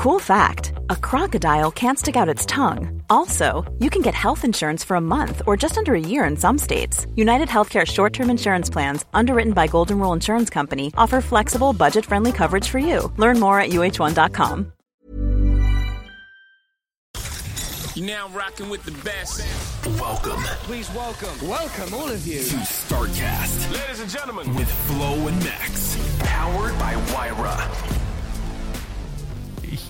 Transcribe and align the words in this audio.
Cool 0.00 0.18
fact 0.18 0.72
a 0.88 0.96
crocodile 0.96 1.70
can't 1.70 1.98
stick 1.98 2.16
out 2.16 2.26
its 2.26 2.46
tongue. 2.46 3.02
Also, 3.10 3.70
you 3.80 3.90
can 3.90 4.00
get 4.00 4.14
health 4.14 4.46
insurance 4.46 4.82
for 4.82 4.94
a 4.94 5.00
month 5.00 5.42
or 5.46 5.58
just 5.58 5.76
under 5.76 5.94
a 5.94 6.00
year 6.00 6.24
in 6.24 6.38
some 6.38 6.56
states. 6.56 7.06
United 7.16 7.48
Healthcare 7.48 7.86
short 7.86 8.14
term 8.14 8.30
insurance 8.30 8.70
plans, 8.70 9.04
underwritten 9.12 9.52
by 9.52 9.66
Golden 9.66 9.98
Rule 9.98 10.14
Insurance 10.14 10.48
Company, 10.48 10.90
offer 10.96 11.20
flexible, 11.20 11.74
budget 11.74 12.06
friendly 12.06 12.32
coverage 12.32 12.66
for 12.66 12.78
you. 12.78 13.12
Learn 13.18 13.38
more 13.38 13.60
at 13.60 13.72
uh1.com. 13.72 14.72
You're 17.94 18.06
now 18.06 18.28
rocking 18.28 18.70
with 18.70 18.82
the 18.84 18.92
best. 19.04 19.44
Welcome 20.00 20.42
Please 20.64 20.88
welcome, 20.94 21.46
welcome 21.46 21.92
all 21.92 22.08
of 22.08 22.26
you. 22.26 22.42
to 22.42 22.56
StarCast 22.56 23.70
Ladies 23.70 24.00
and 24.00 24.08
gentlemen, 24.08 24.54
with 24.54 24.70
Flo 24.86 25.26
and 25.28 25.38
Max. 25.44 25.98
Powered 26.20 26.78
by 26.78 26.94
Wyra. 27.12 28.09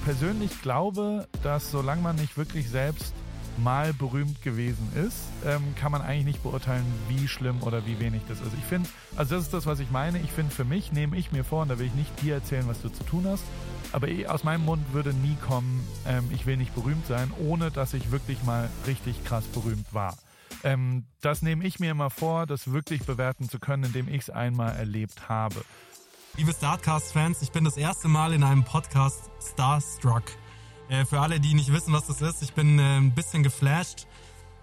Ich 0.01 0.07
persönlich 0.07 0.62
glaube, 0.62 1.29
dass 1.43 1.71
solange 1.71 2.00
man 2.00 2.17
nicht 2.17 2.39
wirklich 2.39 2.71
selbst 2.71 3.13
mal 3.58 3.93
berühmt 3.93 4.41
gewesen 4.41 4.89
ist, 4.95 5.18
ähm, 5.45 5.75
kann 5.77 5.93
man 5.93 6.00
eigentlich 6.00 6.25
nicht 6.25 6.43
beurteilen, 6.43 6.86
wie 7.08 7.29
schlimm 7.29 7.63
oder 7.63 7.85
wie 7.86 8.00
wenig 8.00 8.22
das 8.27 8.41
ist. 8.41 8.55
Ich 8.58 8.64
finde, 8.64 8.89
also 9.14 9.35
das 9.35 9.44
ist 9.44 9.53
das, 9.53 9.67
was 9.67 9.79
ich 9.79 9.91
meine. 9.91 10.18
Ich 10.21 10.32
finde, 10.32 10.55
für 10.55 10.64
mich 10.64 10.91
nehme 10.91 11.18
ich 11.18 11.32
mir 11.32 11.44
vor, 11.44 11.63
und 11.63 11.68
da 11.68 11.79
will 11.79 11.86
ich 11.86 11.94
nicht 11.94 12.22
dir 12.22 12.36
erzählen, 12.36 12.67
was 12.67 12.81
du 12.81 12.89
zu 12.89 13.05
tun 13.05 13.27
hast, 13.29 13.44
aber 13.93 14.08
eh, 14.08 14.27
aus 14.27 14.43
meinem 14.43 14.64
Mund 14.64 14.91
würde 14.94 15.13
nie 15.13 15.36
kommen, 15.46 15.86
ähm, 16.07 16.25
ich 16.32 16.46
will 16.46 16.57
nicht 16.57 16.75
berühmt 16.75 17.07
sein, 17.07 17.30
ohne 17.39 17.71
dass 17.71 17.93
ich 17.93 18.11
wirklich 18.11 18.43
mal 18.43 18.71
richtig 18.86 19.22
krass 19.25 19.44
berühmt 19.44 19.93
war. 19.93 20.17
Ähm, 20.64 21.05
das 21.21 21.43
nehme 21.43 21.67
ich 21.67 21.79
mir 21.79 21.91
immer 21.91 22.08
vor, 22.08 22.46
das 22.46 22.72
wirklich 22.72 23.05
bewerten 23.05 23.50
zu 23.50 23.58
können, 23.58 23.85
indem 23.85 24.08
ich 24.08 24.22
es 24.22 24.30
einmal 24.30 24.75
erlebt 24.77 25.29
habe. 25.29 25.63
Liebe 26.40 26.54
Startcast-Fans, 26.54 27.43
ich 27.43 27.53
bin 27.53 27.64
das 27.64 27.76
erste 27.76 28.08
Mal 28.08 28.32
in 28.32 28.43
einem 28.43 28.64
Podcast 28.64 29.30
Starstruck. 29.43 30.22
Äh, 30.89 31.04
für 31.04 31.21
alle, 31.21 31.39
die 31.39 31.53
nicht 31.53 31.71
wissen, 31.71 31.93
was 31.93 32.06
das 32.06 32.22
ist, 32.22 32.42
ich 32.42 32.55
bin 32.55 32.78
äh, 32.78 32.97
ein 32.97 33.14
bisschen 33.14 33.42
geflasht. 33.42 34.06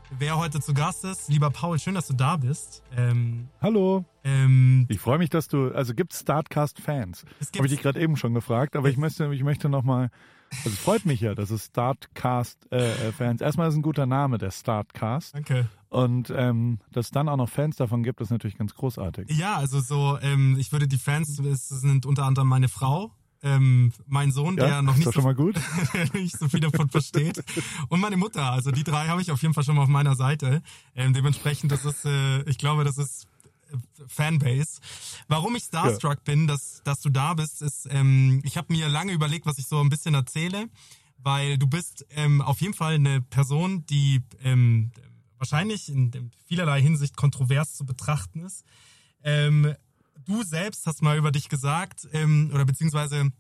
Wer 0.09 0.39
heute 0.39 0.59
zu 0.59 0.73
Gast 0.73 1.05
ist, 1.05 1.30
lieber 1.30 1.52
Paul, 1.52 1.78
schön, 1.78 1.94
dass 1.94 2.08
du 2.08 2.16
da 2.16 2.38
bist. 2.38 2.81
Ähm, 2.98 3.50
Hallo. 3.61 4.05
ähm, 4.23 4.88
Ich 4.89 5.00
freue 5.00 5.20
mich, 5.20 5.30
dass 5.30 5.50
du, 5.50 5.72
also 5.72 5.94
gibt 5.94 6.14
es 6.14 6.22
Startcast-Fans? 6.22 7.25
Habe 7.55 7.67
ich 7.67 7.73
dich 7.73 7.81
gerade 7.83 8.00
eben 8.00 8.17
schon 8.17 8.33
gefragt, 8.33 8.75
aber 8.75 8.89
ich 8.89 8.98
möchte, 8.98 9.31
ich 9.31 9.44
möchte 9.44 9.70
nochmal, 9.70 10.09
also 10.50 10.70
es 10.70 10.80
freut 10.80 11.05
mich 11.05 11.22
ja, 11.22 11.36
dass 11.36 11.52
es 11.52 11.66
Startcast-Fans, 11.66 13.39
erstmal 13.39 13.70
ist 13.70 13.75
ein 13.75 13.83
guter 13.83 14.08
Name, 14.08 14.39
der 14.39 14.50
Startcast. 14.50 15.36
danke. 15.36 15.70
Und 15.89 16.33
ähm, 16.35 16.80
dass 16.91 17.07
es 17.07 17.11
dann 17.11 17.30
auch 17.30 17.38
noch 17.38 17.49
Fans 17.49 17.77
davon 17.77 18.03
gibt, 18.03 18.19
ist 18.19 18.30
natürlich 18.30 18.57
ganz 18.57 18.73
großartig. 18.73 19.30
Ja, 19.31 19.55
also 19.55 19.80
so, 19.80 20.17
ähm, 20.21 20.57
ich 20.59 20.71
würde 20.71 20.88
die 20.88 20.97
Fans, 20.97 21.39
es 21.39 21.69
sind 21.69 22.05
unter 22.05 22.25
anderem 22.25 22.49
meine 22.49 22.67
Frau, 22.67 23.13
ähm, 23.41 23.93
mein 24.05 24.31
Sohn, 24.31 24.58
der 24.58 24.81
noch 24.81 24.97
nicht 24.97 25.11
so, 25.11 25.21
nicht 26.13 26.38
so 26.38 26.49
viel 26.49 26.59
davon 26.59 26.89
versteht. 26.89 27.43
Und 27.88 27.99
meine 27.99 28.17
Mutter, 28.17 28.52
also 28.52 28.71
die 28.71 28.83
drei 28.83 29.08
habe 29.08 29.21
ich 29.21 29.31
auf 29.31 29.41
jeden 29.41 29.53
Fall 29.53 29.63
schon 29.63 29.75
mal 29.75 29.83
auf 29.83 29.89
meiner 29.89 30.15
Seite. 30.15 30.61
Ähm, 30.95 31.13
dementsprechend, 31.13 31.71
das 31.71 31.85
ist, 31.85 32.05
äh, 32.05 32.41
ich 32.43 32.58
glaube, 32.58 32.83
das 32.83 32.97
ist 32.97 33.27
äh, 33.71 33.77
Fanbase. 34.08 34.81
Warum 35.27 35.55
ich 35.55 35.63
starstruck 35.63 36.23
bin, 36.23 36.47
dass, 36.47 36.81
dass 36.83 36.99
du 37.02 37.09
da 37.09 37.33
bist, 37.33 37.61
ist, 37.61 37.88
ähm, 37.91 38.41
ich 38.43 38.58
habe 38.58 38.73
mir 38.73 38.89
lange 38.89 39.13
überlegt, 39.13 39.45
was 39.45 39.58
ich 39.58 39.67
so 39.67 39.80
ein 39.80 39.89
bisschen 39.89 40.15
erzähle, 40.15 40.67
weil 41.17 41.58
du 41.58 41.67
bist 41.67 42.05
ähm, 42.09 42.41
auf 42.41 42.59
jeden 42.61 42.73
Fall 42.73 42.95
eine 42.95 43.21
Person, 43.21 43.85
die 43.85 44.21
ähm, 44.43 44.91
wahrscheinlich 45.38 45.89
in 45.89 46.31
vielerlei 46.45 46.81
Hinsicht 46.81 47.16
kontrovers 47.16 47.73
zu 47.73 47.85
betrachten 47.85 48.41
ist. 48.41 48.63
Ähm, 49.23 49.73
du 50.25 50.43
selbst 50.43 50.85
hast 50.88 51.02
mal 51.02 51.17
über 51.17 51.31
dich 51.31 51.49
gesagt, 51.49 52.07
ähm, 52.13 52.52
oder 52.53 52.66
beziehungsweise 52.66 53.31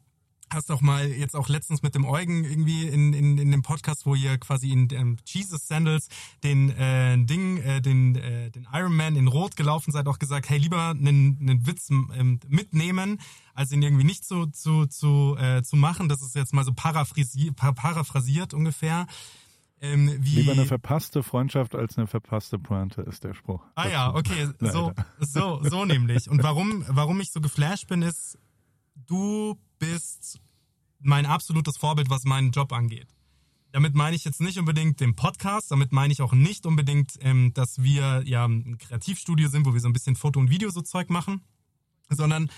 hast 0.49 0.71
auch 0.71 0.81
mal 0.81 1.07
jetzt 1.07 1.35
auch 1.35 1.49
letztens 1.49 1.81
mit 1.81 1.95
dem 1.95 2.05
Eugen 2.05 2.43
irgendwie 2.45 2.87
in, 2.87 3.13
in, 3.13 3.37
in 3.37 3.51
dem 3.51 3.61
Podcast, 3.61 4.05
wo 4.05 4.15
ihr 4.15 4.37
quasi 4.37 4.71
in 4.71 4.87
ähm, 4.91 5.17
Jesus 5.25 5.67
Sandals 5.67 6.07
den 6.43 6.69
äh, 6.69 7.17
Ding, 7.17 7.57
äh, 7.57 7.81
den, 7.81 8.15
äh, 8.15 8.49
den 8.49 8.67
Iron 8.71 8.95
Man 8.95 9.15
in 9.15 9.27
Rot 9.27 9.55
gelaufen 9.55 9.91
seid, 9.91 10.07
auch 10.07 10.19
gesagt, 10.19 10.49
hey, 10.49 10.57
lieber 10.57 10.89
einen, 10.89 11.37
einen 11.39 11.67
Witz 11.67 11.89
ähm, 11.89 12.39
mitnehmen, 12.47 13.19
als 13.53 13.71
ihn 13.71 13.81
irgendwie 13.81 14.05
nicht 14.05 14.23
zu, 14.23 14.45
zu, 14.47 14.85
zu, 14.85 15.35
äh, 15.37 15.63
zu 15.63 15.75
machen. 15.75 16.07
Das 16.07 16.21
ist 16.21 16.35
jetzt 16.35 16.53
mal 16.53 16.63
so 16.63 16.73
paraphrasi 16.73 17.51
pa 17.51 17.73
paraphrasiert 17.73 18.53
ungefähr. 18.53 19.07
Ähm, 19.79 20.19
Lieber 20.21 20.53
eine 20.53 20.65
verpasste 20.65 21.21
Freundschaft 21.21 21.75
als 21.75 21.97
eine 21.97 22.07
verpasste 22.07 22.57
Pointe 22.57 23.01
ist 23.01 23.23
der 23.23 23.35
Spruch. 23.35 23.63
Ah 23.75 23.87
ja, 23.87 24.11
dazu. 24.11 24.17
okay, 24.17 24.49
so, 24.71 24.93
so, 25.19 25.61
so 25.63 25.85
nämlich. 25.85 26.29
Und 26.29 26.41
warum, 26.41 26.83
warum 26.87 27.19
ich 27.21 27.31
so 27.31 27.41
geflasht 27.41 27.87
bin, 27.87 28.01
ist, 28.01 28.39
du 28.95 29.55
bist 29.77 30.39
mein 30.99 31.25
absolutes 31.27 31.77
Vorbild, 31.77 32.09
was 32.09 32.23
meinen 32.23 32.51
Job 32.51 32.73
angeht. 32.73 33.07
Damit 33.71 33.93
meine 33.93 34.15
ich 34.15 34.25
jetzt 34.25 34.41
nicht 34.41 34.57
unbedingt 34.57 34.99
den 34.99 35.15
Podcast, 35.15 35.69
damit 35.69 35.91
meine 35.91 36.11
ich 36.11 36.21
auch 36.21 36.33
nicht 36.33 36.65
unbedingt, 36.65 37.13
ähm, 37.21 37.53
dass 37.53 37.83
wir 37.83 38.23
ja 38.25 38.45
ein 38.45 38.77
Kreativstudio 38.79 39.49
sind, 39.49 39.67
wo 39.67 39.73
wir 39.73 39.79
so 39.79 39.87
ein 39.87 39.93
bisschen 39.93 40.15
Foto 40.15 40.39
und 40.39 40.49
Video 40.49 40.71
so 40.71 40.81
Zeug 40.81 41.11
machen, 41.11 41.41
sondern 42.09 42.49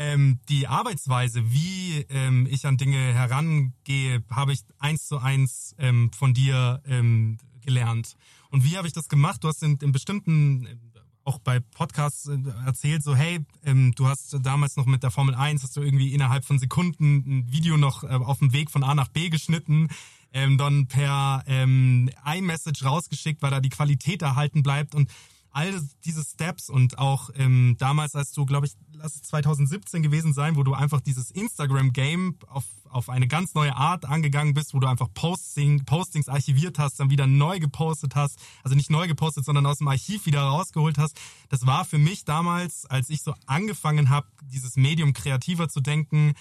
ähm, 0.00 0.40
die 0.48 0.66
Arbeitsweise, 0.66 1.52
wie 1.52 2.06
ähm, 2.08 2.48
ich 2.50 2.64
an 2.64 2.78
Dinge 2.78 2.96
herangehe, 2.96 4.24
habe 4.30 4.54
ich 4.54 4.60
eins 4.78 5.06
zu 5.06 5.18
eins 5.18 5.74
ähm, 5.78 6.10
von 6.12 6.32
dir 6.32 6.80
ähm, 6.86 7.36
gelernt. 7.60 8.16
Und 8.48 8.64
wie 8.64 8.78
habe 8.78 8.86
ich 8.86 8.94
das 8.94 9.10
gemacht? 9.10 9.44
Du 9.44 9.48
hast 9.48 9.62
in, 9.62 9.76
in 9.76 9.92
bestimmten, 9.92 10.64
äh, 10.64 10.76
auch 11.24 11.38
bei 11.38 11.60
Podcasts 11.60 12.28
äh, 12.28 12.38
erzählt, 12.64 13.02
so 13.02 13.14
hey, 13.14 13.44
ähm, 13.62 13.92
du 13.94 14.06
hast 14.08 14.38
damals 14.42 14.76
noch 14.76 14.86
mit 14.86 15.02
der 15.02 15.10
Formel 15.10 15.34
1, 15.34 15.62
hast 15.62 15.76
du 15.76 15.82
irgendwie 15.82 16.14
innerhalb 16.14 16.46
von 16.46 16.58
Sekunden 16.58 17.16
ein 17.26 17.52
Video 17.52 17.76
noch 17.76 18.02
äh, 18.02 18.06
auf 18.06 18.38
dem 18.38 18.54
Weg 18.54 18.70
von 18.70 18.82
A 18.82 18.94
nach 18.94 19.08
B 19.08 19.28
geschnitten, 19.28 19.88
ähm, 20.32 20.56
dann 20.56 20.86
per 20.86 21.44
ähm, 21.46 22.08
iMessage 22.24 22.86
rausgeschickt, 22.86 23.42
weil 23.42 23.50
da 23.50 23.60
die 23.60 23.68
Qualität 23.68 24.22
erhalten 24.22 24.62
bleibt 24.62 24.94
und 24.94 25.10
all 25.52 25.80
diese 26.04 26.24
Steps 26.24 26.70
und 26.70 26.98
auch 26.98 27.30
ähm, 27.34 27.76
damals, 27.78 28.14
als 28.14 28.32
du, 28.32 28.46
glaube 28.46 28.66
ich, 28.66 28.72
lass 28.92 29.16
es 29.16 29.22
2017 29.22 30.02
gewesen 30.02 30.32
sein, 30.32 30.56
wo 30.56 30.62
du 30.62 30.74
einfach 30.74 31.00
dieses 31.00 31.30
Instagram-Game 31.30 32.36
auf, 32.46 32.64
auf 32.88 33.08
eine 33.08 33.26
ganz 33.26 33.54
neue 33.54 33.74
Art 33.74 34.04
angegangen 34.04 34.54
bist, 34.54 34.74
wo 34.74 34.80
du 34.80 34.86
einfach 34.86 35.08
Posting, 35.12 35.84
Postings 35.84 36.28
archiviert 36.28 36.78
hast, 36.78 37.00
dann 37.00 37.10
wieder 37.10 37.26
neu 37.26 37.58
gepostet 37.58 38.14
hast, 38.14 38.38
also 38.62 38.76
nicht 38.76 38.90
neu 38.90 39.08
gepostet, 39.08 39.44
sondern 39.44 39.66
aus 39.66 39.78
dem 39.78 39.88
Archiv 39.88 40.26
wieder 40.26 40.42
rausgeholt 40.42 40.98
hast. 40.98 41.18
Das 41.48 41.66
war 41.66 41.84
für 41.84 41.98
mich 41.98 42.24
damals, 42.24 42.86
als 42.86 43.10
ich 43.10 43.22
so 43.22 43.34
angefangen 43.46 44.10
habe, 44.10 44.28
dieses 44.42 44.76
Medium 44.76 45.12
kreativer 45.12 45.68
zu 45.68 45.80
denken, 45.80 46.34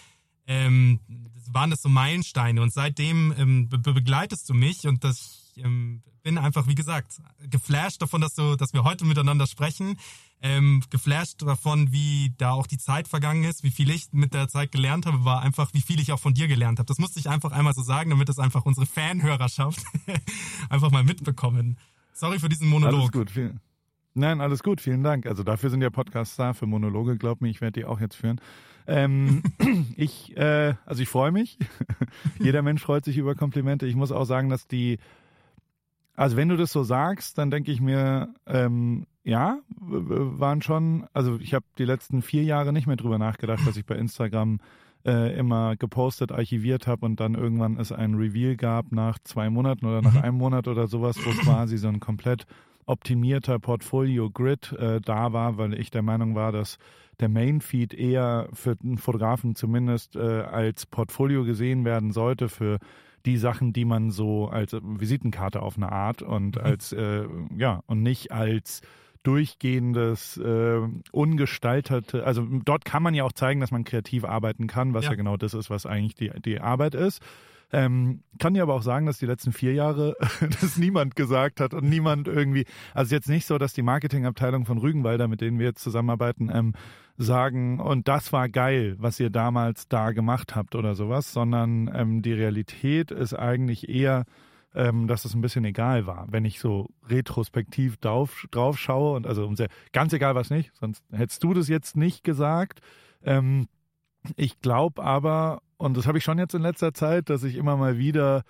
ähm, 0.46 1.00
waren 1.52 1.70
das 1.70 1.82
so 1.82 1.90
Meilensteine 1.90 2.62
und 2.62 2.74
seitdem 2.74 3.34
ähm, 3.38 3.70
be 3.70 3.78
begleitest 3.80 4.50
du 4.50 4.54
mich 4.54 4.88
und 4.88 5.04
das 5.04 5.49
ähm, 5.64 6.04
bin 6.24 6.38
einfach, 6.38 6.68
wie 6.68 6.76
gesagt, 6.76 7.22
geflasht 7.50 8.02
davon, 8.02 8.22
dass 8.22 8.36
du, 8.36 8.56
dass 8.56 8.74
wir 8.74 8.84
heute 8.84 9.06
miteinander 9.06 9.48
sprechen, 9.48 9.98
ähm, 10.42 10.84
geflasht 10.90 11.42
davon, 11.42 11.92
wie 11.92 12.34
da 12.38 12.52
auch 12.52 12.68
die 12.68 12.78
Zeit 12.78 13.08
vergangen 13.08 13.44
ist, 13.44 13.64
wie 13.64 13.72
viel 13.72 13.90
ich 13.90 14.08
mit 14.12 14.34
der 14.34 14.48
Zeit 14.48 14.72
gelernt 14.72 15.06
habe, 15.06 15.26
war 15.26 15.42
einfach, 15.42 15.74
wie 15.74 15.82
viel 15.82 16.00
ich 16.00 16.12
auch 16.12 16.20
von 16.20 16.34
dir 16.34 16.48
gelernt 16.48 16.80
habe. 16.80 16.88
Das 16.88 16.98
musste 16.98 17.20
ich 17.20 17.30
einfach 17.30 17.52
einmal 17.52 17.74
so 17.74 17.82
sagen, 17.82 18.10
damit 18.10 18.30
das 18.30 18.40
einfach 18.40 18.66
unsere 18.66 18.86
Fanhörerschaft 18.86 19.84
einfach 20.70 20.92
mal 20.92 21.04
mitbekommen. 21.04 21.78
Sorry 22.14 22.40
für 22.40 22.50
diesen 22.50 22.68
Monolog. 22.68 23.00
Alles 23.00 23.12
gut, 23.12 23.32
vielen. 23.32 23.60
Nein, 24.14 24.42
alles 24.42 24.64
gut, 24.64 24.82
vielen 24.82 25.04
Dank. 25.04 25.26
Also 25.26 25.44
dafür 25.44 25.70
sind 25.70 25.82
ja 25.82 25.90
Podcasts 25.90 26.36
da, 26.36 26.54
für 26.54 26.66
Monologe, 26.66 27.18
glaub 27.18 27.42
mir, 27.42 27.50
ich 27.50 27.62
werde 27.62 27.80
die 27.80 27.86
auch 27.86 28.00
jetzt 28.00 28.16
führen. 28.16 28.42
Ähm, 28.88 29.44
ich, 29.96 30.36
äh, 30.36 30.74
also 30.86 31.02
ich 31.02 31.10
freue 31.10 31.32
mich. 31.32 31.58
Jeder 32.40 32.62
Mensch 32.62 32.82
freut 32.82 33.06
sich 33.06 33.18
über 33.18 33.36
Komplimente. 33.36 33.86
Ich 33.86 33.96
muss 33.96 34.12
auch 34.12 34.26
sagen, 34.26 34.50
dass 34.50 34.68
die, 34.68 35.00
also 36.20 36.36
wenn 36.36 36.50
du 36.50 36.58
das 36.58 36.74
so 36.74 36.84
sagst, 36.84 37.38
dann 37.38 37.50
denke 37.50 37.72
ich 37.72 37.80
mir, 37.80 38.34
ähm, 38.46 39.06
ja, 39.24 39.60
waren 39.80 40.62
schon, 40.62 41.08
also 41.14 41.40
ich 41.40 41.54
habe 41.54 41.64
die 41.78 41.86
letzten 41.86 42.22
vier 42.22 42.44
Jahre 42.44 42.74
nicht 42.74 42.88
mehr 42.88 42.98
drüber 42.98 43.18
nachgedacht, 43.18 43.66
dass 43.66 43.78
ich 43.78 43.86
bei 43.86 43.96
Instagram 43.96 44.60
äh, 45.06 45.34
immer 45.40 45.78
gepostet, 45.78 46.34
archiviert 46.34 46.88
habe 46.88 47.06
und 47.06 47.22
dann 47.22 47.36
irgendwann 47.36 47.78
es 47.80 47.94
ein 47.94 48.16
Reveal 48.16 48.58
gab 48.58 48.92
nach 48.92 49.18
zwei 49.24 49.50
Monaten 49.50 49.86
oder 49.86 50.02
nach 50.02 50.22
einem 50.22 50.38
Monat 50.38 50.68
oder 50.68 50.88
sowas, 50.88 51.16
wo 51.26 51.30
quasi 51.42 51.78
so 51.78 51.88
ein 51.88 52.02
komplett 52.02 52.46
optimierter 52.86 53.58
Portfolio-Grid 53.58 54.74
äh, 54.74 55.00
da 55.00 55.32
war, 55.32 55.58
weil 55.58 55.74
ich 55.74 55.90
der 55.90 56.02
Meinung 56.02 56.36
war, 56.36 56.52
dass 56.52 56.80
der 57.22 57.30
Main-Feed 57.30 57.94
eher 57.94 58.50
für 58.52 58.76
einen 58.84 58.98
Fotografen 58.98 59.56
zumindest 59.56 60.18
äh, 60.18 60.20
als 60.20 60.86
Portfolio 60.86 61.46
gesehen 61.46 61.86
werden 61.86 62.12
sollte 62.12 62.50
für 62.50 62.78
die 63.30 63.38
Sachen, 63.38 63.74
die 63.74 63.86
man 63.86 64.10
so 64.10 64.48
als 64.48 64.76
Visitenkarte 64.82 65.62
auf 65.62 65.78
eine 65.78 65.92
Art 65.92 66.22
und 66.24 66.58
als 66.60 66.92
äh, 66.92 67.26
ja 67.56 67.84
und 67.86 68.02
nicht 68.02 68.32
als 68.32 68.82
durchgehendes, 69.24 70.38
äh, 70.38 70.80
ungestaltete, 71.12 72.26
also 72.26 72.48
dort 72.66 72.86
kann 72.86 73.04
man 73.04 73.14
ja 73.14 73.24
auch 73.26 73.34
zeigen, 73.34 73.60
dass 73.60 73.70
man 73.72 73.84
kreativ 73.84 74.24
arbeiten 74.24 74.68
kann, 74.68 74.94
was 74.94 75.06
ja, 75.06 75.12
Ja. 75.12 75.18
genau 75.18 75.38
das 75.38 75.54
ist, 75.54 75.70
was 75.70 75.86
eigentlich 75.86 76.16
die, 76.16 76.32
die 76.44 76.60
Arbeit 76.60 76.96
ist. 76.96 77.22
Ähm, 77.72 78.24
kann 78.40 78.56
dir 78.56 78.64
aber 78.64 78.74
auch 78.74 78.82
sagen, 78.82 79.06
dass 79.06 79.20
die 79.20 79.28
letzten 79.28 79.52
vier 79.52 79.74
Jahre 79.74 80.16
das 80.62 80.78
niemand 80.78 81.16
gesagt 81.16 81.60
hat 81.60 81.74
und 81.74 81.88
niemand 81.88 82.28
irgendwie, 82.28 82.66
also 82.94 83.14
jetzt 83.14 83.30
nicht 83.30 83.46
so, 83.46 83.58
dass 83.58 83.74
die 83.74 83.84
Marketingabteilung 83.84 84.66
von 84.66 84.80
Rügenwalder, 84.80 85.28
mit 85.28 85.42
denen 85.42 85.60
wir 85.60 85.68
jetzt 85.68 85.84
zusammenarbeiten, 85.84 86.50
ähm, 86.52 86.74
sagen, 87.18 87.80
und 87.80 88.08
das 88.08 88.34
war 88.34 88.50
geil, 88.50 88.96
was 88.98 89.20
ihr 89.20 89.30
damals 89.30 89.88
da 89.88 90.12
gemacht 90.12 90.56
habt 90.56 90.74
oder 90.74 90.96
sowas, 90.96 91.32
sondern 91.32 91.92
ähm, 91.94 92.22
die 92.22 92.34
Realität 92.34 93.12
ist 93.12 93.34
eigentlich 93.34 93.90
eher, 93.90 94.26
ähm, 94.74 95.08
dass 95.08 95.26
es 95.26 95.36
ein 95.36 95.42
bisschen 95.42 95.66
egal 95.66 96.08
war, 96.08 96.28
wenn 96.32 96.46
ich 96.46 96.60
so 96.60 96.88
retrospektiv 97.08 97.98
drauf, 97.98 98.48
drauf 98.52 98.80
schaue 98.80 99.16
und 99.16 99.28
also 99.28 99.54
ganz 99.92 100.14
egal 100.14 100.34
was 100.36 100.50
nicht, 100.50 100.72
sonst 100.80 101.04
hättest 101.12 101.44
du 101.44 101.54
das 101.54 101.68
jetzt 101.68 101.98
nicht 101.98 102.24
gesagt. 102.24 102.80
Ähm, 103.24 103.68
ich 104.36 104.60
glaube 104.62 105.04
aber, 105.04 105.62
und 105.78 105.98
das 105.98 106.08
habe 106.08 106.18
ich 106.18 106.24
schon 106.24 106.40
jetzt 106.40 106.54
in 106.54 106.62
letzter 106.62 106.94
Zeit, 106.94 107.30
dass 107.30 107.44
ich 107.44 107.56
immer 107.56 107.78
mal 107.78 107.98
wieder, 107.98 108.44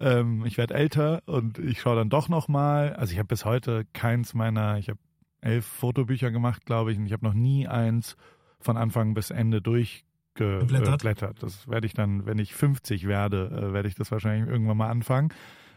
ähm, 0.00 0.44
ich 0.46 0.58
werde 0.58 0.74
älter 0.74 1.22
und 1.26 1.58
ich 1.58 1.80
schaue 1.80 1.96
dann 1.96 2.10
doch 2.10 2.28
noch 2.28 2.48
mal. 2.48 2.94
Also 2.94 3.12
ich 3.12 3.18
habe 3.18 3.28
bis 3.28 3.44
heute 3.44 3.86
keins 3.92 4.34
meiner, 4.34 4.78
ich 4.78 4.88
habe 4.88 4.98
elf 5.40 5.66
Fotobücher 5.66 6.30
gemacht, 6.30 6.64
glaube 6.66 6.92
ich, 6.92 6.98
und 6.98 7.06
ich 7.06 7.12
habe 7.12 7.24
noch 7.24 7.34
nie 7.34 7.66
eins 7.66 8.16
von 8.60 8.76
Anfang 8.76 9.14
bis 9.14 9.30
Ende 9.30 9.62
durchgeblättert. 9.62 11.42
Das 11.42 11.68
werde 11.68 11.86
ich 11.86 11.94
dann, 11.94 12.26
wenn 12.26 12.38
ich 12.38 12.54
50 12.54 13.06
werde, 13.06 13.46
äh, 13.46 13.72
werde 13.72 13.88
ich 13.88 13.94
das 13.94 14.10
wahrscheinlich 14.10 14.48
irgendwann 14.48 14.76
mal 14.76 14.90
anfangen. 14.90 15.32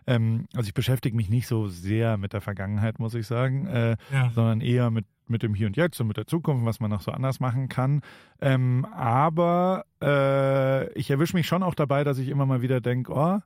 Ähm, 0.08 0.48
also 0.56 0.68
ich 0.68 0.74
beschäftige 0.74 1.16
mich 1.16 1.30
nicht 1.30 1.48
so 1.48 1.68
sehr 1.68 2.18
mit 2.18 2.34
der 2.34 2.42
Vergangenheit, 2.42 3.00
muss 3.00 3.14
ich 3.14 3.28
sagen, 3.28 3.68
äh, 3.68 3.98
ja. 4.12 4.32
sondern 4.32 4.62
eher 4.62 4.90
mit, 4.90 5.06
mit 5.30 5.44
dem 5.44 5.54
Hier 5.54 5.68
und 5.68 5.78
Jetzt 5.78 6.00
und 6.00 6.08
mit 6.08 6.18
der 6.18 6.28
Zukunft, 6.28 6.66
was 6.66 6.80
man 6.80 6.92
noch 6.92 7.02
so 7.02 7.12
anders 7.12 7.40
machen 7.40 7.70
kann. 7.70 8.02
Ähm, 8.42 8.86
aber 8.86 9.86
äh, 10.02 10.92
ich 10.94 11.10
erwische 11.10 11.36
mich 11.36 11.48
schon 11.48 11.64
auch 11.64 11.76
dabei, 11.76 12.04
dass 12.04 12.18
ich 12.18 12.30
immer 12.30 12.46
mal 12.46 12.62
wieder 12.62 12.82
denke, 12.82 13.14
oh, 13.14 13.40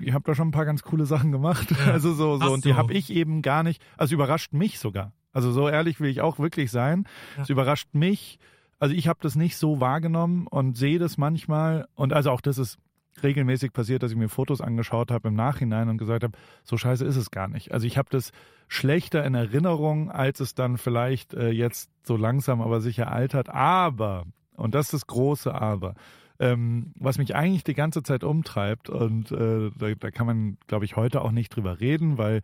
ihr 0.00 0.14
habt 0.14 0.26
da 0.26 0.34
schon 0.34 0.48
ein 0.48 0.52
paar 0.52 0.64
ganz 0.64 0.82
coole 0.82 1.06
Sachen 1.06 1.32
gemacht. 1.32 1.70
Ja. 1.70 1.76
Also 1.92 2.12
so, 2.14 2.38
so, 2.38 2.52
und 2.52 2.64
die 2.64 2.74
habe 2.74 2.92
ich 2.94 3.10
eben 3.10 3.42
gar 3.42 3.62
nicht, 3.62 3.82
also 3.96 4.14
überrascht 4.14 4.52
mich 4.52 4.78
sogar. 4.78 5.12
Also 5.32 5.52
so 5.52 5.68
ehrlich 5.68 6.00
will 6.00 6.10
ich 6.10 6.20
auch 6.20 6.38
wirklich 6.38 6.70
sein. 6.70 7.06
Es 7.40 7.48
ja. 7.48 7.52
überrascht 7.52 7.88
mich, 7.92 8.38
also 8.78 8.94
ich 8.94 9.08
habe 9.08 9.18
das 9.22 9.34
nicht 9.34 9.56
so 9.56 9.80
wahrgenommen 9.80 10.46
und 10.46 10.76
sehe 10.76 10.98
das 10.98 11.18
manchmal 11.18 11.86
und 11.94 12.12
also 12.12 12.30
auch 12.30 12.40
das 12.40 12.58
ist 12.58 12.78
regelmäßig 13.22 13.72
passiert, 13.72 14.02
dass 14.02 14.12
ich 14.12 14.16
mir 14.16 14.28
Fotos 14.28 14.60
angeschaut 14.60 15.10
habe 15.10 15.28
im 15.28 15.34
Nachhinein 15.34 15.88
und 15.88 15.98
gesagt 15.98 16.24
habe, 16.24 16.36
so 16.64 16.76
scheiße 16.76 17.04
ist 17.04 17.16
es 17.16 17.30
gar 17.30 17.48
nicht. 17.48 17.72
Also 17.72 17.86
ich 17.86 17.98
habe 17.98 18.08
das 18.10 18.32
schlechter 18.68 19.24
in 19.24 19.34
Erinnerung, 19.34 20.10
als 20.10 20.40
es 20.40 20.54
dann 20.54 20.78
vielleicht 20.78 21.34
äh, 21.34 21.50
jetzt 21.50 21.90
so 22.02 22.16
langsam 22.16 22.60
aber 22.60 22.80
sicher 22.80 23.10
altert. 23.12 23.48
Aber, 23.48 24.24
und 24.56 24.74
das 24.74 24.86
ist 24.86 24.94
das 24.94 25.06
große 25.06 25.54
Aber, 25.54 25.94
ähm, 26.38 26.92
was 26.98 27.18
mich 27.18 27.34
eigentlich 27.34 27.64
die 27.64 27.74
ganze 27.74 28.02
Zeit 28.02 28.24
umtreibt, 28.24 28.88
und 28.88 29.30
äh, 29.32 29.70
da, 29.76 29.94
da 29.94 30.10
kann 30.10 30.26
man, 30.26 30.56
glaube 30.66 30.84
ich, 30.84 30.96
heute 30.96 31.22
auch 31.22 31.32
nicht 31.32 31.54
drüber 31.54 31.80
reden, 31.80 32.16
weil 32.16 32.40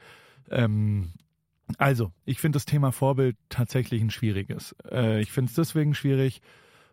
ähm, 0.51 1.13
also, 1.79 2.13
ich 2.25 2.39
finde 2.39 2.57
das 2.57 2.65
Thema 2.65 2.93
Vorbild 2.93 3.37
tatsächlich 3.49 4.01
ein 4.01 4.11
schwieriges. 4.11 4.75
Äh, 4.91 5.21
ich 5.21 5.33
finde 5.33 5.51
es 5.51 5.57
deswegen 5.57 5.95
schwierig, 5.95 6.41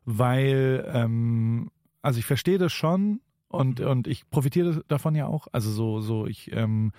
weil, 0.06 0.90
ähm, 0.92 1.70
also 2.02 2.20
ich 2.20 2.25
verstehe 2.25 2.58
das 2.58 2.74
schon, 2.74 3.22
und, 3.54 3.80
mhm. 3.80 3.88
und 3.88 4.08
ich 4.08 4.30
profitiere 4.30 4.84
davon 4.88 5.16
ja 5.16 5.28
auch. 5.28 5.48
Also 5.52 5.72
so, 5.72 6.02
so, 6.02 6.26
ich 6.26 6.52
ähm, 6.52 6.92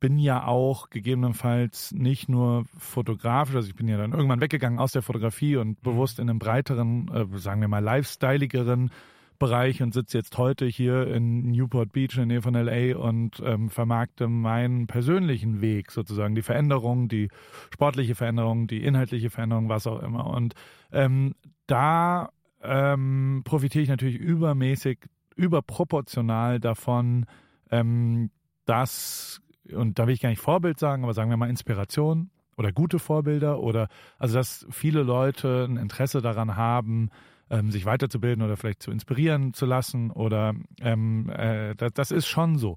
bin 0.00 0.18
ja 0.18 0.46
auch 0.46 0.90
gegebenenfalls 0.90 1.92
nicht 1.92 2.28
nur 2.28 2.64
fotografisch, 2.76 3.54
also 3.54 3.68
ich 3.68 3.76
bin 3.76 3.86
ja 3.86 3.96
dann 3.96 4.12
irgendwann 4.12 4.40
weggegangen 4.40 4.80
aus 4.80 4.92
der 4.92 5.02
Fotografie 5.02 5.56
und 5.56 5.68
mhm. 5.68 5.82
bewusst 5.82 6.18
in 6.18 6.28
einem 6.28 6.38
breiteren, 6.38 7.08
äh, 7.08 7.38
sagen 7.38 7.60
wir 7.60 7.68
mal, 7.68 7.82
lifestyleigeren 7.82 8.90
Bereich 9.38 9.82
und 9.82 9.92
sitze 9.92 10.18
jetzt 10.18 10.38
heute 10.38 10.66
hier 10.66 11.08
in 11.08 11.50
Newport 11.50 11.92
Beach 11.92 12.14
in 12.14 12.18
der 12.18 12.26
Nähe 12.26 12.42
von 12.42 12.54
LA 12.54 12.96
und 12.96 13.42
ähm, 13.44 13.70
vermarkte 13.70 14.28
meinen 14.28 14.86
persönlichen 14.86 15.60
Weg 15.60 15.90
sozusagen, 15.90 16.36
die 16.36 16.42
Veränderung, 16.42 17.08
die 17.08 17.28
sportliche 17.72 18.14
Veränderung, 18.14 18.68
die 18.68 18.84
inhaltliche 18.84 19.30
Veränderung, 19.30 19.68
was 19.68 19.88
auch 19.88 20.00
immer. 20.00 20.28
Und 20.28 20.54
ähm, 20.92 21.34
da 21.66 22.30
ähm, 22.62 23.42
profitiere 23.44 23.82
ich 23.82 23.88
natürlich 23.88 24.16
übermäßig 24.16 24.98
überproportional 25.36 26.60
davon, 26.60 27.26
ähm, 27.70 28.30
dass, 28.64 29.40
und 29.72 29.98
da 29.98 30.06
will 30.06 30.14
ich 30.14 30.20
gar 30.20 30.28
nicht 30.28 30.40
Vorbild 30.40 30.78
sagen, 30.78 31.04
aber 31.04 31.14
sagen 31.14 31.30
wir 31.30 31.36
mal 31.36 31.50
Inspiration 31.50 32.30
oder 32.56 32.72
gute 32.72 32.98
Vorbilder 32.98 33.60
oder 33.60 33.88
also 34.18 34.34
dass 34.34 34.66
viele 34.70 35.02
Leute 35.02 35.66
ein 35.68 35.76
Interesse 35.76 36.20
daran 36.20 36.56
haben, 36.56 37.10
ähm, 37.50 37.70
sich 37.70 37.84
weiterzubilden 37.84 38.44
oder 38.44 38.56
vielleicht 38.56 38.82
zu 38.82 38.90
inspirieren 38.90 39.52
zu 39.52 39.66
lassen 39.66 40.10
oder 40.10 40.54
ähm, 40.80 41.28
äh, 41.30 41.74
das, 41.74 41.92
das 41.92 42.10
ist 42.10 42.26
schon 42.26 42.56
so. 42.56 42.76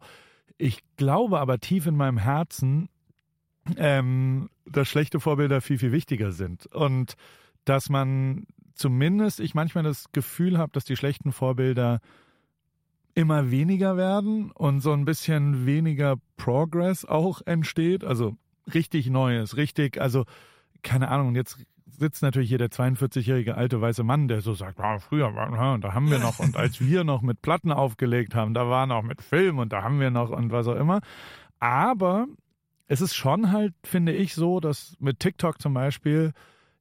Ich 0.58 0.80
glaube 0.98 1.40
aber 1.40 1.60
tief 1.60 1.86
in 1.86 1.96
meinem 1.96 2.18
Herzen, 2.18 2.90
ähm, 3.78 4.50
dass 4.66 4.88
schlechte 4.88 5.20
Vorbilder 5.20 5.62
viel, 5.62 5.80
viel 5.80 5.92
wichtiger 5.92 6.32
sind 6.32 6.68
und 6.68 7.16
dass 7.66 7.90
man 7.90 8.46
zumindest 8.74 9.40
ich 9.40 9.56
manchmal 9.56 9.84
das 9.84 10.12
Gefühl 10.12 10.58
habe, 10.58 10.72
dass 10.74 10.86
die 10.86 10.96
schlechten 10.96 11.32
Vorbilder 11.32 12.00
immer 13.16 13.50
weniger 13.50 13.98
werden 13.98 14.52
und 14.52 14.82
so 14.82 14.92
ein 14.92 15.06
bisschen 15.06 15.66
weniger 15.66 16.18
Progress 16.38 17.06
auch 17.06 17.42
entsteht. 17.46 18.04
Also 18.04 18.38
richtig 18.74 19.10
Neues, 19.10 19.58
richtig, 19.58 20.00
also 20.00 20.26
keine 20.84 21.08
Ahnung, 21.10 21.34
jetzt 21.36 21.58
sitzt 21.98 22.22
natürlich 22.22 22.50
hier 22.50 22.58
der 22.58 22.70
42-jährige 22.70 23.56
alte 23.56 23.80
weiße 23.80 24.04
Mann, 24.04 24.28
der 24.28 24.42
so 24.42 24.54
sagt, 24.54 24.80
ah, 24.80 25.00
früher, 25.00 25.32
da 25.32 25.94
haben 25.94 26.12
wir 26.12 26.20
noch 26.20 26.40
und 26.40 26.58
als 26.58 26.82
wir 26.82 27.04
noch 27.04 27.22
mit 27.22 27.42
Platten 27.42 27.72
aufgelegt 27.72 28.36
haben, 28.36 28.54
da 28.54 28.70
war 28.70 28.86
noch 28.86 29.02
mit 29.02 29.22
Film 29.22 29.60
und 29.60 29.72
da 29.72 29.82
haben 29.82 30.00
wir 30.00 30.12
noch 30.12 30.30
und 30.30 30.52
was 30.52 30.68
auch 30.68 30.76
immer. 30.76 31.00
Aber 31.60 32.28
es 32.88 33.02
ist 33.02 33.16
schon 33.16 33.52
halt, 33.52 33.74
finde 33.84 34.14
ich, 34.14 34.36
so, 34.36 34.60
dass 34.60 34.96
mit 35.00 35.20
TikTok 35.20 35.62
zum 35.62 35.74
Beispiel 35.74 36.34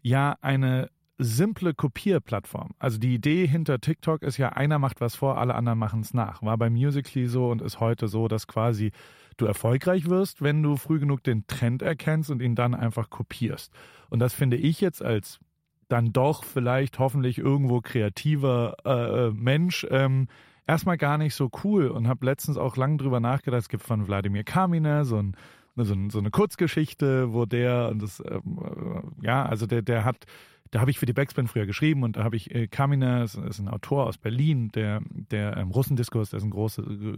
ja 0.02 0.37
eine 0.42 0.90
simple 1.19 1.75
Kopierplattform. 1.75 2.75
Also 2.78 2.99
die 2.99 3.14
Idee 3.14 3.46
hinter 3.46 3.81
TikTok 3.81 4.22
ist 4.22 4.37
ja, 4.37 4.50
einer 4.50 4.78
macht 4.78 5.00
was 5.00 5.14
vor, 5.14 5.38
alle 5.38 5.55
anderen 5.55 5.78
machen 5.78 6.00
es 6.00 6.12
nach. 6.12 6.43
War 6.43 6.58
bei 6.58 6.70
Musically 6.70 7.26
so 7.26 7.50
und 7.50 7.62
ist 7.62 7.81
heute 7.81 8.08
so, 8.08 8.28
dass 8.28 8.46
quasi 8.46 8.90
du 9.37 9.46
erfolgreich 9.46 10.08
wirst, 10.08 10.43
wenn 10.43 10.62
du 10.62 10.76
früh 10.76 10.99
genug 10.99 11.22
den 11.22 11.46
Trend 11.46 11.82
erkennst 11.82 12.31
und 12.31 12.43
ihn 12.43 12.55
dann 12.55 12.75
einfach 12.75 13.11
kopierst. 13.11 13.72
Und 14.11 14.19
das 14.19 14.34
finde 14.34 14.56
ich 14.56 14.81
jetzt 14.81 15.02
als 15.02 15.40
dann 15.88 16.12
doch 16.12 16.44
vielleicht 16.44 16.99
hoffentlich 16.99 17.38
irgendwo 17.38 17.81
kreativer 17.81 18.76
äh, 18.84 19.26
äh 19.26 19.31
Mensch 19.32 19.87
ähm, 19.90 20.28
erstmal 20.66 20.96
gar 20.96 21.19
nicht 21.19 21.34
so 21.34 21.50
cool 21.62 21.88
und 21.88 22.08
habe 22.08 22.26
letztens 22.26 22.56
auch 22.56 22.76
lang 22.76 22.99
drüber 22.99 23.20
nachgedacht. 23.20 23.62
Es 23.62 23.69
gibt 23.69 23.82
von 23.82 24.06
Wladimir 24.06 24.44
Kaminer 24.44 25.05
so 25.05 25.19
ein 25.19 25.37
so, 25.76 26.19
eine 26.19 26.31
Kurzgeschichte, 26.31 27.32
wo 27.32 27.46
der 27.46 27.88
und 27.90 28.00
das 28.00 28.22
ähm, 28.25 28.61
äh, 28.62 29.26
ja, 29.26 29.44
also 29.44 29.66
der 29.66 29.82
der 29.82 30.05
hat 30.05 30.25
da 30.70 30.81
habe 30.81 30.90
ich 30.90 30.99
für 30.99 31.06
die 31.06 31.12
Backspin 31.12 31.46
früher 31.46 31.66
geschrieben 31.66 32.02
und 32.02 32.16
da 32.16 32.25
habe 32.25 32.37
ich 32.37 32.55
äh, 32.55 32.66
Kaminer, 32.66 33.20
das 33.20 33.34
ist 33.34 33.61
ein 33.61 33.69
Autor 33.69 34.06
aus 34.06 34.19
Berlin, 34.19 34.70
der, 34.72 35.02
der 35.11 35.56
ähm, 35.56 35.70
Russendiskurs, 35.70 36.31
das 36.31 36.43
ist 36.43 36.44
ein 36.44 36.50
großes, 36.50 36.84
äh, 36.84 37.16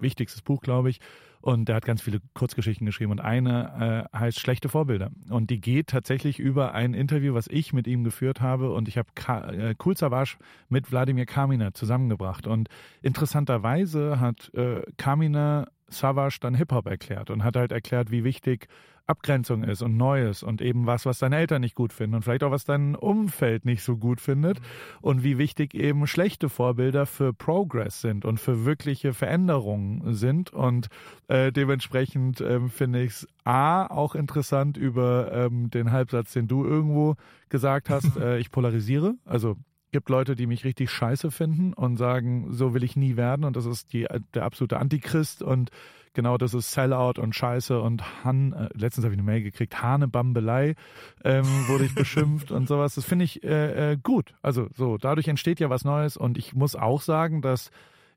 wichtigstes 0.00 0.42
Buch, 0.42 0.62
glaube 0.62 0.90
ich. 0.90 1.00
Und 1.40 1.68
der 1.68 1.76
hat 1.76 1.84
ganz 1.84 2.00
viele 2.00 2.20
Kurzgeschichten 2.32 2.86
geschrieben 2.86 3.12
und 3.12 3.20
eine 3.20 4.08
äh, 4.12 4.18
heißt 4.18 4.40
Schlechte 4.40 4.70
Vorbilder. 4.70 5.10
Und 5.28 5.50
die 5.50 5.60
geht 5.60 5.88
tatsächlich 5.88 6.38
über 6.38 6.72
ein 6.72 6.94
Interview, 6.94 7.34
was 7.34 7.46
ich 7.48 7.74
mit 7.74 7.86
ihm 7.86 8.04
geführt 8.04 8.40
habe 8.40 8.72
und 8.72 8.88
ich 8.88 8.96
habe 8.96 9.08
Ka 9.14 9.50
äh, 9.50 9.74
Kul 9.74 9.94
Savage 9.94 10.38
mit 10.70 10.90
Wladimir 10.90 11.26
Kaminer 11.26 11.74
zusammengebracht. 11.74 12.46
Und 12.46 12.70
interessanterweise 13.02 14.20
hat 14.20 14.50
äh, 14.54 14.80
Kaminer 14.96 15.68
Savage 15.88 16.38
dann 16.40 16.54
Hip-Hop 16.54 16.86
erklärt 16.86 17.30
und 17.30 17.44
hat 17.44 17.56
halt 17.56 17.72
erklärt, 17.72 18.10
wie 18.10 18.24
wichtig 18.24 18.68
Abgrenzung 19.06 19.64
ist 19.64 19.82
und 19.82 19.96
Neues 19.96 20.42
und 20.42 20.62
eben 20.62 20.86
was, 20.86 21.04
was 21.04 21.18
deine 21.18 21.36
Eltern 21.36 21.60
nicht 21.60 21.74
gut 21.74 21.92
finden 21.92 22.16
und 22.16 22.22
vielleicht 22.22 22.42
auch 22.42 22.50
was 22.50 22.64
dein 22.64 22.94
Umfeld 22.94 23.64
nicht 23.64 23.82
so 23.82 23.96
gut 23.96 24.20
findet 24.20 24.60
und 25.02 25.22
wie 25.22 25.36
wichtig 25.36 25.74
eben 25.74 26.06
schlechte 26.06 26.48
Vorbilder 26.48 27.04
für 27.04 27.32
Progress 27.34 28.00
sind 28.00 28.24
und 28.24 28.40
für 28.40 28.64
wirkliche 28.64 29.12
Veränderungen 29.12 30.14
sind. 30.14 30.52
Und 30.52 30.88
äh, 31.28 31.52
dementsprechend 31.52 32.40
ähm, 32.40 32.70
finde 32.70 33.02
ich 33.02 33.10
es 33.10 33.28
A 33.44 33.86
auch 33.86 34.14
interessant 34.14 34.78
über 34.78 35.30
ähm, 35.32 35.68
den 35.68 35.92
Halbsatz, 35.92 36.32
den 36.32 36.48
du 36.48 36.64
irgendwo 36.64 37.16
gesagt 37.50 37.90
hast, 37.90 38.16
äh, 38.20 38.38
ich 38.38 38.50
polarisiere, 38.50 39.16
also 39.26 39.56
gibt 39.94 40.08
Leute, 40.08 40.34
die 40.34 40.48
mich 40.48 40.64
richtig 40.64 40.90
scheiße 40.90 41.30
finden 41.30 41.72
und 41.72 41.98
sagen, 41.98 42.48
so 42.50 42.74
will 42.74 42.82
ich 42.82 42.96
nie 42.96 43.14
werden 43.14 43.44
und 43.44 43.54
das 43.54 43.64
ist 43.64 43.92
die, 43.92 44.08
der 44.34 44.42
absolute 44.42 44.80
Antichrist 44.80 45.40
und 45.40 45.70
genau 46.14 46.36
das 46.36 46.52
ist 46.52 46.72
Sellout 46.72 47.20
und 47.20 47.32
Scheiße 47.32 47.80
und 47.80 48.24
Han, 48.24 48.52
äh, 48.54 48.68
letztens 48.74 49.04
habe 49.04 49.14
ich 49.14 49.20
eine 49.20 49.26
Mail 49.30 49.44
gekriegt, 49.44 49.80
Hanebambelei 49.80 50.74
ähm, 51.22 51.44
wurde 51.68 51.84
ich 51.84 51.94
beschimpft 51.94 52.50
und 52.50 52.66
sowas. 52.66 52.96
Das 52.96 53.04
finde 53.04 53.24
ich 53.24 53.44
äh, 53.44 53.92
äh, 53.92 53.96
gut. 53.96 54.34
Also 54.42 54.66
so, 54.74 54.98
dadurch 54.98 55.28
entsteht 55.28 55.60
ja 55.60 55.70
was 55.70 55.84
Neues 55.84 56.16
und 56.16 56.38
ich 56.38 56.54
muss 56.54 56.74
auch 56.74 57.00
sagen, 57.00 57.40
dass 57.40 57.70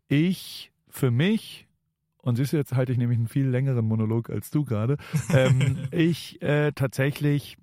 ich 0.08 0.72
für 0.90 1.12
mich 1.12 1.68
und 2.24 2.38
siehst 2.38 2.54
du, 2.54 2.58
jetzt 2.58 2.74
halte 2.74 2.92
ich 2.92 2.98
nämlich 2.98 3.20
einen 3.20 3.28
viel 3.28 3.48
längeren 3.48 3.86
Monolog 3.86 4.32
als 4.32 4.50
du 4.50 4.66
gerade, 4.66 4.98
ähm, 5.32 5.78
ich 5.92 6.42
äh, 6.42 6.72
tatsächlich 6.72 7.56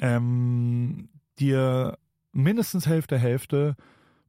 ähm, 0.00 1.08
dir 1.40 1.98
mindestens 2.36 2.86
Hälfte 2.86 3.18
Hälfte 3.18 3.76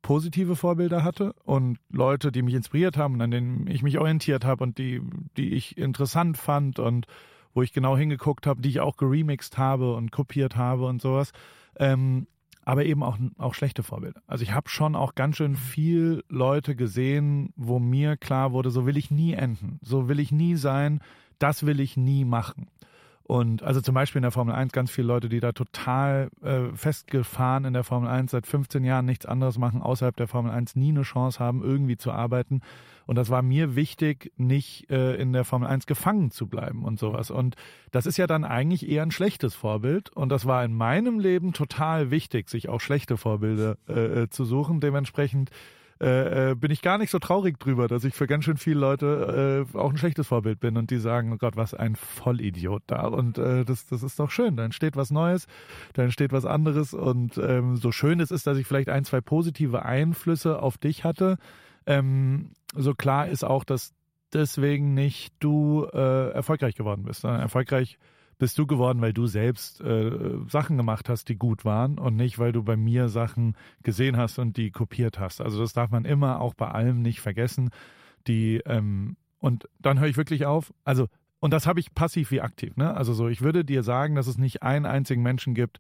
positive 0.02 0.56
Vorbilder 0.56 1.04
hatte 1.04 1.34
und 1.44 1.80
Leute, 1.90 2.32
die 2.32 2.42
mich 2.42 2.54
inspiriert 2.54 2.98
haben 2.98 3.16
und 3.16 3.22
an 3.22 3.32
denen 3.32 3.68
ich 3.68 3.84
mich 3.84 4.00
orientiert 4.00 4.46
habe 4.46 4.64
und 4.64 4.78
die, 4.78 5.02
die 5.36 5.54
ich 5.54 5.78
interessant 5.78 6.38
fand 6.38 6.80
und 6.80 7.08
wo 7.54 7.62
ich 7.62 7.74
genau 7.74 7.98
hingeguckt 7.98 8.48
habe, 8.48 8.62
die 8.62 8.70
ich 8.70 8.80
auch 8.80 8.98
geremixed 8.98 9.58
habe 9.58 9.96
und 9.96 10.12
kopiert 10.12 10.56
habe 10.56 10.86
und 10.86 11.02
sowas. 11.02 11.32
Ähm, 11.78 12.28
aber 12.64 12.86
eben 12.86 13.02
auch, 13.02 13.18
auch 13.38 13.54
schlechte 13.54 13.82
Vorbilder. 13.82 14.22
Also 14.28 14.44
ich 14.44 14.52
habe 14.52 14.70
schon 14.70 14.96
auch 14.96 15.16
ganz 15.16 15.38
schön 15.38 15.56
viel 15.56 16.24
Leute 16.30 16.76
gesehen, 16.76 17.54
wo 17.56 17.80
mir 17.80 18.18
klar 18.18 18.52
wurde, 18.52 18.72
so 18.72 18.86
will 18.86 18.98
ich 18.98 19.10
nie 19.10 19.34
enden, 19.34 19.80
so 19.82 20.08
will 20.08 20.20
ich 20.20 20.32
nie 20.32 20.56
sein, 20.56 21.00
das 21.40 21.66
will 21.66 21.80
ich 21.80 21.98
nie 21.98 22.26
machen. 22.26 22.68
Und 23.28 23.62
also 23.62 23.82
zum 23.82 23.94
Beispiel 23.94 24.20
in 24.20 24.24
der 24.24 24.32
Formel 24.32 24.56
1 24.56 24.72
ganz 24.72 24.90
viele 24.90 25.08
Leute, 25.08 25.28
die 25.28 25.42
da 25.42 25.52
total 25.52 26.30
äh, 26.42 26.74
festgefahren 26.74 27.66
in 27.66 27.74
der 27.74 27.84
Formel 27.84 28.10
1 28.10 28.32
seit 28.32 28.48
15 28.48 28.86
Jahren 28.86 29.06
nichts 29.06 29.26
anderes 29.26 29.58
machen, 29.58 29.82
außerhalb 29.82 30.16
der 30.16 30.30
Formel 30.30 30.50
1 30.52 30.78
nie 30.78 30.90
eine 30.90 31.02
Chance 31.02 31.40
haben, 31.40 31.62
irgendwie 31.62 31.98
zu 31.98 32.14
arbeiten. 32.14 32.62
Und 33.06 33.18
das 33.18 33.30
war 33.30 33.42
mir 33.42 33.76
wichtig, 33.76 34.32
nicht 34.38 34.90
äh, 34.90 35.16
in 35.16 35.34
der 35.34 35.44
Formel 35.44 35.68
1 35.68 35.88
gefangen 35.88 36.32
zu 36.32 36.48
bleiben 36.48 36.86
und 36.86 37.00
sowas. 37.00 37.30
Und 37.30 37.58
das 37.92 38.06
ist 38.06 38.16
ja 38.16 38.28
dann 38.28 38.46
eigentlich 38.46 38.88
eher 38.88 39.04
ein 39.04 39.12
schlechtes 39.12 39.56
Vorbild. 39.56 40.10
Und 40.10 40.30
das 40.30 40.46
war 40.46 40.64
in 40.64 40.74
meinem 40.74 41.20
Leben 41.20 41.52
total 41.52 42.12
wichtig, 42.12 42.50
sich 42.50 42.70
auch 42.70 42.80
schlechte 42.80 43.18
Vorbilder 43.18 43.78
äh, 43.90 44.24
äh 44.24 44.30
zu 44.30 44.46
suchen. 44.46 44.80
Dementsprechend 44.80 45.52
äh, 46.02 46.52
äh, 46.52 46.56
bin 46.56 46.72
ich 46.72 46.82
gar 46.82 46.98
nicht 46.98 47.10
so 47.10 47.20
traurig 47.20 47.60
drüber, 47.60 47.88
dass 47.88 48.04
ich 48.04 48.14
für 48.14 48.28
ganz 48.28 48.46
schön 48.46 48.58
viele 48.58 48.80
Leute 48.80 49.66
äh, 49.74 49.78
auch 49.78 49.92
ein 49.92 49.98
schlechtes 49.98 50.28
Vorbild 50.28 50.60
bin 50.60 50.78
und 50.78 50.92
die 50.92 51.00
sagen, 51.00 51.34
oh 51.34 51.38
Gott, 51.38 51.56
was 51.56 51.74
ein 51.74 51.96
Vollidiot 51.96 52.84
da. 52.88 53.08
Und 53.08 53.38
äh, 53.38 53.66
das, 53.66 53.88
das 53.88 54.04
ist 54.04 54.20
doch 54.20 54.30
schön. 54.30 54.56
Da 54.56 54.66
entsteht 54.66 54.96
was 54.96 55.12
Neues, 55.12 55.48
da 55.94 56.04
entsteht 56.04 56.32
was 56.32 56.46
anderes. 56.46 56.94
Und 56.94 57.38
ähm, 57.38 57.78
so 57.78 57.92
schön 57.92 58.20
es 58.20 58.32
ist, 58.32 58.46
dass 58.48 58.58
ich 58.58 58.68
vielleicht 58.68 58.90
ein, 58.90 59.06
zwei 59.06 59.22
positive 59.22 59.84
Einflüsse 59.84 60.62
auf 60.62 60.78
dich 60.78 61.04
hatte, 61.04 61.38
ähm, 61.88 62.52
so 62.76 62.94
klar 62.94 63.28
ist 63.28 63.44
auch, 63.44 63.64
dass 63.64 63.94
deswegen 64.34 64.94
nicht 64.94 65.34
du 65.40 65.88
äh, 65.94 66.32
erfolgreich 66.32 66.76
geworden 66.76 67.04
bist, 67.04 67.22
sondern 67.22 67.42
erfolgreich 67.42 67.98
bist 68.38 68.58
du 68.58 68.68
geworden, 68.68 69.02
weil 69.02 69.14
du 69.14 69.26
selbst 69.26 69.82
äh, 69.82 70.12
Sachen 70.48 70.78
gemacht 70.78 71.10
hast, 71.10 71.30
die 71.30 71.38
gut 71.38 71.66
waren 71.66 71.98
und 71.98 72.16
nicht, 72.16 72.38
weil 72.40 72.52
du 72.52 72.64
bei 72.64 72.78
mir 72.78 73.10
Sachen 73.10 73.56
gesehen 73.84 74.18
hast 74.18 74.38
und 74.40 74.58
die 74.58 74.72
kopiert 74.72 75.20
hast. 75.20 75.42
Also 75.42 75.60
das 75.60 75.74
darf 75.74 75.90
man 75.90 76.06
immer 76.06 76.40
auch 76.40 76.54
bei 76.54 76.68
allem 76.68 77.02
nicht 77.02 77.22
vergessen. 77.22 77.72
Die 78.28 78.62
ähm, 78.66 79.18
und 79.40 79.68
dann 79.80 80.00
höre 80.00 80.08
ich 80.08 80.18
wirklich 80.18 80.46
auf. 80.46 80.74
Also 80.84 81.08
und 81.40 81.52
das 81.52 81.68
habe 81.68 81.80
ich 81.80 81.94
passiv 81.94 82.32
wie 82.32 82.42
aktiv. 82.42 82.76
Ne? 82.78 82.96
Also 82.96 83.14
so, 83.14 83.28
ich 83.28 83.42
würde 83.42 83.64
dir 83.64 83.84
sagen, 83.84 84.16
dass 84.16 84.28
es 84.28 84.38
nicht 84.38 84.64
einen 84.64 84.86
einzigen 84.86 85.22
Menschen 85.22 85.54
gibt, 85.54 85.80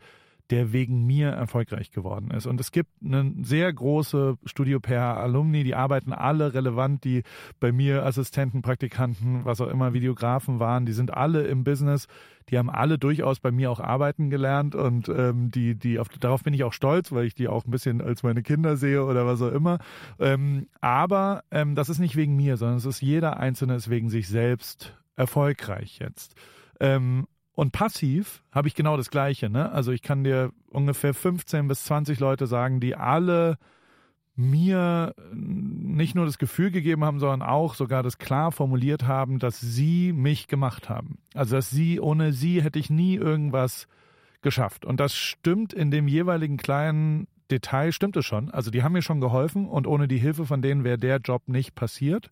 der 0.49 0.71
wegen 0.71 1.05
mir 1.05 1.29
erfolgreich 1.29 1.91
geworden 1.91 2.31
ist. 2.31 2.45
Und 2.45 2.59
es 2.59 2.71
gibt 2.71 2.89
eine 3.03 3.33
sehr 3.41 3.71
große 3.71 4.37
Studio 4.45 4.79
per 4.79 5.17
Alumni, 5.17 5.63
die 5.63 5.75
arbeiten 5.75 6.13
alle 6.13 6.53
relevant, 6.53 7.03
die 7.03 7.23
bei 7.59 7.71
mir 7.71 8.05
Assistenten, 8.05 8.61
Praktikanten, 8.61 9.43
was 9.43 9.61
auch 9.61 9.67
immer, 9.67 9.93
Videografen 9.93 10.59
waren, 10.59 10.85
die 10.85 10.93
sind 10.93 11.13
alle 11.13 11.43
im 11.43 11.63
Business, 11.63 12.07
die 12.49 12.57
haben 12.57 12.69
alle 12.69 12.97
durchaus 12.97 13.39
bei 13.39 13.51
mir 13.51 13.69
auch 13.71 13.81
arbeiten 13.81 14.29
gelernt 14.29 14.73
und 14.73 15.09
ähm, 15.09 15.51
die, 15.51 15.75
die 15.75 15.99
auf, 15.99 16.07
darauf 16.09 16.43
bin 16.43 16.53
ich 16.53 16.63
auch 16.63 16.73
stolz, 16.73 17.11
weil 17.11 17.25
ich 17.25 17.35
die 17.35 17.49
auch 17.49 17.65
ein 17.65 17.71
bisschen 17.71 18.01
als 18.01 18.23
meine 18.23 18.41
Kinder 18.41 18.77
sehe 18.77 19.03
oder 19.03 19.25
was 19.25 19.41
auch 19.41 19.51
immer. 19.51 19.79
Ähm, 20.19 20.67
aber 20.79 21.43
ähm, 21.51 21.75
das 21.75 21.89
ist 21.89 21.99
nicht 21.99 22.15
wegen 22.15 22.35
mir, 22.35 22.55
sondern 22.55 22.77
es 22.77 22.85
ist 22.85 23.01
jeder 23.01 23.37
Einzelne 23.37 23.75
ist 23.75 23.89
wegen 23.89 24.09
sich 24.09 24.29
selbst 24.29 24.97
erfolgreich 25.17 25.99
jetzt. 25.99 26.35
Ähm, 26.79 27.27
und 27.57 27.71
passiv 27.71 28.43
habe 28.51 28.67
ich 28.67 28.75
genau 28.75 28.97
das 28.97 29.09
Gleiche. 29.09 29.49
Ne? 29.49 29.71
Also 29.71 29.91
ich 29.91 30.03
kann 30.03 30.23
dir 30.23 30.51
ungefähr 30.69 31.15
15 31.15 31.67
bis 31.67 31.85
20 31.85 32.19
Leute 32.19 32.45
sagen, 32.45 32.79
die 32.79 32.95
alle 32.95 33.57
mir 34.35 35.15
nicht 35.33 36.13
nur 36.13 36.27
das 36.27 36.37
Gefühl 36.37 36.69
gegeben 36.69 37.03
haben, 37.03 37.19
sondern 37.19 37.41
auch 37.41 37.73
sogar 37.73 38.03
das 38.03 38.19
klar 38.19 38.51
formuliert 38.51 39.07
haben, 39.07 39.39
dass 39.39 39.59
sie 39.59 40.13
mich 40.13 40.47
gemacht 40.47 40.87
haben. 40.87 41.17
Also 41.33 41.55
dass 41.55 41.71
sie, 41.71 41.99
ohne 41.99 42.31
sie 42.31 42.61
hätte 42.61 42.77
ich 42.77 42.91
nie 42.91 43.15
irgendwas 43.15 43.87
geschafft. 44.43 44.85
Und 44.85 44.99
das 44.99 45.15
stimmt 45.15 45.73
in 45.73 45.89
dem 45.89 46.07
jeweiligen 46.07 46.57
kleinen 46.57 47.27
Detail, 47.49 47.91
stimmt 47.91 48.17
es 48.17 48.25
schon. 48.27 48.51
Also 48.51 48.69
die 48.69 48.83
haben 48.83 48.93
mir 48.93 49.01
schon 49.01 49.19
geholfen 49.19 49.67
und 49.67 49.87
ohne 49.87 50.07
die 50.07 50.19
Hilfe 50.19 50.45
von 50.45 50.61
denen 50.61 50.83
wäre 50.83 50.99
der 50.99 51.17
Job 51.17 51.47
nicht 51.47 51.73
passiert. 51.73 52.29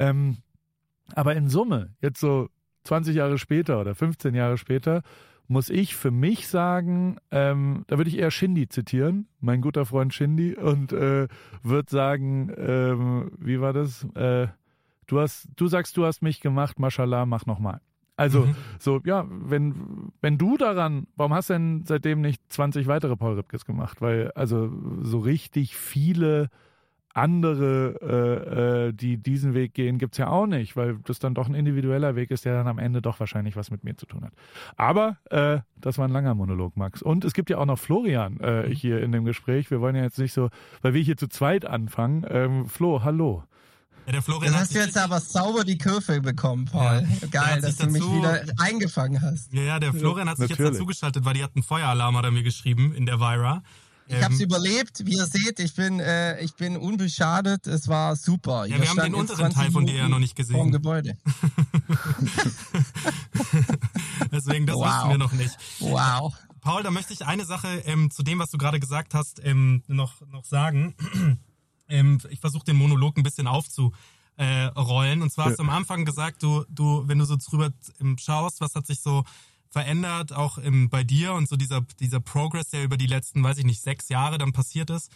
Ähm, 0.00 0.38
aber 1.14 1.36
in 1.36 1.48
Summe, 1.48 1.94
jetzt 2.00 2.18
so 2.18 2.48
20 2.86 3.16
Jahre 3.16 3.38
später 3.38 3.80
oder 3.80 3.94
15 3.94 4.34
Jahre 4.34 4.58
später, 4.58 5.02
muss 5.48 5.70
ich 5.70 5.94
für 5.94 6.10
mich 6.10 6.48
sagen, 6.48 7.18
ähm, 7.30 7.84
da 7.86 7.98
würde 7.98 8.10
ich 8.10 8.18
eher 8.18 8.30
Shindy 8.30 8.68
zitieren, 8.68 9.28
mein 9.40 9.60
guter 9.60 9.86
Freund 9.86 10.12
Shindy, 10.12 10.56
und 10.56 10.92
äh, 10.92 11.28
würde 11.62 11.90
sagen, 11.90 12.52
ähm, 12.56 13.30
wie 13.38 13.60
war 13.60 13.72
das? 13.72 14.04
Äh, 14.14 14.48
du 15.06 15.20
hast, 15.20 15.48
du 15.56 15.68
sagst, 15.68 15.96
du 15.96 16.04
hast 16.04 16.22
mich 16.22 16.40
gemacht, 16.40 16.78
mashallah, 16.78 17.26
mach 17.26 17.46
nochmal. 17.46 17.80
Also, 18.16 18.46
mhm. 18.46 18.56
so, 18.78 19.00
ja, 19.04 19.26
wenn, 19.28 20.10
wenn 20.22 20.38
du 20.38 20.56
daran, 20.56 21.06
warum 21.16 21.34
hast 21.34 21.50
du 21.50 21.54
denn 21.54 21.84
seitdem 21.84 22.22
nicht 22.22 22.42
20 22.48 22.86
weitere 22.86 23.14
Paul 23.14 23.34
Ripkes 23.34 23.66
gemacht? 23.66 24.00
Weil, 24.00 24.32
also, 24.32 24.72
so 25.02 25.18
richtig 25.18 25.76
viele 25.76 26.48
andere, 27.16 27.98
äh, 28.02 28.88
äh, 28.88 28.92
die 28.92 29.16
diesen 29.16 29.54
Weg 29.54 29.74
gehen, 29.74 29.98
gibt's 29.98 30.18
ja 30.18 30.28
auch 30.28 30.46
nicht, 30.46 30.76
weil 30.76 30.98
das 31.04 31.18
dann 31.18 31.34
doch 31.34 31.48
ein 31.48 31.54
individueller 31.54 32.14
Weg 32.14 32.30
ist, 32.30 32.44
der 32.44 32.54
dann 32.54 32.68
am 32.68 32.78
Ende 32.78 33.00
doch 33.00 33.20
wahrscheinlich 33.20 33.56
was 33.56 33.70
mit 33.70 33.84
mir 33.84 33.96
zu 33.96 34.06
tun 34.06 34.24
hat. 34.24 34.32
Aber 34.76 35.16
äh, 35.30 35.60
das 35.80 35.98
war 35.98 36.06
ein 36.06 36.12
langer 36.12 36.34
Monolog, 36.34 36.76
Max. 36.76 37.02
Und 37.02 37.24
es 37.24 37.32
gibt 37.32 37.50
ja 37.50 37.58
auch 37.58 37.66
noch 37.66 37.78
Florian 37.78 38.38
äh, 38.40 38.68
mhm. 38.68 38.72
hier 38.72 39.02
in 39.02 39.12
dem 39.12 39.24
Gespräch. 39.24 39.70
Wir 39.70 39.80
wollen 39.80 39.96
ja 39.96 40.02
jetzt 40.02 40.18
nicht 40.18 40.32
so, 40.32 40.50
weil 40.82 40.94
wir 40.94 41.02
hier 41.02 41.16
zu 41.16 41.28
zweit 41.28 41.64
anfangen. 41.64 42.26
Ähm, 42.28 42.66
Flo, 42.66 43.02
hallo. 43.02 43.42
Ja, 44.06 44.12
der 44.12 44.22
Florian 44.22 44.52
Dann 44.52 44.60
hast 44.60 44.74
du 44.74 44.78
jetzt 44.78 44.96
aber 44.96 45.18
sauber 45.18 45.64
die 45.64 45.78
Kurve 45.78 46.20
bekommen, 46.20 46.66
Paul. 46.66 47.04
Ja, 47.22 47.28
Geil, 47.28 47.60
dass 47.60 47.76
du 47.76 47.86
mich 47.88 48.02
wieder 48.02 48.42
eingefangen 48.58 49.20
hast. 49.20 49.52
Ja, 49.52 49.62
ja, 49.62 49.80
der 49.80 49.92
Florian 49.92 50.28
hat 50.28 50.36
sich 50.36 50.50
Natürlich. 50.50 50.70
jetzt 50.70 50.78
dazugeschaltet, 50.78 51.24
weil 51.24 51.34
die 51.34 51.42
hat 51.42 51.52
einen 51.56 51.64
Feueralarm, 51.64 52.16
hat 52.16 52.24
er 52.24 52.30
mir 52.30 52.44
geschrieben 52.44 52.94
in 52.94 53.06
der 53.06 53.18
Vira. 53.18 53.64
Ich 54.08 54.14
ähm, 54.14 54.24
habe 54.24 54.34
es 54.34 54.40
überlebt. 54.40 55.04
Wie 55.04 55.16
ihr 55.16 55.26
seht, 55.26 55.58
ich 55.58 55.74
bin, 55.74 56.00
äh, 56.00 56.40
ich 56.40 56.54
bin 56.54 56.76
unbeschadet. 56.76 57.66
Es 57.66 57.88
war 57.88 58.14
super. 58.16 58.66
Ja, 58.66 58.80
wir 58.80 58.88
haben 58.88 59.00
den 59.00 59.14
unteren 59.14 59.52
Teil 59.52 59.70
von 59.70 59.86
dir 59.86 59.96
ja 59.96 60.08
noch 60.08 60.18
nicht 60.20 60.36
gesehen. 60.36 60.56
Vom 60.56 60.70
Gebäude. 60.70 61.16
Deswegen, 64.32 64.66
das 64.66 64.76
wow. 64.76 64.86
wussten 64.86 65.08
wir 65.10 65.18
noch 65.18 65.32
nicht. 65.32 65.56
Wow. 65.80 66.34
Paul, 66.60 66.82
da 66.82 66.90
möchte 66.90 67.12
ich 67.12 67.24
eine 67.26 67.44
Sache 67.44 67.68
ähm, 67.86 68.10
zu 68.10 68.22
dem, 68.22 68.38
was 68.38 68.50
du 68.50 68.58
gerade 68.58 68.80
gesagt 68.80 69.14
hast, 69.14 69.40
ähm, 69.44 69.82
noch, 69.86 70.20
noch 70.28 70.44
sagen. 70.44 70.94
ähm, 71.88 72.20
ich 72.30 72.40
versuche 72.40 72.64
den 72.64 72.76
Monolog 72.76 73.16
ein 73.16 73.22
bisschen 73.22 73.46
aufzurollen. 73.46 73.92
Äh, 74.36 75.22
und 75.22 75.32
zwar 75.32 75.46
hast 75.46 75.58
du 75.58 75.62
am 75.62 75.70
Anfang 75.70 76.04
gesagt, 76.04 76.42
du, 76.42 76.64
du, 76.68 77.04
wenn 77.06 77.18
du 77.18 77.24
so 77.24 77.36
drüber 77.36 77.70
ähm, 78.00 78.18
schaust, 78.18 78.60
was 78.60 78.74
hat 78.74 78.86
sich 78.86 79.00
so 79.00 79.24
verändert, 79.76 80.32
auch 80.32 80.56
im, 80.56 80.88
bei 80.88 81.04
dir 81.04 81.34
und 81.34 81.50
so 81.50 81.56
dieser, 81.56 81.82
dieser 82.00 82.18
Progress, 82.18 82.70
der 82.70 82.82
über 82.82 82.96
die 82.96 83.06
letzten, 83.06 83.42
weiß 83.42 83.58
ich 83.58 83.66
nicht, 83.66 83.82
sechs 83.82 84.08
Jahre 84.08 84.38
dann 84.38 84.54
passiert 84.54 84.88
ist. 84.88 85.12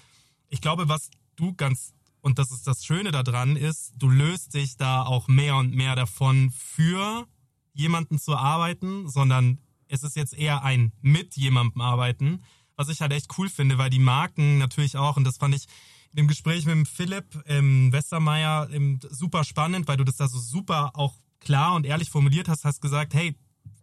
Ich 0.51 0.61
glaube, 0.61 0.87
was 0.87 1.09
du 1.37 1.55
ganz, 1.55 1.95
und 2.21 2.39
das 2.39 2.51
ist 2.51 2.67
das 2.67 2.85
Schöne 2.85 3.11
daran, 3.11 3.57
ist, 3.57 3.95
du 3.97 4.11
löst 4.11 4.53
dich 4.53 4.77
da 4.77 5.03
auch 5.03 5.29
mehr 5.29 5.57
und 5.57 5.75
mehr 5.75 5.97
davon, 5.97 6.51
für 6.51 7.27
jemanden 7.73 8.19
zu 8.19 8.37
arbeiten, 8.37 9.09
sondern 9.09 9.61
es 9.89 10.03
ist 10.03 10.15
jetzt 10.15 10.35
eher 10.35 10.63
ein 10.63 10.93
mit 11.01 11.37
jemandem 11.37 11.81
arbeiten, 11.81 12.45
was 12.77 12.91
ich 12.91 13.01
halt 13.01 13.13
echt 13.13 13.39
cool 13.39 13.49
finde, 13.49 13.79
weil 13.79 13.89
die 13.89 13.99
Marken 13.99 14.59
natürlich 14.59 14.99
auch, 14.99 15.17
und 15.17 15.25
das 15.25 15.39
fand 15.39 15.55
ich 15.55 15.69
im 16.15 16.29
Gespräch 16.29 16.67
mit 16.67 16.75
dem 16.75 16.85
Philipp 16.85 17.43
ähm, 17.47 17.95
Westermeier 17.95 18.69
ähm, 18.71 19.01
super 19.09 19.43
spannend, 19.43 19.89
weil 19.89 19.97
du 19.97 20.05
das 20.05 20.19
da 20.19 20.29
so 20.29 20.39
super 20.39 20.91
auch 20.97 21.15
klar 21.39 21.77
und 21.77 21.87
ehrlich 21.87 22.11
formuliert 22.11 22.51
hast, 22.51 22.67
hast 22.67 22.83
gesagt, 22.83 23.15
hey, 23.15 23.35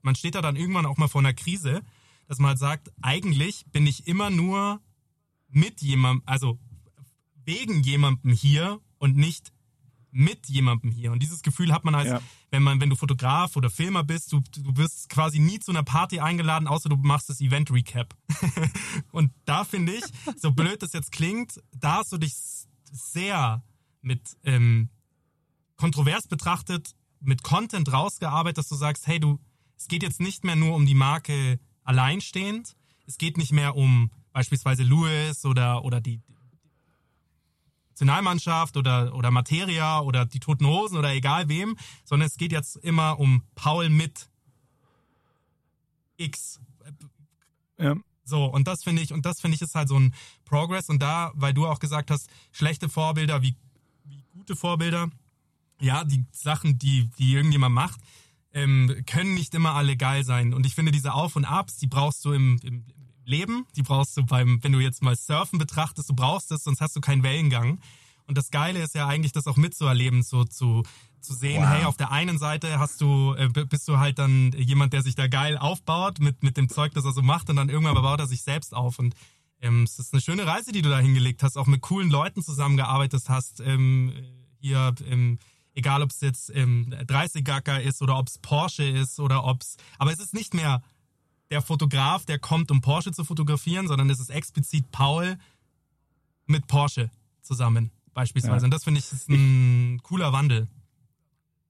man 0.01 0.16
steht 0.16 0.36
da 0.36 0.42
dann 0.42 0.56
irgendwann 0.56 0.86
auch 0.86 0.98
mal 0.98 1.08
vor 1.08 1.22
einer 1.22 1.34
Krise, 1.34 1.82
dass 2.27 2.39
man 2.39 2.50
halt 2.50 2.60
sagt, 2.60 2.92
eigentlich 3.01 3.66
bin 3.72 3.88
ich 3.88 4.08
immer 4.08 4.30
nur 4.30 4.82
mit 5.50 5.82
jemandem, 5.82 6.24
also 6.25 6.60
wegen 7.46 7.82
jemandem 7.82 8.32
hier 8.32 8.82
und 8.98 9.16
nicht 9.16 9.54
mit 10.12 10.48
jemandem 10.48 10.92
hier. 10.92 11.12
Und 11.12 11.22
dieses 11.22 11.42
Gefühl 11.42 11.72
hat 11.72 11.86
man 11.86 11.96
halt, 11.96 12.08
ja. 12.08 12.22
wenn 12.50 12.63
man, 12.63 12.82
wenn 12.82 12.89
du 12.89 12.96
Fotograf 12.96 13.56
oder 13.56 13.70
Filmer 13.70 14.04
bist, 14.04 14.32
du, 14.32 14.42
du 14.51 14.75
wirst 14.77 15.10
quasi 15.10 15.39
nie 15.39 15.60
zu 15.60 15.72
einer 15.72 15.84
Party 15.84 16.20
eingeladen, 16.20 16.68
außer 16.68 16.89
du 16.89 16.98
machst 16.98 17.30
das 17.30 17.39
Event 17.39 17.72
Recap. 17.72 18.16
und 19.12 19.32
da 19.46 19.63
finde 19.63 19.94
ich, 19.94 20.04
so 20.38 20.51
blöd 20.51 20.82
das 20.82 20.94
jetzt 20.94 21.12
klingt, 21.12 21.62
da 21.72 21.98
hast 21.98 22.12
du 22.12 22.18
dich 22.18 22.34
sehr 22.92 23.63
mit 24.01 24.38
ähm, 24.44 24.89
kontrovers 25.75 26.27
betrachtet, 26.27 26.96
mit 27.20 27.44
Content 27.44 27.92
rausgearbeitet, 27.92 28.58
dass 28.58 28.70
du 28.70 28.75
sagst, 28.75 29.08
hey, 29.08 29.20
du, 29.20 29.39
es 29.77 29.88
geht 29.88 30.03
jetzt 30.03 30.19
nicht 30.19 30.43
mehr 30.43 30.55
nur 30.55 30.75
um 30.75 30.86
die 30.86 30.96
Marke 30.96 31.60
alleinstehend. 31.84 32.75
Es 33.05 33.17
geht 33.17 33.38
nicht 33.38 33.51
mehr 33.51 33.75
um 33.75 34.12
beispielsweise 34.34 34.84
Lewis 34.84 35.46
oder, 35.46 35.84
oder 35.86 36.01
die 36.01 36.22
Nationalmannschaft 37.91 38.77
oder, 38.77 39.15
oder 39.15 39.31
Materia 39.31 40.01
oder 40.01 40.25
die 40.25 40.39
Toten 40.39 40.67
Hosen 40.67 40.98
oder 40.98 41.13
egal 41.13 41.50
wem, 41.50 41.77
sondern 42.03 42.27
es 42.27 42.38
geht 42.38 42.51
jetzt 42.51 42.75
immer 42.77 43.19
um 43.19 43.43
Paul 43.55 43.89
mit 43.89 44.29
X. 46.17 46.60
Ja. 47.79 47.96
So, 48.24 48.46
und 48.46 48.67
das 48.67 48.84
finde 48.84 49.01
ich, 49.01 49.13
und 49.13 49.25
das 49.25 49.39
finde 49.39 49.55
ich 49.55 49.62
ist 49.62 49.74
halt 49.74 49.88
so 49.88 49.98
ein 49.98 50.13
Progress. 50.43 50.89
Und 50.89 51.01
da, 51.01 51.31
weil 51.34 51.53
du 51.53 51.65
auch 51.65 51.79
gesagt 51.79 52.12
hast, 52.12 52.29
schlechte 52.51 52.89
Vorbilder 52.89 53.41
wie, 53.41 53.55
wie 54.03 54.24
gute 54.34 54.55
Vorbilder, 54.55 55.10
ja, 55.79 56.03
die 56.03 56.25
Sachen, 56.31 56.77
die, 56.77 57.10
die 57.17 57.34
irgendjemand 57.34 57.74
macht, 57.74 58.01
ähm, 58.57 59.03
können 59.05 59.35
nicht 59.35 59.53
immer 59.53 59.75
alle 59.75 59.95
geil 59.95 60.23
sein. 60.23 60.53
Und 60.53 60.65
ich 60.65 60.73
finde, 60.73 60.91
diese 60.91 61.13
Auf- 61.13 61.35
und 61.35 61.45
Abs, 61.45 61.77
die 61.77 61.85
brauchst 61.85 62.25
du 62.25 62.33
im, 62.33 62.59
im 62.63 62.85
Leben, 63.23 63.67
die 63.75 63.83
brauchst 63.83 64.17
du 64.17 64.25
beim, 64.25 64.63
wenn 64.63 64.71
du 64.71 64.79
jetzt 64.79 65.03
mal 65.03 65.15
Surfen 65.15 65.59
betrachtest, 65.59 66.09
du 66.09 66.15
brauchst 66.15 66.51
es, 66.51 66.63
sonst 66.63 66.81
hast 66.81 66.95
du 66.95 67.01
keinen 67.01 67.21
Wellengang. 67.21 67.79
Und 68.25 68.35
das 68.37 68.49
Geile 68.49 68.81
ist 68.81 68.95
ja 68.95 69.05
eigentlich, 69.05 69.31
das 69.31 69.45
auch 69.45 69.57
mitzuerleben, 69.57 70.23
so 70.23 70.43
zu, 70.43 70.83
zu 71.21 71.33
sehen, 71.33 71.61
wow. 71.61 71.69
hey, 71.69 71.83
auf 71.85 71.97
der 71.97 72.11
einen 72.11 72.39
Seite 72.39 72.79
hast 72.79 72.99
du, 72.99 73.35
äh, 73.35 73.47
bist 73.47 73.87
du 73.87 73.99
halt 73.99 74.17
dann 74.17 74.51
jemand, 74.53 74.91
der 74.91 75.03
sich 75.03 75.13
da 75.13 75.27
geil 75.27 75.57
aufbaut 75.57 76.19
mit, 76.19 76.41
mit 76.41 76.57
dem 76.57 76.67
Zeug, 76.67 76.93
das 76.93 77.05
er 77.05 77.13
so 77.13 77.21
macht, 77.21 77.49
und 77.51 77.57
dann 77.57 77.69
irgendwann 77.69 77.93
baut 77.93 78.19
er 78.19 78.27
sich 78.27 78.41
selbst 78.41 78.73
auf. 78.73 78.97
Und 78.97 79.13
ähm, 79.61 79.83
es 79.83 79.99
ist 79.99 80.13
eine 80.13 80.21
schöne 80.21 80.47
Reise, 80.47 80.71
die 80.71 80.81
du 80.81 80.89
da 80.89 80.97
hingelegt 80.97 81.43
hast, 81.43 81.57
auch 81.57 81.67
mit 81.67 81.81
coolen 81.81 82.09
Leuten 82.09 82.41
zusammengearbeitet 82.41 83.23
hast, 83.29 83.59
ähm, 83.59 84.13
hier, 84.59 84.95
ähm, 85.05 85.37
egal 85.77 86.01
ob 86.01 86.10
es 86.10 86.22
jetzt 86.22 86.51
ähm, 86.53 86.93
30 87.05 87.46
Gacker 87.46 87.81
ist 87.81 88.01
oder 88.01 88.17
ob 88.17 88.27
es 88.27 88.39
Porsche 88.39 88.84
ist 88.84 89.19
oder 89.19 89.46
ob 89.46 89.62
es, 89.62 89.77
aber 90.00 90.12
es 90.12 90.19
ist 90.19 90.34
nicht 90.34 90.53
mehr 90.53 90.81
der 91.51 91.62
Fotograf, 91.62 92.25
der 92.25 92.39
kommt, 92.39 92.72
um 92.72 92.81
Porsche 92.81 93.12
zu 93.12 93.24
fotografieren, 93.24 93.88
sondern 93.88 94.10
es 94.10 94.19
ist 94.19 94.29
explizit 94.29 94.91
Paul 94.91 95.38
mit 96.48 96.67
Porsche 96.67 97.12
zusammen 97.41 97.91
beispielsweise. 98.13 98.57
Ja. 98.57 98.63
Und 98.65 98.74
das 98.74 98.84
finde 98.84 99.00
ich 99.00 99.12
ist 99.12 99.29
ein 99.29 100.01
cooler 100.03 100.34
Wandel. 100.34 100.67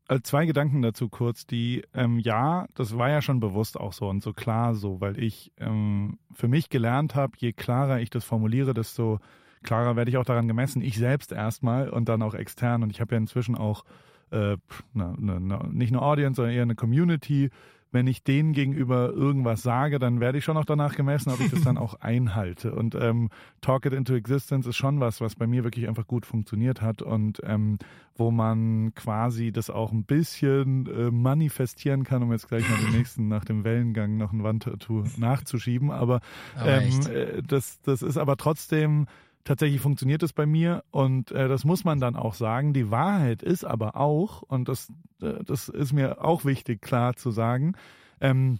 Also 0.07 0.21
zwei 0.21 0.45
Gedanken 0.45 0.81
dazu 0.81 1.09
kurz, 1.09 1.45
die, 1.45 1.83
ähm, 1.93 2.17
ja, 2.17 2.67
das 2.75 2.97
war 2.97 3.09
ja 3.09 3.21
schon 3.21 3.41
bewusst 3.41 3.77
auch 3.77 3.91
so 3.91 4.07
und 4.07 4.23
so 4.23 4.31
klar 4.31 4.73
so, 4.73 5.01
weil 5.01 5.21
ich 5.21 5.51
ähm, 5.57 6.17
für 6.33 6.47
mich 6.47 6.69
gelernt 6.69 7.13
habe, 7.13 7.33
je 7.37 7.51
klarer 7.51 7.99
ich 7.99 8.09
das 8.09 8.23
formuliere, 8.23 8.73
desto 8.73 9.19
klarer 9.63 9.95
werde 9.95 10.09
ich 10.09 10.17
auch 10.17 10.25
daran 10.25 10.47
gemessen. 10.47 10.81
Ich 10.81 10.97
selbst 10.97 11.31
erstmal 11.31 11.89
und 11.89 12.09
dann 12.09 12.21
auch 12.21 12.33
extern. 12.33 12.83
Und 12.83 12.89
ich 12.89 13.01
habe 13.01 13.15
ja 13.15 13.19
inzwischen 13.19 13.55
auch 13.55 13.83
äh, 14.31 14.57
na, 14.93 15.15
na, 15.17 15.39
na, 15.39 15.67
nicht 15.71 15.91
eine 15.91 16.01
Audience, 16.01 16.35
sondern 16.35 16.53
eher 16.53 16.63
eine 16.63 16.75
Community, 16.75 17.49
wenn 17.91 18.07
ich 18.07 18.23
denen 18.23 18.51
gegenüber 18.51 19.11
irgendwas 19.11 19.63
sage, 19.63 19.97
dann 19.97 20.19
werde 20.19 20.37
ich 20.37 20.43
schon 20.43 20.57
auch 20.57 20.65
danach 20.65 20.95
gemessen, 20.95 21.31
ob 21.31 21.39
ich 21.39 21.49
das 21.49 21.61
dann 21.61 21.77
auch 21.77 21.95
einhalte. 22.01 22.75
Und 22.75 22.95
ähm, 22.95 23.29
Talk 23.61 23.85
It 23.85 23.93
into 23.93 24.13
Existence 24.13 24.67
ist 24.67 24.75
schon 24.75 24.99
was, 24.99 25.21
was 25.21 25.35
bei 25.35 25.47
mir 25.47 25.63
wirklich 25.63 25.87
einfach 25.87 26.05
gut 26.05 26.25
funktioniert 26.25 26.81
hat 26.81 27.01
und 27.01 27.41
ähm, 27.43 27.79
wo 28.15 28.29
man 28.29 28.93
quasi 28.93 29.51
das 29.51 29.69
auch 29.69 29.91
ein 29.91 30.03
bisschen 30.03 30.87
äh, 30.87 31.11
manifestieren 31.11 32.03
kann, 32.03 32.23
um 32.23 32.31
jetzt 32.31 32.49
gleich 32.49 32.67
mal 32.69 32.77
den 32.77 32.91
nächsten 32.91 33.27
nach 33.29 33.45
dem 33.45 33.63
Wellengang 33.63 34.17
noch 34.17 34.33
ein 34.33 34.43
Wandtattoo 34.43 35.05
nachzuschieben. 35.17 35.89
Aber, 35.89 36.19
ähm, 36.63 36.99
äh, 37.09 37.41
das, 37.41 37.81
das 37.83 38.01
ist 38.01 38.17
aber 38.17 38.35
trotzdem 38.35 39.07
tatsächlich 39.47 39.81
funktioniert 39.81 40.21
es 40.23 40.33
bei 40.33 40.45
mir 40.45 40.83
und 40.91 41.31
äh, 41.31 41.47
das 41.47 41.63
muss 41.63 41.85
man 41.85 41.99
dann 41.99 42.15
auch 42.15 42.33
sagen. 42.33 42.73
Die 42.73 42.91
Wahrheit 42.91 43.41
ist 43.41 43.63
aber 43.63 43.95
auch, 43.95 44.41
und 44.41 44.67
das, 44.67 44.91
äh, 45.21 45.43
das 45.43 45.69
ist 45.69 45.93
mir 45.93 46.23
auch 46.23 46.43
wichtig 46.43 46.81
klar 46.81 47.15
zu 47.15 47.31
sagen, 47.31 47.73
ähm, 48.19 48.59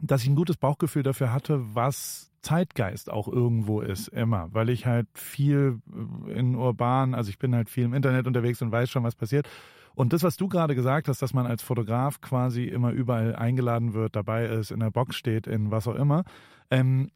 dass 0.00 0.22
ich 0.22 0.28
ein 0.28 0.36
gutes 0.36 0.56
Bauchgefühl 0.56 1.02
dafür 1.02 1.32
hatte, 1.32 1.74
was 1.74 2.30
Zeitgeist 2.42 3.10
auch 3.10 3.26
irgendwo 3.26 3.80
ist, 3.80 4.08
immer, 4.08 4.48
weil 4.52 4.68
ich 4.68 4.86
halt 4.86 5.08
viel 5.14 5.80
in 6.26 6.54
urban, 6.54 7.14
also 7.14 7.30
ich 7.30 7.38
bin 7.38 7.54
halt 7.54 7.68
viel 7.68 7.84
im 7.84 7.94
Internet 7.94 8.26
unterwegs 8.26 8.62
und 8.62 8.70
weiß 8.70 8.90
schon, 8.90 9.02
was 9.02 9.16
passiert. 9.16 9.48
Und 9.94 10.12
das, 10.12 10.22
was 10.22 10.36
du 10.36 10.46
gerade 10.46 10.76
gesagt 10.76 11.08
hast, 11.08 11.22
dass 11.22 11.34
man 11.34 11.46
als 11.46 11.62
Fotograf 11.62 12.20
quasi 12.20 12.64
immer 12.64 12.92
überall 12.92 13.34
eingeladen 13.34 13.94
wird, 13.94 14.14
dabei 14.14 14.46
ist, 14.46 14.70
in 14.70 14.80
der 14.80 14.90
Box 14.90 15.16
steht, 15.16 15.48
in 15.48 15.72
was 15.72 15.88
auch 15.88 15.96
immer, 15.96 16.24
ähm, 16.70 17.10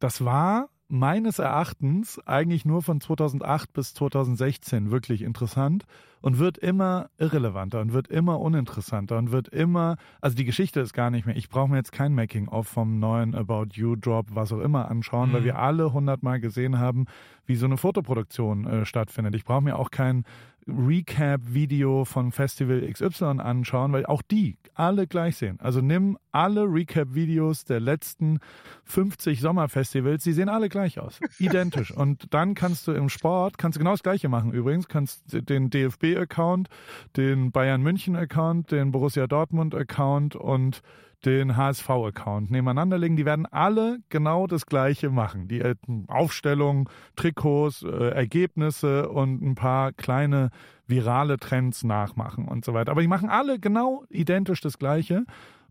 das 0.00 0.24
war 0.24 0.68
meines 0.88 1.38
Erachtens 1.38 2.20
eigentlich 2.26 2.64
nur 2.64 2.82
von 2.82 3.00
2008 3.00 3.72
bis 3.72 3.94
2016 3.94 4.90
wirklich 4.90 5.22
interessant 5.22 5.84
und 6.20 6.38
wird 6.38 6.56
immer 6.58 7.10
irrelevanter 7.18 7.80
und 7.80 7.92
wird 7.92 8.08
immer 8.08 8.40
uninteressanter 8.40 9.18
und 9.18 9.30
wird 9.30 9.48
immer, 9.48 9.96
also 10.20 10.36
die 10.36 10.44
Geschichte 10.44 10.80
ist 10.80 10.92
gar 10.92 11.10
nicht 11.10 11.26
mehr, 11.26 11.36
ich 11.36 11.48
brauche 11.48 11.70
mir 11.70 11.76
jetzt 11.76 11.92
kein 11.92 12.14
Making-of 12.14 12.66
vom 12.66 12.98
neuen 12.98 13.34
About 13.34 13.68
You 13.72 13.96
Drop, 13.96 14.28
was 14.30 14.52
auch 14.52 14.60
immer 14.60 14.90
anschauen, 14.90 15.30
mhm. 15.30 15.34
weil 15.34 15.44
wir 15.44 15.58
alle 15.58 15.92
hundertmal 15.92 16.40
gesehen 16.40 16.78
haben, 16.78 17.06
wie 17.46 17.56
so 17.56 17.66
eine 17.66 17.76
Fotoproduktion 17.76 18.66
äh, 18.66 18.86
stattfindet. 18.86 19.34
Ich 19.34 19.44
brauche 19.44 19.62
mir 19.62 19.78
auch 19.78 19.90
kein 19.90 20.24
Recap-Video 20.66 22.04
von 22.04 22.32
Festival 22.32 22.80
XY 22.90 23.40
anschauen, 23.40 23.92
weil 23.92 24.06
auch 24.06 24.22
die 24.22 24.56
alle 24.74 25.06
gleich 25.06 25.36
sehen. 25.36 25.58
Also 25.60 25.80
nimm 25.80 26.18
alle 26.32 26.62
Recap-Videos 26.62 27.64
der 27.64 27.80
letzten 27.80 28.40
50 28.84 29.40
Sommerfestivals, 29.40 30.24
die 30.24 30.32
sehen 30.32 30.48
alle 30.48 30.68
gleich 30.68 30.98
aus. 30.98 31.20
Identisch. 31.38 31.90
Und 31.90 32.32
dann 32.32 32.54
kannst 32.54 32.86
du 32.86 32.92
im 32.92 33.08
Sport, 33.08 33.58
kannst 33.58 33.76
du 33.76 33.80
genau 33.80 33.92
das 33.92 34.02
Gleiche 34.02 34.28
machen 34.28 34.52
übrigens, 34.52 34.88
kannst 34.88 35.22
den 35.48 35.70
DFB-Account, 35.70 36.68
den 37.16 37.52
Bayern 37.52 37.82
München-Account, 37.82 38.72
den 38.72 38.90
Borussia 38.90 39.26
Dortmund-Account 39.26 40.36
und 40.36 40.82
den 41.24 41.56
HSV-Account 41.56 42.50
nebeneinander 42.50 42.98
legen. 42.98 43.16
Die 43.16 43.24
werden 43.24 43.46
alle 43.46 43.98
genau 44.08 44.46
das 44.46 44.66
Gleiche 44.66 45.10
machen. 45.10 45.48
Die 45.48 45.60
äh, 45.60 45.74
Aufstellung, 46.08 46.88
Trikots, 47.16 47.82
äh, 47.82 48.10
Ergebnisse 48.10 49.08
und 49.08 49.42
ein 49.42 49.54
paar 49.54 49.92
kleine 49.92 50.50
virale 50.86 51.38
Trends 51.38 51.84
nachmachen 51.84 52.46
und 52.46 52.64
so 52.64 52.74
weiter. 52.74 52.92
Aber 52.92 53.00
die 53.00 53.08
machen 53.08 53.28
alle 53.28 53.58
genau 53.58 54.04
identisch 54.10 54.60
das 54.60 54.78
Gleiche 54.78 55.24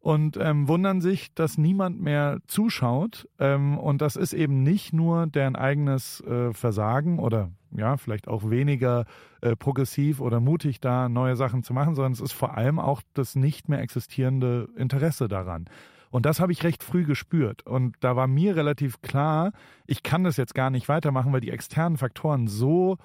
und 0.03 0.35
ähm, 0.35 0.67
wundern 0.67 0.99
sich, 0.99 1.33
dass 1.33 1.57
niemand 1.57 2.01
mehr 2.01 2.39
zuschaut. 2.47 3.29
Ähm, 3.39 3.77
und 3.77 4.01
das 4.01 4.17
ist 4.17 4.33
eben 4.33 4.61
nicht 4.61 4.91
nur 4.91 5.27
deren 5.27 5.55
eigenes 5.55 6.19
äh, 6.19 6.51
Versagen 6.51 7.19
oder 7.19 7.51
ja, 7.71 7.95
vielleicht 7.95 8.27
auch 8.27 8.49
weniger 8.49 9.05
äh, 9.39 9.55
progressiv 9.55 10.19
oder 10.19 10.41
mutig 10.41 10.81
da 10.81 11.07
neue 11.07 11.37
Sachen 11.37 11.63
zu 11.63 11.73
machen, 11.73 11.95
sondern 11.95 12.11
es 12.11 12.19
ist 12.19 12.33
vor 12.33 12.57
allem 12.57 12.79
auch 12.79 13.01
das 13.13 13.35
nicht 13.35 13.69
mehr 13.69 13.79
existierende 13.79 14.67
Interesse 14.75 15.29
daran. 15.29 15.69
Und 16.09 16.25
das 16.25 16.41
habe 16.41 16.51
ich 16.51 16.65
recht 16.65 16.83
früh 16.83 17.05
gespürt. 17.05 17.65
Und 17.65 17.95
da 18.01 18.17
war 18.17 18.27
mir 18.27 18.57
relativ 18.57 19.01
klar, 19.01 19.53
ich 19.87 20.03
kann 20.03 20.25
das 20.25 20.35
jetzt 20.35 20.53
gar 20.53 20.69
nicht 20.69 20.89
weitermachen, 20.89 21.31
weil 21.31 21.39
die 21.39 21.49
externen 21.49 21.97
Faktoren 21.97 22.47
so 22.47 22.97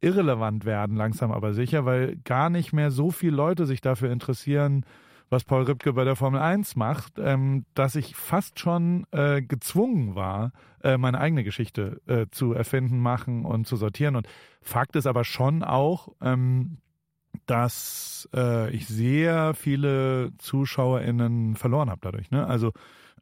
irrelevant 0.00 0.64
werden, 0.64 0.96
langsam 0.96 1.30
aber 1.30 1.54
sicher, 1.54 1.84
weil 1.84 2.16
gar 2.24 2.50
nicht 2.50 2.72
mehr 2.72 2.90
so 2.90 3.12
viele 3.12 3.36
Leute 3.36 3.64
sich 3.64 3.80
dafür 3.80 4.10
interessieren, 4.10 4.84
was 5.32 5.44
Paul 5.44 5.62
Ripke 5.62 5.94
bei 5.94 6.04
der 6.04 6.14
Formel 6.14 6.40
1 6.40 6.76
macht, 6.76 7.14
ähm, 7.18 7.64
dass 7.72 7.94
ich 7.94 8.14
fast 8.14 8.60
schon 8.60 9.06
äh, 9.12 9.40
gezwungen 9.40 10.14
war, 10.14 10.52
äh, 10.84 10.98
meine 10.98 11.18
eigene 11.18 11.42
Geschichte 11.42 12.02
äh, 12.06 12.26
zu 12.30 12.52
erfinden, 12.52 13.00
machen 13.00 13.46
und 13.46 13.66
zu 13.66 13.76
sortieren. 13.76 14.14
Und 14.14 14.28
Fakt 14.60 14.94
ist 14.94 15.06
aber 15.06 15.24
schon 15.24 15.62
auch, 15.62 16.08
ähm, 16.20 16.76
dass 17.46 18.28
äh, 18.34 18.70
ich 18.72 18.86
sehr 18.86 19.54
viele 19.54 20.32
ZuschauerInnen 20.36 21.56
verloren 21.56 21.88
habe 21.88 22.00
dadurch. 22.02 22.30
Ne? 22.30 22.46
Also 22.46 22.72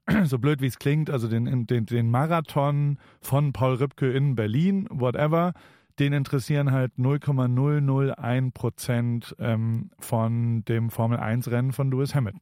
so 0.25 0.41
blöd 0.41 0.61
wie 0.61 0.67
es 0.67 0.81
klingt, 0.81 1.11
also 1.11 1.29
den, 1.29 1.67
den, 1.69 1.87
den 1.87 2.11
Marathon 2.11 2.99
von 3.21 3.53
Paul 3.53 3.75
Ripke 3.75 4.11
in 4.11 4.35
Berlin, 4.35 4.89
whatever, 4.91 5.53
den 6.01 6.13
interessieren 6.13 6.73
halt 6.73 6.99
0,001 6.99 8.53
Prozent 8.55 9.37
ähm, 9.39 9.91
von 9.99 10.65
dem 10.65 10.91
Formel-1-Rennen 10.91 11.73
von 11.73 11.91
Lewis 11.91 12.15
Hamilton. 12.15 12.41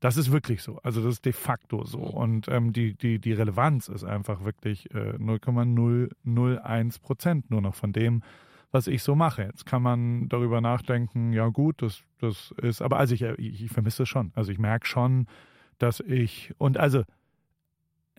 Das 0.00 0.16
ist 0.16 0.30
wirklich 0.32 0.62
so. 0.62 0.78
Also 0.82 1.02
das 1.02 1.14
ist 1.14 1.24
de 1.24 1.32
facto 1.32 1.84
so. 1.84 2.00
Und 2.00 2.48
ähm, 2.48 2.72
die, 2.72 2.94
die, 2.94 3.18
die 3.18 3.32
Relevanz 3.32 3.88
ist 3.88 4.04
einfach 4.04 4.44
wirklich 4.44 4.92
äh, 4.94 5.14
0,001 5.16 6.98
Prozent 6.98 7.50
nur 7.50 7.62
noch 7.62 7.74
von 7.74 7.92
dem, 7.92 8.22
was 8.72 8.88
ich 8.88 9.02
so 9.02 9.14
mache. 9.14 9.42
Jetzt 9.42 9.64
kann 9.64 9.82
man 9.82 10.28
darüber 10.28 10.60
nachdenken, 10.60 11.32
ja 11.32 11.46
gut, 11.48 11.82
das, 11.82 12.02
das 12.18 12.52
ist, 12.60 12.82
aber 12.82 12.98
also 12.98 13.14
ich, 13.14 13.22
ich, 13.22 13.64
ich 13.64 13.70
vermisse 13.70 14.02
es 14.02 14.08
schon. 14.08 14.32
Also 14.34 14.50
ich 14.50 14.58
merke 14.58 14.86
schon, 14.86 15.26
dass 15.78 16.00
ich, 16.00 16.52
und 16.58 16.78
also 16.78 17.04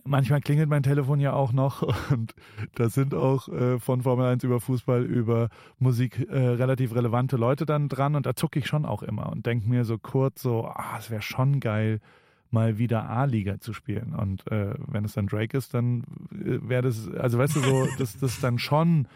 manchmal 0.04 0.40
klingelt 0.40 0.68
mein 0.68 0.82
Telefon 0.82 1.20
ja 1.20 1.32
auch 1.32 1.52
noch 1.52 1.82
und 2.10 2.34
da 2.74 2.88
sind 2.88 3.14
auch 3.14 3.48
äh, 3.48 3.78
von 3.78 4.02
Formel 4.02 4.26
1 4.26 4.44
über 4.44 4.60
Fußball 4.60 5.04
über 5.04 5.48
Musik 5.78 6.28
äh, 6.30 6.38
relativ 6.38 6.94
relevante 6.94 7.36
Leute 7.36 7.66
dann 7.66 7.88
dran 7.88 8.14
und 8.14 8.26
da 8.26 8.34
zucke 8.34 8.58
ich 8.58 8.66
schon 8.66 8.84
auch 8.84 9.02
immer 9.02 9.30
und 9.30 9.46
denke 9.46 9.68
mir 9.68 9.84
so 9.84 9.98
kurz 9.98 10.42
so, 10.42 10.66
ah, 10.66 10.96
es 10.98 11.10
wäre 11.10 11.22
schon 11.22 11.60
geil, 11.60 12.00
mal 12.50 12.78
wieder 12.78 13.10
A-Liga 13.10 13.60
zu 13.60 13.72
spielen. 13.72 14.14
Und 14.14 14.50
äh, 14.50 14.74
wenn 14.86 15.04
es 15.04 15.12
dann 15.12 15.26
Drake 15.26 15.58
ist, 15.58 15.74
dann 15.74 16.04
äh, 16.32 16.66
wäre 16.66 16.82
das, 16.82 17.10
also 17.10 17.38
weißt 17.38 17.56
du 17.56 17.60
so, 17.60 17.88
das, 17.98 18.16
das 18.16 18.40
dann 18.40 18.58
schon, 18.58 19.08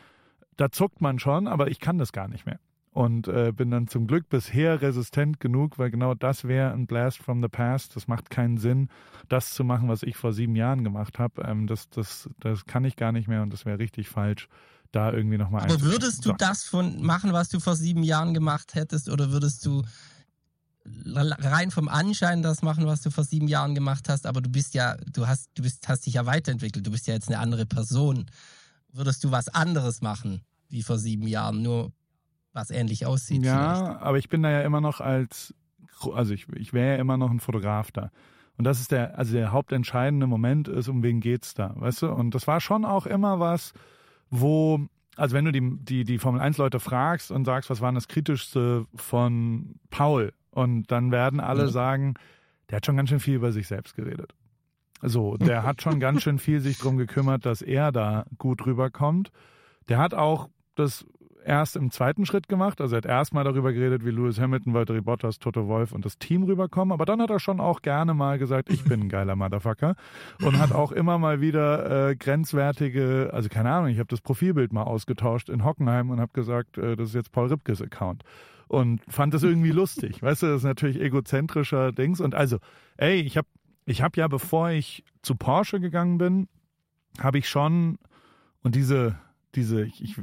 da 0.57 0.71
zuckt 0.71 1.01
man 1.01 1.19
schon, 1.19 1.47
aber 1.47 1.69
ich 1.69 1.81
kann 1.81 1.99
das 1.99 2.13
gar 2.13 2.29
nicht 2.29 2.45
mehr 2.45 2.59
und 2.99 3.29
äh, 3.29 3.53
bin 3.53 3.71
dann 3.71 3.87
zum 3.87 4.09
Glück 4.09 4.29
bisher 4.29 4.83
resistent 4.83 5.39
genug, 5.39 5.79
weil 5.79 5.89
genau 5.89 6.15
das 6.15 6.43
wäre 6.49 6.73
ein 6.73 6.89
Blast 6.89 7.19
from 7.19 7.41
the 7.41 7.49
Past. 7.49 7.95
Das 7.95 8.09
macht 8.09 8.29
keinen 8.29 8.59
Sinn, 8.59 8.89
das 9.29 9.51
zu 9.51 9.63
machen, 9.63 9.89
was 9.89 10.03
ich 10.03 10.17
vor 10.17 10.33
sieben 10.33 10.57
Jahren 10.57 10.83
gemacht 10.83 11.21
habe. 11.21 11.43
Ähm, 11.43 11.69
das, 11.69 11.89
das, 11.91 12.29
das 12.41 12.67
kann 12.67 12.85
ich 12.85 12.97
gar 12.97 13.13
nicht 13.13 13.29
mehr 13.29 13.43
und 13.43 13.53
das 13.53 13.65
wäre 13.65 13.79
richtig 13.79 14.09
falsch, 14.09 14.49
da 14.91 15.13
irgendwie 15.13 15.39
nochmal 15.39 15.63
Aber 15.63 15.81
würdest 15.81 16.25
du 16.25 16.31
so. 16.31 16.35
das 16.37 16.65
von 16.65 17.01
machen, 17.01 17.33
was 17.33 17.51
du 17.51 17.61
vor 17.61 17.77
sieben 17.77 18.03
Jahren 18.03 18.35
gemacht 18.35 18.75
hättest, 18.75 19.09
oder 19.09 19.31
würdest 19.31 19.65
du 19.65 19.85
rein 21.07 21.71
vom 21.71 21.87
Anschein 21.87 22.43
das 22.43 22.63
machen, 22.63 22.85
was 22.85 23.03
du 23.03 23.11
vor 23.11 23.23
sieben 23.23 23.47
Jahren 23.47 23.77
gemacht 23.77 24.09
hast, 24.09 24.27
aber 24.27 24.41
du 24.41 24.51
bist 24.51 24.75
ja, 24.75 24.97
du 25.13 25.29
hast, 25.29 25.51
du 25.55 25.63
bist, 25.63 25.89
hast 25.89 26.05
dich 26.05 26.15
ja 26.15 26.27
weiterentwickelt, 26.27 26.85
du 26.85 26.91
bist 26.91 27.07
ja 27.07 27.15
jetzt 27.15 27.29
eine 27.29 27.39
andere 27.39 27.65
Person. 27.65 28.27
Würdest 28.91 29.23
du 29.23 29.31
was 29.31 29.49
anderes 29.49 30.01
machen 30.01 30.43
wie 30.69 30.83
vor 30.83 30.99
sieben 30.99 31.29
Jahren, 31.29 31.63
nur 31.63 31.93
was 32.59 32.71
ähnlich 32.71 33.07
aussieht? 33.07 33.45
Ja, 33.45 33.75
vielleicht? 33.75 34.03
aber 34.03 34.19
ich 34.19 34.29
bin 34.29 34.43
da 34.43 34.51
ja 34.51 34.61
immer 34.63 34.81
noch 34.81 35.01
als, 35.01 35.55
also 36.13 36.35
ich, 36.35 36.47
ich 36.55 36.73
wäre 36.73 36.97
ja 36.97 37.01
immer 37.01 37.17
noch 37.17 37.31
ein 37.31 37.41
Fotograf 37.41 37.91
da. 37.93 38.11
Und 38.57 38.65
das 38.65 38.81
ist 38.81 38.91
der, 38.91 39.17
also 39.17 39.33
der 39.33 39.53
hauptentscheidende 39.53 40.27
Moment 40.27 40.67
ist, 40.69 40.89
um 40.89 41.03
wen 41.03 41.21
geht's 41.21 41.55
da, 41.55 41.73
weißt 41.77 42.03
du? 42.03 42.13
Und 42.13 42.35
das 42.35 42.47
war 42.47 42.61
schon 42.61 42.85
auch 42.85 43.07
immer 43.07 43.39
was, 43.39 43.73
wo 44.31 44.89
also 45.19 45.35
wenn 45.35 45.45
du 45.45 45.53
die, 45.53 45.77
die, 45.81 46.05
die 46.05 46.19
Formel 46.19 46.41
1 46.41 46.59
Leute 46.59 46.79
fragst 46.79 47.33
und 47.33 47.45
sagst, 47.45 47.71
was 47.71 47.81
war 47.81 47.93
das 47.93 48.07
Kritischste 48.07 48.87
von 48.95 49.75
Paul? 49.91 50.33
Und 50.53 50.93
dann 50.93 51.11
werden 51.11 51.41
alle 51.41 51.65
mhm. 51.65 51.71
sagen, 51.71 52.15
der 52.71 52.77
hat 52.77 52.87
schon 52.87 52.97
ganz 52.97 53.09
schön 53.09 53.21
viel 53.21 53.35
über 53.35 53.51
sich 53.51 53.67
selbst 53.67 53.97
geredet. 53.97 54.35
So, 55.03 55.37
der 55.37 55.63
hat 55.65 55.83
schon 55.83 56.01
ganz 56.01 56.23
schön 56.23 56.39
viel 56.39 56.61
sich 56.61 56.79
drum 56.79 56.97
gekümmert, 56.97 57.47
dass 57.47 57.63
er 57.63 57.93
da 57.93 58.27
gut 58.39 58.65
rüberkommt. 58.67 59.31
Der 59.89 59.99
hat 59.99 60.15
auch 60.15 60.49
das 60.75 61.05
erst 61.49 61.77
im 61.77 61.91
zweiten 61.91 62.27
Schritt 62.27 62.47
gemacht. 62.47 62.81
Also 62.81 62.95
er 62.95 62.99
hat 62.99 63.07
erstmal 63.07 63.43
darüber 63.43 63.73
geredet, 63.73 64.05
wie 64.05 64.11
Lewis 64.11 64.39
Hamilton, 64.39 64.75
Valtteri 64.75 65.01
Bottas, 65.01 65.39
Toto 65.39 65.67
Wolf 65.67 65.93
und 65.93 66.05
das 66.05 66.19
Team 66.19 66.43
rüberkommen. 66.45 66.93
Aber 66.93 67.07
dann 67.07 67.21
hat 67.23 67.31
er 67.31 67.41
schon 67.41 67.59
auch 67.59 67.81
gerne 67.83 68.15
mal 68.15 68.39
gesagt, 68.39 68.71
ich 68.71 68.85
bin 68.85 69.01
ein 69.01 69.09
geiler 69.09 69.35
Motherfucker. 69.35 69.97
Und 70.43 70.59
hat 70.59 70.73
auch 70.73 70.93
immer 70.93 71.19
mal 71.19 71.41
wieder 71.41 72.11
äh, 72.11 72.17
grenzwertige, 72.17 73.31
also 73.33 73.49
keine 73.49 73.73
Ahnung, 73.73 73.89
ich 73.89 73.99
habe 73.99 74.09
das 74.09 74.21
Profilbild 74.21 74.73
mal 74.73 74.83
ausgetauscht 74.83 75.49
in 75.49 75.65
Hockenheim 75.65 76.11
und 76.11 76.21
habe 76.21 76.33
gesagt, 76.35 76.77
äh, 76.77 76.97
das 76.97 77.09
ist 77.09 77.15
jetzt 77.15 77.33
Paul 77.33 77.49
Ripkes 77.49 77.81
Account. 77.81 78.23
Und 78.69 79.01
fand 79.09 79.33
das 79.33 79.43
irgendwie 79.43 79.71
lustig. 79.71 80.23
Weißt 80.23 80.43
du, 80.43 80.47
das 80.47 80.59
ist 80.59 80.65
natürlich 80.65 81.01
egozentrischer 81.01 81.93
Dings. 81.93 82.21
Und 82.21 82.35
also, 82.35 82.59
ey, 82.99 83.21
ich 83.21 83.39
habe 83.39 83.49
ich 83.87 84.03
hab 84.03 84.19
ja, 84.19 84.29
bevor 84.29 84.69
ich 84.71 85.03
zu 85.23 85.35
Porsche 85.35 85.81
gegangen 85.81 86.19
bin, 86.19 86.49
habe 87.19 87.39
ich 87.39 87.49
schon, 87.49 87.99
und 88.63 88.75
diese 88.75 89.17
diese, 89.55 89.85
ich, 89.85 90.03
ich, 90.03 90.17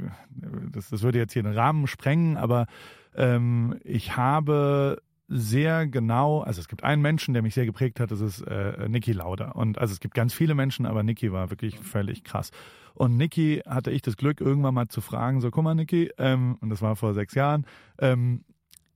das, 0.72 0.90
das 0.90 1.02
würde 1.02 1.18
jetzt 1.18 1.32
hier 1.32 1.42
den 1.42 1.54
Rahmen 1.54 1.86
sprengen, 1.86 2.36
aber 2.36 2.66
ähm, 3.14 3.78
ich 3.84 4.16
habe 4.16 5.00
sehr 5.28 5.86
genau, 5.86 6.40
also 6.40 6.60
es 6.60 6.68
gibt 6.68 6.84
einen 6.84 7.02
Menschen, 7.02 7.34
der 7.34 7.42
mich 7.42 7.54
sehr 7.54 7.66
geprägt 7.66 7.98
hat, 7.98 8.10
das 8.10 8.20
ist 8.20 8.42
äh, 8.42 8.88
Niki 8.88 9.12
Lauda. 9.12 9.50
Und 9.50 9.78
also 9.78 9.92
es 9.92 10.00
gibt 10.00 10.14
ganz 10.14 10.32
viele 10.32 10.54
Menschen, 10.54 10.86
aber 10.86 11.02
Niki 11.02 11.32
war 11.32 11.50
wirklich 11.50 11.78
völlig 11.78 12.22
krass. 12.22 12.50
Und 12.94 13.16
Niki 13.16 13.62
hatte 13.66 13.90
ich 13.90 14.02
das 14.02 14.16
Glück, 14.16 14.40
irgendwann 14.40 14.74
mal 14.74 14.88
zu 14.88 15.00
fragen, 15.00 15.40
so, 15.40 15.50
guck 15.50 15.64
mal, 15.64 15.74
Niki, 15.74 16.10
ähm, 16.18 16.56
und 16.60 16.70
das 16.70 16.80
war 16.80 16.96
vor 16.96 17.12
sechs 17.14 17.34
Jahren, 17.34 17.66
ähm, 17.98 18.44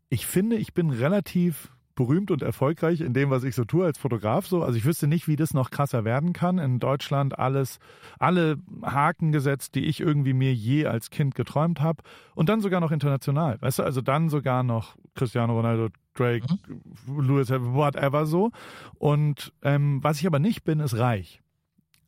ich 0.09 0.27
finde, 0.27 0.57
ich 0.57 0.75
bin 0.75 0.91
relativ 0.91 1.73
berühmt 1.95 2.31
und 2.31 2.43
erfolgreich 2.43 3.01
in 3.01 3.13
dem, 3.13 3.31
was 3.31 3.45
ich 3.45 3.55
so 3.55 3.65
tue 3.65 3.85
als 3.85 3.99
Fotograf. 3.99 4.47
So, 4.47 4.63
also 4.63 4.77
ich 4.77 4.85
wüsste 4.85 5.07
nicht, 5.07 5.29
wie 5.29 5.37
das 5.37 5.55
noch 5.55 5.71
krasser 5.71 6.05
werden 6.05 6.33
kann. 6.33 6.59
In 6.59 6.79
Deutschland 6.79 7.39
alles, 7.39 7.79
alle 8.19 8.59
Haken 8.83 9.33
gesetzt, 9.33 9.75
die 9.75 9.85
ich 9.85 10.01
irgendwie 10.01 10.33
mir 10.33 10.55
je 10.55 10.87
als 10.87 11.11
Kind 11.11 11.35
geträumt 11.35 11.81
habe. 11.81 12.03
Und 12.35 12.49
dann 12.49 12.61
sogar 12.61 12.81
noch 12.81 12.93
international. 12.93 13.59
Weißt 13.61 13.81
du, 13.81 13.83
also 13.83 14.01
dann 14.01 14.29
sogar 14.29 14.63
noch 14.63 14.97
Cristiano 15.15 15.55
Ronaldo, 15.55 15.89
Drake, 16.15 16.47
mhm. 17.07 17.21
Lewis, 17.21 17.51
whatever 17.51 18.27
so. 18.27 18.51
Und 18.99 19.53
ähm, 19.63 20.03
was 20.03 20.21
ich 20.21 20.27
aber 20.27 20.39
nicht 20.39 20.65
bin, 20.65 20.81
ist 20.81 20.99
reich. 20.99 21.41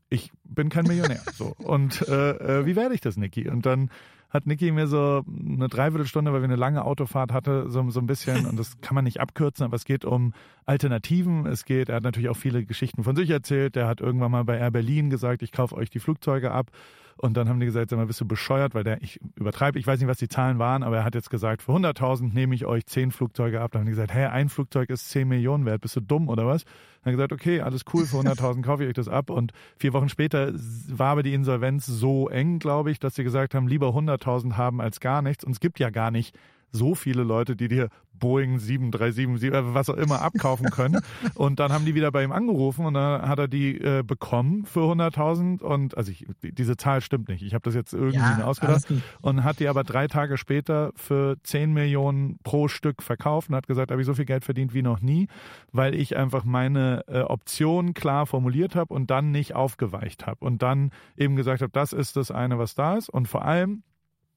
Ich 0.09 0.31
bin 0.45 0.69
kein 0.69 0.87
Millionär. 0.87 1.23
so. 1.35 1.55
Und 1.59 2.07
äh, 2.09 2.61
äh, 2.61 2.67
wie 2.67 2.77
werde 2.77 2.95
ich 2.95 3.01
das, 3.01 3.17
Niki? 3.17 3.49
Und 3.49 3.65
dann 3.65 3.91
hat 4.33 4.47
Niki 4.47 4.73
mir 4.73 4.87
so 4.87 5.23
eine 5.29 5.69
Dreiviertelstunde, 5.69 6.33
weil 6.33 6.41
wir 6.41 6.49
eine 6.49 6.57
lange 6.57 6.85
Autofahrt 6.85 7.33
hatte, 7.33 7.69
so, 7.69 7.89
so 7.91 8.01
ein 8.01 8.07
bisschen, 8.07 8.47
und 8.49 8.59
das 8.59 8.81
kann 8.81 8.95
man 8.95 9.05
nicht 9.05 9.21
abkürzen, 9.21 9.65
aber 9.65 9.77
es 9.77 9.85
geht 9.85 10.05
um 10.05 10.33
Alternativen. 10.65 11.47
Es 11.47 11.65
geht, 11.65 11.89
er 11.89 11.97
hat 11.97 12.03
natürlich 12.03 12.31
auch 12.31 12.37
viele 12.37 12.65
Geschichten 12.65 13.05
von 13.05 13.15
sich 13.15 13.29
erzählt. 13.31 13.77
Er 13.77 13.87
hat 13.87 14.01
irgendwann 14.01 14.31
mal 14.31 14.45
bei 14.45 14.59
Air 14.59 14.71
Berlin 14.71 15.11
gesagt, 15.11 15.43
ich 15.43 15.53
kaufe 15.53 15.77
euch 15.77 15.91
die 15.91 16.01
Flugzeuge 16.01 16.51
ab. 16.51 16.71
Und 17.17 17.37
dann 17.37 17.49
haben 17.49 17.61
die 17.61 17.67
gesagt, 17.67 17.91
sag 17.91 17.99
mal, 17.99 18.07
bist 18.07 18.21
du 18.21 18.27
bescheuert, 18.27 18.75
weil 18.75 18.85
der, 18.85 19.03
ich 19.03 19.21
übertreibe, 19.37 19.79
ich 19.79 19.87
weiß 19.87 20.01
nicht, 20.01 20.09
was 20.09 20.19
die 20.19 20.29
Zahlen 20.29 20.59
waren, 20.59 20.83
aber 20.83 20.99
er 20.99 21.05
hat 21.05 21.15
jetzt 21.15 21.31
gesagt, 21.31 21.63
für 21.63 21.73
100.000 21.73 22.33
nehme 22.33 22.55
ich 22.55 22.67
euch 22.67 22.87
10 22.87 23.13
Flugzeuge 23.13 23.61
ab. 23.61 23.73
Dann 23.73 23.81
haben 23.81 23.87
die 23.87 23.93
gesagt, 23.93 24.15
hä, 24.15 24.27
ein 24.27 24.49
Flugzeug 24.49 24.91
ist 24.91 25.11
10 25.11 25.29
Millionen 25.29 25.65
wert, 25.65 25.81
bist 25.81 25.97
du 25.97 26.01
dumm 26.01 26.29
oder 26.29 26.47
was? 26.47 26.65
Dann 27.05 27.13
gesagt, 27.13 27.33
okay, 27.33 27.61
alles 27.61 27.85
cool, 27.93 28.07
für 28.07 28.19
100.000 28.19 28.63
kaufe 28.63 28.85
ich 28.85 28.89
euch 28.89 28.95
das 28.95 29.09
ab. 29.09 29.31
Und 29.31 29.53
vier 29.77 29.93
Wochen 29.93 30.09
später 30.09 30.53
war 30.89 31.13
aber 31.13 31.23
die 31.23 31.35
Insolvenz 31.35 31.87
so 31.87 32.29
eng, 32.29 32.59
glaube 32.59 32.91
ich, 32.91 33.01
dass 33.01 33.15
sie 33.15 33.25
gesagt 33.25 33.55
haben, 33.55 33.67
lieber 33.67 33.89
100.000 33.89 34.57
haben 34.57 34.81
als 34.81 35.01
gar 35.01 35.23
nichts. 35.23 35.45
Und 35.45 35.53
es 35.53 35.61
gibt 35.61 35.79
ja 35.79 35.91
gar 35.91 36.11
nicht 36.11 36.37
so 36.73 36.95
viele 36.95 37.23
Leute, 37.23 37.55
die 37.55 37.69
dir 37.69 37.89
Boeing 38.23 38.59
737, 38.59 39.53
äh, 39.53 39.75
was 39.75 39.91
auch 39.91 39.97
immer 39.97 40.23
abkaufen 40.23 40.71
können. 40.71 41.01
und 41.35 41.59
dann 41.59 41.73
haben 41.73 41.85
die 41.85 41.95
wieder 41.95 42.11
bei 42.13 42.23
ihm 42.23 42.33
angerufen 42.33 42.87
und 42.87 42.95
dann 42.95 43.29
hat 43.29 43.39
er 43.39 43.49
die 43.49 43.79
äh, 43.79 44.03
bekommen 44.03 44.65
für 44.65 44.81
100.000 44.81 45.61
und 45.61 45.97
also 45.97 46.13
ich, 46.13 46.27
diese 46.43 46.77
Zahl 46.77 47.01
stimmt 47.01 47.29
nicht. 47.29 47.43
Ich 47.43 47.53
habe 47.53 47.63
das 47.63 47.75
jetzt 47.75 47.93
irgendwie 47.93 48.19
ja, 48.19 48.45
ausgedacht 48.45 48.85
und 49.21 49.45
hat 49.45 49.59
die 49.59 49.69
aber 49.69 49.83
drei 49.83 50.07
Tage 50.07 50.39
später 50.39 50.93
für 50.95 51.37
10 51.43 51.73
Millionen 51.73 52.39
pro 52.45 52.69
Stück 52.69 53.03
verkauft 53.03 53.51
und 53.51 53.57
hat 53.57 53.67
gesagt, 53.67 53.91
habe 53.91 54.01
ich 54.01 54.07
so 54.07 54.15
viel 54.15 54.25
Geld 54.25 54.45
verdient 54.45 54.73
wie 54.73 54.83
noch 54.83 55.01
nie, 55.01 55.27
weil 55.73 55.95
ich 55.95 56.17
einfach 56.17 56.45
meine 56.45 57.05
äh, 57.09 57.21
Option 57.21 57.93
klar 57.93 58.27
formuliert 58.27 58.77
habe 58.77 58.95
und 58.95 59.11
dann 59.11 59.33
nicht 59.33 59.55
aufgeweicht 59.55 60.27
habe 60.27 60.45
und 60.45 60.63
dann 60.63 60.93
eben 61.17 61.35
gesagt 61.35 61.61
habe, 61.61 61.73
das 61.73 61.93
ist 61.93 62.17
das 62.17 62.31
eine, 62.31 62.59
was 62.59 62.77
da 62.77 62.97
ist 62.97 63.09
und 63.09 63.27
vor 63.27 63.45
allem 63.45 63.83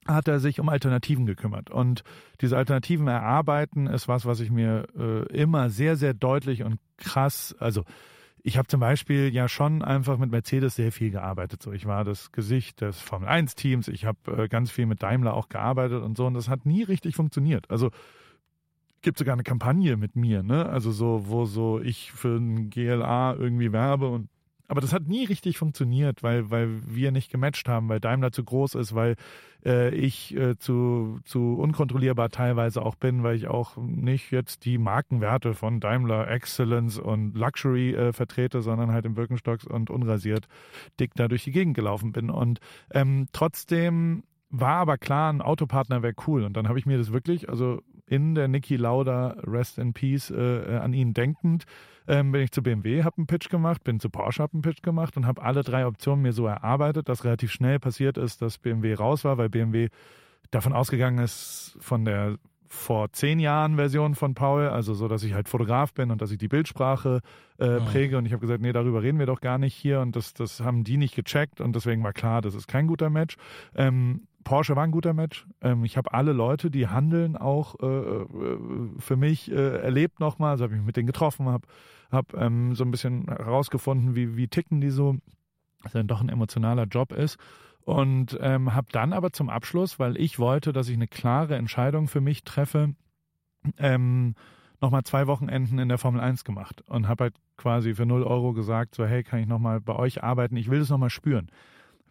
hat 0.08 0.28
er 0.28 0.39
sich 0.39 0.60
um 0.60 0.70
Alternativen 0.70 1.26
gekümmert. 1.26 1.70
Und 1.70 2.04
diese 2.41 2.58
Alternativen 2.58 3.08
erarbeiten 3.08 3.88
ist 3.88 4.08
was, 4.08 4.26
was 4.26 4.39
ich 4.39 4.52
mir 4.52 4.88
äh, 4.98 5.26
immer 5.34 5.70
sehr, 5.70 5.96
sehr 5.96 6.13
deutlich 6.13 6.63
und 6.63 6.80
krass, 6.98 7.56
also 7.60 7.84
ich 8.48 8.60
habe 8.60 8.68
zum 8.68 8.80
Beispiel 8.80 9.34
ja 9.34 9.48
schon 9.48 9.82
einfach 9.82 10.20
mit 10.20 10.30
Mercedes 10.30 10.76
sehr 10.76 10.91
viel 10.91 11.10
gearbeitet. 11.10 11.63
So, 11.63 11.72
ich 11.72 11.88
war 11.88 12.04
das 12.04 12.32
Gesicht 12.32 12.80
des 12.82 13.00
Formel 13.00 13.28
1 13.28 13.56
Teams. 13.56 13.88
Ich 13.88 14.06
habe 14.06 14.44
äh, 14.44 14.48
ganz 14.48 14.70
viel 14.70 14.86
mit 14.86 15.02
Daimler 15.02 15.34
auch 15.34 15.50
gearbeitet 15.50 16.04
und 16.04 16.15
so. 16.15 16.28
Und 16.28 16.36
das 16.36 16.48
hat 16.48 16.63
nie 16.63 16.84
richtig 16.84 17.15
funktioniert. 17.15 17.72
Also 17.72 17.89
gibt 19.02 19.18
sogar 19.18 19.34
eine 19.34 19.41
Kampagne 19.41 19.98
mit 19.98 20.15
mir, 20.15 20.44
ne? 20.44 20.68
Also 20.68 20.91
so, 20.91 21.24
wo 21.26 21.46
so 21.46 21.80
ich 21.80 22.12
für 22.12 22.38
ein 22.38 22.70
GLA 22.70 23.34
irgendwie 23.34 23.72
werbe 23.72 24.10
und 24.10 24.30
aber 24.67 24.82
das 24.82 24.93
hat 24.93 25.08
nie 25.08 25.25
richtig 25.25 25.58
funktioniert, 25.58 26.23
weil, 26.23 26.49
weil 26.49 26.82
wir 26.88 27.12
nicht 27.12 27.32
gematcht 27.32 27.69
haben, 27.69 27.89
weil 27.89 27.99
Daimler 27.99 28.32
zu 28.32 28.43
groß 28.43 28.75
ist, 28.75 28.95
weil 28.95 29.15
äh, 29.65 29.93
ich 29.93 30.36
äh, 30.36 30.58
zu, 30.58 31.19
zu 31.23 31.56
unkontrollierbar 31.56 32.30
teilweise 32.30 32.82
auch 32.82 32.95
bin, 32.95 33.23
weil 33.23 33.36
ich 33.36 33.47
auch 33.47 33.78
nicht 33.78 34.32
jetzt 34.32 34.65
die 34.65 34.78
Markenwerte 34.78 35.54
von 35.54 35.80
Daimler 35.80 36.30
Excellence 36.30 36.97
und 36.97 37.36
Luxury 37.36 37.93
äh, 37.93 38.13
vertrete, 38.13 38.62
sondern 38.62 38.91
halt 38.91 39.06
im 39.06 39.15
Birkenstocks 39.15 39.65
und 39.65 39.89
unrasiert 39.89 40.47
dick 40.99 41.12
da 41.15 41.28
durch 41.28 41.43
die 41.43 41.51
Gegend 41.51 41.75
gelaufen 41.75 42.12
bin. 42.12 42.30
Und 42.30 42.60
ähm, 42.91 43.28
trotzdem 43.34 44.23
war 44.49 44.78
aber 44.78 44.97
klar, 44.97 45.32
ein 45.32 45.41
Autopartner 45.41 46.01
wäre 46.01 46.13
cool. 46.28 46.43
Und 46.43 46.56
dann 46.56 46.67
habe 46.67 46.80
ich 46.80 46.86
mir 46.86 46.97
das 46.97 47.12
wirklich, 47.12 47.49
also 47.49 47.82
in 48.08 48.36
der 48.36 48.47
Niki 48.47 48.78
Lauda 48.78 49.36
Rest 49.43 49.78
in 49.80 49.93
Peace 49.93 50.30
äh, 50.30 50.78
an 50.78 50.93
ihn 50.93 51.13
denkend, 51.13 51.65
ähm, 52.08 52.32
bin 52.32 52.41
ich 52.41 52.52
zu 52.52 52.62
BMW, 52.62 53.04
habe 53.04 53.18
einen 53.18 53.28
Pitch 53.28 53.50
gemacht, 53.50 53.84
bin 53.84 54.00
zu 54.00 54.10
Porsche, 54.10 54.44
habe 54.44 54.54
einen 54.54 54.62
Pitch 54.62 54.82
gemacht 54.82 55.18
und 55.18 55.26
habe 55.26 55.41
alle 55.41 55.63
drei 55.63 55.86
Optionen 55.86 56.22
mir 56.22 56.34
so 56.34 56.46
erarbeitet, 56.46 57.10
dass 57.10 57.24
relativ 57.24 57.52
schnell 57.52 57.80
passiert 57.80 58.18
ist, 58.18 58.41
dass 58.41 58.58
BMW 58.58 58.94
raus 58.94 59.24
war, 59.24 59.38
weil 59.38 59.50
BMW 59.50 59.89
davon 60.52 60.74
ausgegangen 60.74 61.20
ist, 61.20 61.78
von 61.80 62.06
der 62.06 62.38
vor 62.68 63.12
zehn 63.12 63.39
Jahren 63.39 63.76
Version 63.76 64.15
von 64.15 64.34
Paul, 64.34 64.68
also 64.68 64.94
so, 64.94 65.08
dass 65.08 65.24
ich 65.24 65.34
halt 65.34 65.48
Fotograf 65.48 65.94
bin 65.94 66.12
und 66.12 66.22
dass 66.22 66.32
ich 66.32 66.38
die 66.38 66.48
Bildsprache 66.48 67.22
äh, 67.58 67.80
präge. 67.80 68.18
Und 68.18 68.26
ich 68.26 68.34
habe 68.34 68.41
gesagt, 68.41 68.62
nee, 68.62 68.74
darüber 68.74 69.02
reden 69.02 69.20
wir 69.20 69.26
doch 69.26 69.41
gar 69.41 69.58
nicht 69.58 69.74
hier. 69.74 70.02
Und 70.02 70.15
das, 70.15 70.34
das 70.34 70.60
haben 70.60 70.84
die 70.84 70.98
nicht 70.98 71.15
gecheckt 71.15 71.62
und 71.62 71.76
deswegen 71.76 72.04
war 72.04 72.13
klar, 72.13 72.41
das 72.41 72.54
ist 72.54 72.68
kein 72.68 72.88
guter 72.88 73.10
Match. 73.10 73.38
Ähm, 73.76 74.28
Porsche 74.44 74.76
war 74.76 74.84
ein 74.84 74.91
guter 74.91 75.13
Match. 75.13 75.46
Ähm, 75.62 75.86
ich 75.86 75.98
habe 75.98 76.13
alle 76.13 76.32
Leute, 76.32 76.70
die 76.70 76.88
handeln, 76.88 77.36
auch 77.36 77.76
äh, 77.82 77.86
äh 77.86 78.26
für 79.00 79.15
mich 79.15 79.52
äh, 79.52 79.78
erlebt 79.80 80.20
nochmal. 80.20 80.52
Also 80.52 80.65
habe 80.65 80.74
ich 80.74 80.80
mich 80.80 80.86
mit 80.86 80.98
denen 80.98 81.08
getroffen, 81.08 81.48
habe 81.48 81.68
hab, 82.12 82.34
ähm, 82.34 82.76
so 82.76 82.84
ein 82.84 82.91
bisschen 82.91 83.26
herausgefunden, 83.28 84.15
wie, 84.15 84.38
wie 84.38 84.48
ticken 84.48 84.82
die 84.82 84.89
so, 84.89 85.18
dass 85.84 85.94
dann 85.94 86.08
doch 86.08 86.22
ein 86.22 86.30
emotionaler 86.30 86.86
Job 86.86 87.12
ist. 87.12 87.38
Und 87.82 88.38
ähm, 88.41 88.74
habe 88.74 88.88
dann 88.91 89.13
aber 89.13 89.32
zum 89.32 89.50
Abschluss, 89.50 90.00
weil 90.00 90.18
ich 90.18 90.39
wollte, 90.39 90.74
dass 90.74 90.89
ich 90.89 90.96
eine 90.96 91.08
klare 91.08 91.56
Entscheidung 91.56 92.08
für 92.08 92.22
mich 92.22 92.44
treffe, 92.44 92.96
ähm, 93.78 94.34
nochmal 94.82 95.04
zwei 95.04 95.28
Wochenenden 95.28 95.78
in 95.78 95.89
der 95.89 96.00
Formel 96.00 96.20
1 96.20 96.44
gemacht 96.44 96.82
und 96.88 97.08
habe 97.08 97.26
halt 97.26 97.36
quasi 97.58 97.94
für 97.94 98.06
0 98.06 98.24
Euro 98.24 98.54
gesagt, 98.54 98.96
so 98.96 99.06
hey, 99.06 99.24
kann 99.24 99.39
ich 99.39 99.48
nochmal 99.48 99.82
bei 99.82 99.96
euch 99.96 100.24
arbeiten? 100.24 100.58
Ich 100.58 100.70
will 100.70 100.80
das 100.80 100.89
nochmal 100.89 101.12
spüren 101.12 101.50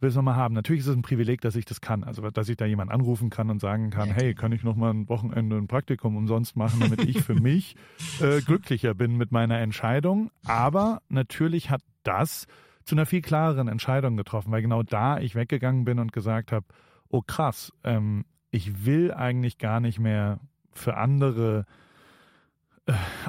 will 0.01 0.09
es 0.09 0.15
nochmal 0.15 0.37
haben. 0.37 0.55
Natürlich 0.55 0.81
ist 0.81 0.89
es 0.89 0.97
ein 0.97 1.03
Privileg, 1.03 1.41
dass 1.41 1.57
ich 1.57 1.65
das 1.65 1.81
kann. 1.81 2.05
Also, 2.05 2.29
dass 2.31 2.49
ich 2.49 2.57
da 2.57 2.65
jemanden 2.65 2.93
anrufen 2.93 3.31
kann 3.31 3.51
und 3.51 3.61
sagen 3.61 3.91
kann, 3.91 4.11
hey, 4.11 4.35
kann 4.35 4.53
ich 4.53 4.63
nochmal 4.63 4.93
ein 4.93 5.09
Wochenende 5.09 5.57
ein 5.57 5.67
Praktikum 5.67 6.17
umsonst 6.17 6.57
machen, 6.57 6.81
damit 6.81 7.05
ich 7.05 7.23
für 7.23 7.35
mich 7.35 7.77
äh, 8.21 8.41
glücklicher 8.41 8.95
bin 8.95 9.17
mit 9.17 9.33
meiner 9.33 9.59
Entscheidung. 9.59 10.31
Aber 10.45 11.01
natürlich 11.09 11.71
hat 11.71 11.83
das 12.03 12.47
zu 12.85 12.95
einer 12.95 13.07
viel 13.07 13.23
klareren 13.23 13.69
Entscheidung 13.69 14.17
getroffen, 14.17 14.53
weil 14.53 14.63
genau 14.63 14.83
da 14.83 15.19
ich 15.19 15.35
weggegangen 15.35 15.85
bin 15.85 15.99
und 15.99 16.13
gesagt 16.13 16.53
habe, 16.53 16.67
oh 17.09 17.23
krass, 17.27 17.73
ähm, 17.83 18.25
ich 18.51 18.85
will 18.85 19.13
eigentlich 19.13 19.59
gar 19.59 19.81
nicht 19.81 19.99
mehr 19.99 20.39
für 20.73 20.97
andere 20.97 21.65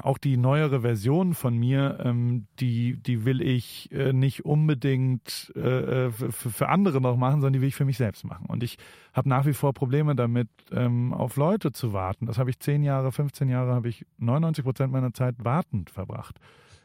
auch 0.02 0.18
die 0.18 0.36
neuere 0.36 0.82
Version 0.82 1.32
von 1.34 1.56
mir, 1.56 1.98
ähm, 2.04 2.46
die, 2.60 2.96
die 3.02 3.24
will 3.24 3.40
ich 3.40 3.90
äh, 3.90 4.12
nicht 4.12 4.44
unbedingt 4.44 5.50
äh, 5.56 6.10
für, 6.10 6.30
für 6.30 6.68
andere 6.68 7.00
noch 7.00 7.16
machen, 7.16 7.40
sondern 7.40 7.54
die 7.54 7.60
will 7.62 7.68
ich 7.68 7.74
für 7.74 7.86
mich 7.86 7.96
selbst 7.96 8.24
machen. 8.24 8.46
Und 8.46 8.62
ich 8.62 8.76
habe 9.14 9.28
nach 9.28 9.46
wie 9.46 9.54
vor 9.54 9.72
Probleme 9.72 10.14
damit, 10.14 10.48
ähm, 10.72 11.14
auf 11.14 11.36
Leute 11.36 11.72
zu 11.72 11.92
warten. 11.94 12.26
Das 12.26 12.38
habe 12.38 12.50
ich 12.50 12.58
zehn 12.60 12.82
Jahre, 12.82 13.12
15 13.12 13.48
Jahre, 13.48 13.72
habe 13.72 13.88
ich 13.88 14.04
99 14.18 14.64
Prozent 14.64 14.92
meiner 14.92 15.14
Zeit 15.14 15.36
wartend 15.38 15.88
verbracht 15.90 16.38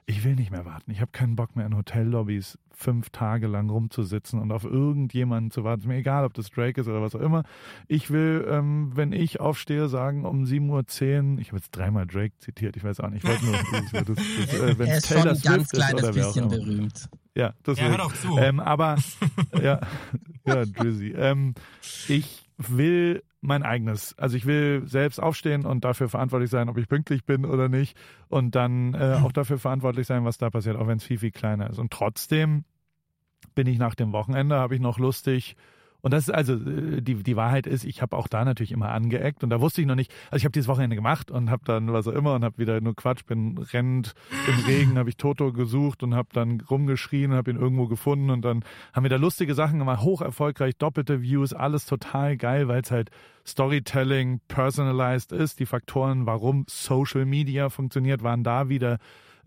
ich 0.06 0.24
will 0.24 0.36
nicht 0.36 0.52
mehr 0.52 0.66
warten. 0.66 0.92
Ich 0.92 1.02
habe 1.02 1.12
keinen 1.12 1.36
Bock 1.36 1.56
mehr 1.56 1.66
in 1.66 1.76
Hotellobbys 1.76 2.58
fünf 2.72 3.12
Tage 3.12 3.48
lang 3.48 3.70
rumzusitzen 3.70 4.40
und 4.40 4.52
auf 4.52 4.64
irgendjemanden 4.64 5.52
zu 5.52 5.64
warten. 5.64 5.82
Ist 5.82 5.88
mir 5.88 5.98
egal, 5.98 6.26
ob 6.26 6.34
das 6.34 6.50
Drake 6.50 6.82
ist 6.82 6.88
oder 6.88 7.02
was 7.02 7.16
auch 7.16 7.22
immer. 7.22 7.44
Ich 7.88 8.10
will, 8.10 8.46
ähm, 8.50 8.92
wenn 8.96 9.14
ich 9.14 9.40
aufstehe, 9.40 9.88
sagen 9.88 10.26
um 10.26 10.44
7.10 10.44 11.34
Uhr, 11.36 11.40
ich 11.40 11.48
habe 11.50 11.58
jetzt 11.58 11.72
dreimal 11.72 12.08
Drake 12.08 12.34
zitiert, 12.40 12.76
ich 12.76 12.84
weiß 12.84 13.00
auch 13.02 13.10
nicht, 13.10 13.24
ich 13.24 13.30
wollte 13.30 13.46
nur, 13.46 13.54
das, 13.72 13.92
das, 13.92 14.06
das, 14.06 14.54
äh, 14.60 14.80
wenn 14.80 14.88
er 14.88 14.98
ist 14.98 15.08
Taylor 15.08 15.36
schon 15.36 15.52
ein 15.52 15.58
ganz 15.58 15.70
kleines 15.70 16.12
bisschen 16.12 16.50
berühmt. 16.50 17.10
Ja, 17.36 17.54
das 17.64 17.80
ja, 17.80 17.88
hört 17.88 18.02
auch 18.02 18.14
zu. 18.14 18.38
Ähm, 18.38 18.60
aber, 18.60 18.98
ja, 19.62 19.80
ja, 20.46 20.66
Drizzy. 20.66 21.14
Ähm, 21.16 21.54
ich 22.08 22.41
will 22.70 23.24
mein 23.42 23.64
eigenes. 23.64 24.18
Also 24.18 24.38
ich 24.38 24.46
will 24.46 24.84
selbst 24.86 25.20
aufstehen 25.20 25.66
und 25.66 25.84
dafür 25.84 26.10
verantwortlich 26.10 26.50
sein, 26.52 26.70
ob 26.70 26.78
ich 26.78 26.88
pünktlich 26.88 27.26
bin 27.26 27.46
oder 27.46 27.70
nicht. 27.70 27.98
Und 28.30 28.56
dann 28.56 28.94
äh, 28.94 29.20
auch 29.24 29.32
dafür 29.32 29.58
verantwortlich 29.58 30.08
sein, 30.08 30.26
was 30.26 30.38
da 30.38 30.50
passiert, 30.50 30.78
auch 30.78 30.88
wenn 30.88 30.98
es 30.98 31.04
viel, 31.04 31.18
viel 31.18 31.32
kleiner 31.32 31.70
ist. 31.70 31.80
Und 31.80 31.92
trotzdem 31.92 32.66
bin 33.56 33.68
ich 33.68 33.80
nach 33.80 33.96
dem 33.96 34.12
Wochenende, 34.12 34.56
habe 34.56 34.76
ich 34.76 34.82
noch 34.82 35.00
lustig 35.00 35.56
und 36.02 36.12
das 36.12 36.28
ist 36.28 36.34
also, 36.34 36.54
äh, 36.54 37.02
die, 37.02 37.16
die 37.16 37.36
Wahrheit 37.36 37.68
ist, 37.68 37.84
ich 37.84 38.02
habe 38.02 38.18
auch 38.18 38.28
da 38.28 38.44
natürlich 38.44 38.72
immer 38.72 38.90
angeeckt 38.90 39.44
und 39.44 39.50
da 39.50 39.62
wusste 39.62 39.82
ich 39.82 39.88
noch 39.88 39.96
nicht, 39.96 40.12
also 40.30 40.42
ich 40.42 40.46
habe 40.46 40.52
dieses 40.52 40.68
Wochenende 40.68 40.96
gemacht 40.96 41.32
und 41.32 41.50
habe 41.50 41.64
dann 41.66 41.92
was 41.94 42.08
auch 42.08 42.14
immer 42.14 42.36
und 42.36 42.44
habe 42.44 42.58
wieder 42.58 42.82
nur 42.82 42.96
Quatsch, 42.96 43.26
bin 43.26 43.58
rennend 43.58 44.14
im 44.48 44.66
Regen, 44.68 44.98
habe 44.98 45.10
ich 45.10 45.18
Toto 45.18 45.54
gesucht 45.54 46.04
und 46.04 46.16
habe 46.16 46.30
dann 46.34 46.62
rumgeschrien 46.62 47.32
und 47.32 47.38
habe 47.38 47.52
ihn 47.52 47.58
irgendwo 47.58 47.88
gefunden 47.88 48.30
und 48.30 48.44
dann 48.44 48.64
haben 48.94 49.04
wir 49.04 49.10
da 49.10 49.18
lustige 49.18 49.54
Sachen 49.54 49.80
gemacht, 49.80 50.02
hoch 50.02 50.22
erfolgreich, 50.22 50.76
doppelte 50.78 51.22
Views, 51.22 51.54
alles 51.54 51.86
total 51.86 52.38
geil, 52.38 52.68
weil 52.68 52.82
es 52.82 52.92
halt 52.92 53.10
Storytelling 53.46 54.40
personalized 54.48 55.32
ist. 55.32 55.60
Die 55.60 55.66
Faktoren, 55.66 56.26
warum 56.26 56.66
Social 56.68 57.26
Media 57.26 57.70
funktioniert, 57.70 58.24
waren 58.24 58.44
da 58.44 58.70
wieder 58.70 58.98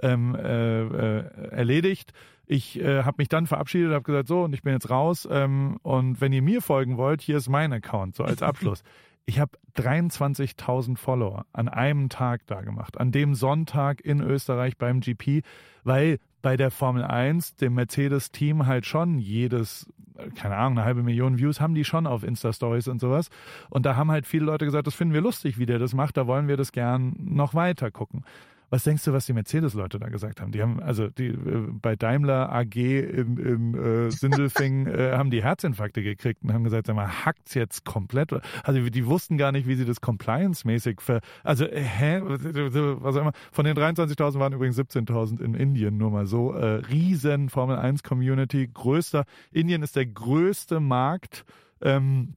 ähm, 0.01 0.35
äh, 0.35 0.83
äh, 0.83 1.51
erledigt. 1.51 2.13
Ich 2.47 2.81
äh, 2.81 3.03
habe 3.03 3.17
mich 3.19 3.29
dann 3.29 3.47
verabschiedet, 3.47 3.93
habe 3.93 4.03
gesagt, 4.03 4.29
so, 4.29 4.43
und 4.45 4.55
ich 4.55 4.63
bin 4.63 4.73
jetzt 4.73 4.91
raus. 4.91 5.27
Ähm, 5.31 5.79
und 5.83 6.21
wenn 6.21 6.33
ihr 6.33 6.43
mir 6.43 6.63
folgen 6.63 6.97
wollt, 6.97 7.23
hier 7.23 7.37
ist 7.37 7.49
mein 7.49 7.73
Account, 7.73 8.17
so 8.17 8.25
als 8.25 8.43
Abschluss. 8.43 8.83
Ich 9.27 9.41
habe 9.41 9.53
23.000 9.77 10.99
Follower 10.99 11.47
an 11.55 11.69
einem 11.69 12.11
Tag 12.11 12.43
da 12.47 12.61
gemacht, 12.61 13.01
an 13.01 13.11
dem 13.11 13.35
Sonntag 13.35 14.03
in 14.03 14.21
Österreich 14.21 14.77
beim 14.77 15.01
GP, 15.01 15.41
weil 15.83 16.19
bei 16.43 16.59
der 16.59 16.71
Formel 16.71 17.03
1, 17.05 17.57
dem 17.57 17.73
Mercedes-Team 17.73 18.67
halt 18.67 18.85
schon 18.85 19.19
jedes, 19.19 19.91
keine 20.35 20.57
Ahnung, 20.57 20.77
eine 20.77 20.85
halbe 20.85 21.03
Million 21.03 21.39
Views 21.39 21.59
haben 21.59 21.75
die 21.75 21.87
schon 21.87 22.07
auf 22.07 22.23
Insta-Stories 22.23 22.87
und 22.89 23.01
sowas. 23.01 23.31
Und 23.71 23.87
da 23.87 23.97
haben 23.97 24.11
halt 24.11 24.27
viele 24.27 24.45
Leute 24.45 24.67
gesagt, 24.67 24.87
das 24.87 24.95
finden 24.95 25.15
wir 25.15 25.23
lustig, 25.23 25.59
wie 25.59 25.65
der 25.65 25.79
das 25.79 25.95
macht, 25.95 26.19
da 26.19 26.27
wollen 26.27 26.47
wir 26.47 26.59
das 26.59 26.73
gern 26.73 27.17
noch 27.19 27.55
weiter 27.55 27.91
gucken. 27.91 28.25
Was 28.75 28.83
denkst 28.83 29.05
du, 29.05 29.13
was 29.13 29.25
die 29.25 29.33
Mercedes-Leute 29.35 30.01
da 30.01 30.09
gesagt 30.09 30.41
haben? 30.41 30.51
Die 30.51 30.61
haben, 30.61 30.83
also 30.83 31.09
die 31.09 31.29
äh, 31.29 31.69
bei 31.81 31.95
Daimler 31.95 32.53
AG 32.53 32.75
in, 32.75 33.37
in 33.37 33.75
äh, 33.75 34.11
Sindelfing 34.11 34.87
äh, 34.89 35.13
haben 35.13 35.31
die 35.31 35.45
Herzinfarkte 35.45 36.03
gekriegt 36.03 36.43
und 36.43 36.53
haben 36.53 36.65
gesagt, 36.65 36.89
sag 36.89 36.97
mal, 36.97 37.07
hackt's 37.25 37.55
jetzt 37.55 37.85
komplett? 37.85 38.33
Also 38.65 38.81
die 38.91 39.07
wussten 39.07 39.39
gar 39.39 39.53
nicht, 39.53 39.69
wie 39.69 39.77
sie 39.77 39.85
das 39.85 40.01
compliance-mäßig 40.01 41.01
ver. 41.01 41.21
Also, 41.45 41.67
äh, 41.67 41.85
hä? 41.85 42.21
Was 42.25 43.15
auch 43.15 43.21
immer. 43.21 43.33
Von 43.53 43.65
den 43.65 43.77
23.000 43.77 44.41
waren 44.41 44.53
übrigens 44.53 44.77
17.000 44.77 45.41
in 45.41 45.55
Indien, 45.55 45.97
nur 45.97 46.11
mal 46.11 46.27
so. 46.27 46.53
Äh, 46.53 46.83
riesen 46.91 47.51
Formel 47.51 47.77
1-Community, 47.77 48.71
größter. 48.75 49.25
Indien 49.53 49.85
ist 49.85 49.95
der 49.95 50.07
größte 50.07 50.81
Markt. 50.81 51.45
Ähm, 51.81 52.35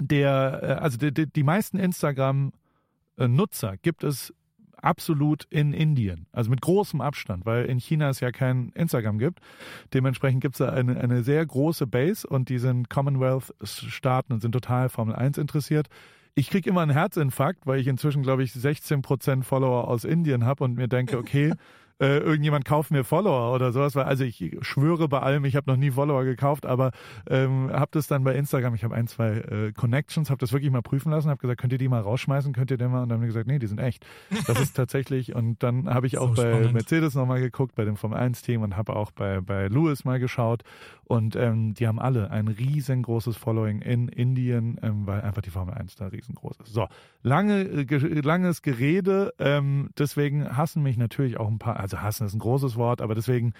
der, 0.00 0.60
äh, 0.62 0.66
also 0.82 0.96
die, 0.96 1.12
die, 1.12 1.26
die 1.30 1.42
meisten 1.42 1.78
Instagram-Nutzer 1.78 3.76
gibt 3.82 4.02
es 4.02 4.32
absolut 4.84 5.44
in 5.50 5.72
Indien. 5.72 6.26
Also 6.32 6.50
mit 6.50 6.60
großem 6.60 7.00
Abstand, 7.00 7.46
weil 7.46 7.64
in 7.64 7.78
China 7.78 8.10
es 8.10 8.20
ja 8.20 8.30
kein 8.30 8.70
Instagram 8.70 9.18
gibt. 9.18 9.40
Dementsprechend 9.92 10.40
gibt 10.42 10.54
es 10.54 10.58
da 10.58 10.70
eine, 10.70 11.00
eine 11.00 11.22
sehr 11.22 11.44
große 11.44 11.86
Base 11.86 12.26
und 12.26 12.48
die 12.48 12.58
sind 12.58 12.90
Commonwealth-Staaten 12.90 14.32
und 14.32 14.40
sind 14.40 14.52
total 14.52 14.88
Formel 14.88 15.14
1 15.14 15.38
interessiert. 15.38 15.88
Ich 16.36 16.50
kriege 16.50 16.68
immer 16.68 16.80
einen 16.80 16.90
Herzinfarkt, 16.90 17.66
weil 17.66 17.78
ich 17.78 17.86
inzwischen, 17.86 18.22
glaube 18.22 18.42
ich, 18.42 18.52
16% 18.52 19.44
Follower 19.44 19.88
aus 19.88 20.04
Indien 20.04 20.44
habe 20.44 20.64
und 20.64 20.74
mir 20.76 20.88
denke, 20.88 21.16
okay, 21.18 21.54
äh, 22.00 22.18
irgendjemand 22.18 22.64
kauft 22.64 22.90
mir 22.90 23.04
Follower 23.04 23.54
oder 23.54 23.72
sowas, 23.72 23.94
weil 23.94 24.04
also 24.04 24.24
ich 24.24 24.56
schwöre 24.62 25.08
bei 25.08 25.20
allem, 25.20 25.44
ich 25.44 25.56
habe 25.56 25.70
noch 25.70 25.76
nie 25.76 25.92
Follower 25.92 26.24
gekauft, 26.24 26.66
aber 26.66 26.90
ähm, 27.28 27.70
habe 27.72 27.90
das 27.92 28.06
dann 28.06 28.24
bei 28.24 28.34
Instagram, 28.34 28.74
ich 28.74 28.84
habe 28.84 28.94
ein, 28.94 29.06
zwei 29.06 29.36
äh, 29.36 29.72
Connections, 29.72 30.30
habe 30.30 30.38
das 30.38 30.52
wirklich 30.52 30.70
mal 30.70 30.82
prüfen 30.82 31.12
lassen, 31.12 31.30
habe 31.30 31.40
gesagt, 31.40 31.60
könnt 31.60 31.72
ihr 31.72 31.78
die 31.78 31.88
mal 31.88 32.00
rausschmeißen, 32.00 32.52
könnt 32.52 32.70
ihr 32.70 32.78
den 32.78 32.90
mal 32.90 33.02
und 33.02 33.08
dann 33.08 33.18
haben 33.18 33.22
die 33.22 33.28
gesagt, 33.28 33.46
nee, 33.46 33.58
die 33.58 33.66
sind 33.66 33.78
echt. 33.78 34.04
Das 34.46 34.60
ist 34.60 34.74
tatsächlich 34.76 35.34
und 35.34 35.62
dann 35.62 35.88
habe 35.92 36.06
ich 36.06 36.18
auch 36.18 36.34
so 36.34 36.42
bei 36.42 36.50
spannend. 36.50 36.72
Mercedes 36.72 37.14
nochmal 37.14 37.40
geguckt, 37.40 37.74
bei 37.76 37.84
dem 37.84 37.96
Formel 37.96 38.18
1 38.18 38.42
Team 38.42 38.62
und 38.62 38.76
habe 38.76 38.96
auch 38.96 39.10
bei 39.12 39.40
bei 39.40 39.68
Lewis 39.68 40.04
mal 40.04 40.18
geschaut 40.18 40.62
und 41.04 41.36
ähm, 41.36 41.74
die 41.74 41.86
haben 41.86 41.98
alle 41.98 42.30
ein 42.30 42.48
riesengroßes 42.48 43.36
Following 43.36 43.82
in 43.82 44.08
Indien, 44.08 44.78
ähm, 44.82 45.06
weil 45.06 45.20
einfach 45.20 45.42
die 45.42 45.50
Formel 45.50 45.74
1 45.74 45.96
da 45.96 46.06
riesengroß 46.06 46.56
ist. 46.60 46.72
So, 46.72 46.88
lange 47.22 47.60
äh, 47.62 48.20
langes 48.20 48.62
Gerede, 48.62 49.34
ähm, 49.38 49.90
deswegen 49.98 50.56
hassen 50.56 50.82
mich 50.82 50.96
natürlich 50.96 51.38
auch 51.38 51.48
ein 51.48 51.58
paar 51.58 51.76
also 51.84 52.00
hassen 52.00 52.26
ist 52.26 52.32
ein 52.32 52.38
großes 52.38 52.76
Wort, 52.76 53.02
aber 53.02 53.14
deswegen 53.14 53.52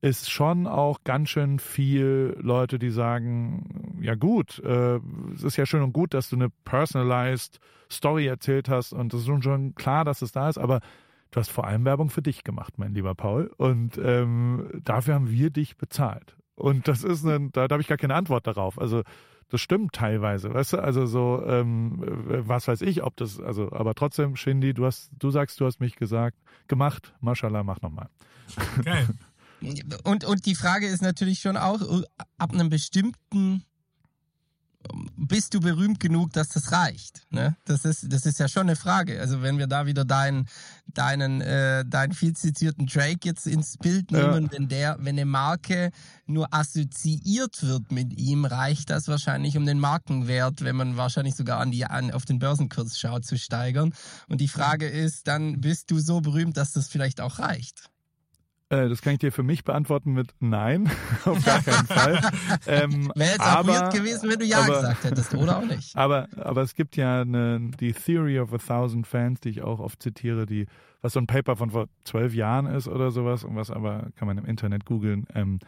ist 0.00 0.30
schon 0.30 0.66
auch 0.66 1.04
ganz 1.04 1.28
schön 1.28 1.60
viel 1.60 2.36
Leute, 2.40 2.80
die 2.80 2.90
sagen, 2.90 3.98
ja 4.00 4.16
gut, 4.16 4.58
äh, 4.64 4.98
es 5.34 5.44
ist 5.44 5.56
ja 5.56 5.64
schön 5.64 5.82
und 5.82 5.92
gut, 5.92 6.12
dass 6.12 6.28
du 6.28 6.36
eine 6.36 6.50
personalized 6.64 7.60
Story 7.90 8.26
erzählt 8.26 8.68
hast 8.68 8.92
und 8.92 9.14
es 9.14 9.26
ist 9.26 9.44
schon 9.44 9.74
klar, 9.76 10.04
dass 10.04 10.22
es 10.22 10.32
da 10.32 10.48
ist, 10.48 10.58
aber 10.58 10.80
du 11.30 11.40
hast 11.40 11.50
vor 11.50 11.66
allem 11.66 11.84
Werbung 11.84 12.10
für 12.10 12.22
dich 12.22 12.42
gemacht, 12.42 12.74
mein 12.78 12.94
lieber 12.94 13.14
Paul, 13.14 13.50
und 13.56 13.96
ähm, 14.02 14.68
dafür 14.82 15.14
haben 15.14 15.30
wir 15.30 15.50
dich 15.50 15.76
bezahlt. 15.76 16.36
Und 16.56 16.88
das 16.88 17.04
ist 17.04 17.24
ein, 17.24 17.52
da, 17.52 17.68
da 17.68 17.74
habe 17.74 17.82
ich 17.82 17.88
gar 17.88 17.98
keine 17.98 18.16
Antwort 18.16 18.48
darauf. 18.48 18.80
Also 18.80 19.02
das 19.50 19.60
stimmt 19.60 19.94
teilweise, 19.94 20.52
weißt 20.52 20.74
du? 20.74 20.78
Also 20.78 21.06
so, 21.06 21.42
ähm, 21.46 22.02
was 22.46 22.68
weiß 22.68 22.82
ich, 22.82 23.02
ob 23.02 23.16
das, 23.16 23.40
also, 23.40 23.72
aber 23.72 23.94
trotzdem, 23.94 24.36
Shindy, 24.36 24.74
du 24.74 24.86
hast, 24.86 25.10
du 25.18 25.30
sagst, 25.30 25.60
du 25.60 25.66
hast 25.66 25.80
mich 25.80 25.96
gesagt, 25.96 26.36
gemacht, 26.66 27.14
Mashallah, 27.20 27.62
mach 27.62 27.80
nochmal. 27.80 28.08
Geil. 28.84 29.08
Und, 30.04 30.24
und 30.24 30.46
die 30.46 30.54
Frage 30.54 30.86
ist 30.86 31.02
natürlich 31.02 31.40
schon 31.40 31.56
auch, 31.56 31.80
ab 32.36 32.52
einem 32.52 32.68
bestimmten 32.68 33.64
bist 35.16 35.54
du 35.54 35.60
berühmt 35.60 35.98
genug, 35.98 36.32
dass 36.32 36.50
das 36.50 36.72
reicht? 36.72 37.22
Ne? 37.30 37.56
Das 37.64 37.84
ist 37.84 38.12
das 38.12 38.26
ist 38.26 38.38
ja 38.38 38.48
schon 38.48 38.62
eine 38.62 38.76
Frage. 38.76 39.20
Also 39.20 39.42
wenn 39.42 39.58
wir 39.58 39.66
da 39.66 39.86
wieder 39.86 40.04
deinen 40.04 40.48
deinen 40.86 41.40
äh, 41.40 41.84
deinen 41.84 42.12
viel 42.12 42.34
zitierten 42.34 42.86
Drake 42.86 43.20
jetzt 43.24 43.46
ins 43.46 43.76
Bild 43.76 44.12
nehmen, 44.12 44.44
ja. 44.44 44.52
wenn 44.52 44.68
der 44.68 44.96
wenn 45.00 45.16
eine 45.16 45.24
Marke 45.24 45.90
nur 46.26 46.52
assoziiert 46.54 47.62
wird 47.62 47.90
mit 47.90 48.18
ihm, 48.18 48.44
reicht 48.44 48.90
das 48.90 49.08
wahrscheinlich, 49.08 49.56
um 49.56 49.66
den 49.66 49.80
Markenwert, 49.80 50.62
wenn 50.62 50.76
man 50.76 50.96
wahrscheinlich 50.96 51.34
sogar 51.34 51.58
an 51.58 51.70
die 51.70 51.84
an 51.84 52.10
auf 52.12 52.24
den 52.24 52.38
Börsenkurs 52.38 52.98
schaut, 52.98 53.24
zu 53.24 53.36
steigern. 53.36 53.92
Und 54.28 54.40
die 54.40 54.48
Frage 54.48 54.86
ist, 54.86 55.26
dann 55.26 55.60
bist 55.60 55.90
du 55.90 55.98
so 55.98 56.20
berühmt, 56.20 56.56
dass 56.56 56.72
das 56.72 56.88
vielleicht 56.88 57.20
auch 57.20 57.38
reicht. 57.38 57.90
Äh, 58.70 58.88
das 58.88 59.00
kann 59.00 59.14
ich 59.14 59.18
dir 59.20 59.32
für 59.32 59.42
mich 59.42 59.64
beantworten 59.64 60.12
mit 60.12 60.34
Nein, 60.40 60.90
auf 61.24 61.42
gar 61.44 61.62
keinen 61.62 61.86
Fall. 61.86 62.20
Ähm, 62.66 63.10
Wäre 63.14 63.30
jetzt 63.30 63.40
aber, 63.40 63.72
auch 63.72 63.80
weird 63.80 63.94
gewesen, 63.94 64.28
wenn 64.28 64.38
du 64.38 64.44
Ja 64.44 64.62
aber, 64.62 64.74
gesagt 64.74 65.04
hättest, 65.04 65.34
oder 65.34 65.58
auch 65.58 65.64
nicht. 65.64 65.96
Aber, 65.96 66.28
aber 66.36 66.62
es 66.62 66.74
gibt 66.74 66.96
ja 66.96 67.22
eine, 67.22 67.70
die 67.80 67.92
Theory 67.92 68.38
of 68.40 68.52
a 68.52 68.58
Thousand 68.58 69.06
Fans, 69.06 69.40
die 69.40 69.50
ich 69.50 69.62
auch 69.62 69.80
oft 69.80 70.02
zitiere, 70.02 70.44
die, 70.44 70.66
was 71.00 71.14
so 71.14 71.20
ein 71.20 71.26
Paper 71.26 71.56
von 71.56 71.70
vor 71.70 71.88
zwölf 72.04 72.34
Jahren 72.34 72.66
ist 72.66 72.88
oder 72.88 73.10
sowas 73.10 73.44
und 73.44 73.56
was 73.56 73.70
aber, 73.70 74.08
kann 74.16 74.28
man 74.28 74.38
im 74.38 74.44
Internet 74.44 74.84
googeln, 74.84 75.26
ähm, 75.34 75.60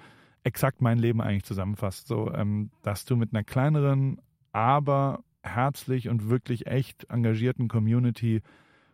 exakt 0.42 0.82
mein 0.82 0.98
Leben 0.98 1.20
eigentlich 1.20 1.44
zusammenfasst. 1.44 2.06
So, 2.06 2.32
ähm, 2.34 2.70
dass 2.82 3.04
du 3.04 3.16
mit 3.16 3.32
einer 3.32 3.44
kleineren, 3.44 4.20
aber 4.52 5.22
herzlich 5.42 6.08
und 6.08 6.28
wirklich 6.28 6.66
echt 6.66 7.04
engagierten 7.10 7.68
Community 7.68 8.42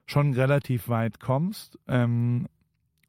schon 0.07 0.35
relativ 0.35 0.89
weit 0.89 1.19
kommst. 1.19 1.79
Ähm, 1.89 2.47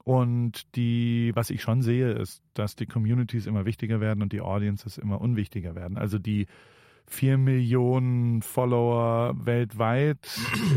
und 0.08 0.74
die, 0.78 1.34
was 1.36 1.50
ich 1.50 1.62
schon 1.62 1.82
sehe, 1.82 2.14
ist, 2.14 2.42
dass 2.54 2.78
die 2.78 2.86
Communities 2.86 3.46
immer 3.46 3.66
wichtiger 3.66 4.00
werden 4.00 4.22
und 4.22 4.32
die 4.32 4.40
Audiences 4.40 4.98
immer 4.98 5.20
unwichtiger 5.20 5.76
werden. 5.76 5.98
Also 5.98 6.18
die 6.18 6.48
vier 7.10 7.38
Millionen 7.38 8.42
Follower 8.42 9.34
weltweit 9.46 10.28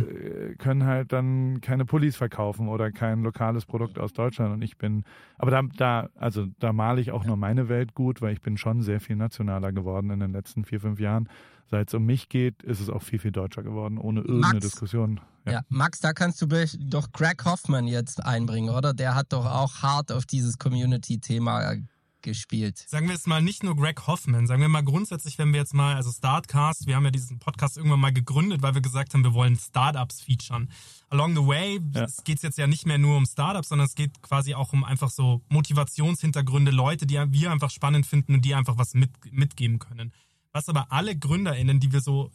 äh, 0.08 0.54
können 0.54 0.84
halt 0.84 1.12
dann 1.12 1.60
keine 1.60 1.84
Pullis 1.84 2.16
verkaufen 2.16 2.68
oder 2.68 2.92
kein 2.92 3.22
lokales 3.22 3.66
Produkt 3.66 3.98
aus 3.98 4.12
Deutschland. 4.12 4.54
Und 4.54 4.62
ich 4.62 4.78
bin, 4.78 5.04
aber 5.38 5.50
da, 5.50 5.62
da, 5.76 6.08
also 6.14 6.46
da 6.60 6.72
male 6.72 7.00
ich 7.00 7.10
auch 7.10 7.24
nur 7.24 7.36
meine 7.36 7.68
Welt 7.68 7.94
gut, 7.94 8.22
weil 8.22 8.32
ich 8.32 8.40
bin 8.40 8.56
schon 8.56 8.82
sehr 8.82 9.00
viel 9.00 9.16
nationaler 9.16 9.72
geworden 9.72 10.10
in 10.10 10.20
den 10.20 10.32
letzten 10.32 10.64
vier, 10.64 10.80
fünf 10.80 11.00
Jahren. 11.00 11.28
Seit 11.70 11.88
es 11.88 11.94
um 11.94 12.04
mich 12.04 12.28
geht, 12.28 12.62
ist 12.62 12.80
es 12.80 12.90
auch 12.90 13.02
viel, 13.02 13.18
viel 13.18 13.32
deutscher 13.32 13.62
geworden, 13.62 13.98
ohne 13.98 14.20
irgendeine 14.20 14.54
Max, 14.54 14.66
Diskussion. 14.66 15.20
Ja. 15.46 15.62
Max, 15.68 16.00
da 16.00 16.12
kannst 16.12 16.42
du 16.42 16.46
doch 16.46 17.12
Greg 17.12 17.44
Hoffman 17.44 17.86
jetzt 17.86 18.24
einbringen, 18.24 18.70
oder? 18.70 18.92
Der 18.92 19.14
hat 19.14 19.32
doch 19.32 19.46
auch 19.46 19.82
hart 19.82 20.10
auf 20.10 20.26
dieses 20.26 20.58
Community-Thema 20.58 21.76
gespielt. 22.22 22.78
Sagen 22.88 23.06
wir 23.06 23.14
jetzt 23.14 23.26
mal 23.26 23.42
nicht 23.42 23.62
nur 23.62 23.76
Greg 23.76 24.06
Hoffman, 24.06 24.46
sagen 24.46 24.60
wir 24.60 24.68
mal 24.68 24.82
grundsätzlich, 24.82 25.38
wenn 25.38 25.52
wir 25.52 25.60
jetzt 25.60 25.74
mal, 25.74 25.96
also 25.96 26.10
Startcast, 26.10 26.86
wir 26.86 26.96
haben 26.96 27.04
ja 27.04 27.10
diesen 27.10 27.38
Podcast 27.38 27.76
irgendwann 27.76 28.00
mal 28.00 28.12
gegründet, 28.12 28.62
weil 28.62 28.74
wir 28.74 28.80
gesagt 28.80 29.14
haben, 29.14 29.24
wir 29.24 29.34
wollen 29.34 29.56
Startups 29.56 30.20
featuren. 30.20 30.70
Along 31.08 31.34
the 31.34 31.46
way 31.46 31.80
ja. 31.94 32.06
geht 32.24 32.36
es 32.36 32.42
jetzt 32.42 32.58
ja 32.58 32.66
nicht 32.66 32.86
mehr 32.86 32.98
nur 32.98 33.16
um 33.16 33.26
Startups, 33.26 33.68
sondern 33.68 33.86
es 33.86 33.94
geht 33.94 34.22
quasi 34.22 34.54
auch 34.54 34.72
um 34.72 34.84
einfach 34.84 35.10
so 35.10 35.42
Motivationshintergründe, 35.48 36.70
Leute, 36.70 37.06
die 37.06 37.14
wir 37.14 37.50
einfach 37.50 37.70
spannend 37.70 38.06
finden 38.06 38.34
und 38.34 38.44
die 38.44 38.54
einfach 38.54 38.78
was 38.78 38.94
mit, 38.94 39.10
mitgeben 39.32 39.78
können. 39.78 40.12
Was 40.52 40.68
aber 40.68 40.90
alle 40.92 41.16
GründerInnen, 41.16 41.80
die 41.80 41.92
wir 41.92 42.00
so 42.00 42.30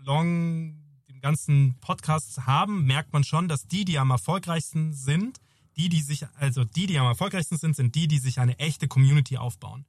along 0.00 0.76
dem 1.08 1.20
ganzen 1.20 1.76
Podcast 1.80 2.46
haben, 2.46 2.84
merkt 2.84 3.12
man 3.12 3.24
schon, 3.24 3.48
dass 3.48 3.66
die, 3.66 3.84
die 3.84 3.98
am 3.98 4.10
erfolgreichsten 4.10 4.92
sind, 4.92 5.40
die, 5.76 5.88
die 5.88 6.00
sich, 6.00 6.26
also 6.36 6.64
die, 6.64 6.86
die 6.86 6.98
am 6.98 7.06
erfolgreichsten 7.06 7.58
sind, 7.58 7.76
sind 7.76 7.94
die, 7.94 8.08
die 8.08 8.18
sich 8.18 8.38
eine 8.38 8.58
echte 8.58 8.88
Community 8.88 9.36
aufbauen. 9.36 9.84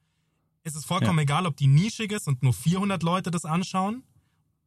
Es 0.64 0.76
ist 0.76 0.86
vollkommen 0.86 1.20
ja. 1.20 1.24
egal, 1.24 1.46
ob 1.46 1.58
die 1.58 1.68
nischig 1.68 2.12
ist 2.12 2.28
und 2.28 2.44
nur 2.44 2.54
400 2.54 3.02
Leute 3.04 3.32
das 3.32 3.46
anschauen. 3.46 4.04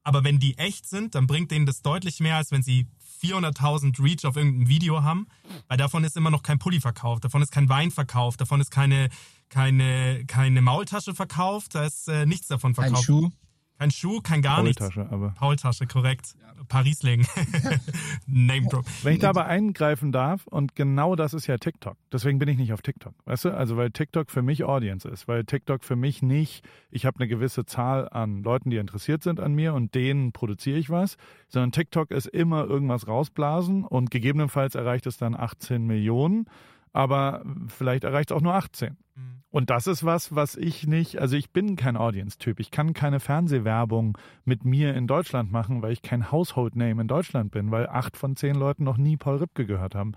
Aber 0.03 0.23
wenn 0.23 0.39
die 0.39 0.59
echt 0.59 0.87
sind, 0.87 1.15
dann 1.15 1.27
bringt 1.27 1.51
denen 1.51 1.67
das 1.67 1.81
deutlich 1.81 2.21
mehr, 2.21 2.37
als 2.37 2.51
wenn 2.51 2.63
sie 2.63 2.87
400.000 3.23 4.03
Reach 4.03 4.27
auf 4.27 4.37
irgendein 4.37 4.69
Video 4.69 5.03
haben. 5.03 5.27
Weil 5.69 5.79
davon 5.79 6.05
ist 6.05 6.17
immer 6.17 6.31
noch 6.31 6.43
kein 6.43 6.59
Pulli 6.59 6.81
verkauft, 6.81 7.25
davon 7.25 7.41
ist 7.41 7.53
kein 7.53 7.69
Wein 7.69 7.91
verkauft, 7.91 8.41
davon 8.41 8.61
ist 8.61 8.71
keine, 8.71 9.09
keine, 9.49 10.25
keine 10.27 10.61
Maultasche 10.61 11.15
verkauft, 11.15 11.75
da 11.75 11.85
ist 11.85 12.09
äh, 12.09 12.27
nichts 12.27 12.49
davon 12.49 12.75
verkauft. 12.75 12.99
Ein 12.99 13.03
Schuh? 13.03 13.31
Kein 13.79 13.91
Schuh, 13.91 14.21
kein 14.21 14.41
gar 14.41 14.63
nichts. 14.63 14.79
Paultasche, 14.79 15.09
aber. 15.11 15.31
Paultasche, 15.31 15.87
korrekt. 15.87 16.37
Ja. 16.41 16.55
Parisling. 16.69 17.27
Name 18.27 18.67
Drop. 18.69 18.85
Wenn 19.03 19.15
ich 19.15 19.19
da 19.19 19.31
aber 19.31 19.47
eingreifen 19.47 20.13
darf, 20.13 20.47
und 20.47 20.75
genau 20.75 21.17
das 21.17 21.35
ist 21.35 21.47
ja 21.47 21.59
TikTok. 21.59 21.97
Deswegen 22.13 22.39
bin 22.39 22.49
ich 22.49 22.57
nicht 22.57 22.73
auf 22.73 22.83
TikTok. 22.83 23.15
Weißt 23.25 23.45
du? 23.45 23.51
Also, 23.51 23.77
weil 23.77 23.91
TikTok 23.91 24.31
für 24.31 24.43
mich 24.43 24.65
Audience 24.65 25.09
ist. 25.09 25.29
Weil 25.29 25.45
TikTok 25.45 25.85
für 25.85 25.97
mich 25.97 26.23
nicht, 26.23 26.65
ich 26.91 27.07
habe 27.07 27.19
eine 27.19 27.29
gewisse 27.29 27.67
Zahl 27.67 28.09
an 28.09 28.43
Leuten, 28.43 28.71
die 28.71 28.77
interessiert 28.77 29.23
sind 29.23 29.41
an 29.41 29.55
mir 29.55 29.75
und 29.75 29.95
denen 29.95 30.33
produziere 30.33 30.79
ich 30.79 30.91
was, 30.91 31.17
sondern 31.49 31.73
TikTok 31.73 32.11
ist 32.11 32.27
immer 32.27 32.65
irgendwas 32.65 33.07
rausblasen 33.07 33.85
und 33.85 34.11
gegebenenfalls 34.11 34.75
erreicht 34.75 35.07
es 35.07 35.19
dann 35.19 35.35
18 35.35 35.85
Millionen 35.87 36.47
aber 36.95 37.43
vielleicht 37.67 38.05
erreicht 38.05 38.31
es 38.31 38.37
auch 38.37 38.41
nur 38.41 38.55
18. 38.55 38.97
Mhm. 39.17 39.43
Und 39.51 39.69
das 39.69 39.87
ist 39.87 40.05
was, 40.05 40.35
was 40.35 40.57
ich 40.57 40.87
nicht, 40.87 41.19
also 41.19 41.37
ich 41.37 41.51
bin 41.51 41.77
kein 41.77 41.97
Audience-Typ. 41.97 42.61
Ich 42.61 42.71
kann 42.71 42.95
keine 42.95 43.21
Fernsehwerbung 43.21 44.17
mit 44.45 44.65
mir 44.65 44.95
in 44.95 45.07
Deutschland 45.07 45.53
machen, 45.53 45.83
weil 45.83 45.93
ich 45.93 46.03
kein 46.03 46.31
Household-Name 46.31 47.03
in 47.03 47.09
Deutschland 47.09 47.51
bin, 47.51 47.71
weil 47.71 47.89
acht 47.89 48.17
von 48.17 48.37
zehn 48.37 48.55
Leuten 48.55 48.85
noch 48.85 48.97
nie 48.97 49.17
Paul 49.17 49.37
Ripke 49.37 49.67
gehört 49.67 49.95
haben. 49.95 50.13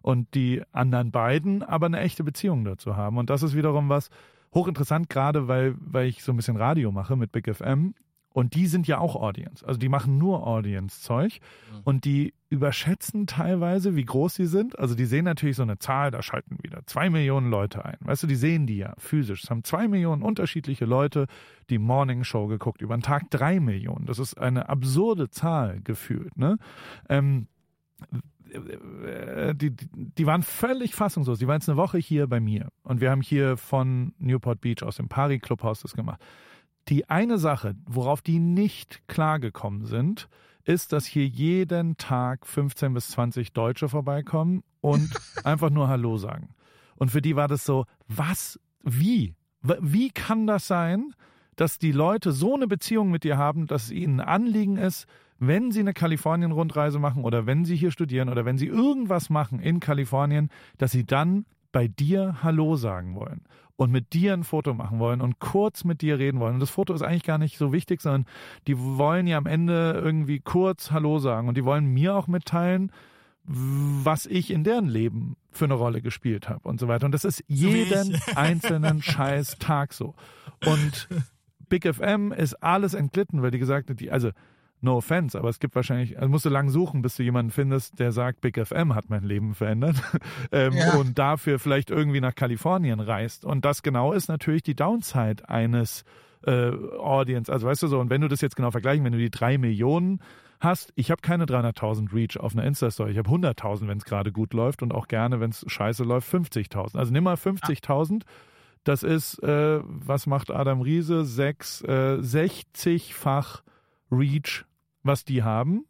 Und 0.00 0.34
die 0.34 0.62
anderen 0.72 1.10
beiden 1.12 1.62
aber 1.62 1.86
eine 1.86 2.00
echte 2.00 2.24
Beziehung 2.24 2.64
dazu 2.64 2.96
haben. 2.96 3.18
Und 3.18 3.30
das 3.30 3.42
ist 3.42 3.54
wiederum 3.54 3.88
was 3.88 4.08
hochinteressant, 4.54 5.10
gerade 5.10 5.48
weil, 5.48 5.74
weil 5.78 6.08
ich 6.08 6.24
so 6.24 6.32
ein 6.32 6.36
bisschen 6.36 6.56
Radio 6.56 6.92
mache 6.92 7.14
mit 7.14 7.30
Big 7.30 7.54
FM 7.54 7.94
und 8.32 8.54
die 8.54 8.66
sind 8.66 8.86
ja 8.86 8.98
auch 8.98 9.16
Audience. 9.16 9.66
Also 9.66 9.78
die 9.78 9.88
machen 9.88 10.18
nur 10.18 10.46
Audience-Zeug. 10.46 11.38
Mhm. 11.40 11.80
Und 11.84 12.04
die 12.04 12.34
überschätzen 12.48 13.26
teilweise, 13.26 13.96
wie 13.96 14.04
groß 14.04 14.34
sie 14.34 14.46
sind. 14.46 14.78
Also 14.78 14.94
die 14.94 15.06
sehen 15.06 15.24
natürlich 15.24 15.56
so 15.56 15.62
eine 15.62 15.78
Zahl, 15.78 16.10
da 16.10 16.22
schalten 16.22 16.58
wieder 16.62 16.80
zwei 16.86 17.10
Millionen 17.10 17.50
Leute 17.50 17.84
ein. 17.84 17.96
Weißt 18.00 18.22
du, 18.22 18.26
die 18.26 18.36
sehen 18.36 18.66
die 18.66 18.76
ja 18.76 18.94
physisch. 18.98 19.44
Es 19.44 19.50
haben 19.50 19.64
zwei 19.64 19.88
Millionen 19.88 20.22
unterschiedliche 20.22 20.84
Leute 20.84 21.26
die 21.70 21.78
Morning 21.78 22.24
Show 22.24 22.46
geguckt. 22.46 22.82
Über 22.82 22.96
den 22.96 23.02
Tag 23.02 23.30
drei 23.30 23.60
Millionen. 23.60 24.06
Das 24.06 24.18
ist 24.18 24.38
eine 24.38 24.68
absurde 24.68 25.30
Zahl 25.30 25.80
gefühlt. 25.82 26.36
Ne? 26.36 26.58
Ähm, 27.08 27.48
die, 29.54 29.74
die 29.94 30.26
waren 30.26 30.42
völlig 30.42 30.94
fassungslos. 30.94 31.38
Die 31.38 31.46
waren 31.46 31.56
jetzt 31.56 31.68
eine 31.68 31.78
Woche 31.78 31.98
hier 31.98 32.26
bei 32.26 32.40
mir. 32.40 32.68
Und 32.82 33.00
wir 33.00 33.10
haben 33.10 33.22
hier 33.22 33.56
von 33.56 34.14
Newport 34.18 34.60
Beach 34.60 34.82
aus 34.82 34.96
dem 34.96 35.08
Pari 35.08 35.38
Clubhaus 35.38 35.80
das 35.80 35.94
gemacht. 35.94 36.20
Die 36.88 37.08
eine 37.08 37.38
Sache, 37.38 37.76
worauf 37.86 38.22
die 38.22 38.38
nicht 38.38 39.06
klargekommen 39.08 39.86
sind, 39.86 40.28
ist, 40.64 40.92
dass 40.92 41.06
hier 41.06 41.26
jeden 41.26 41.96
Tag 41.96 42.46
15 42.46 42.94
bis 42.94 43.08
20 43.08 43.52
Deutsche 43.52 43.88
vorbeikommen 43.88 44.62
und 44.80 45.10
einfach 45.44 45.70
nur 45.70 45.88
Hallo 45.88 46.16
sagen. 46.16 46.50
Und 46.96 47.10
für 47.10 47.22
die 47.22 47.36
war 47.36 47.48
das 47.48 47.64
so, 47.64 47.86
was, 48.08 48.60
wie? 48.82 49.34
Wie 49.62 50.10
kann 50.10 50.46
das 50.46 50.66
sein, 50.66 51.14
dass 51.56 51.78
die 51.78 51.92
Leute 51.92 52.32
so 52.32 52.54
eine 52.54 52.66
Beziehung 52.66 53.10
mit 53.10 53.24
dir 53.24 53.36
haben, 53.36 53.66
dass 53.66 53.84
es 53.84 53.90
ihnen 53.90 54.20
ein 54.20 54.28
Anliegen 54.28 54.76
ist, 54.76 55.06
wenn 55.38 55.72
sie 55.72 55.80
eine 55.80 55.92
Kalifornien-Rundreise 55.92 56.98
machen 56.98 57.24
oder 57.24 57.46
wenn 57.46 57.64
sie 57.64 57.76
hier 57.76 57.90
studieren 57.90 58.28
oder 58.28 58.44
wenn 58.44 58.58
sie 58.58 58.66
irgendwas 58.66 59.30
machen 59.30 59.58
in 59.58 59.80
Kalifornien, 59.80 60.50
dass 60.78 60.92
sie 60.92 61.04
dann 61.04 61.46
bei 61.72 61.88
dir 61.88 62.42
Hallo 62.42 62.76
sagen 62.76 63.14
wollen 63.16 63.42
und 63.76 63.90
mit 63.90 64.12
dir 64.12 64.32
ein 64.34 64.44
Foto 64.44 64.74
machen 64.74 64.98
wollen 64.98 65.20
und 65.20 65.38
kurz 65.38 65.84
mit 65.84 66.02
dir 66.02 66.18
reden 66.18 66.40
wollen. 66.40 66.54
Und 66.54 66.60
das 66.60 66.70
Foto 66.70 66.94
ist 66.94 67.02
eigentlich 67.02 67.24
gar 67.24 67.38
nicht 67.38 67.58
so 67.58 67.72
wichtig, 67.72 68.00
sondern 68.00 68.26
die 68.66 68.78
wollen 68.78 69.26
ja 69.26 69.38
am 69.38 69.46
Ende 69.46 70.00
irgendwie 70.02 70.40
kurz 70.40 70.90
Hallo 70.90 71.18
sagen 71.18 71.48
und 71.48 71.56
die 71.56 71.64
wollen 71.64 71.86
mir 71.86 72.14
auch 72.14 72.26
mitteilen, 72.26 72.92
was 73.44 74.26
ich 74.26 74.50
in 74.50 74.62
deren 74.62 74.86
Leben 74.86 75.36
für 75.50 75.64
eine 75.64 75.74
Rolle 75.74 76.00
gespielt 76.00 76.48
habe 76.48 76.68
und 76.68 76.78
so 76.78 76.88
weiter. 76.88 77.06
Und 77.06 77.12
das 77.12 77.24
ist 77.24 77.42
jeden 77.48 78.20
einzelnen 78.36 79.02
scheiß 79.02 79.58
Tag 79.58 79.92
so. 79.92 80.14
Und 80.64 81.08
Big 81.68 81.92
FM 81.92 82.32
ist 82.32 82.54
alles 82.62 82.94
entglitten, 82.94 83.42
weil 83.42 83.50
die 83.50 83.58
gesagt 83.58 83.90
hat, 83.90 83.98
die, 83.98 84.10
also 84.10 84.30
no 84.82 84.96
offense, 84.96 85.38
aber 85.38 85.48
es 85.48 85.60
gibt 85.60 85.74
wahrscheinlich, 85.74 86.18
also 86.18 86.28
musst 86.28 86.44
du 86.44 86.48
lang 86.48 86.68
suchen, 86.68 87.02
bis 87.02 87.16
du 87.16 87.22
jemanden 87.22 87.52
findest, 87.52 87.98
der 87.98 88.12
sagt, 88.12 88.40
Big 88.40 88.58
FM 88.58 88.94
hat 88.94 89.08
mein 89.08 89.22
Leben 89.22 89.54
verändert 89.54 89.96
ähm, 90.52 90.72
ja. 90.74 90.94
und 90.94 91.18
dafür 91.18 91.58
vielleicht 91.58 91.90
irgendwie 91.90 92.20
nach 92.20 92.34
Kalifornien 92.34 93.00
reist. 93.00 93.44
Und 93.44 93.64
das 93.64 93.82
genau 93.82 94.12
ist 94.12 94.28
natürlich 94.28 94.62
die 94.62 94.74
Downside 94.74 95.48
eines 95.48 96.04
äh, 96.44 96.70
Audience. 96.98 97.52
Also 97.52 97.66
weißt 97.66 97.82
du 97.82 97.86
so, 97.86 98.00
und 98.00 98.10
wenn 98.10 98.20
du 98.20 98.28
das 98.28 98.40
jetzt 98.40 98.56
genau 98.56 98.70
vergleichen, 98.70 99.04
wenn 99.04 99.12
du 99.12 99.18
die 99.18 99.30
drei 99.30 99.56
Millionen 99.56 100.20
hast, 100.58 100.92
ich 100.96 101.10
habe 101.10 101.22
keine 101.22 101.44
300.000 101.44 102.12
Reach 102.12 102.38
auf 102.38 102.54
einer 102.54 102.64
Insta-Story, 102.64 103.12
ich 103.12 103.18
habe 103.18 103.30
100.000, 103.30 103.88
wenn 103.88 103.98
es 103.98 104.04
gerade 104.04 104.32
gut 104.32 104.52
läuft 104.52 104.82
und 104.82 104.92
auch 104.92 105.08
gerne, 105.08 105.40
wenn 105.40 105.50
es 105.50 105.64
scheiße 105.66 106.04
läuft, 106.04 106.32
50.000. 106.32 106.96
Also 106.96 107.12
nimm 107.12 107.24
mal 107.24 107.34
50.000. 107.34 108.22
Das 108.84 109.04
ist, 109.04 109.40
äh, 109.44 109.80
was 109.84 110.26
macht 110.26 110.50
Adam 110.50 110.80
Riese? 110.80 111.24
Sechs, 111.24 111.82
äh, 111.82 112.18
60-fach 112.18 113.62
Reach 114.10 114.64
was 115.02 115.24
die 115.24 115.42
haben. 115.42 115.84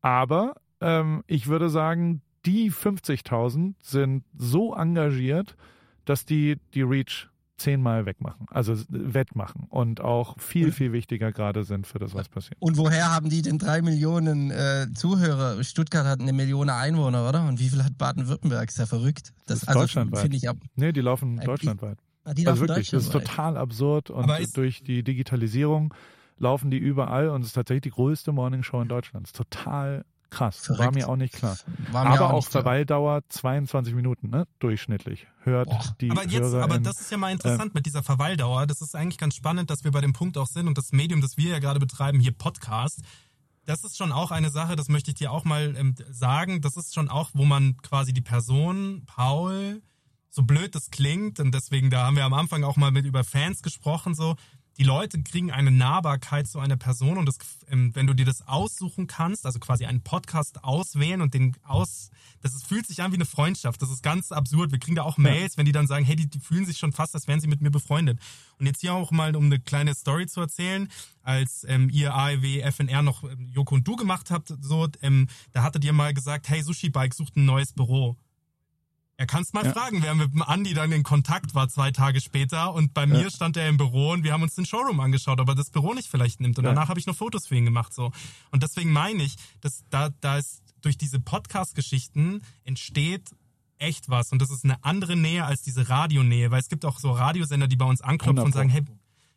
Aber 0.00 0.54
ähm, 0.80 1.22
ich 1.26 1.46
würde 1.46 1.68
sagen, 1.68 2.22
die 2.46 2.70
50.000 2.70 3.74
sind 3.82 4.24
so 4.36 4.74
engagiert, 4.74 5.56
dass 6.04 6.24
die 6.24 6.58
die 6.74 6.82
Reach 6.82 7.28
zehnmal 7.60 8.06
wegmachen, 8.06 8.46
also 8.50 8.74
wettmachen 8.88 9.66
und 9.68 10.00
auch 10.00 10.40
viel, 10.40 10.72
viel 10.72 10.92
wichtiger 10.92 11.30
gerade 11.30 11.62
sind 11.62 11.86
für 11.86 11.98
das, 11.98 12.14
was 12.14 12.28
passiert. 12.30 12.56
Und 12.58 12.78
woher 12.78 13.14
haben 13.14 13.28
die 13.28 13.42
denn 13.42 13.58
drei 13.58 13.82
Millionen 13.82 14.50
äh, 14.50 14.86
Zuhörer? 14.94 15.62
Stuttgart 15.62 16.06
hat 16.06 16.20
eine 16.20 16.32
Million 16.32 16.70
Einwohner, 16.70 17.28
oder? 17.28 17.46
Und 17.46 17.60
wie 17.60 17.68
viel 17.68 17.84
hat 17.84 17.98
Baden-Württemberg? 17.98 18.70
Ist 18.70 18.78
ja 18.78 18.86
verrückt. 18.86 19.34
Das, 19.46 19.46
das 19.46 19.62
ist 19.62 19.68
also, 19.68 19.80
deutschlandweit. 19.80 20.34
Ich 20.34 20.48
ab 20.48 20.56
nee, 20.74 20.92
die 20.92 21.02
laufen 21.02 21.38
äh, 21.38 21.44
deutschlandweit. 21.44 21.98
Die, 22.28 22.34
die 22.34 22.46
also 22.46 22.66
wirklich, 22.66 22.90
das 22.90 23.04
ist 23.04 23.12
total 23.12 23.58
absurd 23.58 24.08
und 24.08 24.30
durch 24.56 24.82
die 24.82 25.02
Digitalisierung 25.02 25.92
laufen 26.40 26.70
die 26.70 26.78
überall 26.78 27.28
und 27.28 27.42
es 27.42 27.48
ist 27.48 27.52
tatsächlich 27.52 27.82
die 27.82 27.90
größte 27.90 28.32
Morningshow 28.32 28.80
in 28.80 28.88
Deutschland. 28.88 29.24
Das 29.24 29.30
ist 29.30 29.36
total 29.36 30.04
krass. 30.30 30.66
Verrückt. 30.66 30.84
War 30.84 30.92
mir 30.92 31.08
auch 31.08 31.16
nicht 31.16 31.34
klar. 31.34 31.56
aber 31.92 32.30
auch, 32.30 32.32
auch 32.32 32.46
Verweildauer 32.46 33.22
22 33.28 33.94
Minuten, 33.94 34.30
ne? 34.30 34.46
Durchschnittlich. 34.58 35.26
Hört 35.42 35.68
Boah. 35.68 35.96
die 36.00 36.10
Aber 36.10 36.26
jetzt, 36.26 36.54
aber 36.54 36.78
das 36.78 37.00
ist 37.00 37.10
ja 37.10 37.18
mal 37.18 37.32
interessant 37.32 37.72
äh, 37.72 37.74
mit 37.74 37.86
dieser 37.86 38.02
Verweildauer. 38.02 38.66
Das 38.66 38.80
ist 38.80 38.94
eigentlich 38.96 39.18
ganz 39.18 39.34
spannend, 39.34 39.70
dass 39.70 39.84
wir 39.84 39.90
bei 39.90 40.00
dem 40.00 40.12
Punkt 40.12 40.38
auch 40.38 40.46
sind 40.46 40.66
und 40.66 40.78
das 40.78 40.92
Medium, 40.92 41.20
das 41.20 41.36
wir 41.36 41.50
ja 41.50 41.58
gerade 41.58 41.80
betreiben, 41.80 42.20
hier 42.20 42.32
Podcast. 42.32 43.00
Das 43.66 43.84
ist 43.84 43.98
schon 43.98 44.10
auch 44.10 44.30
eine 44.30 44.50
Sache, 44.50 44.74
das 44.74 44.88
möchte 44.88 45.10
ich 45.10 45.16
dir 45.16 45.30
auch 45.30 45.44
mal 45.44 45.74
ähm, 45.76 45.94
sagen. 46.10 46.60
Das 46.60 46.76
ist 46.76 46.94
schon 46.94 47.08
auch, 47.08 47.30
wo 47.34 47.44
man 47.44 47.76
quasi 47.78 48.12
die 48.12 48.22
Person, 48.22 49.04
Paul, 49.06 49.82
so 50.30 50.42
blöd 50.42 50.74
das 50.74 50.90
klingt, 50.90 51.40
und 51.40 51.52
deswegen, 51.52 51.90
da 51.90 52.06
haben 52.06 52.16
wir 52.16 52.24
am 52.24 52.32
Anfang 52.32 52.64
auch 52.64 52.76
mal 52.76 52.90
mit 52.90 53.04
über 53.04 53.24
Fans 53.24 53.62
gesprochen, 53.62 54.14
so, 54.14 54.36
die 54.80 54.84
Leute 54.84 55.22
kriegen 55.22 55.50
eine 55.50 55.70
Nahbarkeit 55.70 56.48
zu 56.48 56.58
einer 56.58 56.78
Person 56.78 57.18
und 57.18 57.26
das, 57.26 57.36
ähm, 57.68 57.94
wenn 57.94 58.06
du 58.06 58.14
dir 58.14 58.24
das 58.24 58.48
aussuchen 58.48 59.06
kannst, 59.06 59.44
also 59.44 59.58
quasi 59.58 59.84
einen 59.84 60.00
Podcast 60.00 60.64
auswählen 60.64 61.20
und 61.20 61.34
den 61.34 61.54
aus, 61.64 62.08
das 62.40 62.54
ist, 62.54 62.66
fühlt 62.66 62.86
sich 62.86 63.02
an 63.02 63.12
wie 63.12 63.16
eine 63.16 63.26
Freundschaft. 63.26 63.82
Das 63.82 63.90
ist 63.90 64.02
ganz 64.02 64.32
absurd. 64.32 64.72
Wir 64.72 64.78
kriegen 64.78 64.96
da 64.96 65.02
auch 65.02 65.18
Mails, 65.18 65.58
wenn 65.58 65.66
die 65.66 65.72
dann 65.72 65.86
sagen, 65.86 66.06
hey, 66.06 66.16
die, 66.16 66.30
die 66.30 66.40
fühlen 66.40 66.64
sich 66.64 66.78
schon 66.78 66.92
fast, 66.92 67.14
als 67.14 67.28
wären 67.28 67.40
sie 67.40 67.46
mit 67.46 67.60
mir 67.60 67.70
befreundet. 67.70 68.18
Und 68.58 68.64
jetzt 68.64 68.80
hier 68.80 68.94
auch 68.94 69.10
mal, 69.10 69.36
um 69.36 69.44
eine 69.44 69.60
kleine 69.60 69.94
Story 69.94 70.26
zu 70.26 70.40
erzählen, 70.40 70.88
als 71.22 71.66
ähm, 71.68 71.90
ihr 71.90 72.14
AEW 72.14 72.62
FNR 72.72 73.02
noch 73.02 73.22
ähm, 73.24 73.50
Joko 73.52 73.74
und 73.74 73.86
Du 73.86 73.96
gemacht 73.96 74.30
habt, 74.30 74.54
so, 74.62 74.88
ähm, 75.02 75.28
da 75.52 75.62
hattet 75.62 75.84
ihr 75.84 75.92
mal 75.92 76.14
gesagt, 76.14 76.48
hey, 76.48 76.62
Sushi 76.62 76.88
Bike 76.88 77.12
sucht 77.12 77.36
ein 77.36 77.44
neues 77.44 77.74
Büro. 77.74 78.16
Er 79.20 79.26
kannst 79.26 79.52
mal 79.52 79.66
ja. 79.66 79.72
fragen, 79.74 80.02
wer 80.02 80.14
mit 80.14 80.32
dem 80.32 80.40
Andi 80.40 80.72
dann 80.72 80.90
in 80.92 81.02
Kontakt 81.02 81.54
war 81.54 81.68
zwei 81.68 81.90
Tage 81.90 82.22
später 82.22 82.72
und 82.72 82.94
bei 82.94 83.04
mir 83.04 83.30
stand 83.30 83.54
er 83.58 83.68
im 83.68 83.76
Büro 83.76 84.12
und 84.12 84.24
wir 84.24 84.32
haben 84.32 84.42
uns 84.42 84.54
den 84.54 84.64
Showroom 84.64 84.98
angeschaut, 84.98 85.40
ob 85.40 85.48
er 85.48 85.54
das 85.54 85.68
Büro 85.68 85.92
nicht 85.92 86.08
vielleicht 86.08 86.40
nimmt 86.40 86.58
und 86.58 86.64
ja. 86.64 86.70
danach 86.70 86.88
habe 86.88 86.98
ich 86.98 87.04
noch 87.04 87.14
Fotos 87.14 87.46
für 87.46 87.54
ihn 87.54 87.66
gemacht 87.66 87.92
so. 87.92 88.12
Und 88.50 88.62
deswegen 88.62 88.92
meine 88.92 89.22
ich, 89.22 89.36
dass 89.60 89.84
da 89.90 90.08
da 90.22 90.38
ist 90.38 90.62
durch 90.80 90.96
diese 90.96 91.20
Podcast-Geschichten 91.20 92.40
entsteht 92.64 93.28
echt 93.76 94.08
was. 94.08 94.32
Und 94.32 94.40
das 94.40 94.50
ist 94.50 94.64
eine 94.64 94.82
andere 94.84 95.16
Nähe 95.16 95.44
als 95.44 95.60
diese 95.60 95.90
Radionähe, 95.90 96.50
weil 96.50 96.60
es 96.60 96.70
gibt 96.70 96.86
auch 96.86 96.98
so 96.98 97.10
Radiosender, 97.10 97.68
die 97.68 97.76
bei 97.76 97.84
uns 97.84 98.00
anklopfen 98.00 98.46
und 98.46 98.52
sagen, 98.52 98.70
hey, 98.70 98.86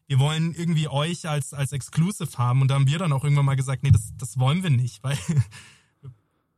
wir 0.08 0.18
wollen 0.18 0.54
irgendwie 0.54 0.88
euch 0.88 1.28
als, 1.28 1.54
als 1.54 1.74
Exclusive 1.74 2.38
haben. 2.38 2.62
Und 2.62 2.70
da 2.70 2.76
haben 2.76 2.88
wir 2.88 3.00
dann 3.00 3.12
auch 3.12 3.26
irgendwann 3.26 3.44
mal 3.44 3.56
gesagt, 3.58 3.84
nee, 3.84 3.92
das, 3.92 4.14
das 4.18 4.40
wollen 4.40 4.64
wir 4.64 4.70
nicht, 4.70 5.04
weil 5.04 5.18
wir 6.02 6.12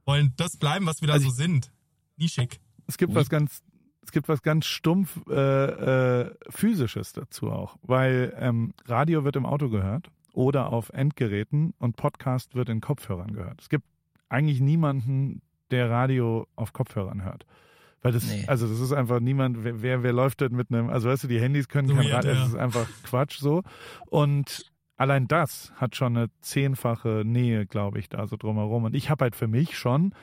wollen 0.06 0.34
das 0.38 0.58
bleiben, 0.58 0.86
was 0.86 1.02
wir 1.02 1.08
da 1.08 1.16
Also 1.16 1.30
so 1.30 1.36
sind. 1.36 1.72
Nischig. 2.18 2.60
Es 2.88 2.98
gibt 2.98 3.16
was 3.16 3.30
ganz, 3.30 3.64
es 4.04 4.12
gibt 4.12 4.30
was 4.30 4.42
ganz 4.42 4.66
stumpf 4.66 5.20
äh, 5.30 6.22
äh, 6.22 6.36
physisches 6.50 7.14
dazu 7.14 7.52
auch, 7.52 7.78
weil 7.82 8.36
ähm, 8.40 8.74
Radio 8.86 9.24
wird 9.24 9.36
im 9.36 9.46
Auto 9.46 9.70
gehört 9.70 10.10
oder 10.34 10.72
auf 10.72 10.90
Endgeräten 10.90 11.74
und 11.80 11.96
Podcast 11.96 12.56
wird 12.56 12.70
in 12.70 12.82
Kopfhörern 12.82 13.34
gehört. 13.34 13.62
Es 13.62 13.70
gibt 13.70 13.86
eigentlich 14.30 14.60
niemanden, 14.60 15.42
der 15.72 15.90
Radio 15.90 16.48
auf 16.56 16.74
Kopfhörern 16.74 17.24
hört. 17.24 17.46
Weil 18.02 18.12
das, 18.12 18.28
Nee. 18.28 18.46
also 18.48 18.68
das 18.68 18.80
ist 18.80 18.92
einfach 18.92 19.20
niemand, 19.20 19.64
wer, 19.64 19.82
wer, 19.82 20.04
wer 20.04 20.14
läuft 20.14 20.42
denn 20.42 20.52
mit 20.52 20.72
einem, 20.72 20.90
also 20.90 21.10
weißt 21.10 21.24
du, 21.24 21.28
die 21.28 21.40
Handys 21.40 21.68
können 21.68 21.88
kein 21.88 21.98
Weird, 21.98 22.14
Radio, 22.14 22.34
ja. 22.34 22.40
das 22.40 22.50
ist 22.50 22.56
einfach 22.56 22.88
Quatsch 23.04 23.40
so. 23.40 23.64
Und 24.06 24.72
allein 24.96 25.28
das 25.28 25.74
hat 25.78 25.96
schon 25.96 26.16
eine 26.16 26.30
zehnfache 26.42 27.24
Nähe, 27.26 27.66
glaube 27.66 27.98
ich, 27.98 28.10
da 28.10 28.28
so 28.28 28.38
drumherum. 28.38 28.84
Und 28.84 28.96
ich 28.96 29.10
habe 29.10 29.24
halt 29.24 29.36
für 29.36 29.48
mich 29.48 29.76
schon, 29.78 30.14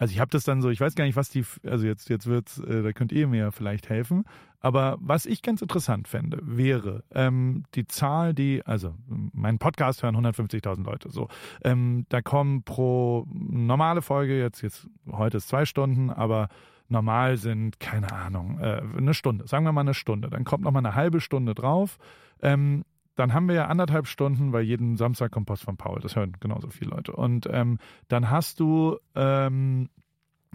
also 0.00 0.12
ich 0.12 0.18
habe 0.18 0.30
das 0.30 0.44
dann 0.44 0.62
so, 0.62 0.70
ich 0.70 0.80
weiß 0.80 0.94
gar 0.94 1.04
nicht, 1.04 1.16
was 1.16 1.28
die, 1.28 1.44
also 1.62 1.86
jetzt, 1.86 2.08
jetzt 2.08 2.26
wird's, 2.26 2.58
äh, 2.58 2.82
da 2.82 2.92
könnt 2.92 3.12
ihr 3.12 3.28
mir 3.28 3.52
vielleicht 3.52 3.90
helfen. 3.90 4.24
Aber 4.58 4.96
was 4.98 5.26
ich 5.26 5.42
ganz 5.42 5.60
interessant 5.60 6.08
fände, 6.08 6.38
wäre 6.42 7.04
ähm, 7.14 7.64
die 7.74 7.86
Zahl, 7.86 8.32
die, 8.32 8.62
also 8.64 8.94
mein 9.06 9.58
Podcast 9.58 10.02
hören 10.02 10.16
150.000 10.16 10.84
Leute, 10.84 11.10
so. 11.10 11.28
Ähm, 11.62 12.06
da 12.08 12.22
kommen 12.22 12.62
pro 12.62 13.26
normale 13.30 14.00
Folge 14.00 14.38
jetzt, 14.38 14.62
jetzt 14.62 14.88
heute 15.12 15.36
ist 15.36 15.48
zwei 15.48 15.66
Stunden, 15.66 16.08
aber 16.08 16.48
normal 16.88 17.36
sind, 17.36 17.78
keine 17.78 18.10
Ahnung, 18.10 18.58
äh, 18.58 18.80
eine 18.96 19.12
Stunde, 19.12 19.46
sagen 19.48 19.66
wir 19.66 19.72
mal 19.72 19.82
eine 19.82 19.92
Stunde. 19.92 20.30
Dann 20.30 20.44
kommt 20.44 20.64
noch 20.64 20.72
mal 20.72 20.78
eine 20.78 20.94
halbe 20.94 21.20
Stunde 21.20 21.54
drauf. 21.54 21.98
Ähm, 22.40 22.84
dann 23.20 23.34
haben 23.34 23.48
wir 23.48 23.54
ja 23.54 23.66
anderthalb 23.66 24.06
Stunden, 24.06 24.52
weil 24.52 24.64
jeden 24.64 24.96
Samstag 24.96 25.30
kommt 25.30 25.46
Post 25.46 25.64
von 25.64 25.76
Paul. 25.76 26.00
Das 26.00 26.16
hören 26.16 26.32
genauso 26.40 26.70
viele 26.70 26.92
Leute. 26.92 27.12
Und 27.12 27.46
ähm, 27.52 27.78
dann 28.08 28.30
hast 28.30 28.60
du 28.60 28.96
ähm, 29.14 29.90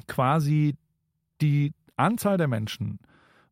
quasi 0.08 0.76
die 1.42 1.74
Anzahl 1.96 2.38
der 2.38 2.48
Menschen 2.48 2.98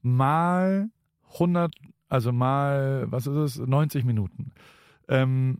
mal 0.01 0.89
100, 1.34 1.76
also 2.09 2.32
mal, 2.32 3.05
was 3.11 3.28
ist 3.28 3.36
es, 3.36 3.59
90 3.59 4.03
Minuten. 4.03 4.51
Ähm, 5.07 5.59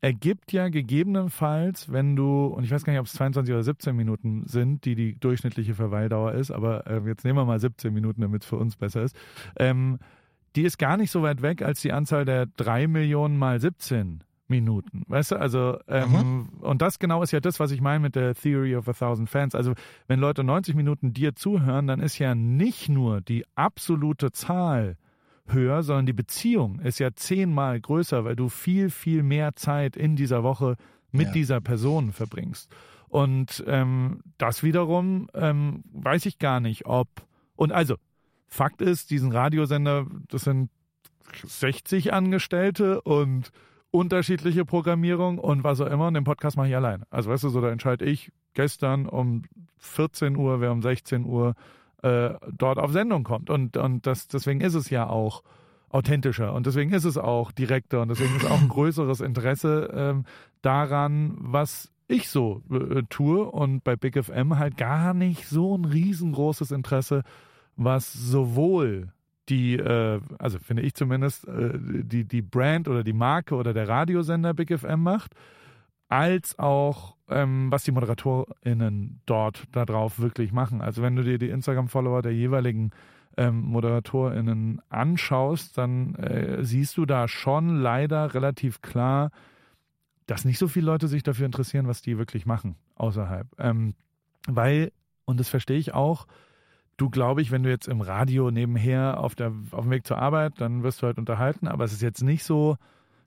ergibt 0.00 0.52
ja 0.52 0.68
gegebenenfalls, 0.68 1.90
wenn 1.90 2.14
du, 2.14 2.46
und 2.46 2.62
ich 2.62 2.70
weiß 2.70 2.84
gar 2.84 2.92
nicht, 2.92 3.00
ob 3.00 3.06
es 3.06 3.14
22 3.14 3.52
oder 3.52 3.64
17 3.64 3.96
Minuten 3.96 4.44
sind, 4.46 4.84
die 4.84 4.94
die 4.94 5.18
durchschnittliche 5.18 5.74
Verweildauer 5.74 6.32
ist, 6.32 6.52
aber 6.52 6.86
äh, 6.86 7.00
jetzt 7.04 7.24
nehmen 7.24 7.38
wir 7.38 7.44
mal 7.44 7.58
17 7.58 7.92
Minuten, 7.92 8.20
damit 8.20 8.44
es 8.44 8.48
für 8.48 8.56
uns 8.56 8.76
besser 8.76 9.02
ist, 9.02 9.16
ähm, 9.58 9.98
die 10.56 10.62
ist 10.62 10.78
gar 10.78 10.96
nicht 10.96 11.10
so 11.10 11.22
weit 11.22 11.42
weg 11.42 11.62
als 11.62 11.80
die 11.82 11.92
Anzahl 11.92 12.24
der 12.24 12.46
3 12.46 12.86
Millionen 12.88 13.36
mal 13.38 13.60
17 13.60 14.24
Minuten. 14.48 15.02
Weißt 15.08 15.32
du, 15.32 15.36
also, 15.40 15.78
ähm, 15.88 16.48
und 16.60 16.80
das 16.80 16.98
genau 16.98 17.22
ist 17.22 17.32
ja 17.32 17.40
das, 17.40 17.58
was 17.58 17.72
ich 17.72 17.80
meine 17.80 17.98
mit 18.00 18.14
der 18.14 18.34
Theory 18.34 18.76
of 18.76 18.88
a 18.88 18.92
Thousand 18.92 19.28
Fans. 19.28 19.54
Also, 19.56 19.74
wenn 20.06 20.20
Leute 20.20 20.44
90 20.44 20.74
Minuten 20.76 21.12
dir 21.12 21.34
zuhören, 21.34 21.86
dann 21.88 22.00
ist 22.00 22.18
ja 22.18 22.34
nicht 22.34 22.88
nur 22.88 23.20
die 23.20 23.44
absolute 23.56 24.30
Zahl 24.32 24.96
höher, 25.48 25.82
sondern 25.82 26.06
die 26.06 26.12
Beziehung 26.12 26.78
ist 26.80 26.98
ja 27.00 27.12
zehnmal 27.14 27.80
größer, 27.80 28.24
weil 28.24 28.36
du 28.36 28.48
viel, 28.48 28.88
viel 28.90 29.22
mehr 29.24 29.56
Zeit 29.56 29.96
in 29.96 30.14
dieser 30.16 30.42
Woche 30.44 30.76
mit 31.12 31.26
Ja. 31.28 31.32
dieser 31.32 31.60
Person 31.60 32.12
verbringst. 32.12 32.70
Und 33.08 33.64
ähm, 33.66 34.20
das 34.38 34.62
wiederum 34.62 35.28
ähm, 35.34 35.82
weiß 35.92 36.26
ich 36.26 36.38
gar 36.38 36.60
nicht, 36.60 36.86
ob. 36.86 37.08
Und 37.56 37.72
also, 37.72 37.96
Fakt 38.48 38.82
ist, 38.82 39.10
diesen 39.10 39.32
Radiosender, 39.32 40.06
das 40.28 40.42
sind 40.42 40.70
60 41.44 42.12
Angestellte 42.12 43.00
und 43.02 43.50
unterschiedliche 43.90 44.64
Programmierung 44.64 45.38
und 45.38 45.64
was 45.64 45.80
auch 45.80 45.86
immer. 45.86 46.08
Und 46.08 46.14
den 46.14 46.24
Podcast 46.24 46.56
mache 46.56 46.68
ich 46.68 46.76
allein. 46.76 47.04
Also 47.10 47.30
weißt 47.30 47.44
du, 47.44 47.48
so 47.48 47.60
da 47.60 47.70
entscheide 47.70 48.04
ich 48.04 48.30
gestern 48.54 49.06
um 49.06 49.42
14 49.78 50.36
Uhr, 50.36 50.60
wer 50.60 50.72
um 50.72 50.82
16 50.82 51.24
Uhr 51.24 51.54
äh, 52.02 52.34
dort 52.52 52.78
auf 52.78 52.92
Sendung 52.92 53.24
kommt. 53.24 53.50
Und, 53.50 53.76
und 53.76 54.06
das, 54.06 54.28
deswegen 54.28 54.60
ist 54.60 54.74
es 54.74 54.90
ja 54.90 55.08
auch 55.08 55.42
authentischer 55.88 56.52
und 56.52 56.66
deswegen 56.66 56.92
ist 56.92 57.04
es 57.04 57.16
auch 57.16 57.52
direkter 57.52 58.02
und 58.02 58.08
deswegen 58.08 58.36
ist 58.36 58.44
auch 58.44 58.60
ein 58.60 58.68
größeres 58.76 59.20
Interesse 59.20 59.90
ähm, 59.94 60.24
daran, 60.60 61.36
was 61.38 61.92
ich 62.08 62.28
so 62.28 62.62
äh, 62.70 63.02
tue 63.08 63.44
und 63.44 63.82
bei 63.82 63.96
Big 63.96 64.22
FM 64.22 64.58
halt 64.58 64.76
gar 64.76 65.14
nicht 65.14 65.46
so 65.46 65.76
ein 65.76 65.84
riesengroßes 65.84 66.70
Interesse, 66.70 67.22
was 67.76 68.12
sowohl 68.12 69.08
die, 69.48 69.76
äh, 69.76 70.20
also 70.38 70.58
finde 70.58 70.82
ich 70.82 70.94
zumindest, 70.94 71.46
äh, 71.46 71.72
die, 71.74 72.24
die 72.24 72.42
Brand 72.42 72.88
oder 72.88 73.04
die 73.04 73.12
Marke 73.12 73.54
oder 73.54 73.72
der 73.72 73.88
Radiosender 73.88 74.54
Big 74.54 74.76
FM 74.76 75.02
macht, 75.02 75.34
als 76.08 76.58
auch 76.58 77.16
ähm, 77.28 77.70
was 77.70 77.84
die 77.84 77.92
ModeratorInnen 77.92 79.20
dort 79.26 79.64
darauf 79.72 80.18
wirklich 80.18 80.52
machen. 80.52 80.80
Also 80.80 81.02
wenn 81.02 81.16
du 81.16 81.22
dir 81.22 81.38
die 81.38 81.50
Instagram-Follower 81.50 82.22
der 82.22 82.32
jeweiligen 82.32 82.90
ähm, 83.36 83.60
ModeratorInnen 83.62 84.80
anschaust, 84.88 85.76
dann 85.76 86.14
äh, 86.14 86.64
siehst 86.64 86.96
du 86.96 87.06
da 87.06 87.28
schon 87.28 87.80
leider 87.80 88.34
relativ 88.34 88.80
klar, 88.80 89.30
dass 90.26 90.44
nicht 90.44 90.58
so 90.58 90.68
viele 90.68 90.86
Leute 90.86 91.08
sich 91.08 91.22
dafür 91.22 91.46
interessieren, 91.46 91.86
was 91.86 92.02
die 92.02 92.18
wirklich 92.18 92.46
machen 92.46 92.76
außerhalb. 92.96 93.46
Ähm, 93.58 93.94
weil, 94.48 94.92
und 95.24 95.38
das 95.40 95.48
verstehe 95.48 95.78
ich 95.78 95.94
auch, 95.94 96.26
du 96.96 97.10
glaube 97.10 97.42
ich, 97.42 97.50
wenn 97.50 97.62
du 97.62 97.70
jetzt 97.70 97.88
im 97.88 98.00
Radio 98.00 98.50
nebenher 98.50 99.20
auf, 99.20 99.34
der, 99.34 99.52
auf 99.70 99.82
dem 99.82 99.90
Weg 99.90 100.06
zur 100.06 100.18
Arbeit, 100.18 100.54
dann 100.58 100.82
wirst 100.82 101.02
du 101.02 101.06
halt 101.06 101.18
unterhalten, 101.18 101.68
aber 101.68 101.84
es 101.84 101.92
ist 101.92 102.02
jetzt 102.02 102.22
nicht 102.22 102.44
so, 102.44 102.76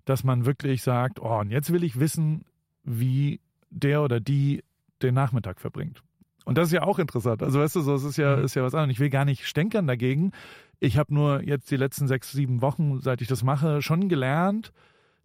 dass 0.05 0.23
man 0.23 0.45
wirklich 0.45 0.81
sagt, 0.81 1.19
oh, 1.19 1.39
und 1.39 1.51
jetzt 1.51 1.71
will 1.71 1.83
ich 1.83 1.99
wissen, 1.99 2.45
wie 2.83 3.41
der 3.69 4.01
oder 4.01 4.19
die 4.19 4.63
den 5.01 5.13
Nachmittag 5.13 5.59
verbringt. 5.59 6.01
Und 6.45 6.57
das 6.57 6.67
ist 6.67 6.73
ja 6.73 6.83
auch 6.83 6.99
interessant. 6.99 7.43
Also 7.43 7.59
weißt 7.59 7.75
du, 7.75 7.81
so, 7.81 7.93
es 7.93 8.03
ist 8.03 8.17
ja, 8.17 8.35
ist 8.35 8.55
ja 8.55 8.63
was 8.63 8.73
anderes. 8.73 8.93
Ich 8.93 8.99
will 8.99 9.11
gar 9.11 9.25
nicht 9.25 9.45
stänkern 9.45 9.85
dagegen. 9.85 10.31
Ich 10.79 10.97
habe 10.97 11.13
nur 11.13 11.43
jetzt 11.43 11.69
die 11.69 11.77
letzten 11.77 12.07
sechs, 12.07 12.31
sieben 12.31 12.61
Wochen, 12.61 12.99
seit 13.01 13.21
ich 13.21 13.27
das 13.27 13.43
mache, 13.43 13.81
schon 13.81 14.09
gelernt, 14.09 14.73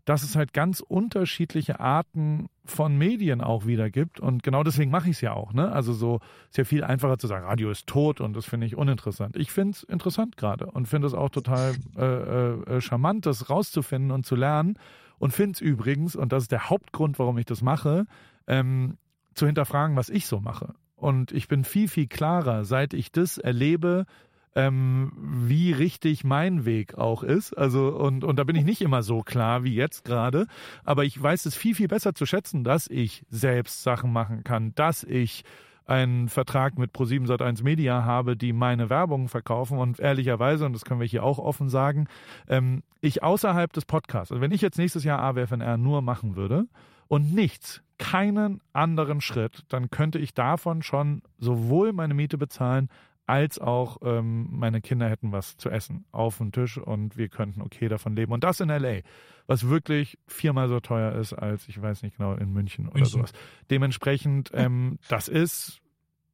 dass 0.04 0.22
es 0.22 0.36
halt 0.36 0.52
ganz 0.52 0.80
unterschiedliche 0.80 1.80
Arten 1.80 2.48
von 2.64 2.96
Medien 2.96 3.40
auch 3.40 3.66
wieder 3.66 3.90
gibt. 3.90 4.20
Und 4.20 4.42
genau 4.42 4.62
deswegen 4.62 4.90
mache 4.90 5.08
ich 5.08 5.16
es 5.16 5.20
ja 5.22 5.32
auch. 5.32 5.52
Ne? 5.52 5.72
Also 5.72 5.92
so 5.92 6.20
ist 6.50 6.58
ja 6.58 6.64
viel 6.64 6.84
einfacher 6.84 7.18
zu 7.18 7.26
sagen, 7.26 7.46
Radio 7.46 7.70
ist 7.70 7.86
tot 7.86 8.20
und 8.20 8.34
das 8.34 8.44
finde 8.44 8.66
ich 8.66 8.76
uninteressant. 8.76 9.36
Ich 9.36 9.50
finde 9.50 9.72
es 9.72 9.82
interessant 9.82 10.36
gerade 10.36 10.66
und 10.66 10.88
finde 10.88 11.06
es 11.06 11.14
auch 11.14 11.30
total 11.30 11.74
äh, 11.96 12.04
äh, 12.04 12.80
charmant, 12.80 13.26
das 13.26 13.48
rauszufinden 13.48 14.10
und 14.10 14.26
zu 14.26 14.36
lernen. 14.36 14.78
Und 15.18 15.32
finde 15.32 15.52
es 15.52 15.60
übrigens, 15.60 16.16
und 16.16 16.32
das 16.32 16.44
ist 16.44 16.52
der 16.52 16.68
Hauptgrund, 16.68 17.18
warum 17.18 17.38
ich 17.38 17.46
das 17.46 17.62
mache, 17.62 18.06
ähm, 18.46 18.98
zu 19.34 19.46
hinterfragen, 19.46 19.96
was 19.96 20.10
ich 20.10 20.26
so 20.26 20.40
mache. 20.40 20.74
Und 20.96 21.32
ich 21.32 21.48
bin 21.48 21.64
viel, 21.64 21.88
viel 21.88 22.08
klarer, 22.08 22.64
seit 22.64 22.94
ich 22.94 23.10
das 23.10 23.38
erlebe, 23.38 24.06
ähm, 24.54 25.12
wie 25.16 25.72
richtig 25.72 26.24
mein 26.24 26.64
Weg 26.64 26.96
auch 26.96 27.22
ist. 27.22 27.52
Also, 27.54 27.88
und, 27.88 28.24
und 28.24 28.38
da 28.38 28.44
bin 28.44 28.56
ich 28.56 28.64
nicht 28.64 28.82
immer 28.82 29.02
so 29.02 29.22
klar 29.22 29.64
wie 29.64 29.74
jetzt 29.74 30.04
gerade, 30.04 30.46
aber 30.84 31.04
ich 31.04 31.20
weiß 31.20 31.46
es 31.46 31.56
viel, 31.56 31.74
viel 31.74 31.88
besser 31.88 32.14
zu 32.14 32.26
schätzen, 32.26 32.64
dass 32.64 32.86
ich 32.88 33.24
selbst 33.30 33.82
Sachen 33.82 34.12
machen 34.12 34.44
kann, 34.44 34.74
dass 34.74 35.04
ich 35.04 35.44
einen 35.86 36.28
Vertrag 36.28 36.78
mit 36.78 36.92
Pro7 36.92 37.26
Sat1 37.26 37.62
Media 37.62 38.04
habe, 38.04 38.36
die 38.36 38.52
meine 38.52 38.88
Werbung 38.88 39.28
verkaufen 39.28 39.78
und 39.78 40.00
ehrlicherweise, 40.00 40.64
und 40.64 40.72
das 40.72 40.84
können 40.84 41.00
wir 41.00 41.06
hier 41.06 41.24
auch 41.24 41.38
offen 41.38 41.68
sagen, 41.68 42.06
ähm, 42.48 42.82
ich 43.00 43.22
außerhalb 43.22 43.72
des 43.72 43.84
Podcasts, 43.84 44.32
also 44.32 44.40
wenn 44.40 44.52
ich 44.52 44.62
jetzt 44.62 44.78
nächstes 44.78 45.04
Jahr 45.04 45.20
AWFNR 45.20 45.76
nur 45.76 46.00
machen 46.00 46.36
würde 46.36 46.66
und 47.08 47.34
nichts, 47.34 47.82
keinen 47.98 48.60
anderen 48.72 49.20
Schritt, 49.20 49.64
dann 49.68 49.90
könnte 49.90 50.18
ich 50.18 50.34
davon 50.34 50.82
schon 50.82 51.22
sowohl 51.38 51.92
meine 51.92 52.14
Miete 52.14 52.38
bezahlen, 52.38 52.88
als 53.26 53.58
auch 53.58 53.98
ähm, 54.02 54.48
meine 54.50 54.80
Kinder 54.80 55.08
hätten 55.08 55.32
was 55.32 55.56
zu 55.56 55.70
essen 55.70 56.04
auf 56.12 56.38
dem 56.38 56.52
Tisch 56.52 56.76
und 56.78 57.16
wir 57.16 57.28
könnten 57.28 57.62
okay 57.62 57.88
davon 57.88 58.14
leben. 58.16 58.32
Und 58.32 58.44
das 58.44 58.60
in 58.60 58.68
LA, 58.68 59.00
was 59.46 59.68
wirklich 59.68 60.18
viermal 60.26 60.68
so 60.68 60.80
teuer 60.80 61.12
ist 61.12 61.32
als, 61.32 61.66
ich 61.68 61.80
weiß 61.80 62.02
nicht 62.02 62.18
genau, 62.18 62.34
in 62.34 62.52
München 62.52 62.86
oder 62.86 62.98
München. 62.98 63.12
sowas. 63.20 63.32
Dementsprechend, 63.70 64.50
ähm, 64.54 64.98
das 65.08 65.28
ist 65.28 65.80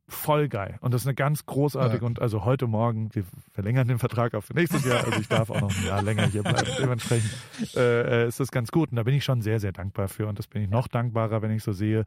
voll 0.09 0.49
geil. 0.49 0.79
Und 0.81 0.93
das 0.93 1.03
ist 1.03 1.07
eine 1.07 1.15
ganz 1.15 1.47
großartige 1.47 2.03
Ja. 2.03 2.07
und 2.07 2.21
also 2.21 2.45
heute 2.45 2.67
Morgen, 2.67 3.15
wir 3.15 3.23
verlängern 3.53 3.87
den 3.87 4.01
Vertrag 4.01 4.35
auf 4.35 4.53
nächstes 4.53 4.85
Jahr, 4.85 5.05
also 5.05 5.21
ich 5.21 5.29
darf 5.29 5.51
auch 5.51 5.61
noch 5.61 5.71
ein 5.77 5.87
Jahr 5.87 6.03
länger 6.03 6.27
hier 6.27 6.43
bleiben. 6.43 6.67
Dementsprechend 6.81 7.31
äh, 7.77 8.25
äh, 8.25 8.29
ist 8.29 8.41
das 8.41 8.51
ganz 8.51 8.73
gut 8.73 8.91
und 8.91 8.97
da 8.97 9.05
bin 9.05 9.15
ich 9.15 9.23
schon 9.25 9.41
sehr, 9.41 9.61
sehr 9.61 9.71
dankbar 9.71 10.09
für 10.09 10.27
und 10.27 10.39
das 10.41 10.49
bin 10.49 10.63
ich 10.63 10.69
noch 10.69 10.89
dankbarer, 10.89 11.43
wenn 11.43 11.53
ich 11.53 11.63
so 11.63 11.71
sehe, 11.73 12.05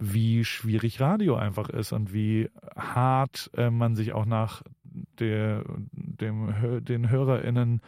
wie 0.00 0.44
schwierig 0.44 1.00
Radio 1.00 1.36
einfach 1.36 1.68
ist 1.68 1.92
und 1.92 2.12
wie 2.12 2.50
hart 2.76 3.50
äh, 3.56 3.70
man 3.70 3.96
sich 3.96 4.12
auch 4.12 4.26
nach 4.26 4.62
der, 5.18 5.64
dem, 5.92 6.84
den 6.84 7.10
HörerInnen 7.10 7.80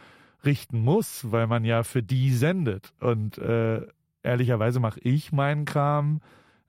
richten 0.43 0.79
muss, 0.79 1.31
weil 1.31 1.47
man 1.47 1.63
ja 1.63 1.83
für 1.83 2.03
die 2.03 2.33
sendet. 2.33 2.93
Und 2.99 3.37
äh, 3.37 3.85
ehrlicherweise 4.23 4.79
mache 4.79 4.99
ich 5.01 5.31
meinen 5.31 5.65
Kram 5.65 6.21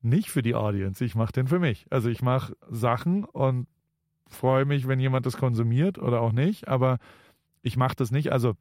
nicht 0.02 0.30
für 0.30 0.42
die 0.42 0.54
Audience, 0.54 1.04
ich 1.04 1.14
mache 1.14 1.32
den 1.32 1.46
für 1.46 1.58
mich. 1.58 1.86
Also 1.90 2.08
ich 2.08 2.22
mache 2.22 2.56
Sachen 2.70 3.24
und 3.24 3.66
freue 4.28 4.64
mich, 4.64 4.88
wenn 4.88 5.00
jemand 5.00 5.26
das 5.26 5.36
konsumiert 5.36 5.98
oder 5.98 6.20
auch 6.20 6.32
nicht, 6.32 6.68
aber 6.68 6.98
ich 7.62 7.76
mache 7.76 7.94
das 7.96 8.10
nicht, 8.10 8.32
also 8.32 8.54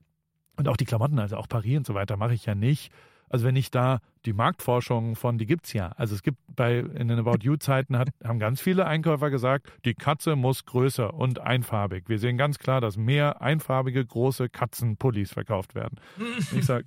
und 0.58 0.68
auch 0.68 0.78
die 0.78 0.86
Klamotten, 0.86 1.18
also 1.18 1.38
auch 1.38 1.48
Paris 1.48 1.78
und 1.78 1.88
so 1.88 1.94
weiter, 1.94 2.18
mache 2.18 2.34
ich 2.34 2.46
ja 2.46 2.56
nicht. 2.56 2.92
Also 3.32 3.46
wenn 3.46 3.56
ich 3.56 3.72
da 3.72 4.00
die 4.26 4.34
Marktforschung 4.34 5.16
von, 5.16 5.38
die 5.38 5.46
gibt's 5.46 5.72
ja. 5.74 5.94
Also 5.96 6.16
es 6.16 6.22
gibt 6.22 6.38
bei 6.54 6.80
in 6.80 7.08
den 7.08 7.18
About 7.20 7.40
You 7.42 7.56
Zeiten 7.56 7.98
hat, 7.98 8.10
haben 8.24 8.40
ganz 8.40 8.60
viele 8.60 8.86
Einkäufer 8.86 9.30
gesagt, 9.30 9.72
die 9.86 9.94
Katze 9.94 10.36
muss 10.36 10.66
größer 10.66 11.14
und 11.14 11.40
einfarbig. 11.40 12.04
Wir 12.08 12.20
sehen 12.20 12.38
ganz 12.38 12.60
klar, 12.60 12.82
dass 12.82 12.98
mehr 12.98 13.42
einfarbige 13.42 14.06
große 14.06 14.50
Katzenpullis 14.50 15.32
verkauft 15.32 15.76
werden. 15.76 16.00
ich 16.38 16.66
sage, 16.66 16.86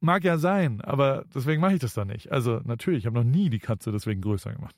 mag 0.00 0.22
ja 0.22 0.36
sein, 0.36 0.82
aber 0.82 1.24
deswegen 1.34 1.62
mache 1.62 1.74
ich 1.74 1.80
das 1.80 1.94
da 1.94 2.04
nicht. 2.04 2.30
Also 2.30 2.60
natürlich, 2.64 3.00
ich 3.00 3.06
habe 3.06 3.16
noch 3.16 3.24
nie 3.24 3.48
die 3.48 3.58
Katze 3.58 3.90
deswegen 3.90 4.20
größer 4.20 4.52
gemacht. 4.52 4.76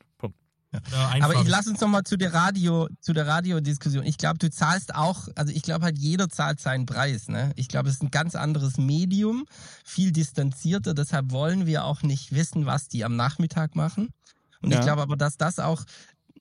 Aber 1.20 1.34
ich 1.40 1.48
lass 1.48 1.66
uns 1.66 1.80
noch 1.80 1.88
mal 1.88 2.04
zu 2.04 2.16
der 2.16 2.32
Radio, 2.34 2.88
zu 3.00 3.12
der 3.12 3.26
Radiodiskussion. 3.26 4.04
Ich 4.04 4.18
glaube, 4.18 4.38
du 4.38 4.50
zahlst 4.50 4.94
auch, 4.94 5.28
also 5.34 5.52
ich 5.52 5.62
glaube 5.62 5.84
halt 5.84 5.98
jeder 5.98 6.28
zahlt 6.28 6.60
seinen 6.60 6.86
Preis. 6.86 7.28
Ne? 7.28 7.52
Ich 7.56 7.68
glaube, 7.68 7.88
es 7.88 7.96
ist 7.96 8.02
ein 8.02 8.10
ganz 8.10 8.34
anderes 8.34 8.78
Medium, 8.78 9.44
viel 9.84 10.12
distanzierter. 10.12 10.94
Deshalb 10.94 11.30
wollen 11.30 11.66
wir 11.66 11.84
auch 11.84 12.02
nicht 12.02 12.34
wissen, 12.34 12.66
was 12.66 12.88
die 12.88 13.04
am 13.04 13.16
Nachmittag 13.16 13.74
machen. 13.76 14.08
Und 14.62 14.70
Ja. 14.72 14.78
ich 14.78 14.84
glaube 14.84 15.02
aber, 15.02 15.16
dass 15.16 15.36
das 15.36 15.58
auch, 15.58 15.84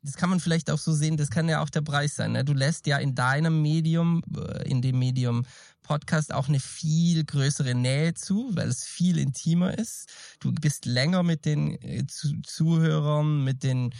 das 0.01 0.15
kann 0.15 0.29
man 0.29 0.39
vielleicht 0.39 0.69
auch 0.71 0.77
so 0.77 0.93
sehen, 0.93 1.17
das 1.17 1.29
kann 1.29 1.49
ja 1.49 1.61
auch 1.61 1.69
der 1.69 1.81
Preis 1.81 2.15
sein. 2.15 2.31
Ne? 2.33 2.45
Du 2.45 2.53
lässt 2.53 2.87
ja 2.87 2.97
in 2.97 3.15
deinem 3.15 3.61
Medium, 3.61 4.21
äh, 4.35 4.69
in 4.69 4.81
dem 4.81 4.99
Medium 4.99 5.45
Podcast 5.85 6.33
auch 6.33 6.47
eine 6.47 6.59
viel 6.59 7.23
größere 7.23 7.75
Nähe 7.75 8.13
zu, 8.15 8.49
weil 8.53 8.67
es 8.67 8.83
viel 8.83 9.17
intimer 9.17 9.77
ist. 9.77 10.09
Du 10.39 10.51
bist 10.51 10.85
länger 10.85 11.23
mit 11.23 11.45
den 11.45 11.81
äh, 11.81 12.05
zu 12.07 12.41
Zuhörern, 12.41 13.43
mit 13.43 13.63
den, 13.63 13.93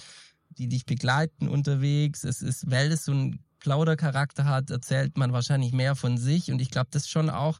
die 0.49 0.67
dich 0.67 0.85
begleiten 0.85 1.47
unterwegs. 1.47 2.23
Es 2.23 2.41
ist, 2.41 2.69
weil 2.69 2.91
es 2.91 3.05
so 3.05 3.11
einen 3.11 3.39
Plaudercharakter 3.59 4.45
hat, 4.45 4.69
erzählt 4.69 5.17
man 5.17 5.31
wahrscheinlich 5.31 5.73
mehr 5.73 5.95
von 5.95 6.17
sich. 6.17 6.51
Und 6.51 6.59
ich 6.59 6.71
glaube, 6.71 6.87
das 6.91 7.03
ist 7.03 7.09
schon 7.09 7.29
auch 7.29 7.59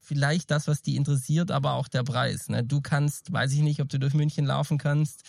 vielleicht 0.00 0.50
das, 0.50 0.68
was 0.68 0.82
die 0.82 0.96
interessiert, 0.96 1.50
aber 1.50 1.72
auch 1.72 1.88
der 1.88 2.04
Preis. 2.04 2.48
Ne? 2.48 2.62
Du 2.62 2.80
kannst, 2.80 3.32
weiß 3.32 3.52
ich 3.52 3.60
nicht, 3.60 3.80
ob 3.80 3.88
du 3.88 3.98
durch 3.98 4.14
München 4.14 4.44
laufen 4.44 4.78
kannst. 4.78 5.22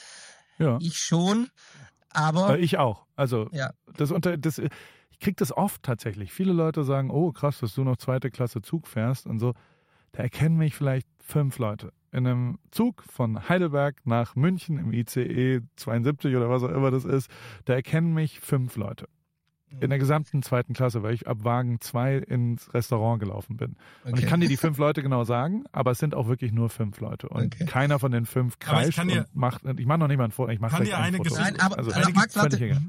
Ja. 0.59 0.77
Ich 0.81 0.97
schon, 0.99 1.49
aber 2.09 2.57
Äh, 2.57 2.61
ich 2.61 2.77
auch. 2.77 3.05
Also 3.15 3.49
ja. 3.51 3.73
das 3.97 4.11
unter 4.11 4.37
das 4.37 4.61
ich 5.15 5.19
krieg 5.19 5.37
das 5.37 5.55
oft 5.55 5.81
tatsächlich. 5.81 6.33
Viele 6.33 6.51
Leute 6.51 6.83
sagen, 6.83 7.09
oh 7.09 7.31
krass, 7.31 7.59
dass 7.59 7.73
du 7.73 7.83
noch 7.85 7.95
zweite 7.97 8.29
Klasse 8.29 8.61
Zug 8.61 8.85
fährst 8.87 9.25
und 9.27 9.39
so. 9.39 9.53
Da 10.11 10.23
erkennen 10.23 10.57
mich 10.57 10.75
vielleicht 10.75 11.07
fünf 11.21 11.57
Leute. 11.57 11.91
In 12.11 12.27
einem 12.27 12.59
Zug 12.71 13.03
von 13.03 13.47
Heidelberg 13.49 14.05
nach 14.05 14.35
München 14.35 14.77
im 14.77 14.91
ICE 14.93 15.61
72 15.77 16.35
oder 16.35 16.49
was 16.49 16.63
auch 16.63 16.69
immer 16.69 16.91
das 16.91 17.05
ist, 17.05 17.29
da 17.65 17.73
erkennen 17.73 18.13
mich 18.13 18.39
fünf 18.39 18.75
Leute. 18.75 19.07
In 19.81 19.89
der 19.89 19.99
gesamten 19.99 20.41
zweiten 20.41 20.73
Klasse, 20.73 21.03
weil 21.03 21.13
ich 21.13 21.27
ab 21.27 21.39
Wagen 21.43 21.81
2 21.81 22.17
ins 22.19 22.73
Restaurant 22.73 23.19
gelaufen 23.19 23.57
bin. 23.57 23.75
Und 24.05 24.11
ich 24.13 24.19
Okay. 24.19 24.25
kann 24.27 24.39
dir 24.39 24.47
die 24.47 24.55
fünf 24.57 24.77
Leute 24.77 25.01
genau 25.03 25.25
sagen, 25.25 25.65
aber 25.73 25.91
es 25.91 25.97
sind 25.99 26.15
auch 26.15 26.27
wirklich 26.27 26.53
nur 26.53 26.69
fünf 26.69 26.99
Leute. 27.01 27.27
Und 27.27 27.55
Okay. 27.55 27.65
keiner 27.65 27.99
von 27.99 28.11
den 28.11 28.25
fünf 28.25 28.53
ich 28.53 28.59
kreischt 28.59 28.97
kann 28.97 29.09
dir- 29.09 29.25
und 29.27 29.35
macht, 29.35 29.63
ich 29.65 29.85
mache 29.85 29.97
noch 29.99 30.07
nicht 30.07 30.17
mal 30.17 30.25
ein 30.25 30.31
Foto, 30.31 30.49
ich 30.51 30.61
mache 30.61 30.75
Kann 30.77 30.85
dir 30.85 30.97
ein 30.97 31.03
eine 31.05 31.17
Foto. 31.17 31.35
Geschichte- 31.35 31.61
also, 31.77 31.91
aber 31.91 32.09
Max, 32.13 32.35
warte. 32.37 32.55
egal. 32.63 32.81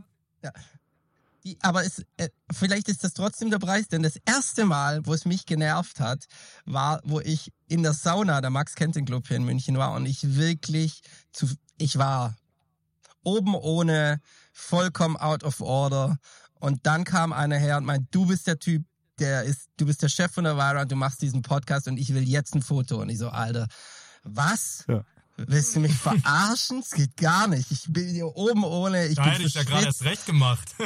Aber 1.63 1.85
es, 1.85 2.05
äh, 2.17 2.29
vielleicht 2.53 2.89
ist 2.89 3.05
das 3.05 3.15
trotzdem 3.15 3.51
der 3.51 3.59
Preis, 3.59 3.89
denn 3.89 4.03
das 4.03 4.17
erste 4.25 4.65
Mal, 4.65 5.07
wo 5.07 5.15
es 5.15 5.25
mich 5.25 5.47
genervt 5.47 6.01
hat, 6.01 6.27
war, 6.65 7.01
wo 7.05 7.21
ich 7.21 7.53
in 7.69 7.83
der 7.83 7.93
Sauna, 7.93 8.41
der 8.41 8.51
Max 8.51 8.75
kennt 8.75 8.97
den 8.97 9.05
Club 9.05 9.29
hier 9.29 9.37
in 9.37 9.45
München 9.45 9.79
war 9.79 9.93
und 9.93 10.07
ich 10.07 10.37
wirklich 10.37 11.03
zu, 11.33 11.49
ich 11.79 11.99
war 11.99 12.37
oben 13.23 13.55
ohne, 13.55 14.21
vollkommen 14.53 15.17
out 15.17 15.45
of 15.45 15.61
order 15.61 16.19
und 16.55 16.87
dann 16.87 17.05
kam 17.05 17.33
einer 17.33 17.59
her 17.59 17.77
und 17.77 17.85
meint, 17.85 18.09
du 18.13 18.27
bist 18.27 18.47
der 18.47 18.59
Typ, 18.59 18.85
der 19.19 19.45
ist, 19.45 19.69
du 19.77 19.87
bist 19.87 20.03
der 20.03 20.09
Chef 20.09 20.33
von 20.33 20.45
der 20.45 20.57
Vira 20.57 20.83
und 20.83 20.93
du 20.93 20.97
machst 20.97 21.23
diesen 21.23 21.43
Podcast 21.43 21.89
und 21.89 21.97
ich 21.99 22.15
will 22.15 22.29
jetzt 22.29 22.55
ein 22.55 22.63
Foto 22.63 23.01
und 23.01 23.09
ich 23.09 23.19
so, 23.19 23.29
Alter, 23.29 23.67
was? 24.23 24.85
Ja. 24.89 25.05
Willst 25.37 25.77
du 25.77 25.81
mich 25.81 25.95
verarschen? 25.95 26.81
Es 26.81 26.91
geht 26.91 27.17
gar 27.17 27.47
nicht. 27.47 27.71
Ich 27.71 27.85
bin 27.89 28.09
hier 28.09 28.27
oben 28.27 28.65
ohne. 28.65 29.07
Ich 29.07 29.17
Da 29.17 29.25
bin 29.25 29.33
hätte 29.33 29.45
ich 29.45 29.55
ja 29.55 29.65
gerade 29.65 29.87
erst 29.87 30.05
recht 30.05 30.27
gemacht. 30.27 30.75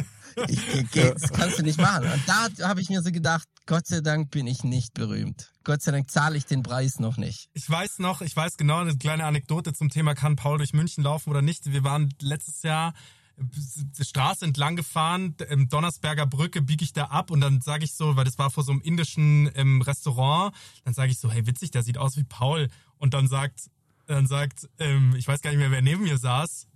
Ich, 0.49 0.91
geht, 0.93 1.21
das 1.21 1.33
kannst 1.33 1.59
du 1.59 1.63
nicht 1.65 1.81
machen. 1.81 2.05
Und 2.09 2.23
da 2.27 2.69
habe 2.69 2.81
ich 2.81 2.89
mir 2.89 3.03
so 3.03 3.11
gedacht, 3.11 3.49
Gott 3.67 3.89
sei 3.89 4.01
Dank 4.01 4.31
bin 4.31 4.47
ich 4.47 4.63
nicht 4.63 4.95
berühmt. 4.95 5.51
Gott 5.65 5.83
sei 5.83 5.91
Dank 5.91 6.09
zahle 6.09 6.39
ich 6.39 6.47
den 6.47 6.63
Preis 6.63 7.01
noch 7.01 7.17
nicht. 7.17 7.49
Ich 7.53 7.69
weiß 7.69 7.99
noch, 7.99 8.21
ich 8.21 8.35
weiß 8.37 8.57
genau 8.57 8.79
eine 8.79 8.97
kleine 8.97 9.25
Anekdote 9.25 9.73
zum 9.73 9.91
Thema, 9.91 10.15
kann 10.15 10.37
Paul 10.37 10.59
durch 10.59 10.73
München 10.73 11.03
laufen 11.03 11.31
oder 11.31 11.43
nicht. 11.43 11.73
Wir 11.73 11.83
waren 11.83 12.15
letztes 12.21 12.63
Jahr 12.63 12.95
äh, 13.39 13.43
die 13.45 14.05
Straße 14.05 14.45
entlang 14.45 14.77
gefahren, 14.77 15.35
im 15.49 15.69
Donnersberger 15.69 16.27
Brücke 16.27 16.63
biege 16.63 16.85
ich 16.85 16.93
da 16.93 17.07
ab 17.07 17.33
und 17.33 17.41
dann 17.41 17.61
sage 17.61 17.85
ich 17.85 17.95
so, 17.95 18.15
weil 18.15 18.25
das 18.25 18.39
war 18.39 18.51
vor 18.51 18.63
so 18.63 18.71
einem 18.71 18.83
indischen 18.83 19.51
ähm, 19.57 19.83
Restaurant, 19.83 20.55
dann 20.85 20.95
sage 20.95 21.11
ich 21.11 21.19
so, 21.19 21.29
hey 21.29 21.45
witzig, 21.47 21.73
der 21.73 21.83
sieht 21.83 21.99
aus 21.99 22.17
wie 22.17 22.25
Paul. 22.25 22.69
Und 22.99 23.15
dann 23.15 23.29
sagt, 23.29 23.71
dann 24.11 24.27
sagt, 24.27 24.69
ähm, 24.79 25.15
ich 25.17 25.27
weiß 25.27 25.41
gar 25.41 25.51
nicht 25.51 25.59
mehr, 25.59 25.71
wer 25.71 25.83
neben 25.83 26.03
mir 26.03 26.19
saß. 26.19 26.67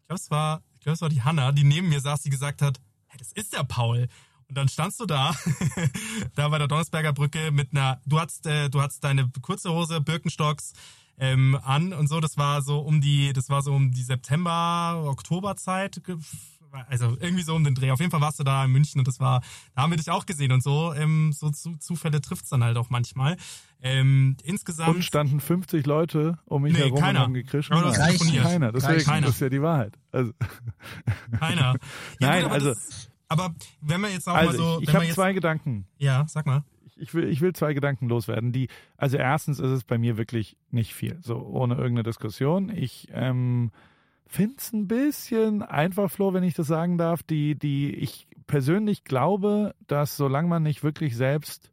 Ich 0.00 0.06
glaube, 0.06 0.20
es 0.20 0.30
war, 0.30 0.62
ich 0.74 0.80
glaube, 0.80 0.94
es 0.94 1.00
war 1.00 1.08
die 1.08 1.22
Hanna, 1.22 1.52
die 1.52 1.64
neben 1.64 1.88
mir 1.88 2.00
saß, 2.00 2.22
die 2.22 2.30
gesagt 2.30 2.62
hat, 2.62 2.80
hey, 3.06 3.18
das 3.18 3.32
ist 3.32 3.52
der 3.52 3.64
Paul. 3.64 4.08
Und 4.48 4.56
dann 4.56 4.68
standst 4.68 5.00
du 5.00 5.06
da, 5.06 5.34
da 6.34 6.48
bei 6.48 6.58
der 6.58 6.68
Donnersberger 6.68 7.12
Brücke 7.12 7.50
mit 7.50 7.72
einer, 7.72 8.00
du 8.06 8.20
hattest, 8.20 8.46
äh, 8.46 8.68
du 8.68 8.80
hattest 8.80 9.02
deine 9.02 9.30
kurze 9.42 9.72
Hose, 9.72 10.00
Birkenstocks 10.00 10.72
ähm, 11.18 11.58
an 11.62 11.92
und 11.92 12.08
so. 12.08 12.20
Das 12.20 12.36
war 12.36 12.62
so 12.62 12.78
um 12.80 13.00
die, 13.00 13.32
das 13.32 13.48
war 13.48 13.62
so 13.62 13.72
um 13.72 13.90
die 13.90 14.02
September, 14.02 15.04
Oktoberzeit. 15.06 16.00
Also 16.88 17.16
irgendwie 17.20 17.42
so 17.42 17.54
um 17.54 17.64
den 17.64 17.74
Dreh. 17.74 17.90
Auf 17.90 18.00
jeden 18.00 18.10
Fall 18.10 18.20
warst 18.20 18.38
du 18.38 18.44
da 18.44 18.64
in 18.64 18.70
München 18.72 18.98
und 19.00 19.08
das 19.08 19.20
war, 19.20 19.42
da 19.74 19.82
haben 19.82 19.90
wir 19.90 19.96
dich 19.96 20.10
auch 20.10 20.26
gesehen 20.26 20.52
und 20.52 20.62
so. 20.62 20.92
Ähm, 20.94 21.32
so 21.32 21.50
zu, 21.50 21.76
Zufälle 21.78 22.20
trifft's 22.20 22.48
dann 22.50 22.62
halt 22.64 22.76
auch 22.76 22.90
manchmal. 22.90 23.36
Ähm, 23.82 24.36
insgesamt. 24.42 24.96
Und 24.96 25.02
standen 25.04 25.40
50 25.40 25.86
Leute 25.86 26.38
um 26.46 26.62
mich 26.62 26.72
Nee, 26.72 26.80
herum 26.84 26.98
keiner. 26.98 27.20
und 27.20 27.24
haben 27.26 27.34
gekrischt. 27.34 27.70
Nein, 27.70 27.92
telefoniert. 27.92 28.42
keiner. 28.44 28.72
Deswegen, 28.72 29.04
Keiner. 29.04 29.26
das 29.26 29.36
ist 29.36 29.40
ja 29.40 29.48
die 29.48 29.62
Wahrheit. 29.62 29.98
Also, 30.12 30.32
Keiner. 31.38 31.74
Ja, 32.20 32.28
Nein, 32.28 32.36
gut, 32.42 32.44
aber 32.46 32.54
also- 32.54 32.68
Das, 32.70 33.10
aber 33.28 33.54
wenn 33.80 34.00
wir 34.00 34.10
jetzt 34.10 34.28
auch 34.28 34.34
mal 34.34 34.46
also 34.48 34.74
so. 34.76 34.80
ich, 34.82 34.88
ich 34.88 34.94
habe 34.94 35.08
zwei 35.08 35.32
Gedanken. 35.32 35.86
Ja, 35.98 36.24
sag 36.28 36.46
mal. 36.46 36.64
Ich 36.98 37.12
will, 37.12 37.28
ich 37.28 37.42
will 37.42 37.52
zwei 37.52 37.74
Gedanken 37.74 38.08
loswerden. 38.08 38.52
Die, 38.52 38.68
also 38.96 39.18
erstens 39.18 39.58
ist 39.60 39.70
es 39.70 39.84
bei 39.84 39.98
mir 39.98 40.16
wirklich 40.16 40.56
nicht 40.70 40.94
viel, 40.94 41.18
so 41.22 41.36
ohne 41.36 41.74
irgendeine 41.74 42.04
Diskussion. 42.04 42.70
Ich 42.70 43.08
ähm, 43.12 43.70
finde 44.26 44.56
es 44.58 44.72
ein 44.72 44.88
bisschen 44.88 45.62
einfach, 45.62 46.10
Flo, 46.10 46.32
wenn 46.32 46.42
ich 46.42 46.54
das 46.54 46.66
sagen 46.66 46.98
darf. 46.98 47.22
Die, 47.22 47.54
die, 47.54 47.94
ich 47.94 48.26
persönlich 48.46 49.04
glaube, 49.04 49.74
dass 49.86 50.16
solange 50.16 50.48
man 50.48 50.62
nicht 50.62 50.82
wirklich 50.82 51.16
selbst 51.16 51.70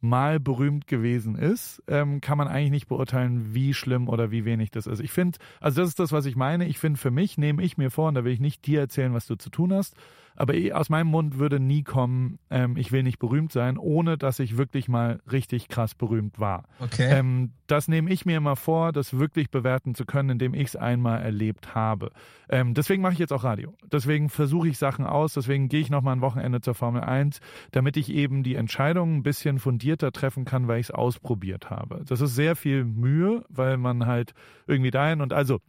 mal 0.00 0.38
berühmt 0.38 0.86
gewesen 0.86 1.34
ist, 1.34 1.82
ähm, 1.88 2.20
kann 2.20 2.36
man 2.36 2.46
eigentlich 2.46 2.70
nicht 2.70 2.88
beurteilen, 2.88 3.54
wie 3.54 3.72
schlimm 3.72 4.08
oder 4.08 4.30
wie 4.30 4.44
wenig 4.44 4.70
das 4.70 4.86
ist. 4.86 5.00
Ich 5.00 5.10
finde, 5.10 5.38
also 5.60 5.80
das 5.80 5.88
ist 5.88 5.98
das, 5.98 6.12
was 6.12 6.26
ich 6.26 6.36
meine. 6.36 6.66
Ich 6.68 6.78
finde, 6.78 7.00
für 7.00 7.10
mich 7.10 7.38
nehme 7.38 7.62
ich 7.62 7.78
mir 7.78 7.90
vor, 7.90 8.08
und 8.08 8.14
da 8.14 8.24
will 8.24 8.32
ich 8.32 8.40
nicht 8.40 8.66
dir 8.66 8.80
erzählen, 8.80 9.14
was 9.14 9.26
du 9.26 9.36
zu 9.36 9.48
tun 9.48 9.72
hast, 9.72 9.96
aber 10.36 10.54
eh, 10.54 10.72
aus 10.72 10.88
meinem 10.88 11.08
Mund 11.08 11.38
würde 11.38 11.60
nie 11.60 11.82
kommen, 11.82 12.38
ähm, 12.50 12.76
ich 12.76 12.92
will 12.92 13.02
nicht 13.02 13.18
berühmt 13.18 13.52
sein, 13.52 13.78
ohne 13.78 14.18
dass 14.18 14.38
ich 14.38 14.56
wirklich 14.56 14.88
mal 14.88 15.20
richtig 15.30 15.68
krass 15.68 15.94
berühmt 15.94 16.38
war. 16.38 16.64
Okay. 16.80 17.08
Ähm, 17.10 17.52
das 17.66 17.88
nehme 17.88 18.10
ich 18.10 18.26
mir 18.26 18.36
immer 18.36 18.56
vor, 18.56 18.92
das 18.92 19.18
wirklich 19.18 19.50
bewerten 19.50 19.94
zu 19.94 20.04
können, 20.04 20.30
indem 20.30 20.54
ich 20.54 20.68
es 20.68 20.76
einmal 20.76 21.22
erlebt 21.22 21.74
habe. 21.74 22.10
Ähm, 22.48 22.74
deswegen 22.74 23.02
mache 23.02 23.14
ich 23.14 23.18
jetzt 23.18 23.32
auch 23.32 23.44
Radio. 23.44 23.74
Deswegen 23.90 24.28
versuche 24.28 24.68
ich 24.68 24.78
Sachen 24.78 25.06
aus, 25.06 25.34
deswegen 25.34 25.68
gehe 25.68 25.80
ich 25.80 25.90
nochmal 25.90 26.16
ein 26.16 26.20
Wochenende 26.20 26.60
zur 26.60 26.74
Formel 26.74 27.02
1, 27.02 27.40
damit 27.70 27.96
ich 27.96 28.10
eben 28.10 28.42
die 28.42 28.54
Entscheidungen 28.54 29.16
ein 29.16 29.22
bisschen 29.22 29.58
fundierter 29.58 30.12
treffen 30.12 30.44
kann, 30.44 30.68
weil 30.68 30.80
ich 30.80 30.86
es 30.86 30.90
ausprobiert 30.90 31.70
habe. 31.70 32.02
Das 32.06 32.20
ist 32.20 32.34
sehr 32.34 32.56
viel 32.56 32.84
Mühe, 32.84 33.44
weil 33.48 33.76
man 33.78 34.06
halt 34.06 34.34
irgendwie 34.66 34.90
dahin 34.90 35.20
und 35.20 35.32
also 35.32 35.60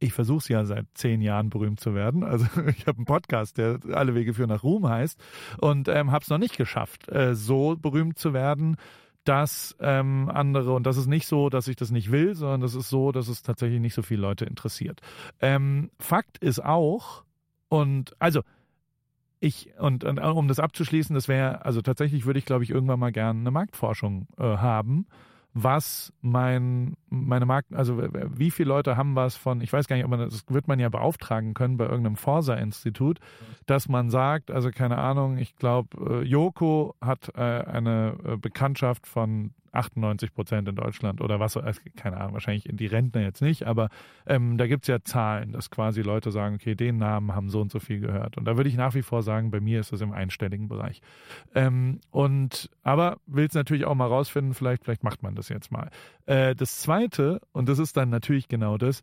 ich 0.00 0.12
versuche 0.12 0.38
es 0.38 0.48
ja 0.48 0.64
seit 0.64 0.86
zehn 0.94 1.20
Jahren 1.20 1.50
berühmt 1.50 1.80
zu 1.80 1.94
werden. 1.94 2.22
Also 2.22 2.44
ich 2.68 2.86
habe 2.86 2.98
einen 2.98 3.04
Podcast, 3.04 3.58
der 3.58 3.80
Alle 3.92 4.14
Wege 4.14 4.34
führen 4.34 4.48
nach 4.48 4.62
Ruhm 4.62 4.88
heißt 4.88 5.18
und 5.60 5.88
ähm, 5.88 6.10
habe 6.10 6.22
es 6.22 6.30
noch 6.30 6.38
nicht 6.38 6.56
geschafft, 6.56 7.08
äh, 7.08 7.34
so 7.34 7.76
berühmt 7.76 8.18
zu 8.18 8.32
werden, 8.32 8.76
dass 9.24 9.76
ähm, 9.80 10.30
andere, 10.32 10.72
und 10.72 10.84
das 10.84 10.96
ist 10.96 11.06
nicht 11.06 11.26
so, 11.26 11.50
dass 11.50 11.68
ich 11.68 11.76
das 11.76 11.90
nicht 11.90 12.10
will, 12.10 12.34
sondern 12.34 12.60
das 12.60 12.74
ist 12.74 12.88
so, 12.88 13.12
dass 13.12 13.28
es 13.28 13.42
tatsächlich 13.42 13.80
nicht 13.80 13.94
so 13.94 14.02
viele 14.02 14.22
Leute 14.22 14.46
interessiert. 14.46 15.00
Ähm, 15.40 15.90
Fakt 15.98 16.38
ist 16.38 16.64
auch, 16.64 17.24
und 17.68 18.16
also 18.18 18.40
ich, 19.40 19.70
und, 19.78 20.04
und 20.04 20.18
um 20.18 20.48
das 20.48 20.58
abzuschließen, 20.58 21.14
das 21.14 21.28
wäre, 21.28 21.64
also 21.64 21.82
tatsächlich 21.82 22.24
würde 22.24 22.38
ich, 22.38 22.46
glaube 22.46 22.64
ich, 22.64 22.70
irgendwann 22.70 22.98
mal 22.98 23.12
gerne 23.12 23.38
eine 23.38 23.50
Marktforschung 23.50 24.26
äh, 24.38 24.42
haben, 24.42 25.06
was 25.62 26.12
mein, 26.20 26.96
meine 27.08 27.44
Markt, 27.46 27.74
also 27.74 28.00
wie 28.00 28.50
viele 28.50 28.68
Leute 28.68 28.96
haben 28.96 29.16
was 29.16 29.34
von, 29.34 29.60
ich 29.60 29.72
weiß 29.72 29.88
gar 29.88 29.96
nicht, 29.96 30.04
ob 30.04 30.10
man 30.10 30.20
das 30.20 30.44
wird 30.48 30.68
man 30.68 30.78
ja 30.78 30.88
beauftragen 30.88 31.54
können 31.54 31.76
bei 31.76 31.84
irgendeinem 31.84 32.16
Forsa-Institut, 32.16 33.18
dass 33.66 33.88
man 33.88 34.10
sagt, 34.10 34.50
also 34.50 34.70
keine 34.70 34.98
Ahnung, 34.98 35.38
ich 35.38 35.56
glaube, 35.56 36.22
äh, 36.22 36.24
Joko 36.24 36.94
hat 37.00 37.32
äh, 37.34 37.40
eine 37.40 38.16
äh, 38.24 38.36
Bekanntschaft 38.36 39.06
von 39.06 39.52
98 39.72 40.32
Prozent 40.32 40.68
in 40.68 40.76
Deutschland 40.76 41.20
oder 41.20 41.40
was, 41.40 41.58
keine 41.96 42.16
Ahnung, 42.18 42.34
wahrscheinlich 42.34 42.68
in 42.68 42.76
die 42.76 42.86
Rentner 42.86 43.22
jetzt 43.22 43.42
nicht, 43.42 43.64
aber 43.64 43.88
ähm, 44.26 44.58
da 44.58 44.66
gibt 44.66 44.84
es 44.84 44.88
ja 44.88 45.02
Zahlen, 45.02 45.52
dass 45.52 45.70
quasi 45.70 46.02
Leute 46.02 46.30
sagen, 46.30 46.56
okay, 46.56 46.74
den 46.74 46.98
Namen 46.98 47.34
haben 47.34 47.50
so 47.50 47.60
und 47.60 47.70
so 47.70 47.78
viel 47.78 48.00
gehört. 48.00 48.36
Und 48.36 48.44
da 48.44 48.56
würde 48.56 48.68
ich 48.68 48.76
nach 48.76 48.94
wie 48.94 49.02
vor 49.02 49.22
sagen, 49.22 49.50
bei 49.50 49.60
mir 49.60 49.80
ist 49.80 49.92
das 49.92 50.00
im 50.00 50.12
einstelligen 50.12 50.68
Bereich. 50.68 51.00
Ähm, 51.54 52.00
und 52.10 52.70
aber 52.82 53.18
will 53.26 53.46
es 53.46 53.54
natürlich 53.54 53.84
auch 53.84 53.94
mal 53.94 54.06
rausfinden, 54.06 54.54
vielleicht, 54.54 54.84
vielleicht 54.84 55.04
macht 55.04 55.22
man 55.22 55.34
das 55.34 55.48
jetzt 55.48 55.70
mal. 55.70 55.90
Äh, 56.26 56.54
das 56.54 56.80
zweite, 56.80 57.40
und 57.52 57.68
das 57.68 57.78
ist 57.78 57.96
dann 57.96 58.10
natürlich 58.10 58.48
genau 58.48 58.78
das, 58.78 59.02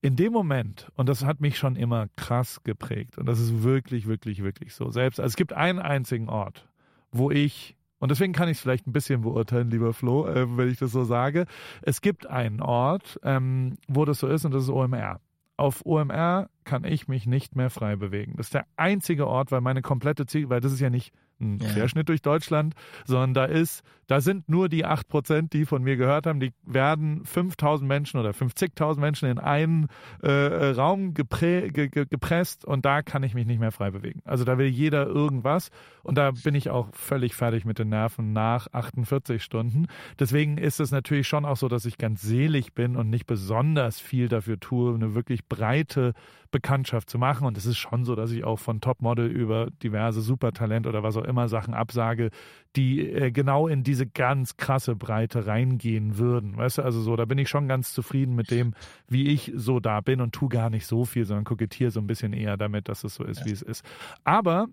in 0.00 0.14
dem 0.14 0.32
Moment, 0.32 0.90
und 0.96 1.08
das 1.08 1.24
hat 1.24 1.40
mich 1.40 1.58
schon 1.58 1.74
immer 1.74 2.06
krass 2.16 2.62
geprägt, 2.62 3.18
und 3.18 3.26
das 3.26 3.40
ist 3.40 3.62
wirklich, 3.62 4.06
wirklich, 4.06 4.42
wirklich 4.42 4.74
so, 4.74 4.90
selbst, 4.90 5.18
also 5.18 5.28
es 5.28 5.36
gibt 5.36 5.52
einen 5.52 5.80
einzigen 5.80 6.28
Ort, 6.28 6.68
wo 7.10 7.30
ich, 7.30 7.76
und 7.98 8.10
deswegen 8.10 8.32
kann 8.32 8.48
ich 8.48 8.58
es 8.58 8.60
vielleicht 8.60 8.86
ein 8.86 8.92
bisschen 8.92 9.22
beurteilen, 9.22 9.70
lieber 9.70 9.92
Flo, 9.92 10.26
äh, 10.26 10.56
wenn 10.56 10.68
ich 10.68 10.78
das 10.78 10.92
so 10.92 11.04
sage, 11.04 11.46
es 11.82 12.00
gibt 12.00 12.26
einen 12.26 12.60
Ort, 12.60 13.18
ähm, 13.22 13.76
wo 13.88 14.04
das 14.04 14.18
so 14.20 14.28
ist, 14.28 14.44
und 14.44 14.52
das 14.52 14.64
ist 14.64 14.70
OMR. 14.70 15.20
Auf 15.56 15.84
OMR 15.84 16.48
kann 16.62 16.84
ich 16.84 17.08
mich 17.08 17.26
nicht 17.26 17.56
mehr 17.56 17.70
frei 17.70 17.96
bewegen. 17.96 18.34
Das 18.36 18.46
ist 18.46 18.54
der 18.54 18.66
einzige 18.76 19.26
Ort, 19.26 19.50
weil 19.50 19.60
meine 19.60 19.82
komplette 19.82 20.26
Ziel, 20.26 20.48
weil 20.48 20.60
das 20.60 20.72
ist 20.72 20.80
ja 20.80 20.90
nicht 20.90 21.12
ein 21.40 21.58
Ja. 21.58 21.68
Querschnitt 21.70 22.08
durch 22.08 22.22
Deutschland, 22.22 22.74
sondern 23.04 23.34
da 23.34 23.44
ist, 23.44 23.82
da 24.06 24.20
sind 24.20 24.48
nur 24.48 24.68
die 24.68 24.86
8%, 24.86 25.50
die 25.50 25.66
von 25.66 25.82
mir 25.82 25.96
gehört 25.96 26.26
haben, 26.26 26.40
die 26.40 26.52
werden 26.64 27.24
5000 27.24 27.86
Menschen 27.86 28.18
oder 28.18 28.30
50.000 28.30 28.98
Menschen 28.98 29.28
in 29.28 29.38
einen 29.38 29.88
äh, 30.22 30.28
äh, 30.30 30.70
Raum 30.70 31.12
geprä, 31.14 31.68
ge, 31.70 31.88
ge, 31.88 32.06
gepresst 32.08 32.64
und 32.64 32.84
da 32.84 33.02
kann 33.02 33.22
ich 33.22 33.34
mich 33.34 33.46
nicht 33.46 33.60
mehr 33.60 33.72
frei 33.72 33.90
bewegen. 33.90 34.20
Also 34.24 34.44
da 34.44 34.56
will 34.56 34.66
jeder 34.68 35.06
irgendwas 35.06 35.68
und 36.02 36.16
da 36.16 36.30
bin 36.30 36.54
ich 36.54 36.70
auch 36.70 36.88
völlig 36.92 37.34
fertig 37.34 37.64
mit 37.66 37.78
den 37.78 37.90
Nerven 37.90 38.32
nach 38.32 38.66
48 38.72 39.42
Stunden. 39.42 39.86
Deswegen 40.18 40.56
ist 40.58 40.80
es 40.80 40.90
natürlich 40.90 41.28
schon 41.28 41.44
auch 41.44 41.56
so, 41.56 41.68
dass 41.68 41.84
ich 41.84 41.98
ganz 41.98 42.22
selig 42.22 42.72
bin 42.72 42.96
und 42.96 43.10
nicht 43.10 43.26
besonders 43.26 44.00
viel 44.00 44.28
dafür 44.28 44.58
tue, 44.58 44.94
eine 44.94 45.14
wirklich 45.14 45.46
breite 45.46 46.14
Bekanntschaft 46.50 47.10
zu 47.10 47.18
machen. 47.18 47.46
Und 47.46 47.58
es 47.58 47.66
ist 47.66 47.76
schon 47.76 48.04
so, 48.04 48.14
dass 48.14 48.30
ich 48.30 48.44
auch 48.44 48.58
von 48.58 48.80
Topmodel 48.80 49.26
über 49.26 49.68
diverse 49.82 50.22
Supertalent 50.22 50.86
oder 50.86 51.02
was 51.02 51.16
auch 51.16 51.24
immer 51.28 51.48
Sachen 51.48 51.74
absage, 51.74 52.30
die 52.76 53.08
äh, 53.08 53.30
genau 53.30 53.68
in 53.68 53.82
diese 53.82 54.06
ganz 54.06 54.56
krasse 54.56 54.96
Breite 54.96 55.46
reingehen 55.46 56.18
würden. 56.18 56.56
Weißt 56.56 56.78
du, 56.78 56.82
also 56.82 57.00
so, 57.00 57.16
da 57.16 57.24
bin 57.24 57.38
ich 57.38 57.48
schon 57.48 57.68
ganz 57.68 57.92
zufrieden 57.92 58.34
mit 58.34 58.50
dem, 58.50 58.74
wie 59.08 59.28
ich 59.28 59.52
so 59.54 59.80
da 59.80 60.00
bin 60.00 60.20
und 60.20 60.32
tu 60.32 60.48
gar 60.48 60.70
nicht 60.70 60.86
so 60.86 61.04
viel, 61.04 61.24
sondern 61.24 61.44
kokettiere 61.44 61.90
so 61.90 62.00
ein 62.00 62.06
bisschen 62.06 62.32
eher 62.32 62.56
damit, 62.56 62.88
dass 62.88 63.04
es 63.04 63.14
so 63.14 63.24
ist, 63.24 63.44
wie 63.44 63.52
es 63.52 63.62
ist. 63.62 63.84
Aber 64.24 64.66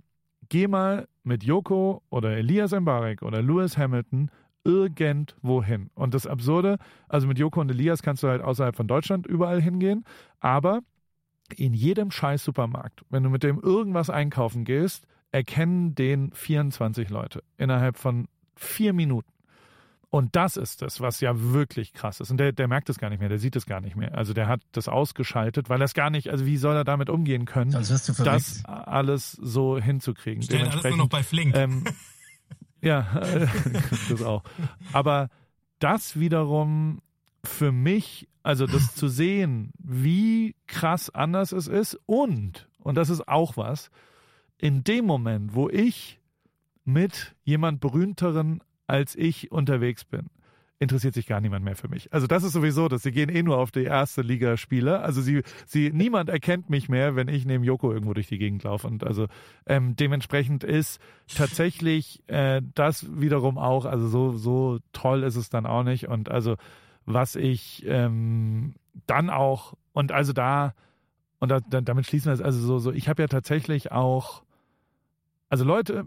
geh 0.49 0.67
mal 0.67 1.07
mit 1.23 1.43
Joko 1.43 2.01
oder 2.09 2.37
Elias 2.37 2.71
Mbarek 2.71 3.21
oder 3.21 3.41
Lewis 3.41 3.77
Hamilton 3.77 4.29
irgendwo 4.63 5.63
hin. 5.63 5.89
Und 5.93 6.13
das 6.13 6.27
Absurde, 6.27 6.77
also 7.07 7.27
mit 7.27 7.39
Joko 7.39 7.61
und 7.61 7.69
Elias 7.69 8.01
kannst 8.01 8.23
du 8.23 8.27
halt 8.27 8.41
außerhalb 8.41 8.75
von 8.75 8.87
Deutschland 8.87 9.27
überall 9.27 9.61
hingehen, 9.61 10.03
aber 10.39 10.81
in 11.55 11.73
jedem 11.73 12.11
scheiß 12.11 12.43
Supermarkt, 12.43 13.05
wenn 13.09 13.23
du 13.23 13.29
mit 13.29 13.43
dem 13.43 13.59
irgendwas 13.59 14.09
einkaufen 14.09 14.65
gehst, 14.65 15.05
erkennen 15.35 15.95
den 15.95 16.31
24 16.31 17.09
Leute 17.09 17.43
innerhalb 17.57 17.97
von 17.97 18.29
vier 18.55 18.93
Minuten. 18.93 19.29
Und 20.09 20.37
das 20.37 20.55
ist 20.55 20.81
es, 20.81 21.01
was 21.01 21.19
ja 21.19 21.33
wirklich 21.35 21.91
krass 21.91 22.21
ist. 22.21 22.31
Und 22.31 22.37
der, 22.37 22.53
der 22.53 22.69
merkt 22.69 22.89
es 22.89 22.99
gar 22.99 23.09
nicht 23.09 23.19
mehr, 23.19 23.27
der 23.27 23.37
sieht 23.37 23.57
es 23.57 23.65
gar 23.65 23.81
nicht 23.81 23.97
mehr. 23.97 24.17
Also 24.17 24.31
der 24.31 24.47
hat 24.47 24.61
das 24.71 24.87
ausgeschaltet, 24.87 25.69
weil 25.69 25.81
er 25.81 25.85
es 25.85 25.93
gar 25.93 26.09
nicht, 26.09 26.29
also 26.29 26.45
wie 26.45 26.55
soll 26.55 26.73
er 26.73 26.85
damit 26.85 27.09
umgehen 27.09 27.43
können, 27.43 27.71
verrückt. 27.71 28.17
das 28.17 28.63
alles 28.63 29.33
so 29.33 29.77
hinzukriegen. 29.77 30.41
Stellen 30.41 30.69
alles 30.69 30.85
nur 30.85 30.95
noch 30.95 31.09
bei 31.09 31.21
Flink. 31.21 31.53
Ähm, 31.53 31.83
ja, 32.81 33.21
das 34.09 34.23
auch. 34.23 34.43
Aber 34.93 35.27
das 35.79 36.17
wiederum 36.17 37.01
für 37.43 37.73
mich, 37.73 38.29
also 38.41 38.67
das 38.67 38.95
zu 38.95 39.09
sehen, 39.09 39.73
wie 39.79 40.55
krass 40.67 41.09
anders 41.09 41.51
es 41.51 41.67
ist 41.67 41.99
und, 42.05 42.69
und 42.79 42.95
das 42.95 43.09
ist 43.09 43.27
auch 43.27 43.57
was, 43.57 43.91
in 44.57 44.83
dem 44.83 45.05
Moment, 45.05 45.55
wo 45.55 45.69
ich 45.69 46.19
mit 46.83 47.35
jemand 47.43 47.81
berühmteren 47.81 48.61
als 48.87 49.15
ich 49.15 49.51
unterwegs 49.51 50.05
bin, 50.05 50.29
interessiert 50.77 51.13
sich 51.13 51.25
gar 51.25 51.39
niemand 51.39 51.63
mehr 51.63 51.75
für 51.75 51.87
mich. 51.87 52.13
Also 52.13 52.27
das 52.27 52.43
ist 52.43 52.53
sowieso, 52.53 52.87
dass 52.87 53.03
sie 53.03 53.11
gehen 53.11 53.29
eh 53.29 53.43
nur 53.43 53.57
auf 53.57 53.71
die 53.71 53.85
erste 53.85 54.21
Liga 54.21 54.57
Spieler. 54.57 55.03
Also 55.03 55.21
sie, 55.21 55.41
sie, 55.65 55.91
niemand 55.91 56.29
erkennt 56.29 56.69
mich 56.69 56.89
mehr, 56.89 57.15
wenn 57.15 57.27
ich 57.27 57.45
neben 57.45 57.63
Joko 57.63 57.91
irgendwo 57.91 58.13
durch 58.13 58.27
die 58.27 58.37
Gegend 58.37 58.63
laufe. 58.63 58.85
Und 58.87 59.03
also 59.03 59.27
ähm, 59.65 59.95
dementsprechend 59.95 60.63
ist 60.63 60.99
tatsächlich 61.33 62.21
äh, 62.27 62.61
das 62.75 63.07
wiederum 63.19 63.57
auch, 63.57 63.85
also 63.85 64.07
so, 64.07 64.31
so 64.33 64.79
toll 64.91 65.23
ist 65.23 65.37
es 65.37 65.49
dann 65.49 65.65
auch 65.65 65.83
nicht. 65.83 66.07
Und 66.09 66.29
also 66.29 66.57
was 67.05 67.35
ich 67.35 67.85
ähm, 67.87 68.75
dann 69.07 69.29
auch, 69.29 69.75
und 69.93 70.11
also 70.11 70.33
da, 70.33 70.73
und 71.39 71.49
da, 71.49 71.59
damit 71.59 72.05
schließen 72.05 72.27
wir 72.27 72.33
es, 72.33 72.41
also 72.41 72.59
so, 72.59 72.79
so, 72.79 72.91
ich 72.91 73.07
habe 73.07 73.23
ja 73.23 73.27
tatsächlich 73.27 73.91
auch, 73.91 74.43
also 75.55 75.63
Leute, 75.63 76.05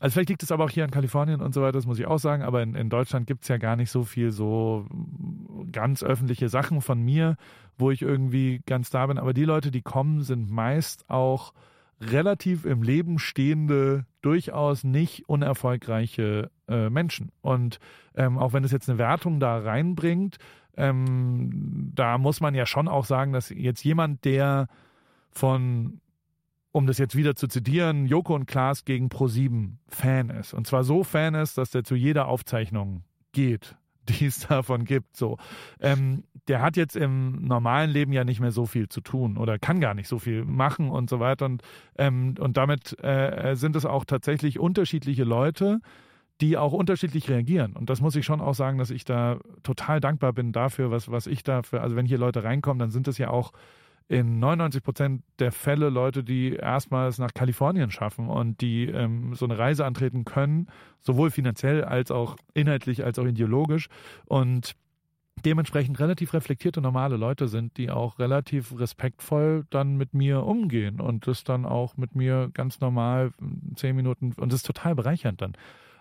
also 0.00 0.14
vielleicht 0.14 0.30
liegt 0.30 0.42
es 0.42 0.50
aber 0.50 0.64
auch 0.64 0.70
hier 0.70 0.84
in 0.84 0.90
Kalifornien 0.90 1.40
und 1.40 1.54
so 1.54 1.62
weiter, 1.62 1.78
das 1.78 1.86
muss 1.86 2.00
ich 2.00 2.06
auch 2.06 2.18
sagen, 2.18 2.42
aber 2.42 2.60
in, 2.60 2.74
in 2.74 2.90
Deutschland 2.90 3.28
gibt 3.28 3.42
es 3.44 3.48
ja 3.48 3.56
gar 3.56 3.76
nicht 3.76 3.88
so 3.92 4.02
viel 4.02 4.32
so 4.32 4.84
ganz 5.70 6.02
öffentliche 6.02 6.48
Sachen 6.48 6.80
von 6.80 7.00
mir, 7.00 7.36
wo 7.78 7.92
ich 7.92 8.02
irgendwie 8.02 8.62
ganz 8.66 8.90
da 8.90 9.06
bin. 9.06 9.16
Aber 9.16 9.32
die 9.32 9.44
Leute, 9.44 9.70
die 9.70 9.82
kommen, 9.82 10.22
sind 10.22 10.50
meist 10.50 11.08
auch 11.08 11.52
relativ 12.00 12.64
im 12.64 12.82
Leben 12.82 13.20
stehende, 13.20 14.06
durchaus 14.22 14.82
nicht 14.82 15.28
unerfolgreiche 15.28 16.50
äh, 16.66 16.90
Menschen. 16.90 17.30
Und 17.42 17.78
ähm, 18.16 18.38
auch 18.38 18.52
wenn 18.52 18.64
es 18.64 18.72
jetzt 18.72 18.88
eine 18.88 18.98
Wertung 18.98 19.38
da 19.38 19.56
reinbringt, 19.56 20.38
ähm, 20.76 21.92
da 21.94 22.18
muss 22.18 22.40
man 22.40 22.56
ja 22.56 22.66
schon 22.66 22.88
auch 22.88 23.04
sagen, 23.04 23.32
dass 23.32 23.50
jetzt 23.50 23.84
jemand, 23.84 24.24
der 24.24 24.66
von 25.30 25.99
um 26.72 26.86
das 26.86 26.98
jetzt 26.98 27.16
wieder 27.16 27.34
zu 27.34 27.48
zitieren, 27.48 28.06
Joko 28.06 28.34
und 28.34 28.46
Klaas 28.46 28.84
gegen 28.84 29.08
Pro7 29.08 29.76
Fan 29.88 30.30
ist. 30.30 30.54
Und 30.54 30.66
zwar 30.66 30.84
so 30.84 31.02
Fan 31.02 31.34
ist, 31.34 31.58
dass 31.58 31.70
der 31.70 31.84
zu 31.84 31.94
jeder 31.94 32.28
Aufzeichnung 32.28 33.02
geht, 33.32 33.76
die 34.08 34.26
es 34.26 34.46
davon 34.46 34.84
gibt. 34.84 35.16
So, 35.16 35.38
ähm, 35.80 36.24
der 36.48 36.62
hat 36.62 36.76
jetzt 36.76 36.96
im 36.96 37.42
normalen 37.42 37.90
Leben 37.90 38.12
ja 38.12 38.24
nicht 38.24 38.40
mehr 38.40 38.52
so 38.52 38.66
viel 38.66 38.88
zu 38.88 39.00
tun 39.00 39.36
oder 39.36 39.58
kann 39.58 39.80
gar 39.80 39.94
nicht 39.94 40.08
so 40.08 40.18
viel 40.18 40.44
machen 40.44 40.90
und 40.90 41.10
so 41.10 41.20
weiter. 41.20 41.46
Und, 41.46 41.62
ähm, 41.98 42.34
und 42.38 42.56
damit 42.56 42.96
äh, 43.02 43.54
sind 43.54 43.76
es 43.76 43.84
auch 43.84 44.04
tatsächlich 44.04 44.58
unterschiedliche 44.58 45.24
Leute, 45.24 45.80
die 46.40 46.56
auch 46.56 46.72
unterschiedlich 46.72 47.28
reagieren. 47.28 47.74
Und 47.74 47.90
das 47.90 48.00
muss 48.00 48.16
ich 48.16 48.24
schon 48.24 48.40
auch 48.40 48.54
sagen, 48.54 48.78
dass 48.78 48.90
ich 48.90 49.04
da 49.04 49.38
total 49.62 50.00
dankbar 50.00 50.32
bin 50.32 50.52
dafür, 50.52 50.90
was, 50.90 51.10
was 51.10 51.26
ich 51.26 51.42
dafür, 51.42 51.82
also 51.82 51.96
wenn 51.96 52.06
hier 52.06 52.18
Leute 52.18 52.42
reinkommen, 52.44 52.78
dann 52.78 52.90
sind 52.90 53.08
es 53.08 53.18
ja 53.18 53.28
auch 53.28 53.52
in 54.10 54.40
99 54.40 54.82
Prozent 54.82 55.22
der 55.38 55.52
Fälle 55.52 55.88
Leute, 55.88 56.24
die 56.24 56.54
erstmals 56.56 57.18
nach 57.18 57.32
Kalifornien 57.32 57.92
schaffen 57.92 58.28
und 58.28 58.60
die 58.60 58.86
ähm, 58.86 59.36
so 59.36 59.44
eine 59.44 59.56
Reise 59.56 59.84
antreten 59.84 60.24
können, 60.24 60.66
sowohl 60.98 61.30
finanziell 61.30 61.84
als 61.84 62.10
auch 62.10 62.36
inhaltlich 62.52 63.04
als 63.04 63.20
auch 63.20 63.24
ideologisch 63.24 63.88
und 64.26 64.74
dementsprechend 65.44 66.00
relativ 66.00 66.34
reflektierte 66.34 66.80
normale 66.80 67.16
Leute 67.16 67.46
sind, 67.46 67.76
die 67.76 67.88
auch 67.88 68.18
relativ 68.18 68.76
respektvoll 68.80 69.64
dann 69.70 69.96
mit 69.96 70.12
mir 70.12 70.42
umgehen 70.44 71.00
und 71.00 71.28
das 71.28 71.44
dann 71.44 71.64
auch 71.64 71.96
mit 71.96 72.16
mir 72.16 72.50
ganz 72.52 72.80
normal 72.80 73.30
zehn 73.76 73.94
Minuten 73.94 74.32
und 74.36 74.52
das 74.52 74.58
ist 74.58 74.66
total 74.66 74.96
bereichernd 74.96 75.40
dann. 75.40 75.52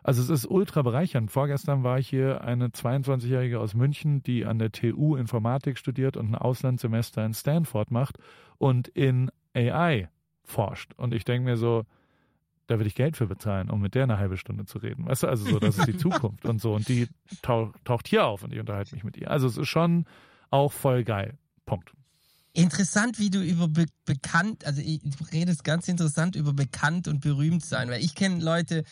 Also 0.03 0.21
es 0.21 0.29
ist 0.29 0.45
ultra 0.49 0.81
bereichernd. 0.81 1.31
Vorgestern 1.31 1.83
war 1.83 1.99
ich 1.99 2.07
hier 2.07 2.41
eine 2.41 2.67
22-Jährige 2.69 3.59
aus 3.59 3.73
München, 3.73 4.23
die 4.23 4.45
an 4.45 4.57
der 4.59 4.71
TU 4.71 5.15
Informatik 5.15 5.77
studiert 5.77 6.15
und 6.17 6.29
ein 6.31 6.35
Auslandssemester 6.35 7.25
in 7.25 7.33
Stanford 7.33 7.91
macht 7.91 8.17
und 8.57 8.87
in 8.87 9.29
AI 9.53 10.09
forscht. 10.43 10.93
Und 10.95 11.13
ich 11.13 11.25
denke 11.25 11.49
mir 11.49 11.57
so, 11.57 11.83
da 12.67 12.79
will 12.79 12.87
ich 12.87 12.95
Geld 12.95 13.17
für 13.17 13.27
bezahlen, 13.27 13.69
um 13.69 13.81
mit 13.81 13.95
der 13.95 14.03
eine 14.03 14.19
halbe 14.19 14.37
Stunde 14.37 14.65
zu 14.65 14.77
reden. 14.77 15.05
Weißt 15.07 15.23
du, 15.23 15.27
also 15.27 15.45
so, 15.49 15.59
das 15.59 15.77
ist 15.77 15.87
die 15.87 15.97
Zukunft 15.97 16.45
und 16.45 16.61
so. 16.61 16.73
Und 16.75 16.87
die 16.87 17.07
tauch, 17.41 17.73
taucht 17.83 18.07
hier 18.07 18.25
auf 18.25 18.43
und 18.43 18.53
ich 18.53 18.59
unterhalte 18.59 18.93
mich 18.95 19.03
mit 19.03 19.17
ihr. 19.17 19.29
Also 19.31 19.47
es 19.47 19.57
ist 19.57 19.67
schon 19.67 20.05
auch 20.49 20.71
voll 20.71 21.03
geil. 21.03 21.37
Punkt. 21.65 21.91
Interessant, 22.53 23.19
wie 23.19 23.29
du 23.29 23.41
über 23.43 23.67
be 23.67 23.85
bekannt, 24.05 24.65
also 24.65 24.81
ich- 24.81 25.01
du 25.01 25.23
redest 25.31 25.63
ganz 25.63 25.87
interessant 25.87 26.35
über 26.35 26.53
bekannt 26.53 27.07
und 27.07 27.21
berühmt 27.21 27.63
sein, 27.63 27.89
weil 27.89 28.01
ich 28.03 28.15
kenne 28.15 28.43
Leute, 28.43 28.83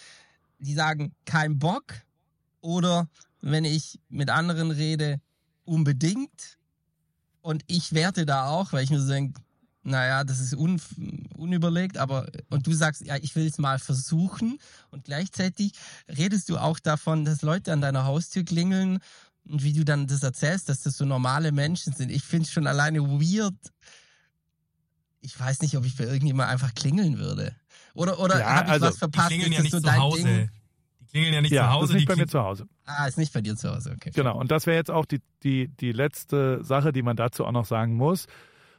die 0.59 0.73
sagen 0.73 1.13
kein 1.25 1.59
Bock 1.59 1.93
oder 2.61 3.07
wenn 3.41 3.65
ich 3.65 3.99
mit 4.09 4.29
anderen 4.29 4.71
rede, 4.71 5.21
unbedingt. 5.63 6.57
Und 7.41 7.63
ich 7.67 7.93
werte 7.93 8.25
da 8.25 8.47
auch, 8.47 8.73
weil 8.73 8.83
ich 8.83 8.89
mir 8.89 8.99
so 8.99 9.07
denke, 9.07 9.39
naja, 9.83 10.25
das 10.25 10.41
ist 10.41 10.53
un 10.53 10.81
unüberlegt, 11.37 11.97
aber 11.97 12.27
und 12.49 12.67
du 12.67 12.73
sagst, 12.73 13.05
ja, 13.05 13.15
ich 13.15 13.35
will 13.35 13.47
es 13.47 13.57
mal 13.57 13.79
versuchen 13.79 14.59
und 14.91 15.05
gleichzeitig 15.05 15.71
redest 16.09 16.49
du 16.49 16.57
auch 16.57 16.79
davon, 16.79 17.23
dass 17.23 17.41
Leute 17.41 17.71
an 17.71 17.79
deiner 17.79 18.03
Haustür 18.03 18.43
klingeln 18.43 18.99
und 19.45 19.63
wie 19.63 19.71
du 19.71 19.85
dann 19.85 20.07
das 20.07 20.23
erzählst, 20.23 20.67
dass 20.67 20.81
das 20.81 20.97
so 20.97 21.05
normale 21.05 21.53
Menschen 21.53 21.93
sind. 21.93 22.11
Ich 22.11 22.23
finde 22.23 22.45
es 22.45 22.51
schon 22.51 22.67
alleine 22.67 22.99
weird. 23.01 23.55
Ich 25.21 25.39
weiß 25.39 25.61
nicht, 25.61 25.77
ob 25.77 25.85
ich 25.85 25.95
bei 25.95 26.03
irgendjemand 26.03 26.49
einfach 26.49 26.73
klingeln 26.73 27.17
würde. 27.17 27.55
Oder, 27.97 28.19
oder 28.19 28.39
Ja, 28.39 28.45
habe 28.55 28.65
ich 28.67 28.71
also, 28.73 28.85
was 28.87 28.93
Die 28.95 28.99
verpasst? 28.99 29.27
klingeln 29.27 29.51
Ist 29.51 29.57
ja 29.57 29.63
nicht 29.63 29.71
so 29.71 29.79
zu 29.79 29.95
Hause. 29.95 30.23
Ding? 30.23 30.49
Die 30.99 31.05
Die 31.05 31.11
klingeln 31.11 31.33
ja 31.33 31.41
nicht 31.41 31.51
ja, 31.51 31.61
zu 31.63 31.65
das 31.67 31.73
Hause. 31.75 31.83
ist 31.85 31.93
nicht 31.95 32.01
die 32.09 32.13
bei 32.13 32.15
mir 32.15 32.27
zu 32.27 32.43
Hause. 32.43 32.67
Ah, 32.85 33.07
ist 33.07 33.17
nicht 33.17 33.33
bei 33.33 33.41
dir 33.41 33.55
zu 33.55 33.69
Hause, 33.73 33.93
okay. 33.95 34.11
Genau, 34.13 34.37
und 34.39 34.51
das 34.51 34.65
wäre 34.67 34.77
jetzt 34.77 34.91
auch 34.91 35.05
die, 35.05 35.21
die, 35.43 35.67
die 35.69 35.91
letzte 35.91 36.63
Sache, 36.63 36.91
die 36.93 37.01
man 37.01 37.15
dazu 37.17 37.45
auch 37.45 37.51
noch 37.51 37.65
sagen 37.65 37.95
muss. 37.95 38.25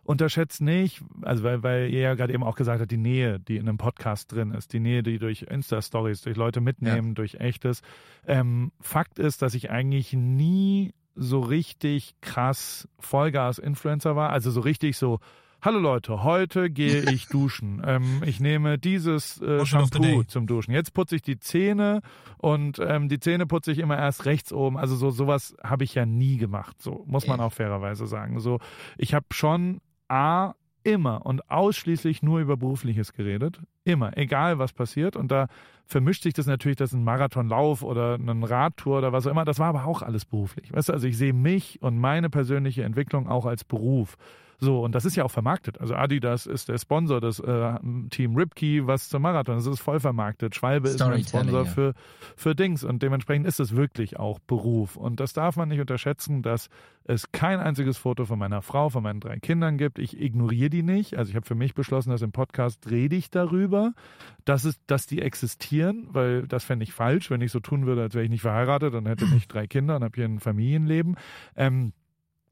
Unterschätzt 0.04 0.62
nicht, 0.62 1.02
also 1.20 1.42
weil, 1.42 1.62
weil 1.62 1.90
ihr 1.90 2.00
ja 2.00 2.14
gerade 2.14 2.32
eben 2.32 2.42
auch 2.42 2.54
gesagt 2.56 2.80
habt, 2.80 2.90
die 2.90 2.96
Nähe, 2.96 3.38
die 3.40 3.56
in 3.56 3.68
einem 3.68 3.76
Podcast 3.76 4.32
drin 4.32 4.52
ist, 4.52 4.72
die 4.72 4.80
Nähe, 4.80 5.02
die 5.02 5.18
durch 5.18 5.42
Insta-Stories, 5.42 6.22
durch 6.22 6.34
Leute 6.36 6.62
mitnehmen, 6.62 7.14
durch 7.14 7.34
echtes. 7.34 7.82
Ähm, 8.26 8.72
Fakt 8.80 9.18
ist, 9.18 9.42
dass 9.42 9.52
ich 9.52 9.70
eigentlich 9.70 10.14
nie 10.14 10.94
so 11.14 11.40
richtig 11.40 12.14
krass 12.22 12.88
Vollgas-Influencer 13.00 14.16
war, 14.16 14.30
also 14.30 14.50
so 14.50 14.60
richtig 14.60 14.96
so, 14.96 15.18
Hallo 15.60 15.80
Leute, 15.80 16.22
heute 16.22 16.70
gehe 16.70 17.10
ich 17.10 17.26
duschen. 17.30 17.82
ähm, 17.84 18.22
ich 18.24 18.38
nehme 18.38 18.78
dieses 18.78 19.42
äh, 19.42 19.66
Shampoo 19.66 20.22
zum 20.22 20.46
Duschen. 20.46 20.72
Jetzt 20.72 20.94
putze 20.94 21.16
ich 21.16 21.22
die 21.22 21.40
Zähne 21.40 22.00
und 22.36 22.78
ähm, 22.78 23.08
die 23.08 23.18
Zähne 23.18 23.44
putze 23.44 23.72
ich 23.72 23.80
immer 23.80 23.98
erst 23.98 24.24
rechts 24.24 24.52
oben. 24.52 24.76
Also 24.78 24.94
so 24.94 25.10
sowas 25.10 25.56
habe 25.60 25.82
ich 25.82 25.96
ja 25.96 26.06
nie 26.06 26.36
gemacht. 26.36 26.80
So 26.80 27.02
muss 27.06 27.26
man 27.26 27.40
auch 27.40 27.52
fairerweise 27.52 28.06
sagen. 28.06 28.38
So 28.38 28.60
ich 28.98 29.14
habe 29.14 29.26
schon 29.32 29.80
a 30.08 30.54
immer 30.84 31.26
und 31.26 31.50
ausschließlich 31.50 32.22
nur 32.22 32.38
über 32.38 32.56
berufliches 32.56 33.12
geredet, 33.12 33.60
immer, 33.84 34.16
egal 34.16 34.60
was 34.60 34.72
passiert. 34.72 35.16
Und 35.16 35.32
da 35.32 35.48
vermischt 35.86 36.22
sich 36.22 36.34
das 36.34 36.46
natürlich, 36.46 36.76
dass 36.76 36.92
ein 36.92 37.02
Marathonlauf 37.02 37.82
oder 37.82 38.14
eine 38.14 38.48
Radtour 38.48 38.98
oder 38.98 39.12
was 39.12 39.26
auch 39.26 39.32
immer. 39.32 39.44
Das 39.44 39.58
war 39.58 39.68
aber 39.68 39.86
auch 39.86 40.02
alles 40.02 40.24
beruflich. 40.24 40.72
Weißt 40.72 40.88
du, 40.88 40.92
also 40.92 41.08
ich 41.08 41.18
sehe 41.18 41.32
mich 41.32 41.82
und 41.82 41.98
meine 41.98 42.30
persönliche 42.30 42.84
Entwicklung 42.84 43.26
auch 43.28 43.44
als 43.44 43.64
Beruf. 43.64 44.16
So, 44.60 44.82
und 44.82 44.94
das 44.94 45.04
ist 45.04 45.14
ja 45.14 45.24
auch 45.24 45.30
vermarktet. 45.30 45.80
Also 45.80 45.94
Adidas 45.94 46.46
ist 46.46 46.68
der 46.68 46.78
Sponsor 46.78 47.20
des 47.20 47.38
äh, 47.38 47.74
Team 48.10 48.34
Ripkey, 48.34 48.86
was 48.86 49.08
zum 49.08 49.22
Marathon. 49.22 49.54
Das 49.54 49.66
ist 49.66 49.78
voll 49.78 50.00
vermarktet. 50.00 50.56
Schwalbe 50.56 50.88
ist 50.88 50.96
Storytelling, 50.96 51.26
Sponsor 51.26 51.64
ja. 51.64 51.70
für, 51.70 51.94
für 52.34 52.54
Dings. 52.56 52.82
Und 52.82 53.02
dementsprechend 53.02 53.46
ist 53.46 53.60
es 53.60 53.76
wirklich 53.76 54.18
auch 54.18 54.40
Beruf. 54.40 54.96
Und 54.96 55.20
das 55.20 55.32
darf 55.32 55.56
man 55.56 55.68
nicht 55.68 55.80
unterschätzen, 55.80 56.42
dass 56.42 56.70
es 57.04 57.30
kein 57.30 57.60
einziges 57.60 57.98
Foto 57.98 58.24
von 58.24 58.38
meiner 58.38 58.60
Frau, 58.60 58.88
von 58.88 59.04
meinen 59.04 59.20
drei 59.20 59.38
Kindern 59.38 59.78
gibt. 59.78 60.00
Ich 60.00 60.20
ignoriere 60.20 60.70
die 60.70 60.82
nicht. 60.82 61.16
Also 61.16 61.30
ich 61.30 61.36
habe 61.36 61.46
für 61.46 61.54
mich 61.54 61.74
beschlossen, 61.74 62.10
dass 62.10 62.22
im 62.22 62.32
Podcast 62.32 62.90
rede 62.90 63.14
ich 63.14 63.30
darüber, 63.30 63.92
dass, 64.44 64.64
es, 64.64 64.84
dass 64.86 65.06
die 65.06 65.22
existieren, 65.22 66.08
weil 66.10 66.48
das 66.48 66.64
fände 66.64 66.82
ich 66.82 66.92
falsch, 66.92 67.30
wenn 67.30 67.42
ich 67.42 67.52
so 67.52 67.60
tun 67.60 67.86
würde, 67.86 68.02
als 68.02 68.14
wäre 68.14 68.24
ich 68.24 68.30
nicht 68.30 68.42
verheiratet 68.42 68.94
und 68.94 69.06
hätte 69.06 69.26
nicht 69.28 69.52
drei 69.52 69.68
Kinder 69.68 69.96
und 69.96 70.02
habe 70.02 70.16
hier 70.16 70.24
ein 70.24 70.40
Familienleben. 70.40 71.16
Ähm, 71.54 71.92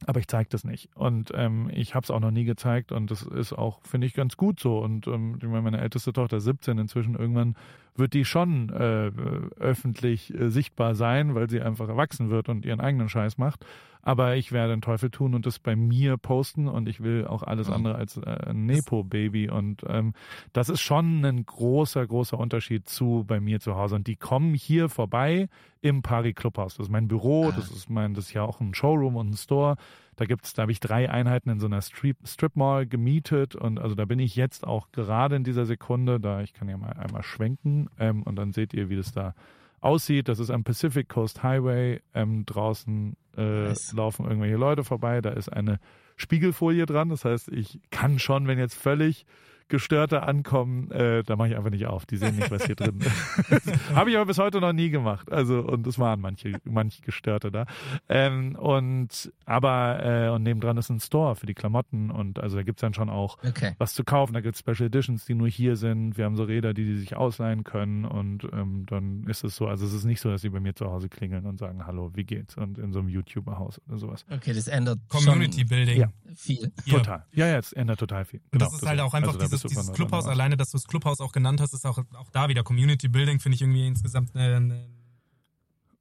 aber 0.04 0.20
ich 0.20 0.28
zeige 0.28 0.48
das 0.50 0.64
nicht. 0.64 0.90
Und 0.94 1.32
ähm, 1.34 1.70
ich 1.72 1.94
habe 1.94 2.04
es 2.04 2.10
auch 2.10 2.20
noch 2.20 2.30
nie 2.30 2.44
gezeigt 2.44 2.92
und 2.92 3.10
das 3.10 3.22
ist 3.22 3.52
auch, 3.52 3.80
finde 3.82 4.06
ich, 4.06 4.14
ganz 4.14 4.36
gut 4.36 4.60
so. 4.60 4.78
Und 4.78 5.06
ähm, 5.06 5.38
meine 5.42 5.80
älteste 5.80 6.12
Tochter 6.12 6.40
17 6.40 6.78
inzwischen 6.78 7.14
irgendwann 7.14 7.56
wird 7.94 8.12
die 8.12 8.26
schon 8.26 8.68
äh, 8.70 9.10
öffentlich 9.58 10.34
äh, 10.34 10.50
sichtbar 10.50 10.94
sein, 10.94 11.34
weil 11.34 11.48
sie 11.48 11.62
einfach 11.62 11.88
erwachsen 11.88 12.28
wird 12.28 12.48
und 12.48 12.66
ihren 12.66 12.80
eigenen 12.80 13.08
Scheiß 13.08 13.38
macht. 13.38 13.64
Aber 14.06 14.36
ich 14.36 14.52
werde 14.52 14.72
den 14.72 14.82
Teufel 14.82 15.10
tun 15.10 15.34
und 15.34 15.46
das 15.46 15.58
bei 15.58 15.74
mir 15.74 16.16
posten 16.16 16.68
und 16.68 16.88
ich 16.88 17.02
will 17.02 17.26
auch 17.26 17.42
alles 17.42 17.68
andere 17.68 17.96
als 17.96 18.16
äh, 18.18 18.50
ein 18.50 18.64
Nepo-Baby. 18.64 19.50
Und 19.50 19.82
ähm, 19.88 20.12
das 20.52 20.68
ist 20.68 20.80
schon 20.80 21.24
ein 21.24 21.44
großer, 21.44 22.06
großer 22.06 22.38
Unterschied 22.38 22.88
zu 22.88 23.24
bei 23.26 23.40
mir 23.40 23.58
zu 23.58 23.74
Hause. 23.74 23.96
Und 23.96 24.06
die 24.06 24.14
kommen 24.14 24.54
hier 24.54 24.88
vorbei 24.88 25.48
im 25.80 26.02
Pari 26.02 26.34
Clubhaus. 26.34 26.76
Das 26.76 26.86
ist 26.86 26.92
mein 26.92 27.08
Büro, 27.08 27.50
das 27.50 27.72
ist 27.72 27.90
mein, 27.90 28.14
das 28.14 28.26
ist 28.26 28.32
ja 28.32 28.44
auch 28.44 28.60
ein 28.60 28.74
Showroom 28.74 29.16
und 29.16 29.30
ein 29.30 29.36
Store. 29.36 29.76
Da 30.14 30.24
gibt's, 30.24 30.54
da 30.54 30.62
habe 30.62 30.70
ich 30.70 30.78
drei 30.78 31.10
Einheiten 31.10 31.50
in 31.50 31.58
so 31.58 31.66
einer 31.66 31.82
Strip, 31.82 32.16
Strip 32.24 32.54
Mall 32.54 32.86
gemietet 32.86 33.56
und 33.56 33.80
also 33.80 33.96
da 33.96 34.04
bin 34.04 34.20
ich 34.20 34.36
jetzt 34.36 34.64
auch 34.64 34.92
gerade 34.92 35.34
in 35.34 35.42
dieser 35.42 35.66
Sekunde, 35.66 36.20
da 36.20 36.42
ich 36.42 36.54
kann 36.54 36.68
ja 36.68 36.76
mal 36.76 36.92
einmal 36.92 37.24
schwenken 37.24 37.90
ähm, 37.98 38.22
und 38.22 38.36
dann 38.36 38.52
seht 38.52 38.72
ihr, 38.72 38.88
wie 38.88 38.96
das 38.96 39.10
da 39.10 39.34
aussieht. 39.80 40.28
Das 40.28 40.38
ist 40.38 40.50
am 40.50 40.64
Pacific 40.64 41.08
Coast 41.08 41.42
Highway. 41.42 42.00
Ähm, 42.14 42.46
draußen 42.46 43.16
äh, 43.36 43.68
Nice. 43.68 43.92
laufen 43.92 44.24
irgendwelche 44.26 44.56
Leute 44.56 44.84
vorbei. 44.84 45.20
Da 45.20 45.30
ist 45.30 45.48
eine 45.48 45.78
Spiegelfolie 46.16 46.86
dran. 46.86 47.08
Das 47.08 47.24
heißt, 47.24 47.48
ich 47.48 47.80
kann 47.90 48.18
schon, 48.18 48.46
wenn 48.46 48.58
jetzt 48.58 48.74
völlig 48.74 49.26
Gestörte 49.68 50.22
ankommen, 50.22 50.90
äh, 50.90 51.22
da 51.24 51.36
mache 51.36 51.48
ich 51.48 51.56
einfach 51.56 51.70
nicht 51.70 51.86
auf. 51.86 52.06
Die 52.06 52.16
sehen 52.16 52.36
nicht, 52.36 52.50
was 52.50 52.66
hier 52.66 52.76
drin 52.76 53.00
ist. 53.00 53.72
Habe 53.94 54.10
ich 54.10 54.16
aber 54.16 54.26
bis 54.26 54.38
heute 54.38 54.60
noch 54.60 54.72
nie 54.72 54.90
gemacht. 54.90 55.30
Also, 55.32 55.60
und 55.60 55.86
es 55.86 55.98
waren 55.98 56.20
manche, 56.20 56.52
manche 56.64 57.02
Gestörte 57.02 57.50
da. 57.50 57.66
Ähm, 58.08 58.54
und 58.56 59.32
aber, 59.44 60.04
äh, 60.04 60.28
und 60.30 60.42
nebendran 60.44 60.76
ist 60.76 60.90
ein 60.90 61.00
Store 61.00 61.34
für 61.36 61.46
die 61.46 61.54
Klamotten 61.54 62.10
und 62.10 62.38
also 62.38 62.56
da 62.56 62.62
gibt's 62.62 62.80
dann 62.80 62.94
schon 62.94 63.10
auch 63.10 63.38
Okay. 63.44 63.74
was 63.78 63.94
zu 63.94 64.04
kaufen. 64.04 64.34
Da 64.34 64.40
gibt's 64.40 64.60
Special 64.60 64.86
Editions, 64.86 65.24
die 65.24 65.34
nur 65.34 65.48
hier 65.48 65.76
sind. 65.76 66.16
Wir 66.16 66.24
haben 66.26 66.36
so 66.36 66.44
Räder, 66.44 66.72
die 66.74 66.84
die 66.84 66.96
sich 66.96 67.16
ausleihen 67.16 67.64
können 67.64 68.04
und 68.04 68.44
ähm, 68.52 68.84
dann 68.86 69.24
ist 69.24 69.42
es 69.44 69.56
so, 69.56 69.66
also 69.66 69.84
es 69.86 69.92
ist 69.92 70.04
nicht 70.04 70.20
so, 70.20 70.30
dass 70.30 70.42
sie 70.42 70.50
bei 70.50 70.60
mir 70.60 70.74
zu 70.74 70.86
Hause 70.86 71.08
klingeln 71.08 71.46
und 71.46 71.58
sagen, 71.58 71.86
hallo, 71.86 72.10
wie 72.14 72.24
geht's? 72.24 72.56
Und 72.56 72.78
in 72.78 72.92
so 72.92 73.00
einem 73.00 73.08
YouTuber-Haus 73.08 73.80
oder 73.88 73.98
sowas. 73.98 74.24
Okay, 74.30 74.52
das 74.52 74.68
ändert 74.68 75.00
Community 75.08 75.64
Building. 75.64 75.98
Ja. 76.00 76.08
viel. 76.36 76.72
Total. 76.88 77.24
Ja, 77.32 77.46
ja, 77.48 77.58
es 77.58 77.72
ändert 77.72 77.98
total 77.98 78.24
viel. 78.24 78.40
Und 78.40 78.52
Genau, 78.52 78.66
das 78.66 78.74
ist 78.74 78.86
halt 78.86 79.00
auch 79.00 79.12
einfach 79.14 79.34
also 79.34 79.55
da 79.62 79.68
dieses, 79.68 79.92
Clubhaus, 79.92 80.24
von- 80.24 80.32
alleine, 80.32 80.56
dass 80.56 80.70
du 80.70 80.78
das 80.78 80.86
Clubhaus 80.86 81.20
auch 81.20 81.32
genannt 81.32 81.60
hast, 81.60 81.72
ist 81.74 81.84
auch, 81.86 81.98
auch 82.14 82.30
da 82.30 82.48
wieder 82.48 82.62
Community 82.62 83.08
Building, 83.08 83.40
finde 83.40 83.56
ich 83.56 83.62
irgendwie 83.62 83.86
insgesamt 83.86 84.34
eine, 84.34 84.56
eine, 84.56 84.88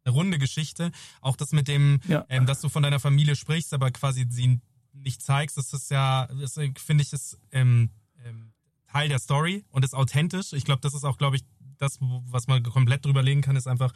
eine 0.03 0.13
runde 0.13 0.37
Geschichte. 0.37 0.91
Auch 1.21 1.35
das 1.35 1.51
mit 1.51 1.67
dem, 1.67 1.99
Ja. 2.07 2.25
ähm, 2.29 2.45
dass 2.45 2.61
du 2.61 2.69
von 2.69 2.83
deiner 2.83 2.99
Familie 2.99 3.35
sprichst, 3.35 3.73
aber 3.73 3.91
quasi 3.91 4.25
sie 4.29 4.59
nicht 4.93 5.21
zeigst, 5.21 5.57
das 5.57 5.73
ist 5.73 5.91
ja, 5.91 6.27
das 6.39 6.53
finde 6.77 7.03
ich, 7.03 7.11
ist 7.11 7.37
ähm, 7.51 7.89
ähm, 8.23 8.53
Teil 8.87 9.09
der 9.09 9.19
Story 9.19 9.65
und 9.69 9.83
ist 9.83 9.93
authentisch. 9.93 10.53
Ich 10.53 10.63
glaube, 10.63 10.81
das 10.81 10.93
ist 10.93 11.03
auch, 11.03 11.17
glaube 11.17 11.35
ich, 11.35 11.43
das, 11.77 11.97
was 11.99 12.47
man 12.47 12.63
komplett 12.63 13.03
drüber 13.05 13.21
legen 13.21 13.41
kann, 13.41 13.57
ist 13.57 13.67
einfach, 13.67 13.91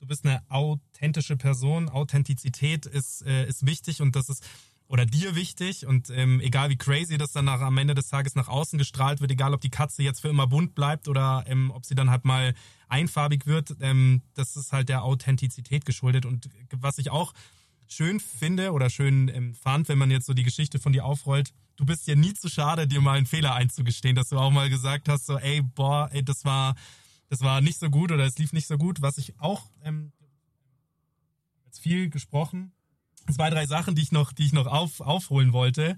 du 0.00 0.06
bist 0.08 0.24
eine 0.26 0.42
authentische 0.50 1.36
Person. 1.36 1.88
Authentizität 1.88 2.86
ist, 2.86 3.22
äh, 3.22 3.46
ist 3.46 3.64
wichtig 3.64 4.02
und 4.02 4.16
das 4.16 4.28
ist 4.28 4.44
oder 4.90 5.06
dir 5.06 5.36
wichtig 5.36 5.86
und 5.86 6.10
ähm, 6.10 6.40
egal 6.40 6.68
wie 6.68 6.76
crazy 6.76 7.16
das 7.16 7.30
dann 7.30 7.44
nach, 7.44 7.60
am 7.60 7.78
Ende 7.78 7.94
des 7.94 8.08
Tages 8.08 8.34
nach 8.34 8.48
außen 8.48 8.76
gestrahlt 8.76 9.20
wird, 9.20 9.30
egal 9.30 9.54
ob 9.54 9.60
die 9.60 9.70
Katze 9.70 10.02
jetzt 10.02 10.20
für 10.20 10.28
immer 10.28 10.48
bunt 10.48 10.74
bleibt 10.74 11.06
oder 11.06 11.44
ähm, 11.46 11.70
ob 11.70 11.86
sie 11.86 11.94
dann 11.94 12.10
halt 12.10 12.24
mal 12.24 12.54
einfarbig 12.88 13.46
wird, 13.46 13.76
ähm, 13.80 14.22
das 14.34 14.56
ist 14.56 14.72
halt 14.72 14.88
der 14.88 15.04
Authentizität 15.04 15.86
geschuldet. 15.86 16.26
Und 16.26 16.50
was 16.72 16.98
ich 16.98 17.12
auch 17.12 17.34
schön 17.86 18.18
finde 18.18 18.72
oder 18.72 18.90
schön 18.90 19.28
ähm, 19.28 19.54
fand, 19.54 19.88
wenn 19.88 19.96
man 19.96 20.10
jetzt 20.10 20.26
so 20.26 20.34
die 20.34 20.42
Geschichte 20.42 20.80
von 20.80 20.92
dir 20.92 21.04
aufrollt, 21.04 21.52
du 21.76 21.86
bist 21.86 22.08
ja 22.08 22.16
nie 22.16 22.34
zu 22.34 22.48
schade, 22.48 22.88
dir 22.88 23.00
mal 23.00 23.16
einen 23.16 23.26
Fehler 23.26 23.54
einzugestehen, 23.54 24.16
dass 24.16 24.30
du 24.30 24.38
auch 24.38 24.50
mal 24.50 24.68
gesagt 24.70 25.08
hast, 25.08 25.24
so 25.24 25.38
ey, 25.38 25.62
boah, 25.62 26.10
ey, 26.10 26.24
das 26.24 26.44
war 26.44 26.74
das 27.28 27.42
war 27.42 27.60
nicht 27.60 27.78
so 27.78 27.90
gut 27.90 28.10
oder 28.10 28.24
es 28.26 28.38
lief 28.38 28.52
nicht 28.52 28.66
so 28.66 28.76
gut, 28.76 29.02
was 29.02 29.18
ich 29.18 29.38
auch 29.38 29.70
ähm, 29.84 30.10
jetzt 31.66 31.78
viel 31.78 32.10
gesprochen, 32.10 32.72
zwei, 33.32 33.50
drei 33.50 33.66
Sachen, 33.66 33.94
die 33.94 34.02
ich 34.02 34.12
noch, 34.12 34.32
die 34.32 34.44
ich 34.46 34.52
noch 34.52 34.66
auf, 34.66 35.00
aufholen 35.00 35.52
wollte 35.52 35.96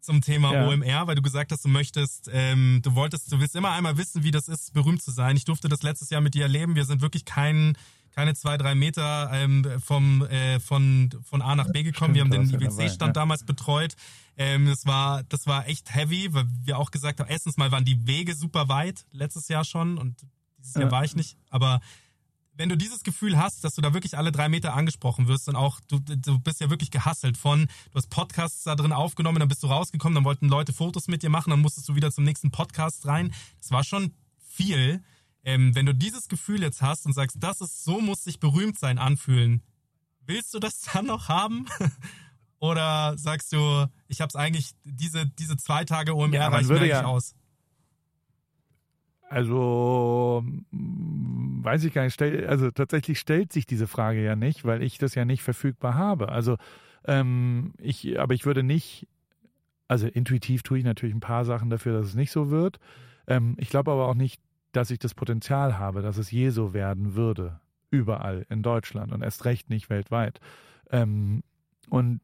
zum 0.00 0.20
Thema 0.20 0.52
Ja. 0.52 0.68
OMR, 0.68 1.06
weil 1.08 1.16
du 1.16 1.22
gesagt 1.22 1.50
hast, 1.52 1.64
du 1.64 1.68
möchtest, 1.68 2.30
ähm, 2.32 2.80
du 2.82 2.94
wolltest, 2.94 3.30
du 3.32 3.40
willst 3.40 3.56
immer 3.56 3.72
einmal 3.72 3.96
wissen, 3.98 4.22
wie 4.22 4.30
das 4.30 4.46
ist, 4.48 4.72
berühmt 4.72 5.02
zu 5.02 5.10
sein. 5.10 5.36
Ich 5.36 5.44
durfte 5.44 5.68
das 5.68 5.82
letztes 5.82 6.10
Jahr 6.10 6.20
mit 6.20 6.34
dir 6.34 6.42
erleben. 6.44 6.76
Wir 6.76 6.84
sind 6.84 7.02
wirklich 7.02 7.24
kein, 7.24 7.76
keine 8.12 8.34
zwei, 8.34 8.56
drei 8.56 8.76
Meter 8.76 9.30
ähm, 9.32 9.66
vom, 9.80 10.24
äh, 10.26 10.60
von, 10.60 11.10
von 11.24 11.42
A 11.42 11.56
nach 11.56 11.70
B 11.72 11.82
gekommen. 11.82 12.14
Stimmt, 12.14 12.32
wir 12.32 12.38
haben 12.38 12.48
den 12.48 12.60
IWC-Stand 12.60 13.08
ja. 13.08 13.12
damals 13.12 13.44
betreut. 13.44 13.96
Ähm, 14.36 14.66
das 14.66 14.86
war, 14.86 15.24
das 15.24 15.46
war 15.48 15.66
echt 15.66 15.92
heavy, 15.94 16.32
weil 16.32 16.46
wir 16.62 16.78
auch 16.78 16.92
gesagt 16.92 17.18
haben, 17.18 17.28
erstens 17.28 17.56
mal 17.56 17.72
waren 17.72 17.84
die 17.84 18.06
Wege 18.06 18.34
super 18.34 18.68
weit, 18.68 19.06
letztes 19.10 19.48
Jahr 19.48 19.64
schon 19.64 19.98
und 19.98 20.24
dieses 20.58 20.74
Jahr 20.74 20.84
Ja. 20.84 20.90
war 20.92 21.04
ich 21.04 21.16
nicht, 21.16 21.36
aber 21.50 21.80
wenn 22.56 22.68
du 22.68 22.76
dieses 22.76 23.02
Gefühl 23.02 23.36
hast, 23.38 23.64
dass 23.64 23.74
du 23.74 23.82
da 23.82 23.92
wirklich 23.94 24.16
alle 24.16 24.32
drei 24.32 24.48
Meter 24.48 24.74
angesprochen 24.74 25.28
wirst 25.28 25.48
und 25.48 25.56
auch, 25.56 25.80
du, 25.88 25.98
du 26.00 26.38
bist 26.38 26.60
ja 26.60 26.70
wirklich 26.70 26.90
gehasselt 26.90 27.36
von, 27.36 27.66
du 27.66 27.94
hast 27.94 28.08
Podcasts 28.10 28.64
da 28.64 28.74
drin 28.74 28.92
aufgenommen, 28.92 29.38
dann 29.40 29.48
bist 29.48 29.62
du 29.62 29.66
rausgekommen, 29.66 30.14
dann 30.14 30.24
wollten 30.24 30.48
Leute 30.48 30.72
Fotos 30.72 31.08
mit 31.08 31.22
dir 31.22 31.30
machen, 31.30 31.50
dann 31.50 31.60
musstest 31.60 31.88
du 31.88 31.94
wieder 31.94 32.10
zum 32.10 32.24
nächsten 32.24 32.50
Podcast 32.50 33.06
rein. 33.06 33.32
Das 33.60 33.70
war 33.70 33.84
schon 33.84 34.14
viel. 34.48 35.02
Ähm, 35.44 35.74
wenn 35.74 35.86
du 35.86 35.94
dieses 35.94 36.28
Gefühl 36.28 36.62
jetzt 36.62 36.82
hast 36.82 37.06
und 37.06 37.12
sagst, 37.12 37.36
das 37.40 37.60
ist, 37.60 37.84
so 37.84 38.00
muss 38.00 38.24
sich 38.24 38.40
berühmt 38.40 38.78
sein 38.78 38.98
anfühlen, 38.98 39.62
willst 40.26 40.52
du 40.54 40.58
das 40.58 40.80
dann 40.92 41.06
noch 41.06 41.28
haben? 41.28 41.66
Oder 42.58 43.16
sagst 43.18 43.52
du, 43.52 43.86
ich 44.08 44.20
habe 44.20 44.28
es 44.30 44.36
eigentlich, 44.36 44.72
diese, 44.84 45.26
diese 45.26 45.56
zwei 45.56 45.84
Tage 45.84 46.14
OMR 46.16 46.34
Ja, 46.34 46.48
reichen 46.48 46.72
mir 46.74 46.86
ja- 46.86 47.04
aus? 47.04 47.34
Also 49.36 50.42
weiß 50.72 51.84
ich 51.84 51.92
gar 51.92 52.04
nicht. 52.04 52.14
Stell, 52.14 52.46
also 52.46 52.70
tatsächlich 52.70 53.18
stellt 53.18 53.52
sich 53.52 53.66
diese 53.66 53.86
Frage 53.86 54.24
ja 54.24 54.34
nicht, 54.34 54.64
weil 54.64 54.82
ich 54.82 54.96
das 54.96 55.14
ja 55.14 55.26
nicht 55.26 55.42
verfügbar 55.42 55.94
habe. 55.94 56.30
Also 56.30 56.56
ähm, 57.04 57.74
ich, 57.76 58.18
aber 58.18 58.32
ich 58.32 58.46
würde 58.46 58.62
nicht, 58.62 59.06
also 59.88 60.06
intuitiv 60.06 60.62
tue 60.62 60.78
ich 60.78 60.84
natürlich 60.84 61.14
ein 61.14 61.20
paar 61.20 61.44
Sachen 61.44 61.68
dafür, 61.68 61.92
dass 61.92 62.06
es 62.06 62.14
nicht 62.14 62.30
so 62.30 62.48
wird. 62.48 62.78
Ähm, 63.26 63.56
ich 63.58 63.68
glaube 63.68 63.92
aber 63.92 64.08
auch 64.08 64.14
nicht, 64.14 64.40
dass 64.72 64.90
ich 64.90 65.00
das 65.00 65.12
Potenzial 65.12 65.78
habe, 65.78 66.00
dass 66.00 66.16
es 66.16 66.30
je 66.30 66.48
so 66.48 66.72
werden 66.72 67.14
würde. 67.14 67.60
Überall 67.90 68.46
in 68.48 68.62
Deutschland 68.62 69.12
und 69.12 69.20
erst 69.20 69.44
recht 69.44 69.68
nicht 69.68 69.90
weltweit. 69.90 70.40
Ähm, 70.90 71.42
und 71.90 72.22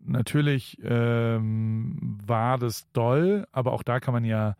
natürlich 0.00 0.78
ähm, 0.84 2.20
war 2.24 2.56
das 2.56 2.86
doll, 2.92 3.48
aber 3.50 3.72
auch 3.72 3.82
da 3.82 3.98
kann 3.98 4.14
man 4.14 4.24
ja 4.24 4.54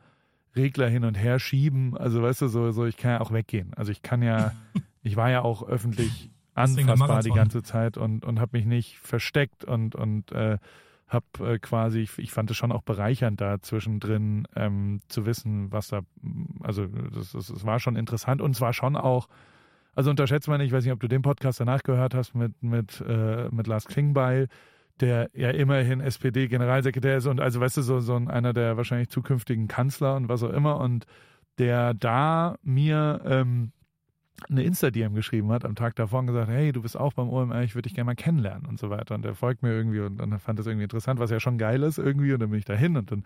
Regler 0.57 0.89
hin 0.89 1.05
und 1.05 1.15
her 1.15 1.39
schieben. 1.39 1.97
Also 1.97 2.23
weißt 2.23 2.43
du, 2.43 2.49
so, 2.49 2.71
so 2.73 2.87
ich 2.87 2.97
kann 2.97 3.13
ja 3.13 3.21
auch 3.21 3.33
weggehen. 3.33 3.73
Also 3.75 3.93
ich 3.93 4.03
kann 4.03 4.23
ja, 4.23 4.53
ich 5.03 5.17
war 5.17 5.31
ja 5.31 5.43
auch 5.43 5.67
öffentlich 5.69 6.31
anfassbar 6.55 7.23
die 7.23 7.31
ganze 7.31 7.63
Zeit 7.63 7.97
und, 7.97 8.25
und 8.25 8.41
habe 8.41 8.57
mich 8.57 8.67
nicht 8.67 8.99
versteckt 8.99 9.65
und, 9.65 9.95
und 9.95 10.33
äh, 10.33 10.59
habe 11.09 11.27
äh, 11.41 11.59
quasi, 11.59 12.01
ich, 12.01 12.19
ich 12.19 12.33
fand 12.33 12.51
es 12.51 12.57
schon 12.57 12.73
auch 12.73 12.83
bereichernd 12.83 13.41
da 13.41 13.61
zwischendrin 13.61 14.49
ähm, 14.57 15.01
zu 15.09 15.27
wissen, 15.27 15.71
was 15.71 15.89
da, 15.89 16.01
also 16.63 16.87
das, 16.87 17.33
das, 17.33 17.47
das 17.49 17.65
war 17.65 17.79
schon 17.79 17.97
interessant 17.97 18.41
und 18.41 18.53
es 18.53 18.61
war 18.61 18.73
schon 18.73 18.97
auch, 18.97 19.29
also 19.95 20.11
unterschätzt 20.11 20.49
man 20.49 20.59
nicht, 20.59 20.69
ich 20.69 20.73
weiß 20.73 20.85
nicht, 20.85 20.93
ob 20.93 21.01
du 21.01 21.09
den 21.09 21.23
Podcast 21.23 21.61
danach 21.61 21.83
gehört 21.83 22.15
hast 22.15 22.35
mit, 22.35 22.61
mit, 22.63 23.03
äh, 23.07 23.49
mit 23.51 23.67
Lars 23.67 23.87
Klingbeil, 23.87 24.49
der 25.01 25.31
ja 25.35 25.51
immerhin 25.51 26.01
SPD-Generalsekretär 26.01 27.19
ist 27.19 27.27
und 27.27 27.41
also 27.41 27.61
weißt 27.61 27.77
du, 27.79 27.83
so, 27.83 28.01
so 28.01 28.15
ein- 28.17 28.29
einer 28.29 28.53
der 28.53 28.77
wahrscheinlich 28.77 29.11
zukünftigen 29.11 29.69
Kanzler 29.69 30.17
und 30.17 30.29
was 30.29 30.43
auch 30.43 30.51
immer 30.53 30.79
und 30.81 31.07
der 31.59 31.95
da 31.95 32.57
mir 32.63 33.21
ähm, 33.25 33.73
eine 34.51 34.65
Insta-DM 34.65 35.15
geschrieben 35.15 35.51
hat 35.51 35.65
am 35.65 35.75
Tag 35.75 35.97
davor 35.97 36.21
und 36.21 36.27
gesagt, 36.27 36.51
hey, 36.51 36.71
du 36.73 36.83
bist 36.83 36.97
auch 36.97 37.15
beim 37.15 37.29
OMR, 37.31 37.63
ich 37.63 37.75
würde 37.75 37.89
dich 37.89 37.95
gerne 37.95 38.07
mal 38.07 38.15
kennenlernen 38.15 38.67
und 38.67 38.79
so 38.79 38.91
weiter. 38.91 39.15
Und 39.15 39.25
der 39.25 39.35
folgt 39.35 39.63
mir 39.63 39.71
irgendwie 39.73 40.01
und 40.01 40.19
dann 40.19 40.39
fand 40.39 40.59
das 40.59 40.67
irgendwie 40.67 40.85
interessant, 40.85 41.19
was 41.19 41.31
ja 41.31 41.41
schon 41.41 41.57
geil 41.59 41.83
ist 41.83 41.99
irgendwie 41.99 42.33
und 42.35 42.41
dann 42.41 42.51
bin 42.51 42.59
ich 42.59 42.65
dahin 42.67 42.97
und 42.97 43.11
dann 43.11 43.25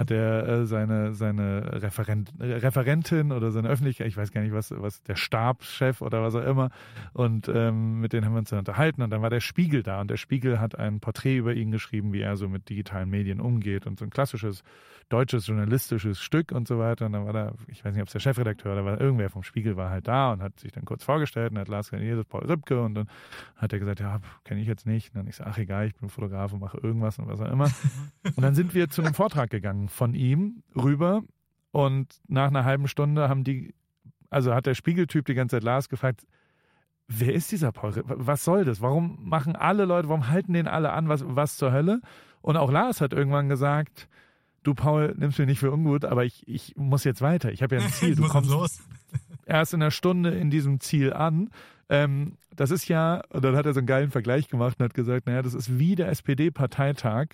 hat 0.00 0.10
er 0.10 0.48
äh, 0.48 0.66
seine, 0.66 1.12
seine 1.12 1.82
Referent, 1.82 2.32
Referentin 2.40 3.32
oder 3.32 3.50
seine 3.50 3.68
Öffentlichkeit, 3.68 4.06
ich 4.06 4.16
weiß 4.16 4.32
gar 4.32 4.40
nicht, 4.40 4.54
was, 4.54 4.72
was 4.74 5.02
der 5.02 5.16
Stabschef 5.16 6.00
oder 6.00 6.22
was 6.22 6.34
auch 6.34 6.44
immer 6.44 6.70
und 7.12 7.48
ähm, 7.48 8.00
mit 8.00 8.14
denen 8.14 8.24
haben 8.24 8.32
wir 8.32 8.38
uns 8.38 8.48
dann 8.48 8.60
unterhalten 8.60 9.02
und 9.02 9.10
dann 9.10 9.20
war 9.20 9.28
der 9.28 9.40
Spiegel 9.40 9.82
da 9.82 10.00
und 10.00 10.10
der 10.10 10.16
Spiegel 10.16 10.58
hat 10.58 10.78
ein 10.78 11.00
Porträt 11.00 11.36
über 11.36 11.52
ihn 11.52 11.70
geschrieben, 11.70 12.14
wie 12.14 12.22
er 12.22 12.38
so 12.38 12.48
mit 12.48 12.70
digitalen 12.70 13.10
Medien 13.10 13.40
umgeht 13.40 13.86
und 13.86 13.98
so 13.98 14.06
ein 14.06 14.10
klassisches 14.10 14.62
deutsches 15.10 15.46
journalistisches 15.46 16.20
Stück 16.20 16.52
und 16.52 16.66
so 16.66 16.78
weiter. 16.78 17.06
Und 17.06 17.12
dann 17.12 17.26
war 17.26 17.32
da, 17.32 17.52
ich 17.66 17.84
weiß 17.84 17.92
nicht, 17.92 18.00
ob 18.00 18.06
es 18.06 18.12
der 18.12 18.20
Chefredakteur 18.20 18.72
oder 18.72 18.84
war 18.84 19.00
irgendwer 19.00 19.28
vom 19.28 19.42
Spiegel 19.42 19.76
war 19.76 19.90
halt 19.90 20.08
da 20.08 20.32
und 20.32 20.40
hat 20.40 20.58
sich 20.60 20.72
dann 20.72 20.84
kurz 20.84 21.04
vorgestellt 21.04 21.50
und 21.50 21.58
hat 21.58 21.68
Lars 21.68 21.90
Jesus 21.90 22.24
Paul 22.24 22.46
Rübke 22.46 22.80
und 22.80 22.94
dann 22.94 23.08
hat 23.56 23.72
er 23.72 23.80
gesagt, 23.80 24.00
ja, 24.00 24.20
kenne 24.44 24.60
ich 24.60 24.68
jetzt 24.68 24.86
nicht. 24.86 25.12
Und 25.12 25.18
dann 25.18 25.26
ich 25.26 25.36
so, 25.36 25.44
ach 25.44 25.58
egal, 25.58 25.86
ich 25.86 25.96
bin 25.96 26.08
Fotograf 26.08 26.52
und 26.52 26.60
mache 26.60 26.78
irgendwas 26.78 27.18
und 27.18 27.26
was 27.26 27.40
auch 27.40 27.50
immer. 27.50 27.64
und 28.36 28.40
dann 28.40 28.54
sind 28.54 28.72
wir 28.72 28.88
zu 28.88 29.02
einem 29.02 29.14
Vortrag 29.14 29.50
gegangen 29.50 29.88
von 29.90 30.14
ihm 30.14 30.62
rüber 30.74 31.22
und 31.72 32.20
nach 32.28 32.48
einer 32.48 32.64
halben 32.64 32.88
Stunde 32.88 33.28
haben 33.28 33.44
die, 33.44 33.74
also 34.28 34.54
hat 34.54 34.66
der 34.66 34.74
Spiegeltyp 34.74 35.26
die 35.26 35.34
ganze 35.34 35.56
Zeit 35.56 35.64
Lars 35.64 35.88
gefragt, 35.88 36.26
wer 37.08 37.34
ist 37.34 37.52
dieser 37.52 37.72
Paul? 37.72 38.02
Was 38.06 38.44
soll 38.44 38.64
das? 38.64 38.80
Warum 38.80 39.18
machen 39.20 39.56
alle 39.56 39.84
Leute, 39.84 40.08
warum 40.08 40.28
halten 40.28 40.52
den 40.52 40.68
alle 40.68 40.92
an? 40.92 41.08
Was, 41.08 41.22
was 41.26 41.56
zur 41.56 41.72
Hölle? 41.72 42.00
Und 42.40 42.56
auch 42.56 42.70
Lars 42.70 43.00
hat 43.00 43.12
irgendwann 43.12 43.48
gesagt, 43.48 44.08
du 44.62 44.74
Paul, 44.74 45.14
nimmst 45.16 45.38
mir 45.38 45.46
nicht 45.46 45.58
für 45.58 45.72
ungut, 45.72 46.04
aber 46.04 46.24
ich, 46.24 46.46
ich 46.48 46.76
muss 46.76 47.04
jetzt 47.04 47.22
weiter. 47.22 47.52
Ich 47.52 47.62
habe 47.62 47.76
ja 47.76 47.82
ein 47.82 47.88
Ziel. 47.92 48.14
Du 48.14 48.28
kommst 48.28 48.50
los. 48.50 48.80
erst 49.46 49.74
in 49.74 49.82
einer 49.82 49.90
Stunde 49.90 50.30
in 50.30 50.50
diesem 50.50 50.80
Ziel 50.80 51.12
an. 51.12 51.50
Ähm, 51.88 52.36
das 52.54 52.70
ist 52.70 52.88
ja, 52.88 53.22
und 53.30 53.44
dann 53.44 53.56
hat 53.56 53.66
er 53.66 53.74
so 53.74 53.80
einen 53.80 53.86
geilen 53.86 54.10
Vergleich 54.10 54.48
gemacht 54.48 54.78
und 54.78 54.84
hat 54.84 54.94
gesagt, 54.94 55.26
naja, 55.26 55.42
das 55.42 55.54
ist 55.54 55.78
wie 55.78 55.94
der 55.96 56.08
SPD-Parteitag. 56.08 57.26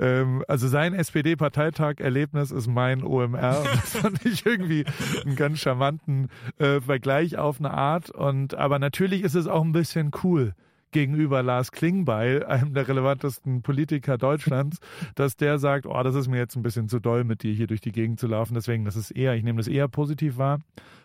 Ähm, 0.00 0.42
also 0.48 0.66
sein 0.66 0.94
SPD-Parteitag-Erlebnis 0.94 2.50
ist 2.50 2.66
mein 2.66 3.04
OMR. 3.04 3.60
Und 3.60 3.68
das 3.68 3.96
fand 3.96 4.24
ich 4.24 4.44
irgendwie 4.46 4.84
einen 5.24 5.36
ganz 5.36 5.60
charmanten 5.60 6.28
äh, 6.58 6.80
Vergleich 6.80 7.36
auf 7.36 7.60
eine 7.60 7.70
Art. 7.70 8.10
Und 8.10 8.54
aber 8.54 8.78
natürlich 8.78 9.22
ist 9.22 9.34
es 9.34 9.46
auch 9.46 9.62
ein 9.62 9.72
bisschen 9.72 10.10
cool 10.24 10.54
gegenüber 10.90 11.42
Lars 11.42 11.70
Klingbeil, 11.70 12.44
einem 12.44 12.74
der 12.74 12.88
relevantesten 12.88 13.62
Politiker 13.62 14.18
Deutschlands, 14.18 14.78
dass 15.14 15.36
der 15.36 15.58
sagt, 15.58 15.86
oh, 15.86 16.02
das 16.02 16.14
ist 16.14 16.28
mir 16.28 16.38
jetzt 16.38 16.56
ein 16.56 16.62
bisschen 16.62 16.88
zu 16.88 16.98
doll, 16.98 17.22
mit 17.22 17.42
dir 17.42 17.52
hier 17.52 17.66
durch 17.66 17.80
die 17.80 17.92
Gegend 17.92 18.18
zu 18.18 18.26
laufen. 18.26 18.54
Deswegen, 18.54 18.84
das 18.84 18.96
ist 18.96 19.10
eher, 19.10 19.34
ich 19.34 19.44
nehme 19.44 19.58
das 19.58 19.68
eher 19.68 19.86
positiv 19.86 20.38
wahr 20.38 20.60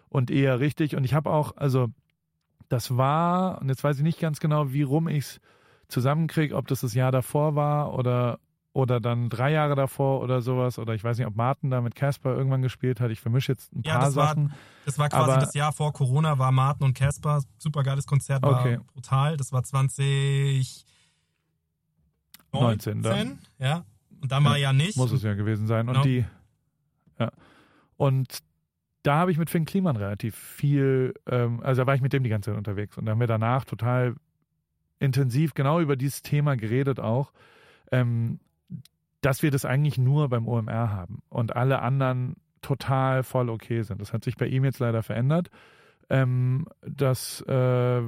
und 0.10 0.32
eher 0.32 0.60
richtig. 0.60 0.96
Und 0.96 1.04
ich 1.04 1.14
habe 1.14 1.30
auch, 1.30 1.58
also 1.58 1.88
das 2.70 2.98
war, 2.98 3.62
und 3.62 3.70
jetzt 3.70 3.84
weiß 3.84 3.98
ich 3.98 4.04
nicht 4.04 4.20
ganz 4.20 4.40
genau, 4.40 4.72
wie 4.72 4.84
rum 4.84 5.08
ich 5.08 5.26
es 5.26 5.42
zusammenkriege, 5.88 6.56
ob 6.56 6.68
das 6.68 6.82
das 6.82 6.96
Jahr 6.96 7.12
davor 7.12 7.56
war 7.56 7.94
oder, 7.94 8.40
oder 8.76 9.00
dann 9.00 9.30
drei 9.30 9.52
Jahre 9.54 9.74
davor 9.76 10.20
oder 10.22 10.42
sowas. 10.42 10.78
Oder 10.78 10.94
ich 10.96 11.04
weiß 11.04 11.18
nicht, 11.18 11.26
ob 11.26 11.36
Martin 11.38 11.70
da 11.70 11.80
mit 11.80 11.96
Casper 11.96 12.36
irgendwann 12.36 12.62
gespielt 12.62 13.00
hat. 13.00 13.10
Ich 13.10 13.22
vermische 13.22 13.54
jetzt 13.54 13.74
ein 13.74 13.84
Ja, 13.86 13.94
paar 13.94 14.06
das 14.08 14.16
war, 14.18 14.28
Sachen. 14.28 14.54
das 14.86 15.00
war 15.00 15.08
quasi 15.08 15.32
Aber- 15.32 15.40
das 15.40 15.54
Jahr 15.54 15.72
vor 15.72 15.94
Corona, 15.94 16.38
war 16.40 16.52
Martin 16.52 16.84
und 16.86 16.94
Casper. 16.94 17.42
Super 17.58 17.84
geiles 17.84 18.06
Konzert, 18.06 18.44
war 18.44 18.60
Okay. 18.60 18.80
brutal. 18.94 19.38
Das 19.38 19.54
war 19.54 19.64
2019, 19.64 20.84
19 22.52 23.02
dann. 23.02 23.40
ja. 23.60 23.86
Und 24.22 24.32
dann 24.32 24.44
war 24.44 24.58
ja 24.58 24.74
nicht. 24.74 24.98
Muss 24.98 25.12
es 25.14 25.24
ja 25.24 25.36
gewesen 25.36 25.68
sein. 25.68 25.88
Und 25.88 25.94
Genau. 25.94 26.04
die, 26.04 26.26
ja. 27.20 27.32
Und 27.96 28.40
da 29.04 29.20
habe 29.20 29.32
ich 29.32 29.38
mit 29.38 29.50
Finn 29.50 29.64
Kliman 29.66 29.96
relativ 29.96 30.36
viel, 30.36 31.14
ähm, 31.28 31.62
also 31.64 31.84
da 31.84 31.88
war 31.88 31.96
ich 31.96 32.02
mit 32.02 32.12
dem 32.12 32.24
die 32.24 32.30
ganze 32.30 32.52
Zeit 32.52 32.58
unterwegs. 32.58 32.98
Und 32.98 33.06
da 33.06 33.12
haben 33.12 33.20
wir 33.20 33.28
danach 33.28 33.64
total 33.66 34.16
intensiv 35.00 35.54
genau 35.54 35.80
über 35.80 35.96
dieses 35.96 36.24
Thema 36.24 36.56
geredet 36.58 37.00
auch, 37.00 37.32
ähm, 37.92 38.40
dass 39.26 39.42
wir 39.42 39.50
das 39.50 39.66
eigentlich 39.66 39.98
nur 39.98 40.30
beim 40.30 40.48
OMR 40.48 40.92
haben 40.92 41.24
und 41.30 41.56
alle 41.56 41.82
anderen 41.82 42.36
total 42.62 43.24
voll 43.24 43.50
okay 43.50 43.82
sind. 43.82 44.00
Das 44.00 44.14
hat 44.14 44.24
sich 44.24 44.38
bei 44.38 44.46
ihm 44.46 44.64
jetzt 44.64 44.78
leider 44.78 45.02
verändert. 45.02 45.50
Ähm, 46.12 46.68
das 46.82 47.44
äh, 47.48 48.02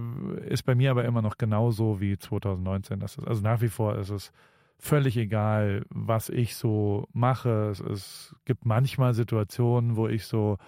ist 0.47 0.63
bei 0.63 0.75
mir 0.75 0.91
aber 0.91 1.05
immer 1.05 1.23
noch 1.23 1.39
genauso 1.39 1.99
wie 1.99 2.19
2019. 2.19 2.99
Das 2.99 3.17
ist, 3.17 3.27
also 3.27 3.41
nach 3.41 3.61
wie 3.61 3.69
vor 3.69 3.97
ist 3.97 4.11
es 4.11 4.31
völlig 4.77 5.17
egal, 5.17 5.85
was 5.89 6.29
ich 6.29 6.55
so 6.55 7.07
mache. 7.13 7.69
Es, 7.71 7.79
es 7.79 8.35
gibt 8.45 8.67
manchmal 8.67 9.15
Situationen, 9.15 9.95
wo 9.95 10.07
ich 10.07 10.25
so, 10.25 10.59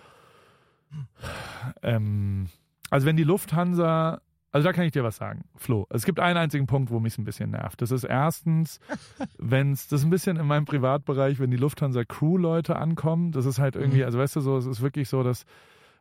ähm, 1.83 2.47
also 2.89 3.05
wenn 3.05 3.17
die 3.17 3.23
Lufthansa, 3.23 4.21
also 4.51 4.67
da 4.67 4.73
kann 4.73 4.85
ich 4.85 4.91
dir 4.91 5.03
was 5.03 5.17
sagen, 5.17 5.45
Flo. 5.55 5.85
Es 5.89 6.05
gibt 6.05 6.19
einen 6.19 6.37
einzigen 6.37 6.65
Punkt, 6.65 6.89
wo 6.89 6.99
mich 6.99 7.17
ein 7.17 7.23
bisschen 7.23 7.51
nervt. 7.51 7.81
Das 7.81 7.91
ist 7.91 8.03
erstens, 8.03 8.79
wenn 9.37 9.71
es, 9.71 9.87
das 9.87 10.01
ist 10.01 10.07
ein 10.07 10.09
bisschen 10.09 10.37
in 10.37 10.47
meinem 10.47 10.65
Privatbereich, 10.65 11.39
wenn 11.39 11.51
die 11.51 11.57
Lufthansa 11.57 12.03
Crew-Leute 12.03 12.75
ankommen. 12.75 13.31
Das 13.31 13.45
ist 13.45 13.59
halt 13.59 13.75
irgendwie, 13.75 14.03
also 14.03 14.17
weißt 14.17 14.37
du 14.37 14.41
so, 14.41 14.57
es 14.57 14.65
ist 14.65 14.81
wirklich 14.81 15.07
so, 15.07 15.23
dass 15.23 15.45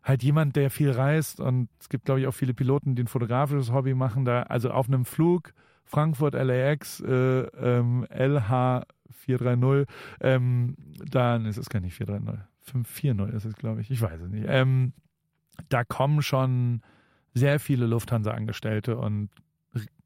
halt 0.02 0.22
jemand, 0.22 0.56
der 0.56 0.70
viel 0.70 0.90
reist 0.90 1.40
und 1.40 1.68
es 1.78 1.88
gibt, 1.88 2.06
glaube 2.06 2.20
ich, 2.20 2.26
auch 2.26 2.32
viele 2.32 2.54
Piloten, 2.54 2.94
die 2.94 3.02
ein 3.02 3.08
fotografisches 3.08 3.72
Hobby 3.72 3.94
machen, 3.94 4.24
da, 4.24 4.42
also 4.44 4.70
auf 4.70 4.88
einem 4.88 5.04
Flug 5.04 5.52
Frankfurt 5.84 6.34
LAX 6.34 7.00
äh, 7.00 7.12
ähm, 7.12 8.06
LH 8.10 8.84
430, 9.10 9.86
ähm, 10.20 10.76
dann 11.10 11.46
ist 11.46 11.56
es 11.56 11.68
gar 11.68 11.80
nicht 11.80 11.94
430, 11.94 12.40
540 12.60 13.34
ist 13.34 13.44
es, 13.44 13.54
glaube 13.56 13.80
ich, 13.80 13.90
ich 13.90 14.00
weiß 14.00 14.20
es 14.20 14.30
nicht. 14.30 14.46
Ähm, 14.48 14.92
da 15.68 15.84
kommen 15.84 16.22
schon 16.22 16.82
sehr 17.38 17.60
viele 17.60 17.86
Lufthansa-Angestellte 17.86 18.96
und, 18.98 19.30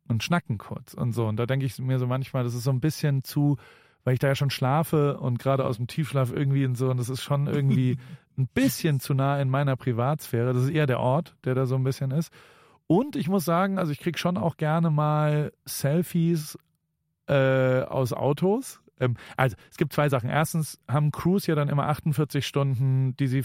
und 0.08 0.22
schnacken 0.22 0.58
kurz 0.58 0.94
und 0.94 1.12
so. 1.12 1.26
Und 1.26 1.36
da 1.36 1.46
denke 1.46 1.66
ich 1.66 1.78
mir 1.78 1.98
so 1.98 2.06
manchmal, 2.06 2.44
das 2.44 2.54
ist 2.54 2.64
so 2.64 2.70
ein 2.70 2.80
bisschen 2.80 3.24
zu, 3.24 3.56
weil 4.04 4.14
ich 4.14 4.20
da 4.20 4.28
ja 4.28 4.34
schon 4.34 4.50
schlafe 4.50 5.18
und 5.18 5.38
gerade 5.38 5.64
aus 5.64 5.76
dem 5.76 5.86
Tiefschlaf 5.86 6.32
irgendwie 6.32 6.64
und 6.64 6.76
so, 6.76 6.90
und 6.90 6.98
das 6.98 7.08
ist 7.08 7.22
schon 7.22 7.46
irgendwie 7.46 7.98
ein 8.38 8.48
bisschen 8.48 9.00
zu 9.00 9.14
nah 9.14 9.40
in 9.40 9.48
meiner 9.48 9.76
Privatsphäre. 9.76 10.52
Das 10.52 10.64
ist 10.64 10.70
eher 10.70 10.86
der 10.86 11.00
Ort, 11.00 11.36
der 11.44 11.54
da 11.54 11.66
so 11.66 11.74
ein 11.74 11.84
bisschen 11.84 12.10
ist. 12.10 12.32
Und 12.86 13.16
ich 13.16 13.28
muss 13.28 13.44
sagen, 13.44 13.78
also 13.78 13.92
ich 13.92 14.00
kriege 14.00 14.18
schon 14.18 14.36
auch 14.36 14.56
gerne 14.56 14.90
mal 14.90 15.52
Selfies 15.64 16.58
äh, 17.26 17.82
aus 17.82 18.12
Autos. 18.12 18.80
Ähm, 19.00 19.16
also 19.36 19.56
es 19.70 19.76
gibt 19.76 19.92
zwei 19.92 20.08
Sachen. 20.08 20.28
Erstens 20.28 20.80
haben 20.88 21.10
Crews 21.10 21.46
ja 21.46 21.54
dann 21.54 21.68
immer 21.68 21.88
48 21.88 22.46
Stunden, 22.46 23.16
die 23.16 23.26
sie 23.26 23.44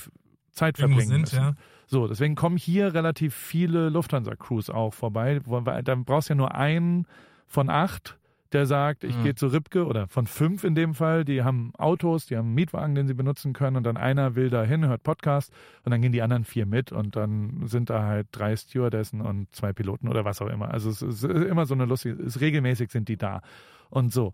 Zeit 0.57 0.77
Irgendwo 0.79 0.99
verbringen 0.99 1.25
sind, 1.25 1.39
müssen. 1.39 1.55
ja. 1.55 1.55
So, 1.87 2.07
deswegen 2.07 2.35
kommen 2.35 2.57
hier 2.57 2.93
relativ 2.93 3.33
viele 3.33 3.89
Lufthansa-Crews 3.89 4.69
auch 4.69 4.93
vorbei. 4.93 5.39
Dann 5.83 6.03
brauchst 6.03 6.29
du 6.29 6.33
ja 6.33 6.35
nur 6.37 6.53
einen 6.53 7.05
von 7.45 7.69
acht, 7.69 8.17
der 8.51 8.65
sagt, 8.65 9.03
ich 9.05 9.15
Mhm. 9.17 9.23
gehe 9.23 9.35
zu 9.35 9.47
Ripke 9.47 9.85
oder 9.85 10.07
von 10.07 10.25
fünf 10.27 10.63
in 10.65 10.73
dem 10.75 10.93
Fall, 10.93 11.23
die 11.25 11.43
haben 11.43 11.73
Autos, 11.77 12.25
die 12.25 12.35
haben 12.37 12.47
einen 12.47 12.55
Mietwagen, 12.55 12.95
den 12.95 13.07
sie 13.07 13.13
benutzen 13.13 13.53
können 13.53 13.75
und 13.77 13.83
dann 13.83 13.95
einer 13.97 14.35
will 14.35 14.49
da 14.49 14.63
hin, 14.63 14.85
hört 14.85 15.03
Podcast 15.03 15.51
und 15.83 15.91
dann 15.91 16.01
gehen 16.01 16.11
die 16.11 16.21
anderen 16.21 16.43
vier 16.45 16.65
mit 16.65 16.91
und 16.91 17.15
dann 17.15 17.67
sind 17.67 17.89
da 17.89 18.03
halt 18.03 18.27
drei 18.31 18.55
Stewardessen 18.55 19.21
und 19.21 19.53
zwei 19.55 19.71
Piloten 19.73 20.07
oder 20.09 20.25
was 20.25 20.41
auch 20.41 20.47
immer. 20.47 20.71
Also 20.71 20.89
es 20.89 21.01
ist 21.01 21.23
immer 21.23 21.65
so 21.65 21.73
eine 21.73 21.85
lustige, 21.85 22.15
es 22.21 22.35
ist 22.35 22.41
regelmäßig 22.41 22.91
sind 22.91 23.07
die 23.09 23.17
da 23.17 23.41
und 23.89 24.11
so. 24.13 24.33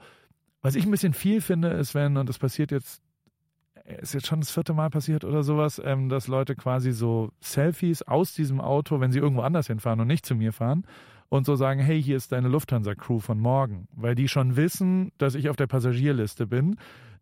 Was 0.62 0.76
ich 0.76 0.86
ein 0.86 0.92
bisschen 0.92 1.14
viel 1.14 1.42
finde, 1.42 1.70
ist, 1.70 1.94
wenn, 1.94 2.18
und 2.18 2.30
das 2.30 2.38
passiert 2.40 2.72
jetzt, 2.72 3.02
ist 3.86 4.14
jetzt 4.14 4.28
schon 4.28 4.40
das 4.40 4.52
vierte 4.52 4.74
Mal 4.74 4.90
passiert 4.90 5.26
oder 5.26 5.44
sowas, 5.44 5.82
ähm, 5.84 6.10
dass 6.10 6.28
Leute 6.28 6.56
quasi 6.56 6.92
so 6.92 7.32
Selfies 7.42 8.02
aus 8.02 8.34
diesem 8.34 8.62
Auto, 8.62 9.00
wenn 9.00 9.12
sie 9.12 9.20
irgendwo 9.20 9.42
anders 9.42 9.68
hinfahren 9.68 10.00
und 10.00 10.08
nicht 10.08 10.26
zu 10.26 10.36
mir 10.36 10.54
fahren, 10.54 10.86
und 11.34 11.48
so 11.48 11.56
sagen, 11.56 11.80
hey, 11.80 12.02
hier 12.02 12.16
ist 12.16 12.32
deine 12.32 12.48
Lufthansa-Crew 12.48 13.20
von 13.20 13.40
morgen, 13.40 13.88
weil 13.96 14.14
die 14.14 14.28
schon 14.28 14.56
wissen, 14.56 15.12
dass 15.18 15.34
ich 15.34 15.50
auf 15.50 15.56
der 15.56 15.66
Passagierliste 15.66 16.46
bin. 16.46 16.76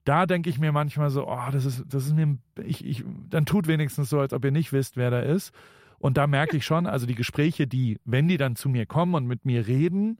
Da 0.03 0.25
denke 0.25 0.49
ich 0.49 0.59
mir 0.59 0.73
manchmal 0.73 1.09
so, 1.09 1.27
oh, 1.29 1.49
das 1.49 1.63
ist, 1.63 1.85
das 1.87 2.07
ist 2.07 2.15
mir, 2.15 2.37
ich, 2.61 2.85
ich, 2.85 3.05
dann 3.29 3.45
tut 3.45 3.67
wenigstens 3.67 4.09
so, 4.09 4.19
als 4.19 4.33
ob 4.33 4.43
ihr 4.43 4.51
nicht 4.51 4.73
wisst, 4.73 4.97
wer 4.97 5.11
da 5.11 5.21
ist. 5.21 5.53
Und 5.97 6.17
da 6.17 6.27
merke 6.27 6.57
ich 6.57 6.65
schon, 6.65 6.87
also 6.87 7.05
die 7.05 7.15
Gespräche, 7.15 7.67
die, 7.67 7.99
wenn 8.03 8.27
die 8.27 8.37
dann 8.37 8.57
zu 8.57 8.67
mir 8.67 8.85
kommen 8.85 9.15
und 9.15 9.27
mit 9.27 9.45
mir 9.45 9.67
reden, 9.67 10.17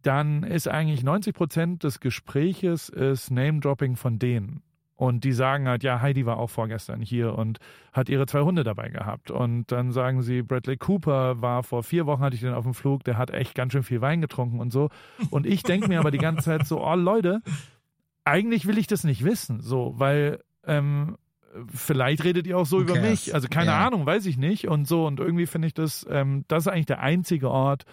dann 0.00 0.42
ist 0.42 0.68
eigentlich 0.68 1.02
90 1.02 1.34
Prozent 1.34 1.84
des 1.84 2.00
Gespräches 2.00 2.88
ist 2.88 3.30
Name-Dropping 3.30 3.96
von 3.96 4.18
denen. 4.18 4.62
Und 4.96 5.24
die 5.24 5.32
sagen 5.32 5.66
halt, 5.68 5.82
ja, 5.82 6.00
Heidi 6.00 6.24
war 6.24 6.36
auch 6.38 6.50
vorgestern 6.50 7.00
hier 7.00 7.36
und 7.36 7.58
hat 7.92 8.08
ihre 8.08 8.26
zwei 8.26 8.42
Hunde 8.42 8.62
dabei 8.62 8.90
gehabt. 8.90 9.30
Und 9.30 9.72
dann 9.72 9.90
sagen 9.90 10.22
sie, 10.22 10.42
Bradley 10.42 10.76
Cooper 10.76 11.42
war 11.42 11.62
vor 11.64 11.82
vier 11.82 12.06
Wochen, 12.06 12.22
hatte 12.22 12.36
ich 12.36 12.42
den 12.42 12.54
auf 12.54 12.64
dem 12.64 12.74
Flug, 12.74 13.02
der 13.04 13.18
hat 13.18 13.30
echt 13.30 13.54
ganz 13.54 13.72
schön 13.72 13.82
viel 13.82 14.00
Wein 14.00 14.20
getrunken 14.20 14.60
und 14.60 14.72
so. 14.72 14.90
Und 15.30 15.46
ich 15.46 15.62
denke 15.64 15.88
mir 15.88 15.98
aber 15.98 16.10
die 16.12 16.18
ganze 16.18 16.44
Zeit 16.44 16.66
so, 16.66 16.84
oh 16.84 16.94
Leute, 16.94 17.42
eigentlich 18.24 18.66
will 18.66 18.78
ich 18.78 18.86
das 18.86 19.04
nicht 19.04 19.24
wissen, 19.24 19.60
so, 19.60 19.94
weil 19.96 20.40
ähm, 20.66 21.16
vielleicht 21.72 22.24
redet 22.24 22.46
ihr 22.46 22.56
auch 22.58 22.66
so 22.66 22.78
Who 22.78 22.82
über 22.82 22.94
mich. 23.00 23.34
Also 23.34 23.48
keine 23.48 23.72
Ja. 23.72 23.86
Ahnung, 23.86 24.06
weiß 24.06 24.26
ich 24.26 24.36
nicht. 24.38 24.68
Und 24.68 24.86
so, 24.86 25.06
und 25.06 25.20
irgendwie 25.20 25.46
finde 25.46 25.66
ich 25.68 25.74
das, 25.74 26.06
ähm, 26.08 26.44
das 26.48 26.66
ist 26.66 26.72
eigentlich 26.72 26.86
der 26.86 27.00
einzige 27.00 27.50
Ort, 27.50 27.84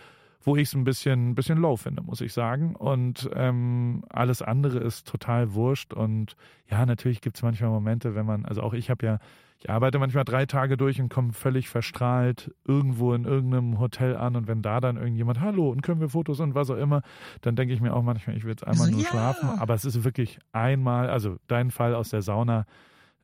wo 0.44 0.56
ich 0.56 0.70
es 0.70 0.74
ein 0.74 0.84
bisschen, 0.84 1.36
bisschen 1.36 1.58
low 1.58 1.76
finde, 1.76 2.02
muss 2.02 2.22
ich 2.22 2.34
sagen. 2.34 2.76
Und 2.76 3.30
ähm, 3.36 4.04
alles 4.10 4.42
andere 4.42 4.80
ist 4.80 5.08
total 5.08 5.54
wurscht. 5.54 5.94
Und 5.94 6.36
ja, 6.70 6.86
natürlich 6.86 7.22
gibt 7.22 7.38
es 7.38 7.44
manchmal 7.44 7.70
Momente, 7.70 8.16
wenn 8.16 8.26
man, 8.26 8.46
also 8.46 8.62
auch 8.62 8.74
ich 8.74 8.90
habe 8.90 9.06
ja, 9.06 9.20
ich 9.60 9.70
arbeite 9.70 10.00
manchmal 10.00 10.24
drei 10.24 10.48
Tage 10.48 10.76
durch 10.76 11.00
und 11.00 11.10
komme 11.10 11.34
völlig 11.34 11.70
verstrahlt 11.70 12.52
irgendwo 12.66 13.14
in 13.14 13.26
irgendeinem 13.26 13.80
Hotel 13.80 14.18
an. 14.18 14.36
Und 14.36 14.48
wenn 14.48 14.64
da 14.64 14.80
dann 14.80 14.98
irgendjemand, 14.98 15.40
hallo, 15.40 15.70
und 15.70 15.84
können 15.84 16.02
wir 16.02 16.10
Fotos 16.10 16.40
und 16.40 16.56
was 16.56 16.72
auch 16.72 16.78
immer, 16.78 17.04
dann 17.42 17.56
denke 17.56 17.74
ich 17.74 17.82
mir 17.82 17.94
auch 17.94 18.02
manchmal, 18.02 18.36
ich 18.36 18.44
will 18.44 18.52
jetzt 18.52 18.66
einmal 18.66 18.88
So, 18.88 18.94
nur 18.94 19.04
ja. 19.04 19.10
schlafen. 19.10 19.50
Aber 19.60 19.76
es 19.76 19.86
ist 19.86 20.04
wirklich 20.04 20.40
einmal, 20.52 21.12
also 21.12 21.38
dein 21.48 21.70
Fall 21.70 21.94
aus 21.94 22.10
der 22.10 22.24
Sauna, 22.24 22.66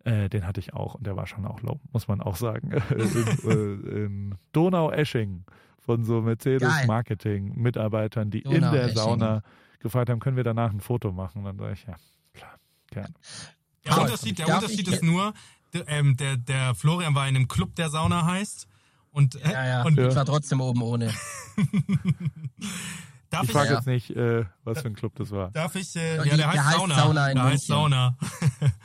äh, 0.04 0.30
den 0.30 0.46
hatte 0.46 0.60
ich 0.60 0.76
auch 0.76 0.94
und 0.94 1.08
der 1.08 1.16
war 1.16 1.26
schon 1.26 1.46
auch 1.46 1.62
low, 1.62 1.80
muss 1.92 2.08
man 2.08 2.22
auch 2.22 2.36
sagen. 2.36 2.72
in, 2.92 3.50
äh, 3.50 4.04
in 4.04 4.36
Donau-Esching 4.52 5.44
von 5.88 6.04
so 6.04 6.22
Mercedes-Marketing-Mitarbeitern, 6.22 8.30
die 8.30 8.42
in 8.42 8.62
der. 8.62 8.90
Sauna 8.90 9.42
gefragt 9.80 10.10
haben, 10.10 10.20
können 10.20 10.38
wir 10.38 10.44
danach 10.44 10.72
ein 10.72 10.82
Foto 10.82 11.12
machen? 11.12 11.40
Und 11.40 11.46
dann 11.46 11.58
sage 11.58 11.74
ich, 11.74 11.84
ja, 11.88 11.96
klar, 12.34 12.56
gerne. 12.92 13.14
Der 13.86 13.92
Toll. 13.94 14.04
Unterschied, 14.04 14.40
der 14.40 14.56
Unterschied 14.56 14.88
ist 14.88 15.04
nur, 15.04 15.34
der, 15.74 15.88
ähm, 15.88 16.18
der, 16.18 16.38
der 16.38 16.76
Florian 16.76 17.16
war 17.16 17.28
in 17.28 17.36
einem 17.36 17.48
Club, 17.48 17.76
der 17.76 17.90
Sauna 17.90 18.26
heißt. 18.26 18.68
Und, 19.12 19.36
äh, 19.36 19.52
Ja, 19.52 19.66
ja. 19.66 19.84
und 19.84 19.98
Ich 19.98 20.16
war 20.16 20.26
trotzdem 20.26 20.62
oben 20.62 20.82
ohne. 20.82 21.08
darf 23.30 23.44
Ich 23.44 23.50
ich, 23.50 23.56
frage 23.56 23.70
Ja. 23.70 23.76
jetzt 23.76 23.88
nicht, 23.88 24.10
äh, 24.12 24.46
was 24.64 24.82
für 24.82 24.88
ein 24.90 24.96
Club 24.96 25.14
das 25.16 25.32
war. 25.32 25.52
darf 25.52 25.76
ich, 25.76 25.96
äh, 25.96 26.18
Ja, 26.18 26.24
ja, 26.24 26.32
die- 26.32 26.38
der 26.38 26.48
heißt 26.48 26.56
der 26.56 26.66
heißt 26.66 26.78
Sauna. 26.78 26.96
Sauna 26.96 27.30
in 27.30 27.36
der 27.36 27.44
heißt. 27.46 27.68
Sauna. 27.68 28.18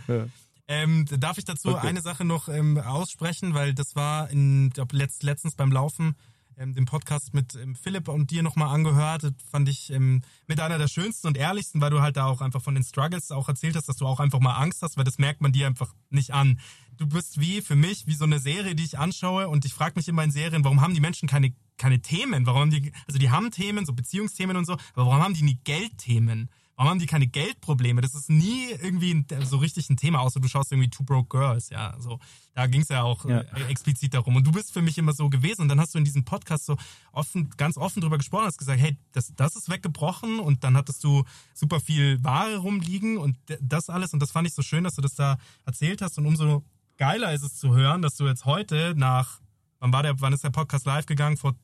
Ja. 0.08 0.26
Ähm, 0.68 1.04
darf 1.18 1.38
ich 1.38 1.44
dazu 1.44 1.70
Okay. 1.76 1.86
eine 1.88 2.00
Sache 2.00 2.24
noch 2.24 2.48
ähm, 2.48 2.78
aussprechen, 2.78 3.54
weil 3.54 3.74
das 3.74 3.94
war 3.94 4.30
in, 4.30 4.70
glaub, 4.70 4.92
letzt, 4.92 5.22
letztens 5.22 5.54
beim 5.54 5.70
Laufen 5.72 6.14
ähm, 6.56 6.74
den 6.74 6.84
Podcast 6.84 7.34
mit 7.34 7.54
ähm, 7.54 7.74
Philipp 7.74 8.08
und 8.08 8.30
dir 8.30 8.42
nochmal 8.42 8.74
angehört. 8.74 9.24
Das 9.24 9.32
fand 9.50 9.68
ich 9.68 9.90
ähm, 9.90 10.22
mit 10.46 10.60
einer 10.60 10.78
der 10.78 10.88
schönsten 10.88 11.26
und 11.26 11.36
ehrlichsten, 11.36 11.80
weil 11.80 11.90
du 11.90 12.00
halt 12.00 12.16
da 12.16 12.26
auch 12.26 12.40
einfach 12.40 12.62
von 12.62 12.74
den 12.74 12.84
Struggles 12.84 13.30
auch 13.30 13.48
erzählt 13.48 13.76
hast, 13.76 13.88
dass 13.88 13.96
du 13.96 14.06
auch 14.06 14.20
einfach 14.20 14.40
mal 14.40 14.54
Angst 14.54 14.82
hast, 14.82 14.96
weil 14.96 15.04
das 15.04 15.18
merkt 15.18 15.40
man 15.40 15.52
dir 15.52 15.66
einfach 15.66 15.94
nicht 16.10 16.32
an. 16.32 16.60
Du 16.96 17.06
bist 17.06 17.40
wie 17.40 17.62
für 17.62 17.76
mich 17.76 18.06
wie 18.06 18.14
so 18.14 18.24
eine 18.24 18.38
Serie, 18.38 18.74
die 18.74 18.84
ich 18.84 18.98
anschaue 18.98 19.48
und 19.48 19.64
ich 19.64 19.74
frage 19.74 19.94
mich 19.96 20.08
immer 20.08 20.24
in 20.24 20.30
Serien, 20.30 20.64
warum 20.64 20.80
haben 20.80 20.94
die 20.94 21.00
Menschen 21.00 21.28
keine 21.28 21.54
keine 21.78 22.00
Themen? 22.00 22.46
Warum 22.46 22.60
haben 22.62 22.70
die 22.70 22.92
also 23.06 23.18
die 23.18 23.30
haben 23.30 23.50
Themen, 23.50 23.86
so 23.86 23.92
Beziehungsthemen 23.92 24.56
und 24.56 24.66
so, 24.66 24.74
aber 24.94 25.06
warum 25.06 25.22
haben 25.22 25.34
die 25.34 25.42
nie 25.42 25.58
Geldthemen? 25.64 26.50
Warum 26.82 26.94
haben 26.94 26.98
die 26.98 27.06
keine 27.06 27.28
Geldprobleme? 27.28 28.00
Das 28.00 28.16
ist 28.16 28.28
nie 28.28 28.70
irgendwie 28.70 29.14
ein, 29.14 29.26
so 29.46 29.58
richtig 29.58 29.88
ein 29.88 29.96
Thema, 29.96 30.18
außer 30.18 30.40
du 30.40 30.48
schaust 30.48 30.72
irgendwie 30.72 30.90
Two 30.90 31.04
Broke 31.04 31.28
Girls, 31.28 31.68
ja. 31.68 31.94
So, 32.00 32.18
da 32.54 32.66
ging 32.66 32.80
es 32.80 32.88
ja 32.88 33.04
auch 33.04 33.24
Ja. 33.24 33.42
Äh, 33.42 33.70
explizit 33.70 34.14
darum. 34.14 34.34
Und 34.34 34.44
du 34.48 34.50
bist 34.50 34.72
für 34.72 34.82
mich 34.82 34.98
immer 34.98 35.12
so 35.12 35.30
gewesen. 35.30 35.62
Und 35.62 35.68
dann 35.68 35.78
hast 35.78 35.94
du 35.94 35.98
in 35.98 36.04
diesem 36.04 36.24
Podcast 36.24 36.66
so 36.66 36.76
offen, 37.12 37.50
ganz 37.56 37.76
offen 37.76 38.00
drüber 38.00 38.18
gesprochen, 38.18 38.46
hast 38.46 38.58
gesagt, 38.58 38.80
hey, 38.80 38.96
das, 39.12 39.32
das 39.36 39.54
ist 39.54 39.70
weggebrochen 39.70 40.40
und 40.40 40.64
dann 40.64 40.76
hattest 40.76 41.04
du 41.04 41.22
super 41.54 41.78
viel 41.78 42.18
Ware 42.24 42.56
rumliegen 42.56 43.16
und 43.16 43.36
das 43.60 43.88
alles. 43.88 44.12
Und 44.12 44.18
das 44.18 44.32
fand 44.32 44.48
ich 44.48 44.54
so 44.54 44.62
schön, 44.62 44.82
dass 44.82 44.96
du 44.96 45.02
das 45.02 45.14
da 45.14 45.38
erzählt 45.64 46.02
hast. 46.02 46.18
Und 46.18 46.26
umso 46.26 46.64
geiler 46.96 47.32
ist 47.32 47.44
es 47.44 47.54
zu 47.54 47.76
hören, 47.76 48.02
dass 48.02 48.16
du 48.16 48.26
jetzt 48.26 48.44
heute 48.44 48.94
nach, 48.96 49.40
wann 49.78 49.92
war 49.92 50.02
der, 50.02 50.20
wann 50.20 50.32
ist 50.32 50.42
der 50.42 50.50
Podcast 50.50 50.84
live 50.84 51.06
gegangen? 51.06 51.36
Vor 51.36 51.54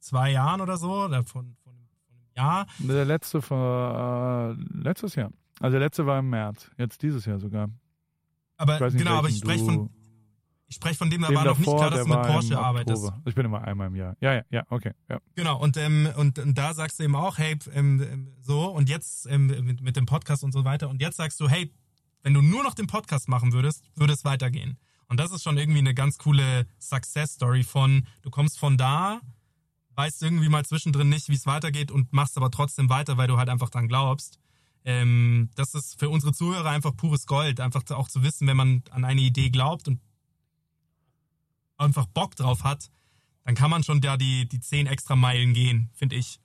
zwei 0.00 0.30
Jahren 0.30 0.62
oder 0.62 0.78
so? 0.78 1.04
Oder 1.04 1.26
von, 1.26 1.58
Jahr? 2.36 2.66
Der 2.78 3.04
letzte 3.04 3.50
war 3.50 4.50
äh, 4.50 4.56
letztes 4.72 5.14
Jahr. 5.14 5.30
Also 5.60 5.72
der 5.72 5.80
letzte 5.80 6.06
war 6.06 6.18
im 6.18 6.30
März, 6.30 6.70
jetzt 6.78 7.02
dieses 7.02 7.24
Jahr 7.24 7.38
sogar. 7.38 7.68
Aber 8.56 8.80
nicht, 8.80 8.98
genau, 8.98 9.16
aber 9.16 9.28
ich 9.28 9.38
spreche 9.38 9.64
von, 9.64 9.90
ich 10.66 10.76
spreche 10.76 10.96
von 10.96 11.10
dem, 11.10 11.22
da 11.22 11.28
dem 11.28 11.36
war 11.36 11.44
noch 11.44 11.58
nicht 11.58 11.66
davor, 11.66 11.88
klar, 11.88 11.90
dass 11.90 12.04
du 12.04 12.08
mit 12.08 12.22
Porsche 12.22 12.58
arbeitest. 12.58 13.12
Ich 13.24 13.34
bin 13.34 13.46
immer 13.46 13.62
einmal 13.62 13.86
im 13.86 13.96
Jahr. 13.96 14.16
Ja, 14.20 14.34
ja, 14.34 14.42
ja, 14.50 14.64
okay. 14.68 14.92
Ja. 15.08 15.20
Genau, 15.34 15.58
und, 15.58 15.76
ähm, 15.76 16.08
und, 16.16 16.38
und 16.38 16.58
da 16.58 16.74
sagst 16.74 16.98
du 16.98 17.04
eben 17.04 17.14
auch, 17.16 17.38
hey, 17.38 17.58
ähm, 17.72 18.02
ähm, 18.02 18.32
so, 18.40 18.66
und 18.66 18.88
jetzt 18.88 19.26
ähm, 19.26 19.46
mit, 19.46 19.80
mit 19.80 19.96
dem 19.96 20.06
Podcast 20.06 20.42
und 20.42 20.52
so 20.52 20.64
weiter. 20.64 20.88
Und 20.88 21.00
jetzt 21.00 21.16
sagst 21.16 21.38
du, 21.40 21.48
hey, 21.48 21.72
wenn 22.22 22.34
du 22.34 22.42
nur 22.42 22.64
noch 22.64 22.74
den 22.74 22.86
Podcast 22.88 23.28
machen 23.28 23.52
würdest, 23.52 23.84
würde 23.94 24.12
es 24.12 24.24
weitergehen. 24.24 24.78
Und 25.08 25.20
das 25.20 25.30
ist 25.30 25.44
schon 25.44 25.56
irgendwie 25.56 25.78
eine 25.78 25.94
ganz 25.94 26.18
coole 26.18 26.66
Success-Story 26.80 27.62
von, 27.62 28.06
du 28.22 28.30
kommst 28.30 28.58
von 28.58 28.76
da, 28.76 29.20
weißt 29.96 30.22
irgendwie 30.22 30.48
mal 30.48 30.64
zwischendrin 30.64 31.08
nicht, 31.08 31.28
wie 31.28 31.34
es 31.34 31.46
weitergeht 31.46 31.90
und 31.90 32.12
machst 32.12 32.36
aber 32.36 32.50
trotzdem 32.50 32.88
weiter, 32.88 33.16
weil 33.16 33.28
du 33.28 33.38
halt 33.38 33.48
einfach 33.48 33.70
dran 33.70 33.88
glaubst. 33.88 34.38
Ähm, 34.84 35.50
das 35.56 35.74
ist 35.74 35.98
für 35.98 36.08
unsere 36.08 36.32
Zuhörer 36.32 36.70
einfach 36.70 36.96
pures 36.96 37.26
Gold, 37.26 37.58
einfach 37.60 37.82
auch 37.90 38.08
zu 38.08 38.22
wissen, 38.22 38.46
wenn 38.46 38.56
man 38.56 38.82
an 38.90 39.04
eine 39.04 39.20
Idee 39.20 39.50
glaubt 39.50 39.88
und 39.88 40.00
einfach 41.76 42.06
Bock 42.06 42.36
drauf 42.36 42.62
hat, 42.62 42.90
dann 43.44 43.54
kann 43.54 43.70
man 43.70 43.82
schon 43.82 44.00
da 44.00 44.16
die, 44.16 44.48
die 44.48 44.60
zehn 44.60 44.86
extra 44.86 45.16
Meilen 45.16 45.54
gehen, 45.54 45.90
finde 45.94 46.16
ich. 46.16 46.40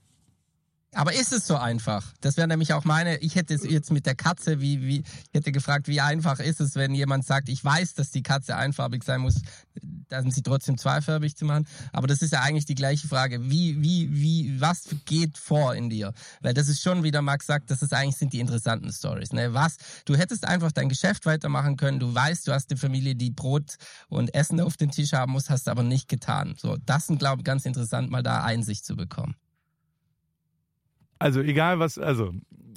Aber 0.94 1.14
ist 1.14 1.32
es 1.32 1.48
so 1.48 1.56
einfach? 1.56 2.06
Das 2.20 2.36
wäre 2.36 2.50
nämlich 2.50 2.74
auch 2.74 2.84
meine, 2.84 3.18
ich 3.20 3.36
hätte 3.36 3.54
es 3.54 3.64
jetzt 3.64 3.92
mit 3.92 4.06
der 4.06 4.14
Katze, 4.14 4.60
wie, 4.60 4.82
wie, 4.82 5.00
ich 5.00 5.34
hätte 5.34 5.54
gefragt, 5.54 5.88
wie 5.88 6.02
einfach 6.02 6.40
ist 6.40 6.60
es, 6.60 6.76
wenn 6.76 6.94
jemand 6.94 7.26
sagt, 7.26 7.48
ich 7.48 7.64
weiß, 7.64 7.94
dass 7.94 8.12
die 8.12 8.24
Katze 8.24 8.58
einfarbig 8.58 9.06
sein 9.06 9.22
muss, 9.22 9.36
dann 10.10 10.32
sie 10.32 10.44
trotzdem 10.44 10.78
zweifarbig 10.78 11.38
zu 11.38 11.46
machen. 11.46 11.66
Aber 11.94 12.08
das 12.08 12.22
ist 12.22 12.34
ja 12.34 12.42
eigentlich 12.42 12.66
die 12.66 12.76
gleiche 12.76 13.08
Frage. 13.08 13.50
Wie, 13.50 13.82
wie, 13.82 14.10
wie, 14.12 14.60
was 14.60 14.90
geht 15.06 15.38
vor 15.38 15.76
in 15.76 15.90
dir? 15.90 16.14
Weil 16.42 16.54
das 16.54 16.68
ist 16.68 16.82
schon, 16.82 17.04
wie 17.04 17.12
der 17.12 17.22
Max 17.22 17.46
sagt, 17.46 17.72
das 17.72 17.82
ist 17.82 17.94
eigentlich 17.94 18.18
sind 18.18 18.34
die 18.34 18.42
interessanten 18.42 18.92
Stories. 18.92 19.32
Ne? 19.32 19.54
Was, 19.54 19.78
du 20.04 20.18
hättest 20.18 20.46
einfach 20.46 20.74
dein 20.74 20.90
Geschäft 20.90 21.26
weitermachen 21.26 21.78
können. 21.78 22.02
Du 22.02 22.14
weißt, 22.14 22.46
du 22.46 22.52
hast 22.52 22.70
eine 22.70 22.78
Familie, 22.78 23.16
die 23.16 23.32
Brot 23.32 23.78
und 24.10 24.34
Essen 24.36 24.60
auf 24.60 24.76
den 24.76 24.92
Tisch 24.92 25.14
haben 25.14 25.32
muss, 25.32 25.50
hast 25.50 25.70
aber 25.70 25.84
nicht 25.84 26.10
getan. 26.10 26.56
So, 26.58 26.76
das 26.86 27.08
sind, 27.08 27.20
glaube 27.20 27.42
ich, 27.42 27.46
ganz 27.46 27.66
interessant, 27.66 28.12
mal 28.12 28.24
da 28.24 28.44
Einsicht 28.44 28.86
zu 28.86 28.98
bekommen. 28.98 29.36
Also 31.22 31.42
egal 31.42 31.78
was, 31.78 32.00
also 32.00 32.34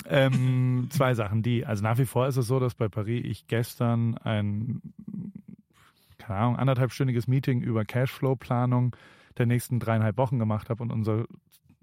ähm, 0.07 0.89
zwei 0.91 1.15
Sachen. 1.15 1.43
Die, 1.43 1.65
also 1.65 1.83
nach 1.83 1.97
wie 1.97 2.05
vor 2.05 2.27
ist 2.27 2.37
es 2.37 2.47
so, 2.47 2.61
dass 2.61 2.75
bei 2.75 2.89
Paris 2.91 3.25
ich 3.25 3.47
gestern 3.47 4.19
ein, 4.19 4.83
keine 6.19 6.39
Ahnung, 6.39 6.57
anderthalbstündiges 6.57 7.27
Meeting 7.27 7.63
über 7.63 7.87
Cashflow-Planung 7.87 8.95
der 9.39 9.47
nächsten 9.47 9.81
dreieinhalb 9.81 10.19
Wochen 10.19 10.39
gemacht 10.39 10.69
habe 10.69 10.83
und 10.83 10.93
unser 10.93 11.25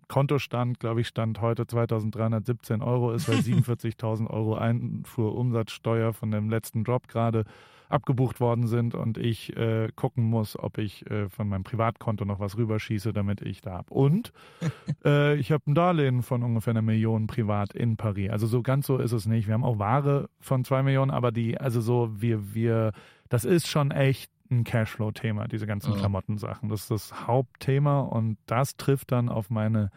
Kontostand, 0.07 0.79
glaube 0.79 1.01
ich, 1.01 1.07
stand 1.07 1.41
heute 1.41 1.65
2317 1.65 2.83
Euro 2.83 3.11
ist, 3.11 3.27
weil 3.27 3.37
47.000 3.39 4.29
Euro 4.29 4.53
Einfuhrumsatzsteuer 4.53 6.13
von 6.13 6.29
dem 6.29 6.47
letzten 6.51 6.83
Drop 6.83 7.07
gerade 7.07 7.45
abgebucht 7.91 8.39
worden 8.39 8.67
sind 8.67 8.95
und 8.95 9.17
ich 9.17 9.55
äh, 9.57 9.89
gucken 9.95 10.23
muss, 10.23 10.57
ob 10.57 10.77
ich 10.77 11.09
äh, 11.09 11.29
von 11.29 11.47
meinem 11.47 11.63
Privatkonto 11.63 12.25
noch 12.25 12.39
was 12.39 12.57
rüberschieße, 12.57 13.13
damit 13.13 13.41
ich 13.41 13.61
da 13.61 13.73
habe. 13.73 13.93
Und 13.93 14.31
äh, 15.05 15.35
ich 15.35 15.51
habe 15.51 15.63
ein 15.69 15.75
Darlehen 15.75 16.23
von 16.23 16.43
ungefähr 16.43 16.71
einer 16.71 16.81
Million 16.81 17.27
privat 17.27 17.73
in 17.73 17.97
Paris. 17.97 18.29
Also 18.31 18.47
so 18.47 18.61
ganz 18.61 18.87
so 18.87 18.97
ist 18.97 19.11
es 19.11 19.25
nicht. 19.25 19.47
Wir 19.47 19.53
haben 19.53 19.63
auch 19.63 19.79
Ware 19.79 20.29
von 20.39 20.63
zwei 20.63 20.83
Millionen, 20.83 21.11
aber 21.11 21.31
die, 21.31 21.57
also 21.59 21.81
so, 21.81 22.09
wir, 22.13 22.53
wir, 22.53 22.91
das 23.29 23.45
ist 23.45 23.67
schon 23.67 23.91
echt 23.91 24.31
ein 24.49 24.63
Cashflow-Thema, 24.63 25.47
diese 25.47 25.65
ganzen 25.65 25.93
Ja. 25.93 25.99
Klamottensachen. 25.99 26.69
Das 26.69 26.81
ist 26.81 26.91
das 26.91 27.27
Hauptthema 27.27 28.01
und 28.01 28.37
das 28.45 28.75
trifft 28.75 29.11
dann 29.11 29.29
auf 29.29 29.49
meine 29.49 29.91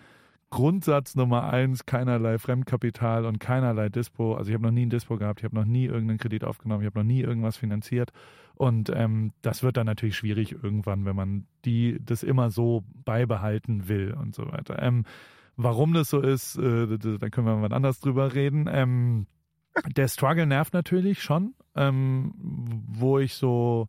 Grundsatz 0.55 1.17
Nummer 1.17 1.53
eins, 1.53 1.85
keinerlei 1.85 2.39
Fremdkapital 2.39 3.27
und 3.27 3.41
keinerlei 3.41 3.89
Dispo. 3.89 4.37
Also 4.37 4.51
ich 4.51 4.55
habe 4.55 4.63
noch 4.63 4.71
nie 4.71 4.87
ein 4.87 4.91
Dispo 4.91 5.17
gehabt, 5.17 5.41
ich 5.41 5.45
habe 5.45 5.57
noch 5.57 5.65
nie 5.65 5.87
irgendeinen 5.87 6.21
Kredit 6.21 6.45
aufgenommen, 6.45 6.83
ich 6.83 6.87
habe 6.87 7.01
noch 7.01 7.05
nie 7.05 7.23
irgendwas 7.23 7.57
finanziert. 7.57 8.13
Und 8.55 8.89
ähm, 8.95 9.33
das 9.43 9.65
wird 9.65 9.77
dann 9.77 9.87
natürlich 9.87 10.15
schwierig 10.15 10.53
irgendwann, 10.53 11.07
wenn 11.07 11.17
man 11.17 11.47
die 11.65 11.99
das 12.01 12.23
immer 12.23 12.51
so 12.51 12.85
beibehalten 13.05 13.89
will 13.89 14.15
und 14.15 14.37
so 14.37 14.47
weiter. 14.47 14.81
Ähm, 14.81 15.07
warum 15.57 15.93
das 15.93 16.09
so 16.09 16.21
ist, 16.21 16.57
äh, 16.57 16.87
da 16.99 17.31
können 17.31 17.49
wir 17.49 17.57
mal 17.57 17.73
anders 17.73 17.99
drüber 17.99 18.33
reden. 18.33 18.69
Ähm, 18.71 19.27
der 19.97 20.07
Struggle 20.07 20.47
nervt 20.47 20.73
natürlich 20.73 21.21
schon, 21.21 21.55
ähm, 21.75 22.33
wo 22.87 23.19
ich 23.19 23.35
so 23.35 23.89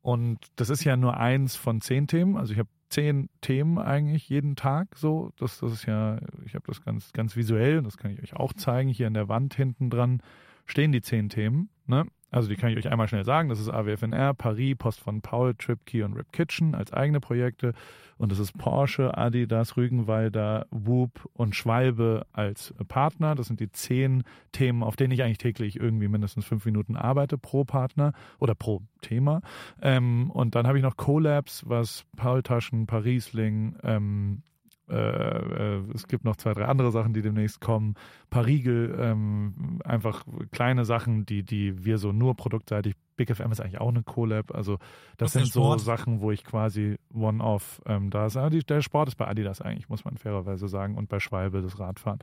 und 0.00 0.38
das 0.56 0.70
ist 0.70 0.84
ja 0.84 0.96
nur 0.96 1.18
eins 1.18 1.54
von 1.54 1.82
zehn 1.82 2.06
Themen. 2.06 2.38
Also 2.38 2.54
ich 2.54 2.58
habe 2.58 2.70
zehn 2.92 3.28
Themen 3.40 3.78
eigentlich 3.78 4.28
jeden 4.28 4.54
Tag 4.54 4.96
so. 4.96 5.32
Das, 5.38 5.58
das 5.58 5.72
ist 5.72 5.86
ja, 5.86 6.18
ich 6.44 6.54
habe 6.54 6.64
das 6.66 6.82
ganz, 6.82 7.12
ganz 7.12 7.36
visuell 7.36 7.78
und 7.78 7.84
das 7.84 7.96
kann 7.96 8.12
ich 8.12 8.22
euch 8.22 8.34
auch 8.34 8.52
zeigen. 8.52 8.90
Hier 8.90 9.06
an 9.06 9.14
der 9.14 9.28
Wand 9.28 9.54
hinten 9.54 9.90
dran 9.90 10.22
stehen 10.66 10.92
die 10.92 11.02
zehn 11.02 11.28
Themen. 11.28 11.70
Ne? 11.86 12.06
Also 12.32 12.48
die 12.48 12.56
kann 12.56 12.70
ich 12.70 12.78
euch 12.78 12.90
einmal 12.90 13.08
schnell 13.08 13.24
sagen. 13.24 13.50
Das 13.50 13.60
ist 13.60 13.68
AWFNR, 13.68 14.34
Paris, 14.34 14.74
Post 14.76 15.00
von 15.00 15.20
Paul, 15.20 15.54
TripKey 15.54 16.02
und 16.02 16.14
Rip 16.14 16.32
Kitchen 16.32 16.74
als 16.74 16.92
eigene 16.92 17.20
Projekte. 17.20 17.74
Und 18.16 18.32
das 18.32 18.38
ist 18.38 18.56
Porsche, 18.56 19.16
Adidas, 19.18 19.76
Rügenwalder, 19.76 20.66
Whoop 20.70 21.28
und 21.34 21.54
Schwalbe 21.54 22.26
als 22.32 22.74
Partner. 22.88 23.34
Das 23.34 23.48
sind 23.48 23.60
die 23.60 23.70
zehn 23.70 24.24
Themen, 24.52 24.82
auf 24.82 24.96
denen 24.96 25.12
ich 25.12 25.22
eigentlich 25.22 25.38
täglich 25.38 25.78
irgendwie 25.78 26.08
mindestens 26.08 26.46
fünf 26.46 26.64
Minuten 26.64 26.96
arbeite 26.96 27.36
pro 27.36 27.64
Partner 27.64 28.12
oder 28.38 28.54
pro 28.54 28.80
Thema. 29.02 29.42
Ähm, 29.82 30.30
und 30.30 30.54
dann 30.54 30.66
habe 30.66 30.78
ich 30.78 30.84
noch 30.84 30.96
Collabs, 30.96 31.64
was 31.68 32.04
Paul 32.16 32.42
Taschen, 32.42 32.86
Parisling, 32.86 33.76
ähm, 33.82 34.42
äh, 34.88 35.76
äh, 35.76 35.82
es 35.94 36.06
gibt 36.08 36.24
noch 36.24 36.36
zwei, 36.36 36.52
drei 36.52 36.66
andere 36.66 36.90
Sachen, 36.90 37.14
die 37.14 37.22
demnächst 37.22 37.60
kommen. 37.60 37.94
Parigel, 38.30 38.96
ähm, 38.98 39.80
einfach 39.84 40.24
kleine 40.50 40.84
Sachen, 40.84 41.24
die, 41.24 41.42
die 41.44 41.84
wir 41.84 41.98
so 41.98 42.12
nur 42.12 42.34
produktseitig. 42.34 42.94
Big 43.16 43.34
FM 43.34 43.52
ist 43.52 43.60
eigentlich 43.60 43.80
auch 43.80 43.88
eine 43.88 44.02
Collab. 44.02 44.54
Also 44.54 44.78
das 45.16 45.26
Was 45.26 45.32
sind 45.32 45.52
so 45.52 45.78
Sachen, 45.78 46.20
wo 46.20 46.30
ich 46.30 46.44
quasi 46.44 46.96
One-Off 47.14 47.80
ähm, 47.86 48.10
da 48.10 48.26
ist. 48.26 48.36
Ah, 48.36 48.50
die, 48.50 48.60
der 48.60 48.82
Sport 48.82 49.08
ist 49.08 49.16
bei 49.16 49.28
Adidas 49.28 49.60
eigentlich, 49.60 49.88
muss 49.88 50.04
man 50.04 50.16
fairerweise 50.16 50.68
sagen, 50.68 50.96
und 50.96 51.08
bei 51.08 51.20
Schwalbe 51.20 51.62
das 51.62 51.78
Radfahren. 51.78 52.18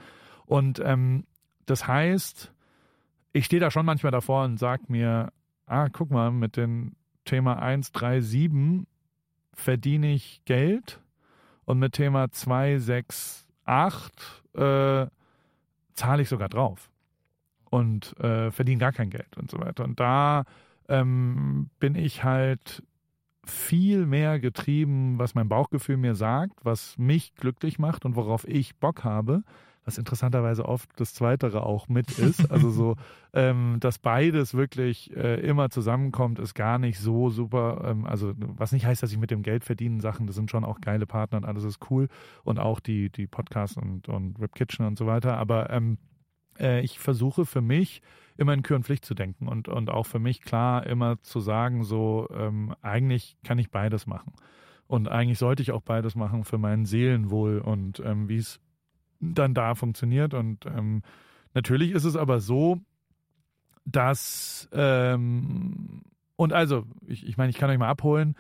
Und 0.46 0.82
ähm, 0.84 1.24
das 1.66 1.88
heißt, 1.88 2.54
ich 3.34 3.46
stehe 3.46 3.60
da 3.60 3.72
schon 3.72 3.86
manchmal 3.86 4.12
davor 4.12 4.44
und 4.44 4.58
sage 4.58 4.84
mir, 4.88 5.32
ah, 5.66 5.90
guck 5.90 6.12
mal, 6.12 6.32
mit 6.32 6.58
dem 6.58 6.94
Thema 7.26 7.60
137 7.60 8.88
verdiene 9.54 10.14
ich 10.14 10.42
Geld 10.46 11.02
und 11.70 11.78
mit 11.78 11.94
Thema 11.94 12.32
268 12.32 13.46
äh, 14.56 15.06
zahle 15.94 16.22
ich 16.24 16.28
sogar 16.28 16.50
drauf 16.50 16.90
und 17.70 18.20
äh, 18.20 18.50
verdiene 18.50 18.80
gar 18.80 18.92
kein 18.92 19.12
Geld 19.12 19.38
und 19.38 19.52
so 19.52 19.60
weiter. 19.60 19.84
Und 19.84 20.00
da 20.00 20.46
ähm, 20.88 21.70
bin 21.80 21.94
ich 21.94 22.24
halt 22.24 22.82
viel 23.46 24.08
mehr 24.08 24.40
getrieben, 24.40 25.20
was 25.20 25.36
mein 25.36 25.48
Bauchgefühl 25.48 25.98
mir 25.98 26.16
sagt, 26.16 26.66
was 26.66 26.98
mich 26.98 27.36
glücklich 27.36 27.78
macht 27.78 28.04
und 28.04 28.16
worauf 28.16 28.48
ich 28.48 28.76
Bock 28.78 29.04
habe, 29.04 29.44
was 29.86 29.98
interessanterweise 29.98 30.66
oft 30.66 30.90
das 30.98 31.14
Zweitere 31.14 31.64
auch 31.64 31.88
mit 31.88 32.18
ist. 32.18 32.52
Also 32.52 32.70
so, 32.70 32.96
ähm, 33.34 33.78
dass 33.80 33.98
beides 33.98 34.54
wirklich 34.54 35.16
äh, 35.16 35.40
immer 35.40 35.70
zusammenkommt, 35.70 36.40
ist 36.40 36.54
gar 36.54 36.78
nicht 36.78 37.00
so 37.00 37.30
super. 37.30 37.84
Ähm, 37.86 38.06
also 38.06 38.34
was 38.38 38.72
nicht 38.72 38.86
heißt, 38.86 39.02
dass 39.02 39.12
ich 39.12 39.18
mit 39.18 39.32
dem 39.32 39.42
Geld 39.42 39.64
verdienen 39.64 40.00
Sachen, 40.00 40.28
das 40.28 40.36
sind 40.36 40.52
schon 40.52 40.64
auch 40.64 40.82
geile 40.82 41.06
Partner 41.06 41.38
und 41.38 41.46
alles 41.46 41.64
ist 41.64 41.80
cool 41.90 42.08
und 42.44 42.60
auch 42.60 42.80
die, 42.80 43.10
die 43.10 43.28
Podcasts 43.28 43.78
und, 43.78 44.10
und 44.10 44.40
Rip 44.40 44.54
Kitchen 44.56 44.86
und 44.86 44.98
so 44.98 45.08
weiter. 45.08 45.38
Aber 45.38 45.70
ähm, 45.70 45.98
äh, 46.60 46.82
ich 46.82 47.00
versuche 47.00 47.46
für 47.46 47.62
mich 47.62 48.02
immer 48.38 48.54
in 48.54 48.64
Kür 48.64 48.78
und 48.78 48.84
Pflicht 48.84 49.06
zu 49.06 49.16
denken 49.16 49.48
und, 49.48 49.68
und 49.68 49.90
auch 49.90 50.06
für 50.06 50.20
mich 50.20 50.42
klar 50.42 50.86
immer 50.86 51.22
zu 51.22 51.40
sagen, 51.40 51.84
so 51.84 52.28
ähm, 52.34 52.74
eigentlich 52.82 53.38
kann 53.44 53.60
ich 53.60 53.70
beides 53.70 54.08
machen. 54.08 54.34
Und 54.88 55.08
eigentlich 55.08 55.38
sollte 55.38 55.62
ich 55.62 55.72
auch 55.72 55.82
beides 55.82 56.16
machen 56.16 56.46
für 56.46 56.58
mein 56.58 56.86
Seelenwohl 56.86 57.60
und 57.60 58.00
ähm, 58.00 58.28
wie 58.28 58.38
es 58.38 58.60
dann 59.20 59.54
da 59.54 59.76
funktioniert. 59.76 60.34
Und 60.34 60.66
ähm, 60.66 61.04
natürlich 61.54 61.92
ist 61.92 62.06
es 62.06 62.16
aber 62.16 62.40
so, 62.40 62.80
dass 63.86 64.70
ähm, 64.72 66.04
und 66.40 66.54
also, 66.54 66.86
ich, 67.06 67.28
ich 67.28 67.36
meine, 67.36 67.50
ich 67.50 67.58
kann 67.58 67.70
euch 67.70 67.78
mal 67.78 67.90
abholen. 67.90 68.34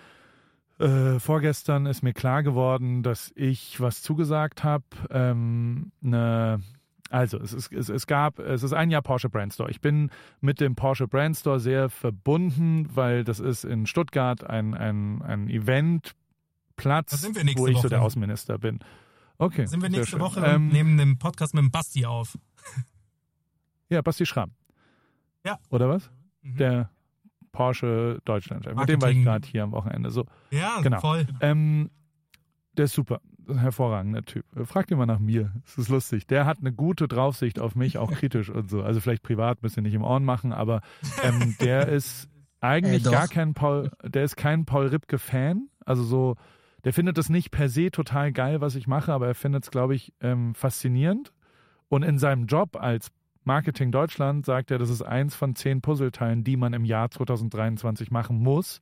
Äh, 0.79 1.19
vorgestern 1.19 1.85
ist 1.85 2.01
mir 2.01 2.13
klar 2.13 2.43
geworden, 2.43 3.03
dass 3.03 3.33
ich 3.35 3.81
was 3.81 4.01
zugesagt 4.01 4.63
habe. 4.63 4.85
Ähm, 5.09 5.91
eine, 6.01 6.61
also, 7.09 7.37
es, 7.39 7.51
ist, 7.51 7.73
es, 7.73 7.89
es 7.89 8.07
gab, 8.07 8.39
es 8.39 8.63
ist 8.63 8.71
ein 8.71 8.89
Jahr 8.89 9.01
Porsche 9.01 9.27
Brand 9.27 9.53
Store. 9.53 9.69
Ich 9.69 9.81
bin 9.81 10.11
mit 10.39 10.61
dem 10.61 10.75
Porsche 10.75 11.09
Brand 11.09 11.35
Store 11.35 11.59
sehr 11.59 11.89
verbunden, 11.89 12.87
weil 12.93 13.25
das 13.25 13.41
ist 13.41 13.65
in 13.65 13.85
Stuttgart 13.85 14.45
ein, 14.45 14.75
ein, 14.75 15.21
ein 15.21 15.49
Eventplatz, 15.49 17.21
wo 17.57 17.67
ich 17.67 17.73
Woche. 17.73 17.81
so 17.81 17.89
der 17.89 18.01
Außenminister 18.01 18.59
bin. 18.59 18.79
Okay. 19.39 19.65
Sind 19.65 19.81
wir 19.81 19.89
nächste 19.89 20.19
Woche 20.19 20.41
ähm, 20.45 20.67
neben 20.67 20.97
dem 20.97 21.17
Podcast 21.17 21.53
mit 21.55 21.63
dem 21.63 21.71
Basti 21.71 22.05
auf. 22.05 22.37
Ja, 23.91 24.03
Basti 24.03 24.23
Schramm. 24.27 24.51
Ja. 25.43 25.57
Oder 25.71 25.89
was? 25.89 26.11
Mhm. 26.43 26.57
Der 26.57 26.89
Porsche 27.51 28.19
Deutschland. 28.23 28.67
Mit 28.75 28.87
dem 28.87 29.01
war 29.01 29.09
ich 29.09 29.23
gerade 29.23 29.47
hier 29.47 29.63
am 29.63 29.71
Wochenende. 29.71 30.11
So, 30.11 30.25
Ja, 30.51 30.79
genau. 30.81 30.99
voll. 30.99 31.25
ähm, 31.41 31.89
der 32.77 32.85
ist 32.85 32.93
super. 32.93 33.19
Ein 33.47 33.57
hervorragender 33.57 34.23
Typ. 34.23 34.45
Fragt 34.67 34.91
ihn 34.91 34.97
mal 34.99 35.07
nach 35.07 35.17
mir. 35.17 35.51
Es 35.65 35.79
ist 35.79 35.89
lustig. 35.89 36.27
Der 36.27 36.45
hat 36.45 36.59
eine 36.59 36.71
gute 36.71 37.07
Draufsicht 37.07 37.57
auf 37.57 37.73
mich, 37.73 37.97
auch 37.97 38.11
kritisch 38.11 38.51
und 38.51 38.69
so. 38.69 38.83
Also 38.83 38.99
vielleicht 38.99 39.23
privat, 39.23 39.63
müsst 39.63 39.75
ihr 39.75 39.81
nicht 39.81 39.95
im 39.95 40.03
Ohren 40.03 40.23
machen, 40.23 40.53
aber 40.53 40.81
ähm, 41.23 41.55
der 41.59 41.87
ist 41.89 42.29
eigentlich 42.59 43.01
doch. 43.01 43.11
gar 43.11 43.27
kein 43.27 43.55
Paul, 43.55 43.89
der 44.03 44.23
ist 44.23 44.35
kein 44.37 44.65
Paul 44.65 44.85
Ripke-Fan. 44.85 45.67
Also 45.83 46.03
so, 46.03 46.35
der 46.83 46.93
findet 46.93 47.17
das 47.17 47.29
nicht 47.29 47.51
per 47.51 47.69
se 47.69 47.91
total 47.91 48.31
geil, 48.31 48.61
was 48.61 48.75
ich 48.75 48.87
mache, 48.87 49.11
aber 49.11 49.27
er 49.27 49.35
findet 49.35 49.63
es, 49.63 49.71
glaube 49.71 49.95
ich, 49.95 50.13
ähm, 50.21 50.55
faszinierend. 50.55 51.33
Und 51.89 52.03
in 52.03 52.17
seinem 52.17 52.45
Job 52.45 52.75
als 52.75 53.11
Marketing 53.43 53.91
Deutschland 53.91 54.45
sagt 54.45 54.69
er, 54.69 54.77
das 54.77 54.89
ist 54.89 55.01
eins 55.01 55.35
von 55.35 55.55
zehn 55.55 55.81
Puzzleteilen, 55.81 56.43
die 56.43 56.57
man 56.57 56.73
im 56.73 56.85
Jahr 56.85 57.09
2023 57.09 58.11
machen 58.11 58.37
muss, 58.37 58.79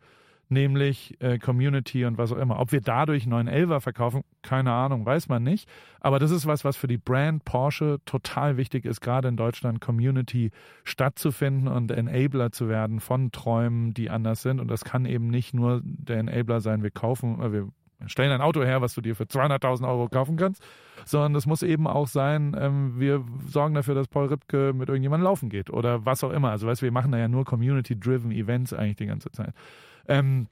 nämlich 0.50 1.16
äh, 1.22 1.38
Community 1.40 2.06
und 2.06 2.18
was 2.18 2.32
auch 2.32 2.38
immer. 2.38 2.60
Ob 2.60 2.72
wir 2.72 2.82
dadurch 2.82 3.24
einen 3.24 3.48
911er 3.48 3.80
verkaufen, 3.80 4.22
keine 4.42 4.72
Ahnung, 4.74 5.06
weiß 5.06 5.30
man 5.30 5.44
nicht. 5.44 5.70
Aber 6.00 6.20
das 6.20 6.32
ist 6.32 6.46
was, 6.48 6.66
was 6.66 6.76
für 6.76 6.88
die 6.88 6.98
Brand 6.98 7.46
Porsche 7.46 8.00
total 8.06 8.58
wichtig 8.58 8.86
ist, 8.86 9.00
gerade 9.00 9.28
in 9.30 9.38
Deutschland 9.38 9.80
Community 9.80 10.52
stattzufinden 10.84 11.68
und 11.68 11.92
Enabler 11.92 12.52
zu 12.52 12.68
werden 12.68 13.00
von 13.00 13.32
Träumen, 13.32 13.94
die 13.94 14.10
anders 14.10 14.42
sind. 14.42 14.60
Und 14.60 14.70
das 14.70 14.84
kann 14.84 15.06
eben 15.06 15.30
nicht 15.30 15.54
nur 15.54 15.82
der 15.84 16.20
Enabler 16.20 16.62
sein, 16.62 16.84
wir 16.84 16.92
kaufen, 16.92 17.42
äh, 17.42 17.52
wir 17.52 17.70
stellen 18.06 18.32
ein 18.32 18.42
Auto 18.42 18.64
her, 18.64 18.82
was 18.82 18.94
du 18.94 19.02
dir 19.02 19.16
für 19.16 19.24
200.000 19.24 19.88
Euro 19.88 20.08
kaufen 20.08 20.38
kannst, 20.38 20.62
sondern 21.06 21.34
das 21.34 21.46
muss 21.46 21.64
eben 21.64 21.88
auch 21.88 22.08
sein, 22.08 22.56
ähm, 22.60 23.00
wir 23.00 23.24
sorgen 23.48 23.74
dafür, 23.74 23.96
dass 23.96 24.08
Paul 24.08 24.28
Ripke 24.28 24.74
mit 24.74 24.90
irgendjemandem 24.90 25.26
laufen 25.26 25.50
geht 25.50 25.70
oder 25.70 26.06
was 26.06 26.24
auch 26.24 26.32
immer. 26.32 26.52
Also 26.52 26.68
weißt, 26.68 26.82
du, 26.82 26.86
wir 26.86 26.92
machen 26.92 27.12
da 27.12 27.18
ja 27.18 27.28
nur 27.28 27.46
Community-driven 27.46 28.32
Events 28.32 28.74
eigentlich 28.74 28.98
die 28.98 29.08
ganze 29.08 29.32
Zeit. 29.32 29.54
Ähm, 30.08 30.48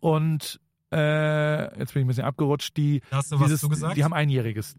und 0.00 0.60
äh, 0.92 1.78
jetzt 1.78 1.94
bin 1.94 2.02
ich 2.02 2.04
ein 2.04 2.08
bisschen 2.08 2.24
abgerutscht. 2.24 2.76
Die, 2.76 3.00
hast 3.10 3.32
du 3.32 3.36
was 3.36 3.46
dieses, 3.46 3.60
zugesagt? 3.60 3.96
die 3.96 4.04
haben 4.04 4.14
einjähriges. 4.14 4.76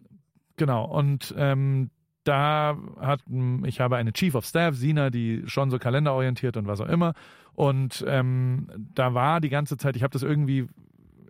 Genau. 0.56 0.86
Und 0.86 1.34
ähm, 1.38 1.90
da 2.24 2.78
hat, 3.00 3.22
ich 3.66 3.80
habe 3.80 3.96
eine 3.96 4.12
Chief 4.14 4.36
of 4.36 4.46
Staff, 4.46 4.76
Sina, 4.76 5.10
die 5.10 5.44
schon 5.46 5.70
so 5.70 5.80
kalenderorientiert 5.80 6.58
und 6.58 6.68
was 6.68 6.82
auch 6.82 6.88
immer. 6.88 7.14
Und 7.54 8.04
ähm, 8.08 8.68
da 8.94 9.14
war 9.14 9.42
die 9.42 9.50
ganze 9.50 9.78
Zeit, 9.78 9.96
ich 9.96 10.04
habe 10.04 10.12
das 10.12 10.24
irgendwie 10.24 10.68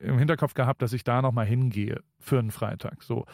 im 0.02 0.18
Hinterkopf 0.18 0.54
gehabt, 0.54 0.82
dass 0.82 0.94
ich 0.94 1.04
da 1.04 1.22
nochmal 1.22 1.46
hingehe 1.46 2.02
für 2.20 2.40
einen 2.40 2.52
Freitag. 2.52 3.04
So. 3.04 3.26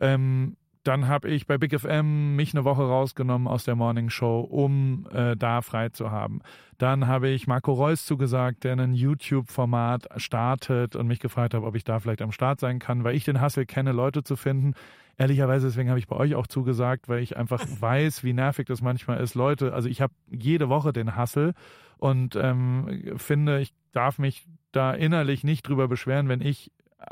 Ähm, 0.00 0.56
dann 0.82 1.08
habe 1.08 1.28
ich 1.28 1.46
bei 1.46 1.58
Big 1.58 1.78
FM 1.78 2.36
mich 2.36 2.54
eine 2.54 2.64
Woche 2.64 2.82
rausgenommen 2.82 3.46
aus 3.46 3.64
der 3.64 3.76
Morning 3.76 4.08
Show, 4.08 4.40
um 4.40 5.06
äh, 5.12 5.36
da 5.36 5.60
frei 5.60 5.90
zu 5.90 6.10
haben. 6.10 6.40
Dann 6.78 7.06
habe 7.06 7.28
ich 7.28 7.46
Marco 7.46 7.74
Reus 7.74 8.06
zugesagt, 8.06 8.64
der 8.64 8.78
ein 8.78 8.94
YouTube-Format 8.94 10.08
startet 10.16 10.96
und 10.96 11.06
mich 11.06 11.20
gefragt 11.20 11.52
hat, 11.52 11.62
ob 11.62 11.76
ich 11.76 11.84
da 11.84 12.00
vielleicht 12.00 12.22
am 12.22 12.32
Start 12.32 12.60
sein 12.60 12.78
kann, 12.78 13.04
weil 13.04 13.14
ich 13.14 13.24
den 13.24 13.42
Hustle 13.42 13.66
kenne, 13.66 13.92
Leute 13.92 14.22
zu 14.22 14.36
finden. 14.36 14.72
Ehrlicherweise, 15.18 15.66
deswegen 15.66 15.90
habe 15.90 15.98
ich 15.98 16.08
bei 16.08 16.16
euch 16.16 16.34
auch 16.34 16.46
zugesagt, 16.46 17.10
weil 17.10 17.22
ich 17.22 17.36
einfach 17.36 17.62
weiß, 17.80 18.24
wie 18.24 18.32
nervig 18.32 18.66
das 18.66 18.80
manchmal 18.80 19.20
ist. 19.20 19.34
Leute, 19.34 19.74
also 19.74 19.86
ich 19.86 20.00
habe 20.00 20.14
jede 20.30 20.70
Woche 20.70 20.94
den 20.94 21.14
Hustle 21.14 21.52
und 21.98 22.36
ähm, 22.36 23.18
finde, 23.18 23.60
ich 23.60 23.74
darf 23.92 24.18
mich 24.18 24.46
da 24.72 24.92
innerlich 24.92 25.44
nicht 25.44 25.68
drüber 25.68 25.88
beschweren, 25.88 26.28
wenn 26.28 26.40
ich 26.40 26.70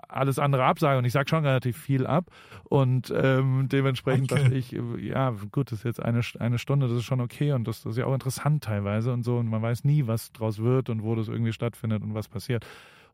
alles 0.09 0.39
andere 0.39 0.65
absage 0.65 0.99
und 0.99 1.05
ich 1.05 1.13
sage 1.13 1.29
schon 1.29 1.45
relativ 1.45 1.77
viel 1.77 2.07
ab 2.07 2.31
und 2.65 3.13
ähm, 3.15 3.69
dementsprechend 3.71 4.31
Danke. 4.31 4.45
dachte 4.45 4.57
ich, 4.57 4.75
äh, 4.75 4.81
ja 5.01 5.35
gut, 5.51 5.73
das 5.73 5.81
ist 5.81 5.85
jetzt 5.85 6.03
eine, 6.03 6.21
eine 6.39 6.59
Stunde, 6.59 6.89
das 6.89 6.99
ist 6.99 7.05
schon 7.05 7.21
okay 7.21 7.53
und 7.53 7.67
das, 7.67 7.83
das 7.83 7.93
ist 7.93 7.99
ja 7.99 8.07
auch 8.07 8.15
interessant 8.15 8.65
teilweise 8.65 9.13
und 9.13 9.23
so 9.23 9.39
und 9.39 9.49
man 9.49 9.63
weiß 9.63 9.85
nie, 9.85 10.07
was 10.07 10.33
draus 10.33 10.59
wird 10.59 10.91
und 10.91 11.03
wo 11.03 11.15
das 11.15 11.29
irgendwie 11.29 11.53
stattfindet 11.53 12.03
und 12.03 12.15
was 12.15 12.29
passiert. 12.29 12.67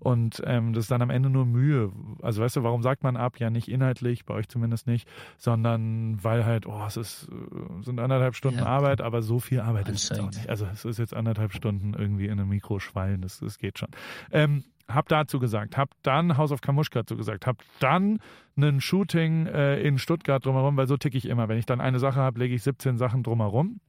Und 0.05 0.43
ähm, 0.45 0.75
das 0.75 0.85
ist 0.85 0.91
dann 0.91 1.01
am 1.01 1.09
Ende 1.09 1.31
nur 1.31 1.47
Mühe. 1.47 1.91
Also 2.21 2.43
weißt 2.43 2.57
du, 2.57 2.63
warum 2.63 2.83
sagt 2.83 3.03
man 3.03 3.17
ab? 3.17 3.41
Ja, 3.41 3.49
nicht 3.49 3.69
inhaltlich, 3.69 4.27
bei 4.27 4.35
euch 4.35 4.49
zumindest 4.49 4.87
nicht, 4.87 5.09
sondern 5.39 6.23
weil 6.23 6.45
halt, 6.45 6.67
oh, 6.67 6.85
es 6.87 6.99
ist, 6.99 7.29
äh, 7.33 7.83
sind 7.83 7.99
anderthalb 7.99 8.37
Stunden 8.37 8.59
Ja. 8.59 8.67
Arbeit, 8.67 9.01
aber 9.01 9.23
so 9.23 9.41
viel 9.41 9.61
Arbeit 9.61 9.89
ist 9.89 10.11
es 10.11 10.21
auch 10.21 10.31
nicht. 10.31 10.49
Also 10.51 10.67
es 10.67 10.85
ist 10.85 10.99
jetzt 10.99 11.15
anderthalb 11.15 11.55
Stunden 11.55 11.95
irgendwie 11.95 12.27
in 12.27 12.33
einem 12.33 12.51
Mikro 12.51 12.81
schwallen, 12.81 13.23
das, 13.23 13.41
das 13.41 13.59
geht 13.59 13.79
schon. 13.79 13.89
Ähm, 14.31 14.65
hab 14.89 15.09
dazu 15.09 15.39
gesagt, 15.39 15.79
hab 15.79 15.91
dann 16.03 16.37
House 16.37 16.53
of 16.53 16.61
Kamuschka 16.61 17.07
zugesagt, 17.07 17.47
hab 17.47 17.63
dann 17.81 18.19
ein 18.59 18.83
Shooting 18.83 19.47
äh, 19.47 19.81
in 19.81 19.97
Stuttgart 19.97 20.45
drumherum, 20.45 20.77
weil 20.77 20.87
so 20.87 20.99
tick 20.99 21.15
ich 21.15 21.27
immer. 21.27 21.49
Wenn 21.49 21.57
ich 21.57 21.65
dann 21.65 21.81
eine 21.81 21.99
Sache 21.99 22.21
habe, 22.21 22.39
lege 22.41 22.55
ich 22.55 22.63
17 22.63 22.99
Sachen 22.99 23.23
drumherum 23.23 23.81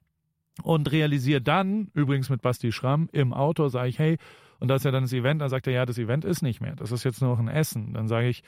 und 0.64 0.90
realisiere 0.94 1.42
dann, 1.42 1.90
übrigens 1.94 2.30
mit 2.30 2.42
Basti 2.42 2.72
Schramm, 2.72 3.10
im 3.12 3.34
Auto 3.34 3.68
sage 3.68 3.90
ich, 3.90 4.00
hey, 4.00 4.18
und 4.60 4.68
da 4.68 4.76
ist 4.76 4.86
ja 4.86 4.92
dann 4.92 5.04
das 5.04 5.14
Event, 5.14 5.42
dann 5.42 5.50
sagt 5.50 5.68
er, 5.68 5.74
ja, 5.74 5.86
das 5.86 5.98
Event 5.98 6.26
ist 6.26 6.42
nicht 6.42 6.62
mehr, 6.62 6.76
das 6.76 6.92
ist 6.92 7.04
jetzt 7.04 7.22
nur 7.22 7.32
noch 7.32 7.40
ein 7.40 7.48
Essen. 7.48 7.94
Dann 7.94 8.08
sage 8.08 8.28
ich, 8.28 8.44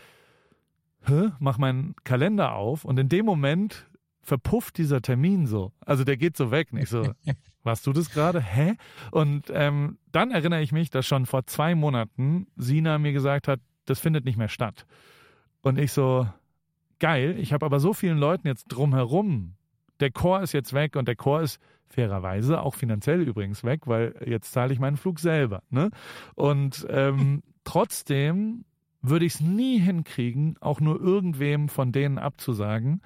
hä, 1.05 1.29
mach 1.39 1.57
meinen 1.57 1.95
Kalender 2.03 2.53
auf 2.53 2.85
und 2.85 2.99
in 2.99 3.09
dem 3.09 3.25
Moment 3.25 3.87
verpufft 4.21 4.77
dieser 4.77 5.01
Termin 5.01 5.47
so. 5.47 5.71
Also 5.85 6.03
der 6.03 6.17
geht 6.17 6.35
so 6.35 6.51
weg. 6.51 6.73
Nicht 6.73 6.89
so, 6.89 7.13
warst 7.63 7.87
du 7.87 7.93
das 7.93 8.09
gerade? 8.11 8.41
Hä? 8.41 8.75
Und 9.11 9.45
ähm, 9.53 9.97
dann 10.11 10.31
erinnere 10.31 10.61
ich 10.61 10.71
mich, 10.71 10.89
dass 10.89 11.07
schon 11.07 11.25
vor 11.25 11.45
zwei 11.45 11.75
Monaten 11.75 12.47
Sina 12.57 12.97
mir 12.97 13.13
gesagt 13.13 13.47
hat, 13.47 13.61
das 13.85 13.99
findet 13.99 14.25
nicht 14.25 14.37
mehr 14.37 14.49
statt. 14.49 14.85
Und 15.61 15.79
ich 15.79 15.93
so, 15.93 16.27
geil, 16.99 17.35
ich 17.39 17.53
habe 17.53 17.65
aber 17.65 17.79
so 17.79 17.93
vielen 17.93 18.17
Leuten 18.17 18.47
jetzt 18.47 18.65
drumherum. 18.65 19.53
Der 19.99 20.11
Chor 20.11 20.41
ist 20.41 20.53
jetzt 20.53 20.73
weg 20.73 20.95
und 20.95 21.07
der 21.07 21.15
Chor 21.15 21.41
ist 21.41 21.59
fairerweise 21.87 22.61
auch 22.61 22.75
finanziell 22.75 23.21
übrigens 23.21 23.63
weg, 23.63 23.87
weil 23.87 24.15
jetzt 24.25 24.51
zahle 24.51 24.73
ich 24.73 24.79
meinen 24.79 24.97
Flug 24.97 25.19
selber. 25.19 25.63
Ne? 25.69 25.89
Und 26.35 26.85
ähm, 26.89 27.43
trotzdem 27.63 28.65
würde 29.01 29.25
ich 29.25 29.35
es 29.35 29.41
nie 29.41 29.79
hinkriegen, 29.79 30.57
auch 30.59 30.79
nur 30.79 30.99
irgendwem 30.99 31.69
von 31.69 31.91
denen 31.91 32.17
abzusagen, 32.17 33.01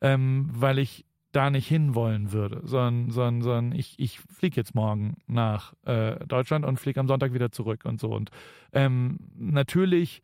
ähm, 0.00 0.48
weil 0.52 0.78
ich 0.78 1.04
da 1.32 1.50
nicht 1.50 1.66
hinwollen 1.66 2.32
würde, 2.32 2.60
sondern, 2.64 3.10
sondern, 3.10 3.42
sondern 3.42 3.78
ich, 3.78 3.98
ich 3.98 4.20
fliege 4.20 4.56
jetzt 4.56 4.74
morgen 4.74 5.16
nach 5.26 5.74
äh, 5.84 6.24
Deutschland 6.26 6.64
und 6.64 6.78
fliege 6.78 7.00
am 7.00 7.08
Sonntag 7.08 7.34
wieder 7.34 7.50
zurück 7.50 7.84
und 7.84 8.00
so. 8.00 8.10
Und 8.10 8.30
ähm, 8.72 9.18
natürlich 9.36 10.22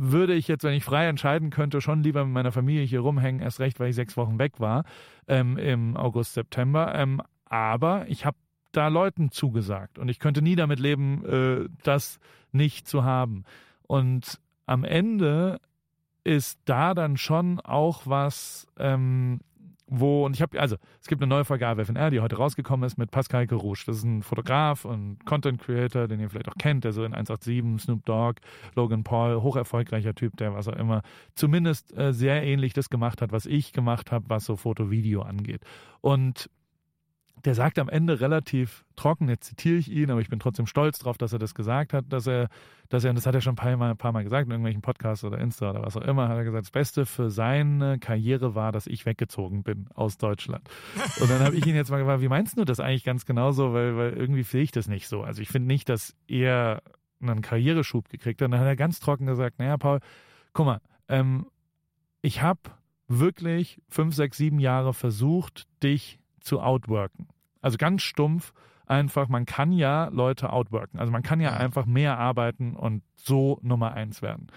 würde 0.00 0.34
ich 0.34 0.46
jetzt, 0.46 0.62
wenn 0.62 0.74
ich 0.74 0.84
frei 0.84 1.08
entscheiden 1.08 1.50
könnte, 1.50 1.80
schon 1.80 2.04
lieber 2.04 2.24
mit 2.24 2.32
meiner 2.32 2.52
Familie 2.52 2.84
hier 2.84 3.00
rumhängen, 3.00 3.42
erst 3.42 3.58
recht, 3.58 3.80
weil 3.80 3.90
ich 3.90 3.96
sechs 3.96 4.16
Wochen 4.16 4.38
weg 4.38 4.60
war 4.60 4.84
ähm, 5.26 5.58
im 5.58 5.96
August, 5.96 6.34
September. 6.34 6.94
Ähm, 6.94 7.20
aber 7.46 8.08
ich 8.08 8.24
habe 8.24 8.36
da 8.70 8.88
Leuten 8.88 9.32
zugesagt 9.32 9.98
und 9.98 10.08
ich 10.08 10.20
könnte 10.20 10.40
nie 10.40 10.54
damit 10.54 10.78
leben, 10.78 11.24
äh, 11.24 11.68
das 11.82 12.20
nicht 12.52 12.86
zu 12.86 13.02
haben. 13.02 13.42
Und 13.88 14.40
am 14.66 14.84
Ende 14.84 15.60
ist 16.22 16.60
da 16.64 16.94
dann 16.94 17.16
schon 17.16 17.58
auch 17.58 18.02
was, 18.04 18.68
ähm, 18.78 19.40
wo, 19.88 20.26
und 20.26 20.34
ich 20.34 20.42
habe, 20.42 20.60
also 20.60 20.76
es 21.00 21.06
gibt 21.06 21.22
eine 21.22 21.28
neue 21.28 21.44
Folge 21.44 21.66
AWFNR, 21.66 22.10
die 22.10 22.20
heute 22.20 22.36
rausgekommen 22.36 22.86
ist 22.86 22.98
mit 22.98 23.10
Pascal 23.10 23.46
Gerouche. 23.46 23.84
Das 23.86 23.98
ist 23.98 24.04
ein 24.04 24.22
Fotograf 24.22 24.84
und 24.84 25.24
Content 25.24 25.60
Creator, 25.60 26.08
den 26.08 26.20
ihr 26.20 26.28
vielleicht 26.28 26.48
auch 26.48 26.58
kennt, 26.58 26.84
der 26.84 26.92
so 26.92 27.04
in 27.04 27.14
187, 27.14 27.82
Snoop 27.82 28.04
Dogg, 28.04 28.40
Logan 28.74 29.02
Paul, 29.02 29.42
hoch 29.42 29.56
erfolgreicher 29.56 30.14
Typ, 30.14 30.36
der 30.36 30.54
was 30.54 30.68
auch 30.68 30.76
immer, 30.76 31.02
zumindest 31.34 31.96
äh, 31.96 32.12
sehr 32.12 32.42
ähnlich 32.42 32.74
das 32.74 32.90
gemacht 32.90 33.22
hat, 33.22 33.32
was 33.32 33.46
ich 33.46 33.72
gemacht 33.72 34.12
habe, 34.12 34.26
was 34.28 34.44
so 34.44 34.56
Foto-Video 34.56 35.22
angeht. 35.22 35.62
Und 36.00 36.50
der 37.44 37.54
sagt 37.54 37.78
am 37.78 37.88
Ende 37.88 38.20
relativ 38.20 38.84
trocken, 38.96 39.28
jetzt 39.28 39.46
zitiere 39.46 39.76
ich 39.76 39.90
ihn, 39.90 40.10
aber 40.10 40.20
ich 40.20 40.28
bin 40.28 40.38
trotzdem 40.38 40.66
stolz 40.66 40.98
darauf, 40.98 41.18
dass 41.18 41.32
er 41.32 41.38
das 41.38 41.54
gesagt 41.54 41.92
hat, 41.92 42.06
dass 42.08 42.26
er, 42.26 42.48
dass 42.88 43.04
er, 43.04 43.10
und 43.10 43.16
das 43.16 43.26
hat 43.26 43.34
er 43.34 43.40
schon 43.40 43.52
ein 43.52 43.56
paar, 43.56 43.76
Mal, 43.76 43.90
ein 43.90 43.96
paar 43.96 44.12
Mal 44.12 44.24
gesagt, 44.24 44.46
in 44.46 44.50
irgendwelchen 44.50 44.82
Podcasts 44.82 45.24
oder 45.24 45.38
Insta 45.38 45.70
oder 45.70 45.82
was 45.82 45.96
auch 45.96 46.02
immer, 46.02 46.28
hat 46.28 46.36
er 46.36 46.44
gesagt, 46.44 46.64
das 46.64 46.70
Beste 46.70 47.06
für 47.06 47.30
seine 47.30 47.98
Karriere 47.98 48.54
war, 48.54 48.72
dass 48.72 48.86
ich 48.86 49.06
weggezogen 49.06 49.62
bin 49.62 49.88
aus 49.94 50.18
Deutschland. 50.18 50.68
Und 51.20 51.30
dann 51.30 51.40
habe 51.40 51.56
ich 51.56 51.66
ihn 51.66 51.76
jetzt 51.76 51.90
mal 51.90 51.98
gefragt, 51.98 52.22
wie 52.22 52.28
meinst 52.28 52.58
du 52.58 52.64
das 52.64 52.80
eigentlich 52.80 53.04
ganz 53.04 53.24
genauso, 53.24 53.72
weil, 53.72 53.96
weil 53.96 54.12
irgendwie 54.14 54.42
sehe 54.42 54.62
ich 54.62 54.72
das 54.72 54.88
nicht 54.88 55.08
so. 55.08 55.22
Also 55.22 55.42
ich 55.42 55.48
finde 55.48 55.68
nicht, 55.68 55.88
dass 55.88 56.16
er 56.26 56.82
einen 57.20 57.42
Karriereschub 57.42 58.08
gekriegt 58.08 58.40
hat. 58.40 58.46
Und 58.46 58.52
dann 58.52 58.60
hat 58.60 58.66
er 58.66 58.76
ganz 58.76 59.00
trocken 59.00 59.26
gesagt, 59.26 59.58
naja, 59.58 59.76
Paul, 59.76 60.00
guck 60.52 60.66
mal, 60.66 60.80
ähm, 61.08 61.46
ich 62.22 62.42
habe 62.42 62.60
wirklich 63.08 63.80
fünf, 63.88 64.14
sechs, 64.14 64.36
sieben 64.36 64.60
Jahre 64.60 64.92
versucht, 64.92 65.66
dich 65.82 66.17
zu 66.40 66.60
outworken. 66.60 67.28
Also 67.60 67.76
ganz 67.76 68.02
stumpf 68.02 68.52
einfach, 68.86 69.28
man 69.28 69.46
kann 69.46 69.72
ja 69.72 70.08
Leute 70.08 70.52
outworken. 70.52 70.98
Also 70.98 71.12
man 71.12 71.22
kann 71.22 71.40
ja, 71.40 71.52
einfach 71.52 71.86
mehr 71.86 72.18
arbeiten 72.18 72.74
und 72.74 73.02
so 73.16 73.58
Nummer 73.62 73.92
eins 73.92 74.22
werden. 74.22 74.48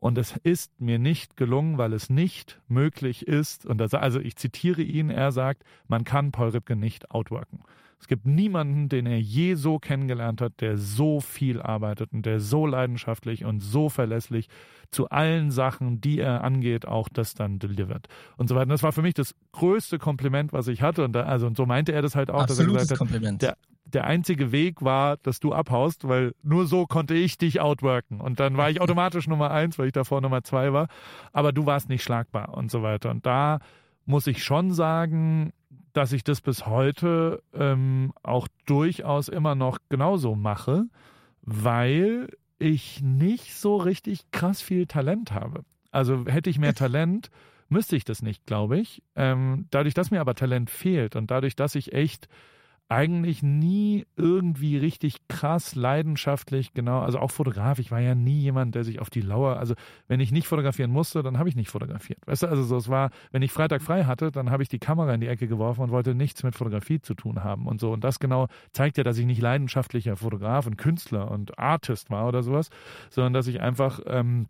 Und 0.00 0.16
es 0.16 0.36
ist 0.44 0.80
mir 0.80 0.98
nicht 0.98 1.36
gelungen, 1.36 1.76
weil 1.76 1.92
es 1.92 2.08
nicht 2.08 2.60
möglich 2.68 3.26
ist. 3.26 3.66
Und 3.66 3.78
das, 3.78 3.94
also 3.94 4.20
ich 4.20 4.36
zitiere 4.36 4.82
ihn, 4.82 5.10
er 5.10 5.32
sagt, 5.32 5.64
man 5.88 6.04
kann 6.04 6.30
Paul 6.30 6.50
Ripke 6.50 6.76
nicht 6.76 7.10
outworken. 7.10 7.60
Es 8.00 8.06
gibt 8.06 8.26
niemanden, 8.26 8.88
den 8.88 9.06
er 9.06 9.18
je 9.18 9.54
so 9.54 9.78
kennengelernt 9.78 10.40
hat, 10.40 10.60
der 10.60 10.76
so 10.76 11.20
viel 11.20 11.60
arbeitet 11.60 12.12
und 12.12 12.24
der 12.24 12.40
so 12.40 12.64
leidenschaftlich 12.64 13.44
und 13.44 13.60
so 13.60 13.88
verlässlich 13.88 14.48
zu 14.90 15.08
allen 15.10 15.50
Sachen, 15.50 16.00
die 16.00 16.20
er 16.20 16.44
angeht, 16.44 16.86
auch 16.86 17.08
das 17.08 17.34
dann 17.34 17.58
delivert 17.58 18.06
und 18.36 18.48
so 18.48 18.54
weiter. 18.54 18.64
Und 18.64 18.70
das 18.70 18.82
war 18.82 18.92
für 18.92 19.02
mich 19.02 19.14
das 19.14 19.34
größte 19.52 19.98
Kompliment, 19.98 20.52
was 20.52 20.68
ich 20.68 20.80
hatte. 20.80 21.04
Und 21.04 21.12
da, 21.12 21.24
also 21.24 21.46
und 21.46 21.56
so 21.56 21.66
meinte 21.66 21.92
er 21.92 22.02
das 22.02 22.14
halt 22.14 22.30
auch, 22.30 22.42
Absolutes 22.42 22.56
dass 22.56 22.66
er 22.66 22.72
gesagt 22.72 22.90
hat, 22.92 22.98
Kompliment. 22.98 23.42
Der, 23.42 23.56
der 23.84 24.04
einzige 24.04 24.52
Weg 24.52 24.82
war, 24.82 25.16
dass 25.18 25.40
du 25.40 25.52
abhaust, 25.52 26.06
weil 26.06 26.34
nur 26.42 26.66
so 26.66 26.86
konnte 26.86 27.14
ich 27.14 27.38
dich 27.38 27.60
outworken. 27.60 28.20
Und 28.20 28.38
dann 28.40 28.56
war 28.56 28.70
ich 28.70 28.80
automatisch 28.80 29.26
Nummer 29.28 29.50
eins, 29.50 29.78
weil 29.78 29.86
ich 29.86 29.92
davor 29.92 30.20
Nummer 30.20 30.44
zwei 30.44 30.72
war. 30.72 30.88
Aber 31.32 31.52
du 31.52 31.66
warst 31.66 31.88
nicht 31.88 32.02
schlagbar 32.02 32.54
und 32.56 32.70
so 32.70 32.82
weiter. 32.82 33.10
Und 33.10 33.26
da 33.26 33.58
muss 34.04 34.26
ich 34.26 34.42
schon 34.42 34.72
sagen, 34.72 35.52
dass 35.98 36.12
ich 36.12 36.22
das 36.22 36.40
bis 36.40 36.64
heute 36.64 37.42
ähm, 37.52 38.12
auch 38.22 38.46
durchaus 38.66 39.26
immer 39.26 39.56
noch 39.56 39.78
genauso 39.88 40.36
mache, 40.36 40.84
weil 41.42 42.28
ich 42.60 43.02
nicht 43.02 43.56
so 43.56 43.78
richtig 43.78 44.30
krass 44.30 44.62
viel 44.62 44.86
Talent 44.86 45.32
habe. 45.32 45.64
Also 45.90 46.24
hätte 46.26 46.50
ich 46.50 46.60
mehr 46.60 46.76
Talent, 46.76 47.32
müsste 47.68 47.96
ich 47.96 48.04
das 48.04 48.22
nicht, 48.22 48.46
glaube 48.46 48.78
ich. 48.78 49.02
Ähm, 49.16 49.66
dadurch, 49.72 49.92
dass 49.92 50.12
mir 50.12 50.20
aber 50.20 50.36
Talent 50.36 50.70
fehlt 50.70 51.16
und 51.16 51.32
dadurch, 51.32 51.56
dass 51.56 51.74
ich 51.74 51.92
echt 51.92 52.28
eigentlich 52.88 53.42
nie 53.42 54.06
irgendwie 54.16 54.78
richtig 54.78 55.28
krass 55.28 55.74
leidenschaftlich, 55.74 56.72
genau, 56.72 57.00
also 57.00 57.18
auch 57.18 57.30
Fotograf, 57.30 57.78
ich 57.78 57.90
war 57.90 58.00
ja 58.00 58.14
nie 58.14 58.40
jemand, 58.40 58.74
der 58.74 58.84
sich 58.84 58.98
auf 59.00 59.10
die 59.10 59.20
Lauer, 59.20 59.58
also 59.58 59.74
wenn 60.06 60.20
ich 60.20 60.32
nicht 60.32 60.46
fotografieren 60.46 60.90
musste, 60.90 61.22
dann 61.22 61.38
habe 61.38 61.50
ich 61.50 61.56
nicht 61.56 61.70
fotografiert. 61.70 62.26
Weißt 62.26 62.44
du, 62.44 62.46
also 62.46 62.62
so, 62.62 62.76
es 62.78 62.88
war, 62.88 63.10
wenn 63.30 63.42
ich 63.42 63.52
Freitag 63.52 63.82
frei 63.82 64.04
hatte, 64.04 64.30
dann 64.30 64.50
habe 64.50 64.62
ich 64.62 64.70
die 64.70 64.78
Kamera 64.78 65.12
in 65.12 65.20
die 65.20 65.28
Ecke 65.28 65.48
geworfen 65.48 65.82
und 65.82 65.90
wollte 65.90 66.14
nichts 66.14 66.42
mit 66.42 66.54
Fotografie 66.54 67.00
zu 67.00 67.14
tun 67.14 67.44
haben 67.44 67.66
und 67.66 67.78
so. 67.78 67.92
Und 67.92 68.04
das 68.04 68.20
genau 68.20 68.48
zeigt 68.72 68.96
ja, 68.96 69.04
dass 69.04 69.18
ich 69.18 69.26
nicht 69.26 69.42
leidenschaftlicher 69.42 70.16
Fotograf 70.16 70.66
und 70.66 70.78
Künstler 70.78 71.30
und 71.30 71.58
Artist 71.58 72.10
war 72.10 72.26
oder 72.26 72.42
sowas, 72.42 72.70
sondern 73.10 73.34
dass 73.34 73.48
ich 73.48 73.60
einfach 73.60 74.00
ähm, 74.06 74.46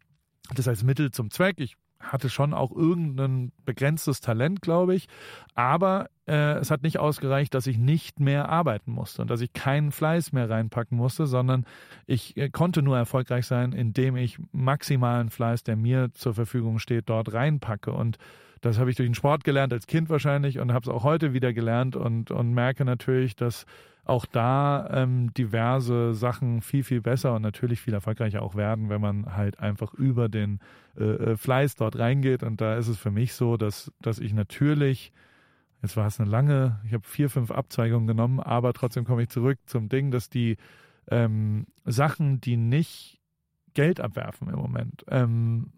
das 0.54 0.68
als 0.68 0.84
Mittel 0.84 1.10
zum 1.10 1.30
Zweck, 1.30 1.56
ich 1.58 1.76
hatte 2.12 2.30
schon 2.30 2.54
auch 2.54 2.72
irgendein 2.72 3.52
begrenztes 3.64 4.20
Talent, 4.20 4.62
glaube 4.62 4.94
ich. 4.94 5.08
Aber 5.54 6.08
äh, 6.26 6.58
es 6.58 6.70
hat 6.70 6.82
nicht 6.82 6.98
ausgereicht, 6.98 7.54
dass 7.54 7.66
ich 7.66 7.78
nicht 7.78 8.20
mehr 8.20 8.48
arbeiten 8.48 8.92
musste 8.92 9.22
und 9.22 9.30
dass 9.30 9.40
ich 9.40 9.52
keinen 9.52 9.92
Fleiß 9.92 10.32
mehr 10.32 10.48
reinpacken 10.48 10.96
musste, 10.96 11.26
sondern 11.26 11.64
ich 12.06 12.36
äh, 12.36 12.50
konnte 12.50 12.82
nur 12.82 12.96
erfolgreich 12.96 13.46
sein, 13.46 13.72
indem 13.72 14.16
ich 14.16 14.38
maximalen 14.52 15.30
Fleiß, 15.30 15.62
der 15.62 15.76
mir 15.76 16.12
zur 16.12 16.34
Verfügung 16.34 16.78
steht, 16.78 17.08
dort 17.08 17.32
reinpacke. 17.32 17.92
Und 17.92 18.18
das 18.60 18.78
habe 18.78 18.90
ich 18.90 18.96
durch 18.96 19.08
den 19.08 19.14
Sport 19.14 19.44
gelernt, 19.44 19.72
als 19.72 19.86
Kind 19.86 20.08
wahrscheinlich, 20.08 20.58
und 20.58 20.72
habe 20.72 20.84
es 20.84 20.88
auch 20.88 21.04
heute 21.04 21.32
wieder 21.32 21.52
gelernt 21.52 21.96
und, 21.96 22.30
und 22.30 22.52
merke 22.52 22.84
natürlich, 22.84 23.36
dass 23.36 23.66
auch 24.08 24.24
da 24.24 24.88
ähm, 24.90 25.34
diverse 25.34 26.14
Sachen 26.14 26.62
viel, 26.62 26.82
viel 26.82 27.02
besser 27.02 27.34
und 27.34 27.42
natürlich 27.42 27.80
viel 27.80 27.92
erfolgreicher 27.92 28.42
auch 28.42 28.54
werden, 28.54 28.88
wenn 28.88 29.02
man 29.02 29.36
halt 29.36 29.60
einfach 29.60 29.92
über 29.92 30.30
den 30.30 30.60
äh, 30.98 31.04
äh, 31.04 31.36
Fleiß 31.36 31.76
dort 31.76 31.98
reingeht. 31.98 32.42
Und 32.42 32.60
da 32.62 32.76
ist 32.76 32.88
es 32.88 32.96
für 32.96 33.10
mich 33.10 33.34
so, 33.34 33.58
dass, 33.58 33.92
dass 34.00 34.18
ich 34.18 34.32
natürlich, 34.32 35.12
jetzt 35.82 35.96
war 35.98 36.06
es 36.06 36.18
eine 36.18 36.30
lange, 36.30 36.80
ich 36.86 36.94
habe 36.94 37.06
vier, 37.06 37.28
fünf 37.28 37.50
Abzweigungen 37.50 38.06
genommen, 38.06 38.40
aber 38.40 38.72
trotzdem 38.72 39.04
komme 39.04 39.24
ich 39.24 39.28
zurück 39.28 39.58
zum 39.66 39.90
Ding, 39.90 40.10
dass 40.10 40.30
die 40.30 40.56
ähm, 41.10 41.66
Sachen, 41.84 42.40
die 42.40 42.56
nicht 42.56 43.20
Geld 43.74 44.00
abwerfen 44.00 44.48
im 44.48 44.56
Moment, 44.56 45.04
ähm, 45.08 45.72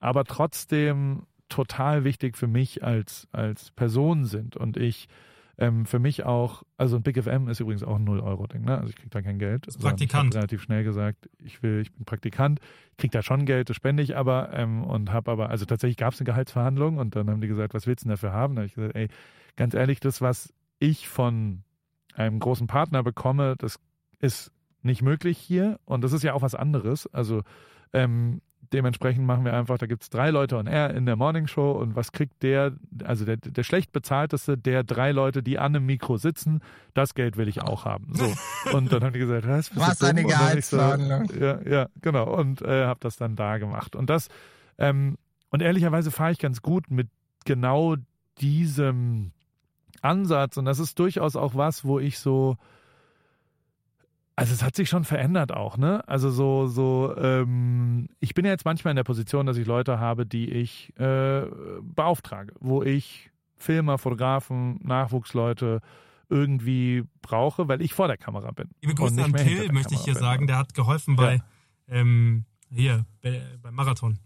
aber 0.00 0.24
trotzdem 0.24 1.26
total 1.54 2.02
wichtig 2.02 2.36
für 2.36 2.48
mich 2.48 2.82
als, 2.82 3.28
als 3.30 3.70
Person 3.70 4.24
sind 4.24 4.56
und 4.56 4.76
ich 4.76 5.08
ähm, 5.56 5.86
für 5.86 6.00
mich 6.00 6.24
auch, 6.24 6.64
also 6.76 6.96
ein 6.96 7.02
Big 7.04 7.22
FM 7.22 7.46
ist 7.46 7.60
übrigens 7.60 7.84
auch 7.84 7.94
ein 7.94 8.04
0-Euro-Ding, 8.04 8.64
ne? 8.64 8.76
Also 8.76 8.88
ich 8.88 8.96
kriege 8.96 9.10
da 9.10 9.22
kein 9.22 9.38
Geld. 9.38 9.68
Das 9.68 9.78
Praktikant. 9.78 10.34
Ich 10.34 10.36
relativ 10.36 10.62
schnell 10.62 10.82
gesagt, 10.82 11.30
ich 11.38 11.62
will, 11.62 11.80
ich 11.80 11.92
bin 11.92 12.04
Praktikant, 12.04 12.58
kriege 12.98 13.12
da 13.12 13.22
schon 13.22 13.46
Geld, 13.46 13.70
das 13.70 13.76
spende 13.76 14.02
ich 14.02 14.16
aber 14.16 14.52
ähm, 14.52 14.82
und 14.82 15.12
habe 15.12 15.30
aber, 15.30 15.50
also 15.50 15.64
tatsächlich 15.64 15.96
gab 15.96 16.12
es 16.12 16.18
eine 16.18 16.26
Gehaltsverhandlung 16.26 16.98
und 16.98 17.14
dann 17.14 17.30
haben 17.30 17.40
die 17.40 17.46
gesagt, 17.46 17.72
was 17.72 17.86
willst 17.86 18.02
du 18.02 18.08
denn 18.08 18.14
dafür 18.14 18.32
haben? 18.32 18.56
Da 18.56 18.62
habe 18.62 18.66
ich 18.66 18.74
gesagt, 18.74 18.96
ey, 18.96 19.06
ganz 19.54 19.74
ehrlich, 19.74 20.00
das, 20.00 20.20
was 20.20 20.52
ich 20.80 21.06
von 21.06 21.62
einem 22.14 22.40
großen 22.40 22.66
Partner 22.66 23.04
bekomme, 23.04 23.54
das 23.56 23.78
ist 24.18 24.50
nicht 24.82 25.02
möglich 25.02 25.38
hier 25.38 25.78
und 25.84 26.02
das 26.02 26.12
ist 26.12 26.24
ja 26.24 26.32
auch 26.32 26.42
was 26.42 26.56
anderes. 26.56 27.06
Also 27.14 27.42
ähm, 27.92 28.40
dementsprechend 28.74 29.24
machen 29.24 29.44
wir 29.44 29.54
einfach, 29.54 29.78
da 29.78 29.86
gibt 29.86 30.02
es 30.02 30.10
drei 30.10 30.30
Leute 30.30 30.58
und 30.58 30.66
er 30.66 30.92
in 30.94 31.06
der 31.06 31.14
Morning 31.14 31.46
Show 31.46 31.70
und 31.70 31.94
was 31.94 32.10
kriegt 32.10 32.42
der, 32.42 32.72
also 33.04 33.24
der, 33.24 33.36
der 33.36 33.62
schlecht 33.62 33.92
bezahlteste 33.92 34.58
der 34.58 34.82
drei 34.82 35.12
Leute, 35.12 35.42
die 35.42 35.58
an 35.58 35.76
einem 35.76 35.86
Mikro 35.86 36.16
sitzen, 36.16 36.60
das 36.92 37.14
Geld 37.14 37.36
will 37.36 37.48
ich 37.48 37.62
auch 37.62 37.84
haben. 37.84 38.12
So. 38.14 38.32
Und 38.76 38.92
dann 38.92 39.04
haben 39.04 39.12
die 39.12 39.20
gesagt, 39.20 39.46
was, 39.46 39.70
bist 39.70 39.80
was 39.80 40.02
eine 40.02 40.24
Gehaltsverhandlung. 40.24 41.28
So, 41.28 41.38
ja, 41.38 41.60
ja, 41.62 41.86
genau. 42.02 42.34
Und 42.34 42.62
äh, 42.62 42.84
habe 42.84 42.98
das 43.00 43.16
dann 43.16 43.36
da 43.36 43.58
gemacht. 43.58 43.94
Und 43.94 44.10
das, 44.10 44.28
ähm, 44.76 45.16
und 45.50 45.62
ehrlicherweise 45.62 46.10
fahre 46.10 46.32
ich 46.32 46.38
ganz 46.38 46.60
gut 46.60 46.90
mit 46.90 47.08
genau 47.44 47.94
diesem 48.40 49.30
Ansatz. 50.02 50.56
Und 50.56 50.64
das 50.64 50.80
ist 50.80 50.98
durchaus 50.98 51.36
auch 51.36 51.54
was, 51.54 51.84
wo 51.84 52.00
ich 52.00 52.18
so, 52.18 52.56
also 54.36 54.52
es 54.52 54.62
hat 54.62 54.74
sich 54.74 54.88
schon 54.88 55.04
verändert 55.04 55.52
auch, 55.52 55.76
ne? 55.76 56.06
Also 56.08 56.30
so, 56.30 56.66
so, 56.66 57.14
ähm, 57.16 58.08
ich 58.18 58.34
bin 58.34 58.44
ja 58.44 58.50
jetzt 58.50 58.64
manchmal 58.64 58.90
in 58.90 58.96
der 58.96 59.04
Position, 59.04 59.46
dass 59.46 59.56
ich 59.56 59.66
Leute 59.66 60.00
habe, 60.00 60.26
die 60.26 60.50
ich 60.50 60.92
äh, 60.98 61.46
beauftrage, 61.82 62.52
wo 62.58 62.82
ich 62.82 63.30
Filmer, 63.56 63.98
Fotografen, 63.98 64.80
Nachwuchsleite 64.82 65.80
irgendwie 66.28 67.04
brauche, 67.22 67.68
weil 67.68 67.80
ich 67.80 67.94
vor 67.94 68.08
der 68.08 68.16
Kamera 68.16 68.50
bin. 68.50 68.70
Liebe 68.82 68.94
Grüße 68.94 69.22
an 69.22 69.32
Till, 69.34 69.70
möchte 69.72 69.94
ich 69.94 70.00
hier 70.00 70.14
bin. 70.14 70.22
sagen. 70.22 70.46
Der 70.46 70.58
hat 70.58 70.74
geholfen 70.74 71.14
bei, 71.16 71.40
ähm, 71.88 72.44
hier, 72.70 73.06
bei, 73.22 73.42
beim 73.62 73.74
Marathon. 73.74 74.18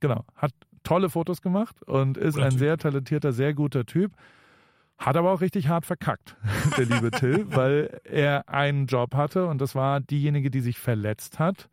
Genau. 0.00 0.24
Hat 0.34 0.52
tolle 0.82 1.10
Fotos 1.10 1.42
gemacht 1.42 1.82
und 1.82 2.16
ist 2.16 2.34
Cooler 2.34 2.46
ein 2.46 2.50
Typ. 2.52 2.58
sehr 2.58 2.78
talentierter, 2.78 3.32
sehr 3.32 3.54
guter 3.54 3.84
Typ. 3.84 4.12
Hat 4.98 5.16
aber 5.16 5.32
auch 5.32 5.40
richtig 5.40 5.68
hart 5.68 5.86
verkackt, 5.86 6.36
der 6.78 6.86
liebe 6.86 7.10
Till, 7.10 7.46
weil 7.50 8.00
er 8.04 8.48
einen 8.48 8.86
Job 8.86 9.14
hatte 9.14 9.46
und 9.46 9.60
das 9.60 9.74
war 9.74 10.00
diejenige, 10.00 10.50
die 10.50 10.60
sich 10.60 10.78
verletzt 10.78 11.38
hat, 11.38 11.68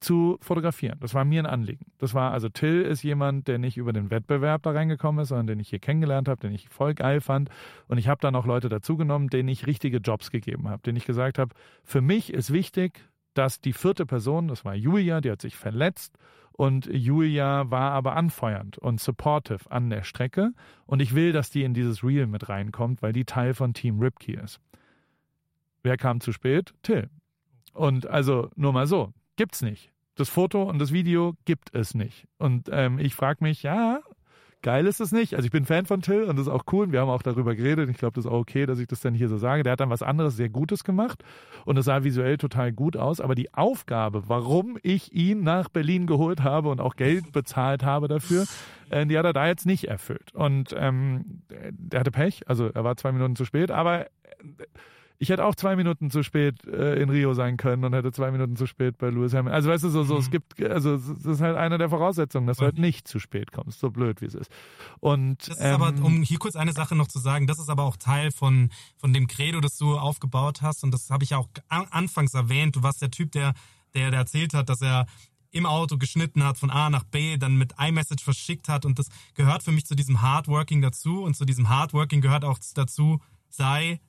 zu 0.00 0.36
fotografieren. 0.40 0.98
Das 1.00 1.14
war 1.14 1.24
mir 1.24 1.42
ein 1.42 1.46
Anliegen. 1.46 1.86
Das 1.98 2.12
war, 2.12 2.32
also 2.32 2.48
Till 2.48 2.82
ist 2.82 3.02
jemand, 3.02 3.48
der 3.48 3.58
nicht 3.58 3.76
über 3.76 3.92
den 3.92 4.10
Wettbewerb 4.10 4.62
da 4.62 4.72
reingekommen 4.72 5.22
ist, 5.22 5.28
sondern 5.28 5.46
den 5.46 5.60
ich 5.60 5.70
hier 5.70 5.78
kennengelernt 5.78 6.28
habe, 6.28 6.40
den 6.40 6.52
ich 6.52 6.68
voll 6.68 6.94
geil 6.94 7.20
fand. 7.20 7.48
Und 7.88 7.98
ich 7.98 8.08
habe 8.08 8.20
dann 8.20 8.34
auch 8.36 8.46
Leute 8.46 8.68
dazugenommen, 8.68 9.28
denen 9.28 9.48
ich 9.48 9.66
richtige 9.66 9.98
Jobs 9.98 10.30
gegeben 10.30 10.68
habe, 10.68 10.82
denen 10.82 10.96
ich 10.96 11.06
gesagt 11.06 11.38
habe, 11.38 11.54
für 11.82 12.02
mich 12.02 12.32
ist 12.32 12.52
wichtig, 12.52 13.08
dass 13.34 13.60
die 13.60 13.72
vierte 13.72 14.06
Person, 14.06 14.48
das 14.48 14.64
war 14.64 14.74
Julia, 14.74 15.20
die 15.20 15.30
hat 15.30 15.42
sich 15.42 15.56
verletzt 15.56 16.16
und 16.56 16.86
Julia 16.86 17.70
war 17.70 17.92
aber 17.92 18.16
anfeuernd 18.16 18.78
und 18.78 19.00
supportive 19.00 19.70
an 19.70 19.90
der 19.90 20.04
Strecke 20.04 20.52
und 20.86 21.00
ich 21.00 21.14
will, 21.14 21.32
dass 21.32 21.50
die 21.50 21.64
in 21.64 21.74
dieses 21.74 22.02
Reel 22.02 22.26
mit 22.26 22.48
reinkommt, 22.48 23.02
weil 23.02 23.12
die 23.12 23.24
Teil 23.24 23.54
von 23.54 23.74
Team 23.74 24.00
Ripkey 24.00 24.32
ist. 24.34 24.60
Wer 25.82 25.96
kam 25.96 26.20
zu 26.20 26.32
spät? 26.32 26.74
Till. 26.82 27.10
Und 27.72 28.06
also 28.06 28.50
nur 28.56 28.72
mal 28.72 28.86
so, 28.86 29.12
gibt's 29.36 29.62
nicht. 29.62 29.92
Das 30.14 30.30
Foto 30.30 30.62
und 30.62 30.78
das 30.78 30.92
Video 30.92 31.34
gibt 31.44 31.74
es 31.74 31.94
nicht. 31.94 32.26
Und 32.38 32.70
ähm, 32.72 32.98
ich 32.98 33.14
frage 33.14 33.44
mich, 33.44 33.62
ja, 33.62 34.00
geil 34.66 34.88
ist 34.88 35.00
es 35.00 35.12
nicht. 35.12 35.34
Also 35.34 35.46
ich 35.46 35.52
bin 35.52 35.64
Fan 35.64 35.86
von 35.86 36.02
Till 36.02 36.24
und 36.24 36.34
das 36.34 36.48
ist 36.48 36.52
auch 36.52 36.64
cool. 36.72 36.90
Wir 36.90 37.00
haben 37.00 37.08
auch 37.08 37.22
darüber 37.22 37.54
geredet. 37.54 37.88
Ich 37.88 37.98
glaube, 37.98 38.14
das 38.14 38.24
ist 38.24 38.30
auch 38.32 38.40
okay, 38.40 38.66
dass 38.66 38.80
ich 38.80 38.88
das 38.88 38.98
dann 38.98 39.14
hier 39.14 39.28
so 39.28 39.38
sage. 39.38 39.62
Der 39.62 39.70
hat 39.70 39.78
dann 39.78 39.90
was 39.90 40.02
anderes 40.02 40.34
sehr 40.34 40.48
Gutes 40.48 40.82
gemacht 40.82 41.22
und 41.64 41.76
es 41.76 41.84
sah 41.84 42.02
visuell 42.02 42.36
total 42.36 42.72
gut 42.72 42.96
aus. 42.96 43.20
Aber 43.20 43.36
die 43.36 43.54
Aufgabe, 43.54 44.24
warum 44.26 44.76
ich 44.82 45.12
ihn 45.12 45.44
nach 45.44 45.68
Berlin 45.68 46.08
geholt 46.08 46.42
habe 46.42 46.68
und 46.68 46.80
auch 46.80 46.96
Geld 46.96 47.30
bezahlt 47.30 47.84
habe 47.84 48.08
dafür, 48.08 48.44
äh, 48.90 49.06
die 49.06 49.16
hat 49.16 49.24
er 49.24 49.32
da 49.32 49.46
jetzt 49.46 49.66
nicht 49.66 49.86
erfüllt. 49.86 50.34
Und 50.34 50.74
ähm, 50.76 51.42
der 51.48 52.00
hatte 52.00 52.10
Pech. 52.10 52.48
Also 52.48 52.66
er 52.66 52.82
war 52.82 52.96
zwei 52.96 53.12
Minuten 53.12 53.36
zu 53.36 53.44
spät, 53.44 53.70
aber 53.70 54.06
äh, 54.06 54.08
ich 55.18 55.30
hätte 55.30 55.44
auch 55.44 55.54
zwei 55.54 55.76
Minuten 55.76 56.10
zu 56.10 56.22
spät 56.22 56.64
äh, 56.66 57.00
in 57.00 57.08
Rio 57.10 57.32
sein 57.34 57.56
können 57.56 57.84
und 57.84 57.92
hätte 57.94 58.12
zwei 58.12 58.30
Minuten 58.30 58.56
zu 58.56 58.66
spät 58.66 58.98
bei 58.98 59.08
Lewis 59.10 59.32
Hamilton. 59.32 59.54
Also 59.54 59.70
weißt 59.70 59.84
du, 59.84 59.88
so, 59.88 60.04
so 60.04 60.18
es 60.18 60.30
gibt, 60.30 60.62
also 60.62 60.94
es 60.94 61.08
ist 61.24 61.40
halt 61.40 61.56
eine 61.56 61.78
der 61.78 61.88
Voraussetzungen, 61.88 62.46
dass 62.46 62.58
du 62.58 62.64
halt 62.64 62.78
nicht 62.78 63.08
zu 63.08 63.18
spät 63.18 63.52
kommst, 63.52 63.80
so 63.80 63.90
blöd 63.90 64.20
wie 64.20 64.26
es 64.26 64.34
ist. 64.34 64.50
Und 65.00 65.48
Das 65.48 65.56
ist 65.56 65.62
aber, 65.62 65.88
ähm, 65.88 66.04
um 66.04 66.22
hier 66.22 66.38
kurz 66.38 66.56
eine 66.56 66.72
Sache 66.72 66.94
noch 66.94 67.08
zu 67.08 67.18
sagen, 67.18 67.46
das 67.46 67.58
ist 67.58 67.68
aber 67.70 67.84
auch 67.84 67.96
Teil 67.96 68.30
von, 68.30 68.70
von 68.96 69.12
dem 69.12 69.26
Credo, 69.26 69.60
das 69.60 69.76
du 69.76 69.96
aufgebaut 69.96 70.62
hast. 70.62 70.84
Und 70.84 70.92
das 70.92 71.08
habe 71.10 71.24
ich 71.24 71.30
ja 71.30 71.38
auch 71.38 71.48
an- 71.68 71.86
anfangs 71.90 72.34
erwähnt. 72.34 72.76
Du 72.76 72.82
warst 72.82 73.00
der 73.02 73.10
Typ, 73.10 73.32
der, 73.32 73.54
der, 73.94 74.10
der 74.10 74.20
erzählt 74.20 74.54
hat, 74.54 74.68
dass 74.68 74.82
er 74.82 75.06
im 75.52 75.64
Auto 75.64 75.96
geschnitten 75.96 76.44
hat 76.44 76.58
von 76.58 76.70
A 76.70 76.90
nach 76.90 77.04
B, 77.04 77.38
dann 77.38 77.56
mit 77.56 77.72
iMessage 77.78 78.22
verschickt 78.22 78.68
hat. 78.68 78.84
Und 78.84 78.98
das 78.98 79.08
gehört 79.34 79.62
für 79.62 79.72
mich 79.72 79.86
zu 79.86 79.94
diesem 79.94 80.20
Hardworking 80.20 80.82
dazu. 80.82 81.22
Und 81.22 81.34
zu 81.34 81.46
diesem 81.46 81.70
Hardworking 81.70 82.20
gehört 82.20 82.44
auch 82.44 82.58
dazu, 82.74 83.20
sei 83.48 84.00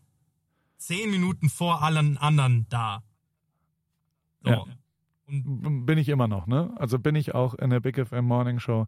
zehn 0.77 1.09
Minuten 1.11 1.49
vor 1.49 1.83
allen 1.83 2.17
anderen 2.17 2.65
da. 2.69 3.03
So. 4.43 4.49
Ja. 4.51 4.63
Und 5.27 5.85
bin 5.85 5.97
ich 5.97 6.07
immer 6.09 6.27
noch, 6.27 6.47
ne? 6.47 6.73
Also 6.77 6.99
bin 6.99 7.15
ich 7.15 7.35
auch 7.35 7.53
in 7.55 7.69
der 7.69 7.81
Big 7.81 7.97
FM 7.99 8.25
Morning 8.25 8.59
Show 8.59 8.85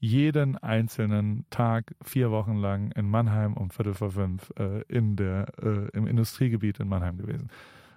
jeden 0.00 0.56
einzelnen 0.56 1.44
Tag 1.50 1.94
vier 2.02 2.30
Wochen 2.30 2.54
lang 2.56 2.92
in 2.92 3.10
Mannheim 3.10 3.54
um 3.54 3.70
Viertel 3.70 3.94
vor 3.94 4.12
fünf 4.12 4.50
äh, 4.58 4.82
in 4.82 5.16
der 5.16 5.46
äh, 5.60 5.88
im 5.92 6.06
Industriegebiet 6.06 6.78
in 6.80 6.88
Mannheim 6.88 7.18
gewesen. 7.18 7.48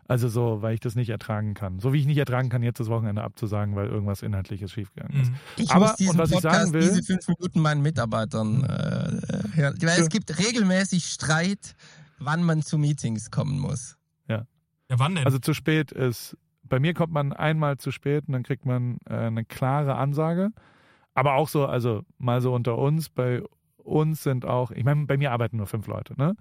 Also 0.08 0.28
so, 0.28 0.62
weil 0.62 0.74
ich 0.74 0.82
das 0.82 0.96
nicht 0.96 1.10
ertragen 1.10 1.54
kann. 1.54 1.80
So 1.80 1.94
wie 1.94 2.00
ich 2.00 2.06
nicht 2.06 2.18
ertragen 2.18 2.50
kann, 2.50 2.64
jetzt 2.64 2.80
das 2.82 2.90
Wochenende 2.90 3.22
abzusagen, 3.24 3.76
weil 3.78 3.88
irgendwas 3.88 4.24
Inhaltliches 4.24 4.72
schiefgegangen 4.74 5.22
ist. 5.22 5.30
Mhm. 5.32 5.36
Ich 5.58 5.72
Aber- 5.72 5.86
muss 5.86 5.96
diesen 5.96 6.12
und 6.14 6.18
was 6.18 6.32
ich 6.32 6.36
Podcast, 6.38 6.60
sagen 6.60 6.74
will- 6.74 6.82
diese 6.82 7.04
fünf 7.04 7.28
Minuten 7.30 7.62
meinen 7.62 7.82
Mitarbeitern 7.82 8.64
äh, 8.64 9.56
hören. 9.56 9.78
Weil 9.82 10.02
es 10.02 10.10
gibt 10.10 10.38
regelmäßig 10.40 11.06
Streit, 11.06 11.76
wann 12.22 12.44
man 12.44 12.62
zu 12.62 12.78
Meetings 12.78 13.32
kommen 13.32 13.60
muss. 13.60 13.98
ja, 14.90 15.00
wann 15.00 15.16
denn? 15.16 15.26
Also 15.26 15.40
zu 15.40 15.54
spät 15.54 15.92
ist, 15.92 16.38
bei 16.64 16.80
mir 16.80 16.94
kommt 16.94 17.14
man 17.14 17.34
einmal 17.34 17.78
zu 17.78 17.92
spät 17.92 18.26
und 18.28 18.34
dann 18.34 18.44
kriegt 18.44 18.66
man 18.66 18.98
äh, 19.10 19.16
eine 19.16 19.46
klare 19.46 19.96
Ansage. 19.96 20.52
Aber 21.14 21.34
auch 21.34 21.50
so, 21.50 21.66
also 21.66 22.04
mal 22.18 22.42
so 22.42 22.54
unter 22.54 22.78
uns, 22.78 23.10
bei 23.10 23.44
uns 23.78 24.24
sind 24.24 24.46
auch, 24.46 24.72
ich 24.72 24.84
meine, 24.84 25.06
bei 25.06 25.18
mir 25.18 25.32
arbeiten 25.32 25.58
nur 25.58 25.68
fünf 25.68 25.88
Leute, 25.88 26.14
ne? 26.18 26.36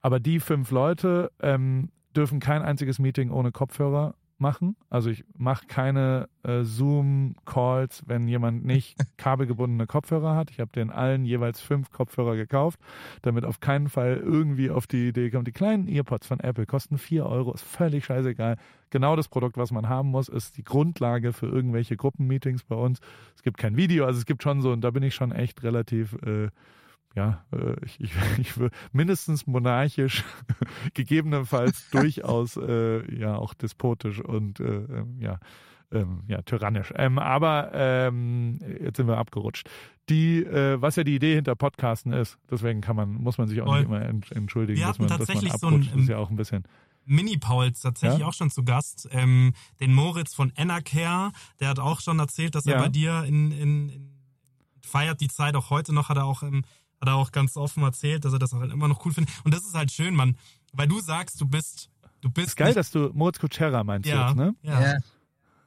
Aber 0.00 0.20
die 0.20 0.38
fünf 0.38 0.70
Leute 0.70 1.30
ähm, 1.40 1.90
dürfen 2.14 2.40
kein 2.40 2.62
einziges 2.62 2.98
Meeting 2.98 3.30
ohne 3.30 3.52
Kopfhörer 3.52 4.14
machen. 4.44 4.76
Also 4.90 5.08
ich 5.08 5.24
mache 5.38 5.66
keine 5.66 6.28
äh, 6.42 6.64
Zoom-Calls, 6.64 8.02
wenn 8.06 8.28
jemand 8.28 8.62
nicht 8.66 8.98
kabelgebundene 9.16 9.86
Kopfhörer 9.86 10.36
hat. 10.36 10.50
Ich 10.50 10.60
habe 10.60 10.70
den 10.70 10.90
allen 10.90 11.24
jeweils 11.24 11.62
fünf 11.62 11.90
Kopfhörer 11.90 12.36
gekauft, 12.36 12.78
damit 13.22 13.46
auf 13.46 13.60
keinen 13.60 13.88
Fall 13.88 14.18
irgendwie 14.22 14.68
auf 14.68 14.86
die 14.86 15.08
Idee 15.08 15.30
kommt. 15.30 15.48
Die 15.48 15.52
kleinen 15.52 15.88
Earpods 15.88 16.26
von 16.26 16.40
Apple 16.40 16.66
kosten 16.66 16.98
vier 16.98 17.24
Euro, 17.24 17.54
ist 17.54 17.64
völlig 17.64 18.04
scheißegal. 18.04 18.58
Genau 18.90 19.16
das 19.16 19.28
Produkt, 19.28 19.56
was 19.56 19.72
man 19.72 19.88
haben 19.88 20.10
muss, 20.10 20.28
ist 20.28 20.58
die 20.58 20.62
Grundlage 20.62 21.32
für 21.32 21.46
irgendwelche 21.46 21.96
Gruppenmeetings 21.96 22.64
bei 22.64 22.76
uns. 22.76 23.00
Es 23.34 23.42
gibt 23.42 23.56
kein 23.56 23.78
Video, 23.78 24.04
also 24.04 24.18
es 24.18 24.26
gibt 24.26 24.42
schon 24.42 24.60
so, 24.60 24.70
und 24.72 24.82
da 24.82 24.90
bin 24.90 25.02
ich 25.02 25.14
schon 25.14 25.32
echt 25.32 25.62
relativ 25.62 26.12
äh, 26.22 26.50
ja, 27.14 27.44
äh, 27.52 27.74
ich, 27.84 28.00
ich, 28.00 28.12
ich 28.38 28.58
will 28.58 28.70
mindestens 28.92 29.46
monarchisch, 29.46 30.24
gegebenenfalls 30.94 31.88
durchaus 31.92 32.56
äh, 32.56 33.18
ja 33.18 33.36
auch 33.36 33.54
despotisch 33.54 34.20
und 34.20 34.60
äh, 34.60 34.64
ähm, 34.64 35.16
ja, 35.20 35.38
ähm, 35.92 36.22
ja, 36.26 36.42
tyrannisch. 36.42 36.92
Ähm, 36.96 37.18
aber 37.18 37.70
ähm, 37.74 38.58
jetzt 38.80 38.96
sind 38.96 39.06
wir 39.06 39.18
abgerutscht. 39.18 39.68
Die, 40.08 40.42
äh, 40.44 40.80
was 40.82 40.96
ja 40.96 41.04
die 41.04 41.14
Idee 41.14 41.34
hinter 41.36 41.54
Podcasten 41.54 42.12
ist, 42.12 42.38
deswegen 42.50 42.80
kann 42.80 42.96
man, 42.96 43.14
muss 43.14 43.38
man 43.38 43.48
sich 43.48 43.60
auch 43.62 43.66
Voll. 43.66 43.78
nicht 43.80 43.86
immer 43.88 44.02
ent, 44.02 44.30
entschuldigen, 44.32 44.78
Wir 44.78 44.86
dass 44.88 44.98
man, 44.98 45.08
dass 45.08 45.18
man 45.18 45.26
tatsächlich 45.26 45.52
so 45.58 45.66
ein, 45.68 45.74
abrutscht. 45.74 45.94
ist 45.94 46.02
ähm, 46.02 46.08
ja 46.08 46.18
auch 46.18 46.30
ein 46.30 46.36
bisschen. 46.36 46.64
Mini-Pauls 47.06 47.80
tatsächlich 47.80 48.20
Ja? 48.20 48.26
auch 48.26 48.32
schon 48.32 48.50
zu 48.50 48.64
Gast. 48.64 49.08
Ähm, 49.12 49.52
den 49.80 49.92
Moritz 49.94 50.34
von 50.34 50.52
Enercare, 50.56 51.32
der 51.60 51.68
hat 51.68 51.78
auch 51.78 52.00
schon 52.00 52.18
erzählt, 52.18 52.54
dass 52.54 52.66
er 52.66 52.74
Ja. 52.76 52.82
bei 52.82 52.88
dir 52.88 53.24
in, 53.26 53.50
in, 53.52 53.88
in 53.90 54.10
feiert 54.82 55.20
die 55.20 55.28
Zeit 55.28 55.54
auch 55.56 55.70
heute 55.70 55.94
noch, 55.94 56.08
hat 56.08 56.16
er 56.18 56.24
auch 56.24 56.42
ähm, 56.42 56.64
hat 57.04 57.12
er 57.12 57.16
auch 57.16 57.32
ganz 57.32 57.56
offen 57.56 57.82
erzählt, 57.82 58.24
dass 58.24 58.32
er 58.32 58.38
das 58.38 58.54
auch 58.54 58.62
immer 58.62 58.88
noch 58.88 59.04
cool 59.04 59.12
findet. 59.12 59.34
Und 59.44 59.52
das 59.52 59.64
ist 59.64 59.74
halt 59.74 59.92
schön, 59.92 60.14
Mann, 60.14 60.36
weil 60.72 60.88
du 60.88 61.00
sagst, 61.00 61.40
du 61.40 61.46
bist 61.46 61.90
du 62.22 62.30
bist 62.30 62.48
Ist 62.48 62.56
geil, 62.56 62.68
nicht, 62.68 62.78
dass 62.78 62.90
du 62.90 63.10
Moritz 63.12 63.38
Kutschera 63.38 63.84
meinst 63.84 64.08
ja, 64.08 64.28
jetzt, 64.28 64.36
ne? 64.36 64.54
ja. 64.62 64.96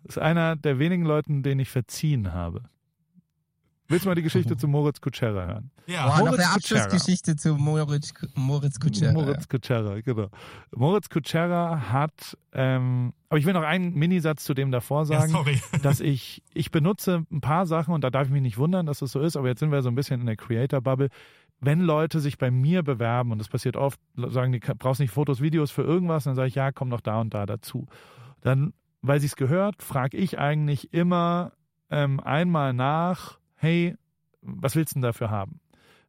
Ist 0.04 0.18
einer 0.18 0.56
der 0.56 0.80
wenigen 0.80 1.04
Leuten, 1.04 1.44
denen 1.44 1.60
ich 1.60 1.70
verziehen 1.70 2.34
habe. 2.34 2.64
Willst 3.90 4.06
du 4.06 4.10
mal 4.10 4.16
die 4.16 4.22
Geschichte 4.22 4.58
zu 4.58 4.68
Moritz 4.68 5.00
Kutschera 5.00 5.46
hören? 5.46 5.72
ja. 5.88 6.08
Boah, 6.08 6.18
noch 6.18 6.26
Moritz 6.26 6.40
eine 6.40 6.54
Kutschera. 6.54 6.84
Abschlussgeschichte 6.84 7.36
zu 7.38 7.56
Moritz, 7.56 8.14
Moritz 8.36 8.80
Kutscher. 8.80 9.14
Moritz 9.14 9.48
Kutschera, 9.48 10.02
genau. 10.02 10.28
Moritz 10.76 11.10
Kutschera 11.10 11.90
hat, 11.92 12.38
ähm, 12.52 13.14
aber 13.30 13.40
ich 13.40 13.46
will 13.46 13.54
noch 13.54 13.64
einen 13.64 13.94
Minisatz 13.94 14.44
zu 14.44 14.54
dem 14.54 14.72
davor 14.72 15.02
ja, 15.02 15.06
sagen, 15.06 15.32
sorry. 15.32 15.62
dass 15.84 16.02
ich, 16.02 16.44
ich 16.54 16.72
benutze 16.72 17.26
ein 17.32 17.42
paar 17.42 17.66
Sachen 17.66 17.94
und 17.94 18.04
da 18.04 18.10
darf 18.10 18.28
ich 18.28 18.34
mich 18.34 18.42
nicht 18.42 18.58
wundern, 18.58 18.86
dass 18.86 19.02
es 19.02 19.12
so 19.12 19.22
ist, 19.22 19.38
aber 19.38 19.48
jetzt 19.48 19.60
sind 19.60 19.72
wir 19.72 19.82
so 19.82 19.90
ein 19.90 19.96
bisschen 19.96 20.20
in 20.20 20.26
der 20.26 20.36
Creator-Bubble. 20.36 21.10
Wenn 21.60 21.80
Leute 21.80 22.20
sich 22.20 22.38
bei 22.38 22.52
mir 22.52 22.84
bewerben, 22.84 23.32
und 23.32 23.40
das 23.40 23.48
passiert 23.48 23.78
oft, 23.78 24.00
sagen 24.16 24.52
die, 24.52 24.60
brauchst 24.60 25.00
nicht 25.00 25.12
Fotos, 25.12 25.42
Videos 25.42 25.72
für 25.72 25.82
irgendwas, 25.82 26.26
dann 26.26 26.36
sage 26.36 26.50
ich, 26.50 26.56
ja, 26.56 26.72
komm 26.72 26.90
doch 26.90 27.02
da 27.02 27.20
und 27.22 27.34
da 27.34 27.46
dazu. 27.46 27.88
Dann, 28.42 28.74
weil 29.02 29.20
sie 29.20 29.28
es 29.28 29.36
gehört, 29.36 29.82
frage 29.82 30.18
ich 30.18 30.38
eigentlich 30.38 30.94
immer 30.94 31.54
ähm, 31.90 32.20
einmal 32.20 32.74
nach, 32.74 33.40
hey, 33.58 33.96
was 34.42 34.76
willst 34.76 34.92
du 34.92 34.96
denn 34.96 35.02
dafür 35.04 35.30
haben? 35.30 35.60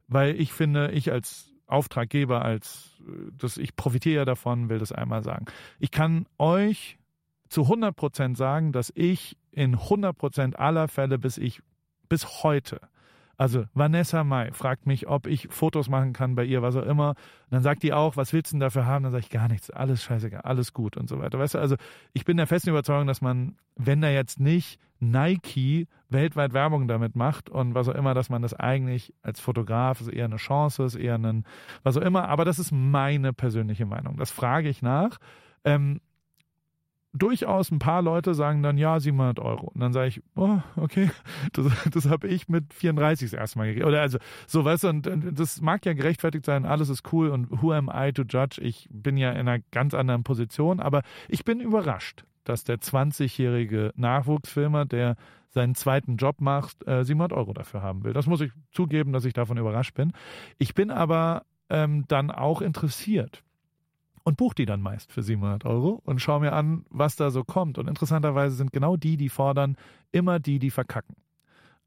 Weil 0.07 0.41
ich 0.41 0.53
finde, 0.53 0.93
ich 0.93 1.13
als 1.13 1.53
Auftraggeber, 1.67 2.43
als 2.43 2.97
äh, 3.07 3.31
das, 3.37 3.59
ich 3.59 3.77
profitiere 3.77 4.25
davon, 4.25 4.69
will 4.69 4.79
das 4.79 4.93
einmal 4.93 5.23
sagen. 5.23 5.47
Ich 5.79 5.91
kann 5.91 6.27
euch 6.39 6.99
zu 7.49 7.63
100 7.63 7.95
Prozent 7.95 8.37
sagen, 8.37 8.73
dass 8.73 8.93
ich 8.95 9.37
in 9.51 9.75
100 9.75 10.17
Prozent 10.17 10.59
aller 10.59 10.89
Fälle 10.89 11.19
bis 11.19 11.39
ich 11.39 11.61
bis 12.09 12.43
heute 12.43 12.81
also 13.39 13.67
Vanessa 13.73 14.25
Mai 14.25 14.51
fragt 14.53 14.87
mich, 14.87 15.09
ob 15.09 15.29
ich 15.29 15.47
Fotos 15.49 15.89
machen 15.89 16.13
kann 16.13 16.35
bei 16.35 16.45
ihr, 16.45 16.61
was 16.61 16.75
auch 16.75 16.83
immer. 16.83 17.11
Und 17.11 17.17
dann 17.53 17.63
sagt 17.63 17.85
die 17.85 17.93
auch, 17.93 18.17
was 18.17 18.33
willst 18.33 18.51
du 18.51 18.57
denn 18.57 18.61
dafür 18.61 18.85
haben? 18.85 19.05
Dann 19.05 19.13
sage 19.13 19.23
ich 19.23 19.31
gar 19.31 19.47
nichts, 19.47 19.71
alles 19.71 20.03
scheißegal, 20.03 20.41
alles 20.41 20.73
gut 20.73 20.97
und 20.97 21.09
so 21.09 21.21
weiter. 21.21 21.39
Weißt 21.39 21.55
du, 21.55 21.61
also 21.61 21.77
ich 22.13 22.25
bin 22.25 22.37
der 22.37 22.49
festen 22.49 22.71
Überzeugung, 22.71 23.07
dass 23.07 23.21
man, 23.21 23.57
wenn 23.77 24.01
da 24.01 24.11
jetzt 24.11 24.41
nicht 24.41 24.81
Nike 24.99 25.87
weltweit 26.09 26.53
Werbung 26.53 26.89
damit 26.89 27.15
macht 27.15 27.49
und 27.49 27.75
was 27.75 27.89
auch 27.89 27.95
immer, 27.95 28.13
dass 28.13 28.29
man 28.29 28.43
das 28.43 28.55
eigentlich 28.55 29.15
als 29.23 29.39
Fotograf 29.39 30.01
ist 30.01 30.09
eher 30.09 30.25
eine 30.25 30.37
Chance, 30.37 30.83
ist 30.83 30.97
eher 30.97 31.15
ein, 31.15 31.45
was 31.85 31.97
auch 31.97 32.03
immer. 32.03 32.29
Aber 32.29 32.45
das 32.45 32.59
ist 32.59 32.73
meine 32.73 33.33
persönliche 33.33 33.87
Meinung. 33.87 34.17
Das 34.17 34.33
frage 34.33 34.69
ich 34.69 34.83
nach. 34.83 35.19
Ähm, 35.65 36.01
durchaus 37.19 37.71
ein 37.71 37.79
paar 37.79 38.03
Leute 38.03 38.35
sagen 38.35 38.63
dann, 38.63 38.79
ja, 38.79 38.99
700 38.99 39.41
Euro. 39.41 39.69
Und 39.69 39.81
dann 39.81 39.93
sage 39.93 40.09
ich, 40.09 40.23
oh, 40.37 40.59
okay, 40.77 41.11
das, 41.53 41.67
das 41.91 42.09
habe 42.09 42.29
ich 42.29 42.49
mit 42.49 42.73
34 42.73 43.31
das 43.31 43.39
erste 43.39 43.59
Mal 43.59 43.67
gekriegt. 43.67 43.87
Oder 43.87 44.01
also, 44.01 44.19
so, 44.47 44.65
weißt 44.65 44.85
du, 44.85 44.89
und, 44.89 45.07
und 45.07 45.39
das 45.39 45.61
mag 45.61 45.85
ja 45.87 45.93
gerechtfertigt 45.93 46.45
sein, 46.45 46.65
alles 46.65 46.89
ist 46.89 47.13
cool 47.13 47.29
und 47.29 47.63
who 47.63 47.73
am 47.73 47.91
I 47.93 48.13
to 48.13 48.23
judge? 48.23 48.61
Ich 48.61 48.89
bin 48.91 49.17
ja 49.17 49.33
in 49.33 49.49
einer 49.49 49.61
ganz 49.71 49.95
anderen 49.95 50.25
Position, 50.25 50.81
aber 50.81 51.03
ich 51.29 51.45
bin 51.45 51.61
überrascht, 51.61 52.25
dass 52.45 52.65
der 52.65 52.79
20-jährige 52.79 53.93
Nachwuchsfilmer, 53.97 54.87
der 54.87 55.17
seinen 55.51 55.75
zweiten 55.75 56.17
Job 56.17 56.41
macht, 56.41 56.87
äh, 56.87 57.05
700 57.05 57.33
Euro 57.37 57.53
dafür 57.53 57.83
haben 57.83 58.05
will. 58.05 58.13
Das 58.13 58.27
muss 58.27 58.41
ich 58.41 58.53
zugeben, 58.71 59.13
dass 59.13 59.25
ich 59.25 59.33
davon 59.33 59.59
überrascht 59.59 59.95
bin. 59.95 60.13
Ich 60.59 60.75
bin 60.75 60.91
aber 60.91 61.45
ähm, 61.71 62.05
dann 62.09 62.31
auch 62.31 62.61
interessiert 62.61 63.43
und 64.29 64.37
buche 64.37 64.57
die 64.57 64.67
dann 64.67 64.83
meist 64.83 65.11
für 65.11 65.23
700 65.23 65.65
Euro 65.65 66.03
und 66.05 66.21
schaue 66.21 66.41
mir 66.41 66.53
an, 66.53 66.85
was 66.91 67.17
da 67.17 67.31
so 67.31 67.45
kommt. 67.45 67.79
Und 67.79 67.89
interessanterweise 67.89 68.57
sind 68.57 68.75
genau 68.75 68.99
die, 68.99 69.17
die 69.17 69.31
fordern, 69.31 69.77
immer 70.13 70.39
die, 70.39 70.59
die 70.59 70.71
verkacken. 70.71 71.17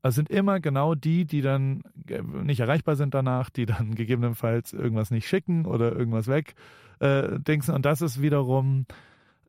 Also 0.02 0.16
sind 0.16 0.32
immer 0.32 0.60
genau 0.60 0.96
die, 0.96 1.26
die 1.26 1.42
dann 1.42 1.84
äh, 2.08 2.24
nicht 2.24 2.60
erreichbar 2.60 2.96
sind 2.96 3.14
danach, 3.14 3.52
die 3.52 3.68
dann 3.68 3.94
gegebenenfalls 3.94 4.74
irgendwas 4.74 5.12
nicht 5.12 5.28
schicken 5.28 5.68
oder 5.68 5.92
irgendwas 5.92 6.28
weg 6.28 6.56
äh, 6.98 7.40
dingsen. 7.40 7.76
Und 7.76 7.86
das 7.86 8.02
ist 8.02 8.24
wiederum 8.24 8.88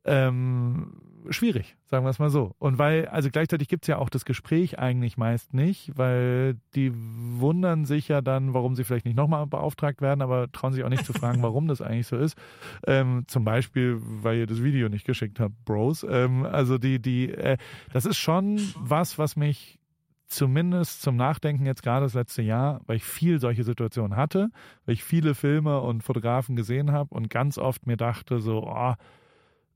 ähm, 0.04 1.00
schwierig, 1.30 1.76
sagen 1.86 2.04
wir 2.04 2.10
es 2.10 2.18
mal 2.18 2.30
so. 2.30 2.54
Und 2.58 2.78
weil, 2.78 3.06
also 3.06 3.30
gleichzeitig 3.30 3.68
gibt 3.68 3.84
es 3.84 3.88
ja 3.88 3.98
auch 3.98 4.08
das 4.08 4.24
Gespräch 4.24 4.78
eigentlich 4.78 5.16
meist 5.16 5.54
nicht, 5.54 5.92
weil 5.96 6.56
die 6.74 6.92
wundern 6.94 7.84
sich 7.84 8.08
ja 8.08 8.20
dann, 8.20 8.54
warum 8.54 8.74
sie 8.74 8.84
vielleicht 8.84 9.04
nicht 9.04 9.16
nochmal 9.16 9.46
beauftragt 9.46 10.00
werden, 10.00 10.22
aber 10.22 10.50
trauen 10.50 10.72
sich 10.72 10.84
auch 10.84 10.88
nicht 10.88 11.04
zu 11.04 11.12
fragen, 11.12 11.42
warum 11.42 11.68
das 11.68 11.80
eigentlich 11.80 12.06
so 12.06 12.16
ist. 12.16 12.36
Ähm, 12.86 13.24
zum 13.28 13.44
Beispiel, 13.44 13.98
weil 14.00 14.38
ihr 14.38 14.46
das 14.46 14.62
Video 14.62 14.88
nicht 14.88 15.06
geschickt 15.06 15.38
habt, 15.40 15.64
Bros. 15.64 16.04
Ähm, 16.08 16.44
also 16.44 16.78
die, 16.78 17.00
die, 17.00 17.30
äh, 17.32 17.56
das 17.92 18.06
ist 18.06 18.18
schon 18.18 18.60
was, 18.76 19.18
was 19.18 19.36
mich 19.36 19.78
zumindest 20.26 21.02
zum 21.02 21.16
Nachdenken 21.16 21.66
jetzt 21.66 21.82
gerade 21.82 22.06
das 22.06 22.14
letzte 22.14 22.40
Jahr, 22.40 22.80
weil 22.86 22.96
ich 22.96 23.04
viel 23.04 23.38
solche 23.38 23.64
Situationen 23.64 24.16
hatte, 24.16 24.48
weil 24.86 24.94
ich 24.94 25.04
viele 25.04 25.34
Filme 25.34 25.80
und 25.80 26.02
Fotografen 26.02 26.56
gesehen 26.56 26.90
habe 26.90 27.14
und 27.14 27.28
ganz 27.28 27.58
oft 27.58 27.86
mir 27.86 27.98
dachte 27.98 28.40
so, 28.40 28.66
oh, 28.66 28.94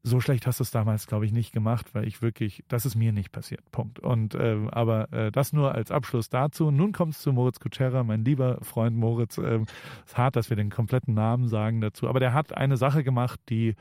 so 0.09 0.21
schlecht 0.21 0.47
hast 0.47 0.61
du 0.61 0.63
es 0.63 0.71
damals, 0.71 1.07
glaube 1.07 1.27
ich, 1.27 1.33
nicht 1.33 1.53
gemacht, 1.53 1.87
weil 1.93 2.07
ich 2.07 2.23
wirklich, 2.23 2.63
das 2.69 2.87
ist 2.87 2.95
mir 2.95 3.13
nicht 3.13 3.33
passiert. 3.33 3.61
Punkt. 3.73 3.99
Und 3.99 4.35
äh, 4.35 4.57
aber 4.71 5.13
äh, 5.13 5.33
das 5.33 5.53
nur 5.53 5.75
als 5.75 5.91
Abschluss 5.91 6.29
dazu. 6.29 6.71
Nun 6.71 6.93
kommt 6.93 7.15
es 7.15 7.21
zu 7.23 7.33
Moritz 7.33 7.59
Kutschera, 7.59 8.05
mein 8.05 8.25
lieber 8.25 8.59
Freund 8.63 8.97
Moritz. 8.97 9.37
Äh, 9.39 9.61
ist 10.05 10.17
hart, 10.17 10.37
dass 10.37 10.49
wir 10.49 10.57
den 10.57 10.71
kompletten 10.71 11.15
Namen 11.15 11.49
sagen 11.49 11.81
dazu. 11.81 12.09
Aber 12.09 12.21
der 12.21 12.33
hat 12.35 12.57
eine 12.57 12.77
Sache 12.77 13.03
gemacht, 13.03 13.41
die 13.49 13.75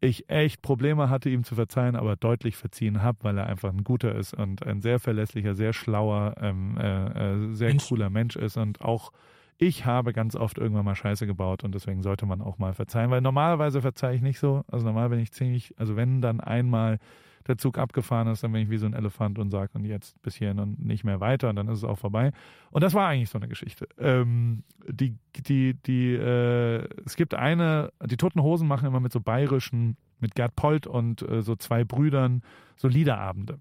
ich 0.00 0.28
echt 0.28 0.60
Probleme 0.60 1.08
hatte, 1.08 1.30
ihm 1.30 1.44
zu 1.44 1.54
verzeihen, 1.54 1.96
aber 1.96 2.16
deutlich 2.16 2.56
verziehen 2.56 3.02
habe, 3.02 3.18
weil 3.22 3.38
er 3.38 3.46
einfach 3.46 3.70
ein 3.70 3.84
guter 3.84 4.14
ist 4.14 4.34
und 4.34 4.66
ein 4.66 4.80
sehr 4.80 4.98
verlässlicher, 4.98 5.54
sehr 5.54 5.72
schlauer, 5.72 6.34
ähm, 6.40 6.76
äh, 6.78 7.50
äh 7.50 7.54
sehr 7.54 7.68
Mensch. 7.68 7.88
cooler 7.88 8.10
Mensch 8.10 8.36
ist 8.36 8.56
und 8.56 8.80
auch 8.80 9.12
ich 9.58 9.86
habe 9.86 10.12
ganz 10.12 10.36
oft 10.36 10.58
irgendwann 10.58 10.84
mal 10.84 10.96
Scheiße 10.96 11.26
gebaut 11.26 11.64
und 11.64 11.74
deswegen 11.74 12.02
sollte 12.02 12.26
man 12.26 12.40
auch 12.40 12.58
mal 12.58 12.74
verzeihen, 12.74 13.10
weil 13.10 13.20
normalerweise 13.20 13.80
verzeihe 13.80 14.16
ich 14.16 14.22
nicht 14.22 14.38
so. 14.38 14.64
Also 14.68 14.86
normal 14.86 15.10
bin 15.10 15.20
ich 15.20 15.32
ziemlich, 15.32 15.74
also 15.78 15.96
wenn 15.96 16.20
dann 16.20 16.40
einmal 16.40 16.98
der 17.46 17.58
Zug 17.58 17.78
abgefahren 17.78 18.28
ist, 18.28 18.42
dann 18.42 18.52
bin 18.52 18.62
ich 18.62 18.70
wie 18.70 18.78
so 18.78 18.86
ein 18.86 18.94
Elefant 18.94 19.38
und 19.38 19.50
sage 19.50 19.70
und 19.74 19.84
jetzt 19.84 20.20
bis 20.22 20.34
hierhin 20.34 20.58
und 20.58 20.84
nicht 20.84 21.04
mehr 21.04 21.20
weiter 21.20 21.50
und 21.50 21.56
dann 21.56 21.68
ist 21.68 21.78
es 21.78 21.84
auch 21.84 21.98
vorbei. 21.98 22.32
Und 22.70 22.82
das 22.82 22.94
war 22.94 23.08
eigentlich 23.08 23.30
so 23.30 23.38
eine 23.38 23.48
Geschichte. 23.48 23.86
Ähm, 23.98 24.64
die, 24.88 25.16
die, 25.36 25.74
die, 25.74 26.14
äh, 26.14 26.88
es 27.04 27.16
gibt 27.16 27.34
eine, 27.34 27.92
die 28.04 28.16
Toten 28.16 28.42
Hosen 28.42 28.66
machen 28.66 28.86
immer 28.86 29.00
mit 29.00 29.12
so 29.12 29.20
bayerischen, 29.20 29.96
mit 30.20 30.34
Gerd 30.34 30.56
Polt 30.56 30.86
und 30.86 31.22
äh, 31.22 31.42
so 31.42 31.54
zwei 31.54 31.84
Brüdern 31.84 32.42
so 32.76 32.88
Liederabende. 32.88 33.60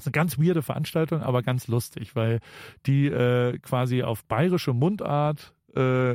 Das 0.00 0.06
ist 0.06 0.14
eine 0.14 0.22
ganz 0.22 0.38
weirde 0.38 0.62
Veranstaltung, 0.62 1.20
aber 1.20 1.42
ganz 1.42 1.68
lustig, 1.68 2.16
weil 2.16 2.40
die 2.86 3.06
äh, 3.06 3.58
quasi 3.58 4.02
auf 4.02 4.24
bayerische 4.24 4.72
Mundart 4.72 5.52
äh, 5.74 6.14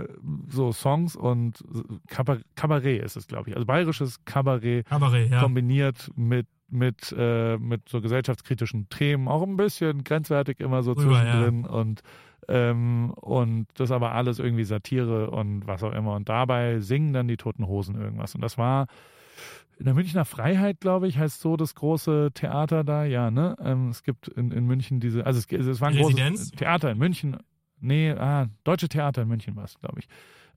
so 0.50 0.72
Songs 0.72 1.16
und 1.16 1.64
Kabarett 2.08 3.04
ist 3.04 3.16
es, 3.16 3.28
glaube 3.28 3.50
ich. 3.50 3.56
Also 3.56 3.68
bayerisches 3.68 4.26
Kabarett, 4.26 4.88
Kabarett 4.88 5.30
ja. 5.30 5.42
kombiniert 5.42 6.10
mit 6.16 6.48
mit 6.68 7.16
äh, 7.16 7.58
mit 7.58 7.88
so 7.88 8.02
gesellschaftskritischen 8.02 8.90
Themen, 8.90 9.28
auch 9.28 9.44
ein 9.44 9.56
bisschen 9.56 10.04
grenzwertig 10.04 10.60
immer 10.60 10.82
so 10.82 10.94
Rüber, 10.94 11.04
zwischendrin 11.04 11.64
ja. 11.64 11.70
und 11.70 12.02
ähm, 12.48 13.12
und 13.16 13.68
das 13.76 13.92
aber 13.92 14.14
alles 14.14 14.40
irgendwie 14.40 14.64
Satire 14.64 15.30
und 15.30 15.68
was 15.68 15.84
auch 15.84 15.94
immer. 15.94 16.16
Und 16.16 16.28
dabei 16.28 16.80
singen 16.80 17.14
dann 17.14 17.28
die 17.28 17.38
Toten 17.38 17.68
Hosen 17.68 18.02
irgendwas. 18.02 18.34
Und 18.34 18.42
das 18.42 18.58
war 18.58 18.88
in 19.78 19.86
der 19.86 19.94
Münchner 19.94 20.26
Freiheit, 20.26 20.80
glaube 20.80 21.08
ich, 21.08 21.18
heißt 21.18 21.42
so 21.42 21.58
das 21.58 21.76
große 21.76 22.32
Theater 22.34 22.84
da, 22.84 23.04
ja, 23.04 23.32
ne? 23.32 23.56
Ähm, 23.60 23.90
es 23.90 24.04
gibt 24.04 24.28
in, 24.30 24.52
in 24.52 24.66
München 24.66 25.00
diese, 25.00 25.26
also 25.26 25.40
es, 25.40 25.68
es 25.68 25.82
war 25.82 25.90
ein 25.90 25.98
Residenz? 25.98 26.40
großes 26.40 26.52
Theater 26.52 26.92
in 26.92 26.98
München. 26.98 27.38
Nee, 27.80 28.12
ah, 28.12 28.48
Deutsche 28.64 28.88
Theater 28.88 29.24
in 29.24 29.28
München 29.28 29.56
war 29.56 29.66
es, 29.66 29.78
glaube 29.80 30.00
ich. 30.00 30.08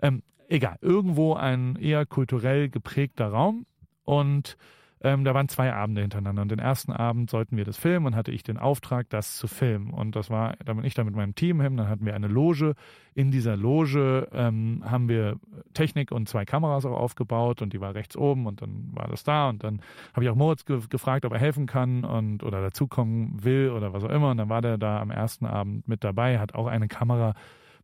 Ähm, 0.01 0.23
egal, 0.49 0.79
irgendwo 0.81 1.35
ein 1.35 1.77
eher 1.77 2.07
kulturell 2.07 2.69
geprägter 2.69 3.29
Raum 3.29 3.67
und 4.05 4.57
ähm, 5.01 5.25
da 5.25 5.33
waren 5.33 5.49
zwei 5.49 5.73
Abende 5.73 6.01
hintereinander. 6.01 6.43
Und 6.43 6.51
den 6.51 6.59
ersten 6.59 6.93
Abend 6.93 7.31
sollten 7.31 7.57
wir 7.57 7.65
das 7.65 7.77
filmen 7.77 8.07
und 8.07 8.17
hatte 8.17 8.33
ich 8.33 8.43
den 8.43 8.59
Auftrag, 8.59 9.09
das 9.11 9.37
zu 9.37 9.47
filmen. 9.47 9.91
Und 9.91 10.17
das 10.17 10.29
war, 10.29 10.57
da 10.65 10.73
bin 10.73 10.85
ich 10.85 10.95
dann 10.95 11.07
mit 11.07 11.15
meinem 11.15 11.35
Team 11.35 11.61
hin, 11.61 11.77
dann 11.77 11.89
hatten 11.89 12.05
wir 12.05 12.15
eine 12.15 12.27
Loge. 12.27 12.75
In 13.15 13.31
dieser 13.31 13.57
Loge 13.57 14.29
ähm, 14.33 14.83
haben 14.85 15.09
wir 15.09 15.39
Technik 15.75 16.11
und 16.11 16.29
zwei 16.29 16.45
Kameras 16.45 16.85
auch 16.85 16.99
aufgebaut 16.99 17.63
und 17.63 17.73
die 17.73 17.81
war 17.81 17.95
rechts 17.95 18.17
oben 18.17 18.47
und 18.47 18.61
dann 18.61 18.91
war 18.93 19.07
das 19.09 19.23
da. 19.23 19.49
Und 19.49 19.63
dann 19.63 19.81
habe 20.15 20.25
ich 20.25 20.31
auch 20.31 20.37
Moritz 20.37 20.65
ge 20.65 20.81
gefragt, 20.89 21.25
ob 21.25 21.33
er 21.33 21.39
helfen 21.39 21.67
kann 21.67 22.05
und 22.05 22.43
oder 22.43 22.61
dazukommen 22.61 23.45
will 23.45 23.71
oder 23.71 23.93
was 23.93 24.05
auch 24.05 24.11
immer. 24.11 24.31
Und 24.31 24.39
dann 24.39 24.49
war 24.49 24.63
der 24.63 24.79
da 24.79 25.01
am 25.01 25.11
ersten 25.11 25.47
Abend 25.47 25.87
mit 25.87 26.03
dabei, 26.03 26.39
hat 26.39 26.55
auch 26.55 26.67
eine 26.67 26.89
Kamera 26.89 27.35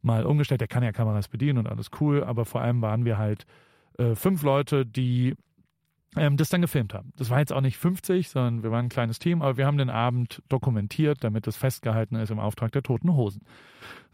mal 0.02 0.26
umgestellt. 0.26 0.60
Der 0.60 0.68
kann 0.68 0.82
ja 0.82 0.92
Kameras 0.92 1.28
bedienen 1.28 1.58
und 1.58 1.68
alles 1.68 1.90
cool, 2.00 2.24
aber 2.24 2.44
vor 2.44 2.60
allem 2.60 2.82
waren 2.82 3.04
wir 3.04 3.18
halt 3.18 3.46
äh, 3.98 4.14
fünf 4.14 4.42
Leute, 4.42 4.84
die 4.84 5.34
ähm, 6.16 6.36
das 6.36 6.48
dann 6.48 6.60
gefilmt 6.60 6.94
haben. 6.94 7.12
Das 7.16 7.30
war 7.30 7.38
jetzt 7.38 7.52
auch 7.52 7.60
nicht 7.60 7.76
50, 7.76 8.28
sondern 8.28 8.62
wir 8.62 8.70
waren 8.70 8.86
ein 8.86 8.90
kleines 8.90 9.18
Team, 9.18 9.42
aber 9.42 9.56
wir 9.56 9.66
haben 9.66 9.78
den 9.78 9.90
Abend 9.90 10.42
dokumentiert, 10.48 11.22
damit 11.22 11.46
es 11.46 11.56
festgehalten 11.56 12.16
ist 12.16 12.30
im 12.30 12.38
Auftrag 12.38 12.72
der 12.72 12.82
Toten 12.82 13.14
Hosen. 13.14 13.42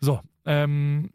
So, 0.01 0.21
ähm, 0.45 1.11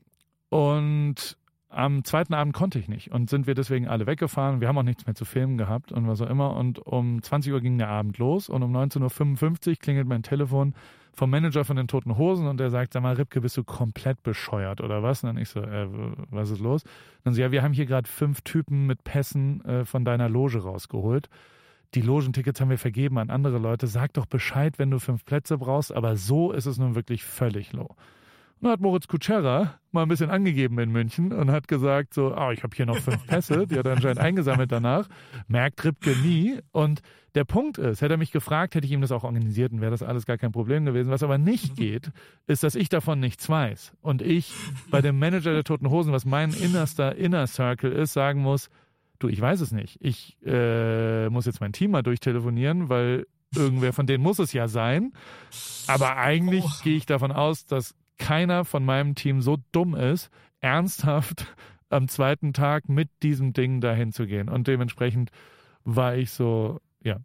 und 0.50 1.38
am 1.70 2.06
zweiten 2.06 2.34
Abend 2.34 2.54
konnte 2.54 2.80
ich 2.80 2.88
nicht 2.88 3.12
und 3.12 3.30
sind 3.30 3.48
wir 3.48 3.54
deswegen 3.54 3.88
alle 3.88 4.08
weggefahren. 4.08 4.62
Wir 4.62 4.70
haben 4.70 4.78
auch 4.78 4.84
nichts 4.84 5.06
mehr 5.06 5.16
zu 5.16 5.26
filmen 5.26 5.58
gehabt 5.58 5.92
und 5.92 6.08
was 6.08 6.22
auch 6.22 6.30
immer. 6.30 6.56
Und 6.56 6.80
um 6.80 7.22
20 7.22 7.52
Uhr 7.52 7.60
ging 7.60 7.78
der 7.78 7.90
Abend 7.90 8.18
los 8.18 8.48
und 8.48 8.64
um 8.64 8.74
19.55 8.76 9.70
Uhr 9.70 9.76
klingelt 9.76 10.08
mein 10.08 10.24
Telefon 10.24 10.74
vom 11.16 11.30
Manager 11.30 11.66
von 11.66 11.78
den 11.78 11.88
Toten 11.88 12.18
Hosen 12.18 12.48
und 12.48 12.60
der 12.60 12.70
sagt, 12.70 12.94
sag 12.94 13.04
mal, 13.04 13.16
Ripke, 13.16 13.42
bist 13.42 13.58
du 13.58 13.64
komplett 13.64 14.22
bescheuert 14.24 14.82
oder 14.82 15.02
was? 15.02 15.24
Und 15.24 15.28
dann 15.28 15.38
ich 15.38 15.50
so, 15.50 15.62
äh, 15.62 15.88
was 16.30 16.50
ist 16.50 16.60
los? 16.60 16.84
Und 16.84 16.92
dann 17.24 17.34
so, 17.34 17.42
ja, 17.42 17.52
wir 17.52 17.64
haben 17.64 17.74
hier 17.74 17.86
gerade 17.86 18.08
fünf 18.08 18.42
Typen 18.42 18.86
mit 18.86 19.04
Pässen 19.04 19.64
äh, 19.66 19.86
von 19.86 20.06
deiner 20.06 20.30
Loge 20.30 20.60
rausgeholt. 20.60 21.30
Die 21.94 22.02
Logentickets 22.02 22.60
haben 22.60 22.70
wir 22.70 22.78
vergeben 22.78 23.18
an 23.18 23.30
andere 23.30 23.58
Leute. 23.58 23.88
Sag 23.88 24.14
doch 24.14 24.26
Bescheid, 24.26 24.78
wenn 24.80 24.92
du 24.92 25.00
fünf 25.00 25.24
Plätze 25.24 25.58
brauchst, 25.58 25.94
aber 25.94 26.18
so 26.18 26.52
ist 26.52 26.66
es 26.66 26.78
nun 26.78 26.96
wirklich 26.96 27.24
völlig 27.24 27.72
low. 27.72 27.96
Und 28.62 28.70
hat 28.70 28.80
Moritz 28.80 29.08
Kutschera 29.08 29.80
mal 29.92 30.04
ein 30.04 30.08
bisschen 30.08 30.30
angegeben 30.30 30.80
in 30.80 30.92
München 30.92 31.32
und 31.32 31.52
hat 31.52 31.68
gesagt 31.68 32.14
so, 32.14 32.36
oh, 32.36 32.52
ich 32.52 32.64
habe 32.64 32.76
hier 32.76 32.86
noch 32.86 32.98
fünf 32.98 33.26
Pässe, 33.28 33.68
die 33.68 33.78
hat 33.78 33.86
er 33.86 33.94
anscheinend 33.94 34.20
eingesammelt 34.20 34.72
danach. 34.72 35.08
Merkt 35.48 35.84
Ripke 35.84 36.16
nie. 36.24 36.60
Und 36.72 37.02
der 37.36 37.44
Punkt 37.44 37.78
ist, 37.78 38.02
hätte 38.02 38.14
er 38.14 38.18
mich 38.18 38.32
gefragt, 38.32 38.76
hätte 38.76 38.86
ich 38.86 38.94
ihm 38.94 39.02
das 39.02 39.12
auch 39.12 39.24
organisiert 39.24 39.74
und 39.74 39.82
wäre 39.82 39.92
das 39.92 40.04
alles 40.04 40.26
gar 40.26 40.38
kein 40.38 40.52
Problem 40.52 40.86
gewesen. 40.86 41.12
Was 41.12 41.22
aber 41.22 41.38
nicht 41.38 41.76
geht, 41.76 42.12
ist, 42.48 42.64
dass 42.64 42.76
ich 42.76 42.90
davon 42.90 43.20
nichts 43.20 43.50
weiß. 43.50 43.94
Und 44.02 44.22
ich 44.22 44.54
bei 44.90 45.02
dem 45.02 45.20
Manager 45.20 45.54
der 45.54 45.64
Toten 45.64 45.90
Hosen, 45.90 46.14
was 46.14 46.26
mein 46.26 46.54
innerster 46.54 47.16
Inner 47.16 47.48
Circle 47.48 47.92
ist, 47.92 48.14
sagen 48.14 48.42
muss, 48.42 48.70
du, 49.20 49.28
ich 49.28 49.40
weiß 49.40 49.62
es 49.62 49.72
nicht. 49.72 49.98
Ich 50.02 50.38
äh, 50.46 51.30
muss 51.30 51.46
jetzt 51.46 51.60
mein 51.60 51.74
Team 51.74 51.92
mal 51.92 52.04
durchtelefonieren, 52.04 52.90
weil 52.90 53.28
irgendwer 53.56 53.94
von 53.94 54.08
denen 54.08 54.24
muss 54.24 54.40
es 54.40 54.54
ja 54.54 54.68
sein. 54.68 55.14
Aber 55.88 56.18
eigentlich 56.18 56.64
oh. 56.66 56.84
gehe 56.84 56.98
ich 56.98 57.06
davon 57.06 57.32
aus, 57.32 57.66
dass 57.66 57.96
keiner 58.18 58.66
von 58.66 58.86
meinem 58.86 59.16
Team 59.16 59.42
so 59.42 59.58
dumm 59.72 59.96
ist, 59.96 60.30
ernsthaft 60.60 61.46
am 61.90 62.08
zweiten 62.08 62.54
Tag 62.54 62.90
mit 62.90 63.10
diesem 63.24 63.54
Ding 63.54 63.82
dahin 63.82 64.12
zu 64.12 64.26
gehen. 64.26 64.50
Und 64.50 64.68
dementsprechend 64.68 65.32
war 65.84 66.16
ich 66.16 66.32
so, 66.32 66.80
ja. 67.04 67.18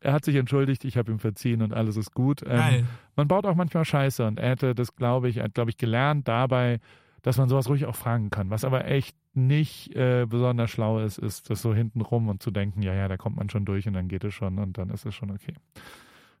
Er 0.00 0.12
hat 0.12 0.24
sich 0.24 0.34
entschuldigt, 0.34 0.84
ich 0.84 0.96
habe 0.96 1.12
ihm 1.12 1.20
verziehen 1.20 1.62
und 1.62 1.72
alles 1.72 1.96
ist 1.96 2.12
gut. 2.12 2.42
Ähm, 2.44 2.88
man 3.14 3.28
baut 3.28 3.46
auch 3.46 3.54
manchmal 3.54 3.84
Scheiße 3.84 4.26
und 4.26 4.40
er 4.40 4.50
hätte 4.50 4.74
das, 4.74 4.96
glaube 4.96 5.28
ich, 5.28 5.40
glaube 5.54 5.70
ich, 5.70 5.76
gelernt 5.76 6.26
dabei, 6.26 6.80
dass 7.22 7.38
man 7.38 7.48
sowas 7.48 7.68
ruhig 7.68 7.86
auch 7.86 7.94
fragen 7.94 8.30
kann. 8.30 8.50
Was 8.50 8.64
aber 8.64 8.86
echt 8.86 9.16
nicht 9.32 9.94
äh, 9.94 10.26
besonders 10.28 10.70
schlau 10.70 10.98
ist, 10.98 11.18
ist 11.18 11.50
das 11.50 11.62
so 11.62 11.72
hinten 11.72 12.00
rum 12.00 12.28
und 12.28 12.42
zu 12.42 12.50
denken, 12.50 12.82
ja, 12.82 12.94
ja, 12.94 13.06
da 13.06 13.16
kommt 13.16 13.36
man 13.36 13.48
schon 13.48 13.64
durch 13.64 13.86
und 13.86 13.94
dann 13.94 14.08
geht 14.08 14.24
es 14.24 14.34
schon 14.34 14.58
und 14.58 14.76
dann 14.76 14.90
ist 14.90 15.06
es 15.06 15.14
schon 15.14 15.30
okay. 15.30 15.54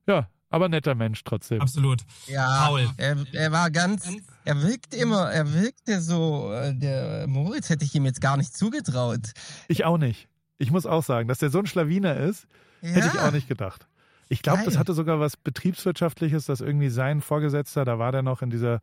Ja, 0.06 0.28
aber 0.50 0.68
netter 0.68 0.94
Mensch 0.94 1.22
trotzdem. 1.24 1.60
Absolut. 1.60 2.02
Ja, 2.26 2.66
Paul. 2.66 2.90
Er, 2.98 3.16
er 3.32 3.52
war 3.52 3.70
ganz, 3.70 4.08
er 4.44 4.62
wirkt 4.62 4.94
immer, 4.94 5.30
er 5.30 5.52
wirkte 5.54 6.00
so, 6.00 6.52
äh, 6.52 6.74
der 6.74 7.26
Moritz 7.28 7.70
hätte 7.70 7.84
ich 7.84 7.94
ihm 7.94 8.04
jetzt 8.04 8.20
gar 8.20 8.36
nicht 8.36 8.56
zugetraut. 8.56 9.32
Ich 9.68 9.84
auch 9.84 9.96
nicht. 9.98 10.28
Ich 10.58 10.70
muss 10.70 10.84
auch 10.84 11.02
sagen, 11.02 11.28
dass 11.28 11.38
der 11.38 11.50
so 11.50 11.58
ein 11.60 11.66
Schlawiner 11.66 12.16
ist, 12.16 12.46
hätte 12.82 13.06
ich 13.08 13.14
Ja. 13.14 13.28
auch 13.28 13.32
nicht 13.32 13.48
gedacht. 13.48 13.86
Ich 14.28 14.42
glaube, 14.42 14.62
das 14.64 14.78
hatte 14.78 14.92
sogar 14.92 15.18
was 15.18 15.36
Betriebswirtschaftliches, 15.36 16.46
dass 16.46 16.60
irgendwie 16.60 16.88
sein 16.90 17.20
Vorgesetzter, 17.20 17.84
da 17.84 17.98
war 17.98 18.12
der 18.12 18.22
noch 18.22 18.42
in 18.42 18.50
dieser, 18.50 18.80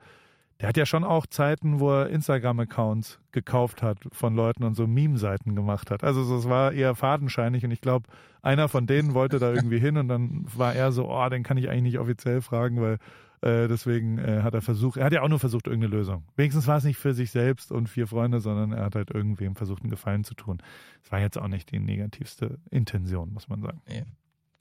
der 0.59 0.69
hat 0.69 0.77
ja 0.77 0.85
schon 0.85 1.03
auch 1.03 1.27
Zeiten, 1.27 1.79
wo 1.79 1.91
er 1.91 2.09
Instagram-Accounts 2.09 3.19
gekauft 3.31 3.83
hat 3.83 3.99
von 4.11 4.35
Leuten 4.35 4.63
und 4.63 4.73
so 4.73 4.87
Meme-Seiten 4.87 5.55
gemacht 5.55 5.91
hat. 5.91 6.03
Also 6.03 6.23
so, 6.23 6.37
es 6.37 6.49
war 6.49 6.71
eher 6.71 6.95
fadenscheinig 6.95 7.63
und 7.63 7.71
ich 7.71 7.81
glaube, 7.81 8.09
einer 8.41 8.67
von 8.67 8.87
denen 8.87 9.13
wollte 9.13 9.39
da 9.39 9.53
irgendwie 9.53 9.79
hin 9.79 9.97
und 9.97 10.07
dann 10.07 10.45
war 10.55 10.73
er 10.73 10.91
so, 10.91 11.09
oh, 11.11 11.29
den 11.29 11.43
kann 11.43 11.57
ich 11.57 11.69
eigentlich 11.69 11.93
nicht 11.93 11.99
offiziell 11.99 12.41
fragen, 12.41 12.81
weil 12.81 12.97
äh, 13.41 13.67
deswegen 13.67 14.17
äh, 14.17 14.41
hat 14.41 14.55
er 14.55 14.63
versucht, 14.63 14.97
er 14.97 15.05
hat 15.05 15.13
ja 15.13 15.21
auch 15.21 15.27
nur 15.27 15.39
versucht, 15.39 15.67
irgendeine 15.67 15.95
Lösung. 15.95 16.23
Wenigstens 16.35 16.65
war 16.65 16.77
es 16.77 16.83
nicht 16.83 16.97
für 16.97 17.13
sich 17.13 17.29
selbst 17.29 17.71
und 17.71 17.87
vier 17.87 18.07
Freunde, 18.07 18.39
sondern 18.39 18.71
er 18.71 18.85
hat 18.85 18.95
halt 18.95 19.11
irgendwem 19.11 19.55
versucht, 19.55 19.83
einen 19.83 19.91
Gefallen 19.91 20.23
zu 20.23 20.33
tun. 20.33 20.57
Es 21.03 21.11
war 21.11 21.19
jetzt 21.19 21.37
auch 21.37 21.47
nicht 21.47 21.71
die 21.71 21.79
negativste 21.79 22.57
Intention, 22.71 23.31
muss 23.31 23.47
man 23.47 23.61
sagen. 23.61 23.81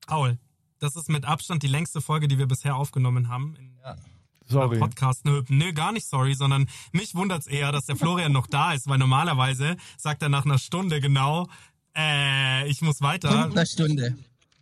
Paul, 0.06 0.39
das 0.78 0.94
ist 0.94 1.09
mit 1.09 1.24
Abstand 1.24 1.62
die 1.62 1.68
längste 1.68 2.02
Folge, 2.02 2.28
die 2.28 2.36
wir 2.36 2.47
bisher 2.47 2.77
aufgenommen 2.77 3.31
haben. 3.31 3.56
In 3.56 3.78
Sorry. 4.48 4.78
Podcast. 4.78 5.24
Nö, 5.24 5.43
nö, 5.48 5.73
gar 5.73 5.93
nicht 5.93 6.06
sorry, 6.09 6.35
sondern 6.35 6.68
mich 6.93 7.14
wundert's 7.14 7.47
eher, 7.47 7.73
dass 7.73 7.86
der 7.86 7.97
Florian 7.97 8.32
noch 8.32 8.47
da 8.47 8.73
ist, 8.73 8.86
weil 8.89 8.98
normalerweise 8.98 9.77
sagt 9.98 10.23
er 10.23 10.28
nach 10.28 10.44
einer 10.44 10.59
Stunde 10.59 11.01
genau, 11.01 11.47
äh, 11.97 12.68
ich 12.68 12.82
muss 12.82 13.01
weiter. 13.01 13.28
Punkt 13.28 13.56
einer 13.56 13.66
Stunde. 13.66 14.16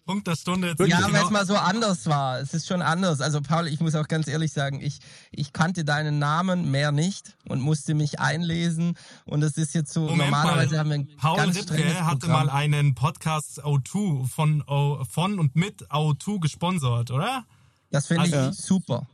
Punkt 0.07 0.27
der 0.27 0.37
Stunde. 0.37 0.75
Ja, 0.81 0.99
Genau. 1.01 1.13
weil 1.15 1.25
es 1.25 1.31
mal 1.31 1.47
so 1.47 1.57
anders 1.57 2.05
war. 2.07 2.39
Es 2.39 2.53
ist 2.53 2.67
schon 2.69 2.83
anders. 2.83 3.23
Also 3.23 3.41
Paul, 3.41 3.69
ich 3.69 3.81
muss 3.81 3.95
auch 3.95 4.07
ganz 4.07 4.29
ehrlich 4.29 4.53
sagen, 4.53 4.81
ich, 4.83 4.99
ich 5.31 5.55
kannte 5.55 5.83
deinen 5.83 6.19
Namen 6.19 6.71
mehr 6.71 6.93
nicht 6.93 7.39
und 7.49 7.63
musste 7.63 7.95
mich 7.95 8.21
einlesen. 8.21 8.99
Und 9.25 9.43
es 9.43 9.57
ist 9.57 9.75
jetzt 9.75 9.95
so, 9.95 10.03
Moment 10.03 10.31
normalerweise 10.31 10.73
mal. 10.73 10.79
haben 10.81 10.89
wir 10.91 10.95
ein 10.97 11.09
Paul 11.17 11.37
ganz 11.39 11.57
Rippke 11.57 11.73
strenges 11.75 12.01
hatte 12.03 12.19
Programm. 12.27 12.47
mal 12.47 12.51
einen 12.53 12.95
Podcast 12.95 13.65
O2 13.65 14.29
von, 14.29 14.63
von 15.11 15.39
und 15.39 15.57
mit 15.57 15.89
O2 15.91 16.39
gesponsert, 16.39 17.11
oder? 17.11 17.45
Das 17.91 18.07
finde 18.07 18.27
ich 18.27 18.35
Also- 18.35 18.53
super. 18.63 19.07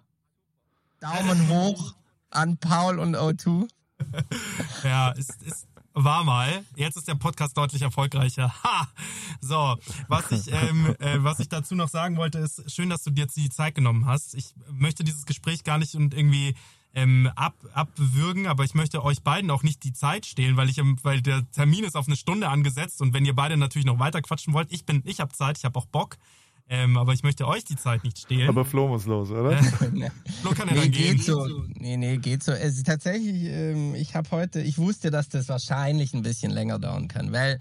Daumen 1.01 1.49
hoch 1.49 1.95
an 2.31 2.59
Paul 2.59 2.99
und 2.99 3.17
O2. 3.17 3.69
Ja, 4.85 5.11
ist, 5.11 5.43
ist, 5.43 5.69
war 5.93 6.25
mal. 6.25 6.65
Jetzt 6.75 6.97
ist 6.97 7.09
der 7.09 7.15
Podcast 7.15 7.57
deutlich 7.57 7.83
erfolgreicher. 7.83 8.55
Ha! 8.65 8.89
So, 9.41 9.77
was 10.09 10.31
ich, 10.31 10.53
ähm, 10.53 10.95
äh, 10.99 11.23
was 11.23 11.41
ich 11.41 11.49
dazu 11.49 11.75
noch 11.75 11.89
sagen 11.89 12.17
wollte, 12.17 12.39
ist 12.39 12.71
schön, 12.71 12.91
dass 12.91 13.03
du 13.03 13.11
dir 13.11 13.23
jetzt 13.23 13.37
die 13.37 13.49
Zeit 13.49 13.75
genommen 13.75 14.07
hast. 14.07 14.35
Ich 14.35 14.55
möchte 14.71 15.05
dieses 15.05 15.27
Gespräch 15.27 15.65
gar 15.65 15.79
nicht 15.79 15.95
und 15.95 16.15
irgendwie 16.15 16.55
ähm, 16.95 17.31
ab, 17.35 17.55
abwürgen, 17.73 18.47
aber 18.47 18.65
ich 18.65 18.75
möchte 18.75 19.03
euch 19.03 19.23
beiden 19.23 19.51
auch 19.51 19.63
nicht 19.63 19.85
die 19.85 19.93
Zeit 19.93 20.27
stehlen, 20.27 20.57
weil 20.57 20.69
ich, 20.69 20.79
ähm, 20.79 20.99
weil 21.03 21.23
der 21.23 21.51
Termin 21.53 21.85
ist 21.85 21.97
auf 21.97 22.07
eine 22.07 22.17
Stunde 22.17 22.49
angesetzt 22.49 23.01
und 23.01 23.15
wenn 23.15 23.25
ihr 23.25 23.35
beide 23.35 23.57
natürlich 23.57 23.87
noch 23.87 23.99
weiter 23.99 24.21
quatschen 24.23 24.53
wollt, 24.53 24.73
ich 24.73 24.85
bin, 24.85 25.03
ich 25.07 25.21
habe 25.21 25.33
Zeit, 25.33 25.59
ich 25.59 25.65
habe 25.65 25.79
auch 25.79 25.87
Bock, 25.87 26.19
ähm, 26.71 26.97
aber 26.97 27.13
ich 27.13 27.23
möchte 27.25 27.47
euch 27.49 27.65
die 27.65 27.77
Zeit 27.77 28.05
nicht 28.05 28.19
stehlen. 28.19 28.49
Aber 28.49 28.65
Flo 28.65 28.89
muss 28.89 29.05
los, 29.07 29.31
oder? 29.31 29.57
Flo 30.41 30.51
kann 30.57 30.69
ja 30.69 30.75
Nee, 30.75 30.81
dann 30.81 30.91
gehen. 30.93 31.17
geht 31.17 31.25
so. 31.25 31.47
Nee, 31.75 31.97
nee, 31.97 32.17
geht 32.19 32.43
so. 32.45 32.53
Es 32.53 32.77
ist 32.77 32.87
tatsächlich, 32.87 33.45
ähm, 33.45 33.95
ich 33.97 34.15
habe 34.15 34.31
heute, 34.31 34.61
ich 34.63 34.79
wusste, 34.79 35.11
dass 35.11 35.29
das 35.29 35.49
wahrscheinlich 35.49 36.15
ein 36.15 36.23
bisschen 36.23 36.53
länger 36.53 36.79
dauern 36.79 37.09
kann, 37.09 37.33
weil, 37.33 37.59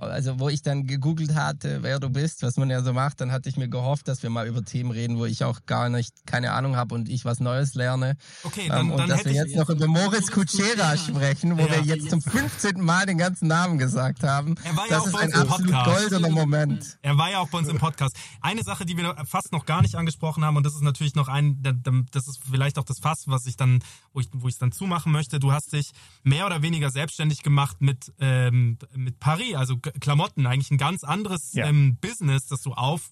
also 0.00 0.38
wo 0.38 0.48
ich 0.50 0.62
dann 0.62 0.86
gegoogelt 0.86 1.34
hatte, 1.34 1.78
wer 1.82 1.98
du 1.98 2.10
bist, 2.10 2.42
was 2.42 2.56
man 2.56 2.68
ja 2.70 2.82
so 2.82 2.92
macht, 2.92 3.20
dann 3.20 3.32
hatte 3.32 3.48
ich 3.48 3.56
mir 3.56 3.68
gehofft, 3.68 4.08
dass 4.08 4.22
wir 4.22 4.30
mal 4.30 4.46
über 4.46 4.62
Themen 4.64 4.90
reden, 4.90 5.16
wo 5.18 5.24
ich 5.24 5.42
auch 5.44 5.60
gar 5.66 5.88
nicht, 5.88 6.26
keine 6.26 6.52
Ahnung 6.52 6.76
habe 6.76 6.94
und 6.94 7.08
ich 7.08 7.24
was 7.24 7.40
Neues 7.40 7.74
lerne. 7.74 8.16
Okay, 8.42 8.68
dann, 8.68 8.86
Ähm, 8.86 8.92
und 8.92 8.98
dann 8.98 9.08
dass 9.08 9.20
hätte 9.20 9.30
wir 9.30 9.42
ich 9.42 9.48
jetzt 9.48 9.56
noch 9.56 9.70
über 9.70 9.86
Moritz 9.86 10.30
Kutschera 10.30 10.96
sprechen, 10.98 11.56
wo 11.56 11.62
Ja. 11.62 11.70
wir 11.70 11.80
jetzt 11.96 12.10
zum 12.10 12.20
15. 12.20 12.80
Mal 12.80 13.06
den 13.06 13.16
ganzen 13.18 13.48
Namen 13.48 13.78
gesagt 13.78 14.22
haben. 14.22 14.54
Er 14.64 14.76
war 14.76 14.84
ja 14.86 14.90
das 14.90 15.00
auch 15.02 15.06
ist 15.06 15.12
bei 15.12 15.18
ein 15.20 15.24
uns 15.28 15.34
im 15.34 15.40
absolut 15.50 15.72
Podcast. 15.72 16.10
goldener 16.10 16.28
Moment. 16.30 16.98
Er 17.02 17.16
war 17.16 17.30
ja 17.30 17.38
auch 17.38 17.48
bei 17.48 17.58
uns 17.58 17.68
im 17.68 17.78
Podcast. 17.78 18.16
Eine 18.40 18.62
Sache, 18.62 18.84
die 18.84 18.96
wir 18.96 19.14
fast 19.26 19.52
noch 19.52 19.66
gar 19.66 19.82
nicht 19.82 19.94
angesprochen 19.94 20.44
haben, 20.44 20.56
und 20.56 20.64
das 20.64 20.74
ist 20.74 20.82
natürlich 20.82 21.14
noch 21.14 21.28
ein, 21.28 21.62
da- 21.62 21.72
da- 21.72 22.02
das 22.10 22.28
ist 22.28 22.40
vielleicht 22.48 22.78
auch 22.78 22.84
das 22.84 22.98
Fass, 22.98 23.24
was 23.26 23.46
ich 23.46 23.56
dann, 23.56 23.82
wo 24.12 24.20
ich, 24.20 24.28
wo 24.32 24.48
ich 24.48 24.54
es 24.54 24.58
dann 24.58 24.72
zumachen 24.72 25.12
möchte. 25.12 25.38
Du 25.38 25.52
hast 25.52 25.72
dich 25.72 25.92
mehr 26.22 26.46
oder 26.46 26.62
weniger 26.62 26.90
selbstständig 26.90 27.42
gemacht 27.42 27.80
mit, 27.80 28.12
ähm, 28.18 28.78
mit 28.94 29.18
Paris, 29.20 29.54
also 29.54 29.78
Klamotten, 29.78 30.46
eigentlich 30.46 30.70
ein 30.70 30.78
ganz 30.78 31.04
anderes 31.04 31.52
Ja. 31.54 31.66
ähm, 31.66 31.96
Business, 32.00 32.46
das 32.46 32.62
du 32.62 32.72
auf, 32.72 33.10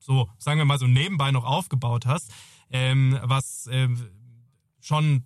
so, 0.00 0.28
sagen 0.38 0.58
wir 0.58 0.64
mal 0.64 0.78
so 0.78 0.86
nebenbei 0.86 1.30
noch 1.30 1.44
aufgebaut 1.44 2.06
hast, 2.06 2.30
ähm, 2.70 3.18
was 3.22 3.68
ähm, 3.70 4.08
schon 4.80 5.24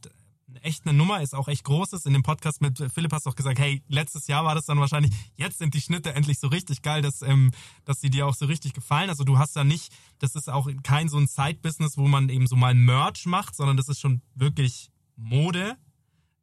echt 0.62 0.87
eine 0.87 0.97
Nummer 0.97 1.20
ist, 1.20 1.35
auch 1.35 1.49
echt 1.49 1.65
groß 1.65 1.93
ist. 1.93 2.07
In 2.07 2.12
dem 2.12 2.23
Podcast 2.23 2.61
mit 2.61 2.79
Philipp 2.93 3.12
hast 3.12 3.27
du 3.27 3.31
auch 3.31 3.37
gesagt, 3.37 3.59
hey, 3.59 3.83
letztes 3.89 4.27
Jahr 4.27 4.45
war 4.45 4.55
das 4.55 4.66
dann 4.66 4.81
wahrscheinlich, 4.81 5.12
jetzt 5.37 5.59
sind 5.59 5.75
die 5.75 5.81
Schnitte 5.81 6.15
endlich 6.15 6.39
so 6.39 6.49
richtig 6.49 6.83
geil, 6.83 7.03
dass, 7.03 7.23
ähm, 7.23 7.51
dass 7.85 8.01
sie 8.01 8.11
dir 8.11 8.27
auch 8.27 8.35
so 8.35 8.47
richtig 8.47 8.73
gefallen. 8.73 9.11
Also 9.11 9.25
du 9.25 9.39
hast 9.39 9.57
da 9.57 9.65
nicht, 9.65 9.93
das 10.19 10.35
ist 10.35 10.49
auch 10.49 10.69
kein 10.83 11.09
so 11.09 11.19
ein 11.19 11.27
Side-Business, 11.27 11.97
wo 11.97 12.09
man 12.09 12.29
eben 12.29 12.47
so 12.47 12.57
mal 12.57 12.75
Merch 12.75 13.27
macht, 13.27 13.55
sondern 13.55 13.77
das 13.77 13.89
ist 13.89 14.01
schon 14.01 14.23
wirklich 14.35 14.91
Mode. 15.16 15.77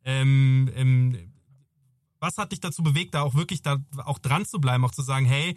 Ähm, 0.03 0.69
ähm, 0.75 1.33
was 2.19 2.37
hat 2.37 2.51
dich 2.51 2.59
dazu 2.59 2.83
bewegt, 2.83 3.13
da 3.13 3.21
auch 3.21 3.35
wirklich 3.35 3.61
da 3.61 3.77
auch 4.03 4.19
dran 4.19 4.45
zu 4.45 4.59
bleiben, 4.59 4.85
auch 4.85 4.91
zu 4.91 5.01
sagen, 5.01 5.25
hey, 5.25 5.55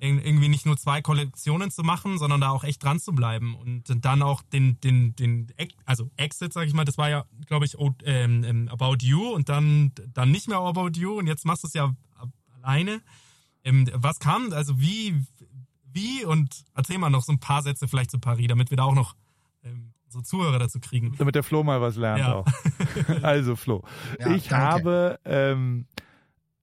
irgendwie 0.00 0.48
nicht 0.48 0.64
nur 0.66 0.76
zwei 0.78 1.02
Kollektionen 1.02 1.70
zu 1.70 1.82
machen, 1.82 2.16
sondern 2.18 2.40
da 2.40 2.48
auch 2.50 2.64
echt 2.64 2.82
dran 2.82 2.98
zu 3.00 3.12
bleiben 3.12 3.54
und 3.54 3.84
dann 4.04 4.22
auch 4.22 4.42
den, 4.42 4.80
den, 4.80 5.14
den, 5.14 5.52
also 5.84 6.10
Exit, 6.16 6.52
sag 6.54 6.66
ich 6.66 6.72
mal, 6.74 6.84
das 6.84 6.96
war 6.96 7.10
ja, 7.10 7.24
glaube 7.46 7.66
ich, 7.66 7.76
ähm, 8.04 8.42
ähm, 8.44 8.68
About 8.68 8.96
You 9.02 9.28
und 9.34 9.48
dann, 9.48 9.92
dann 10.14 10.30
nicht 10.30 10.48
mehr 10.48 10.58
About 10.58 10.92
You 10.94 11.18
und 11.18 11.26
jetzt 11.26 11.44
machst 11.44 11.62
du 11.64 11.68
es 11.68 11.74
ja 11.74 11.94
alleine. 12.62 13.02
Ähm, 13.62 13.88
was 13.92 14.18
kam, 14.20 14.52
also 14.52 14.80
wie, 14.80 15.22
wie 15.92 16.24
und 16.24 16.64
erzähl 16.74 16.96
mal 16.98 17.10
noch 17.10 17.22
so 17.24 17.32
ein 17.32 17.40
paar 17.40 17.62
Sätze 17.62 17.86
vielleicht 17.86 18.10
zu 18.10 18.18
Paris, 18.18 18.48
damit 18.48 18.70
wir 18.70 18.78
da 18.78 18.84
auch 18.84 18.94
noch 18.94 19.14
so 20.12 20.20
Zuhörer 20.22 20.58
dazu 20.58 20.80
kriegen. 20.80 21.14
Damit 21.18 21.36
der 21.36 21.44
Flo 21.44 21.62
mal 21.62 21.80
was 21.80 21.94
lernt 21.96 22.18
Ja. 22.20 22.34
auch. 22.34 22.46
Also 23.22 23.54
Flo, 23.54 23.84
Ja, 24.18 24.34
ich 24.34 24.48
danke. 24.48 24.56
habe, 24.56 25.20
ähm, 25.24 25.86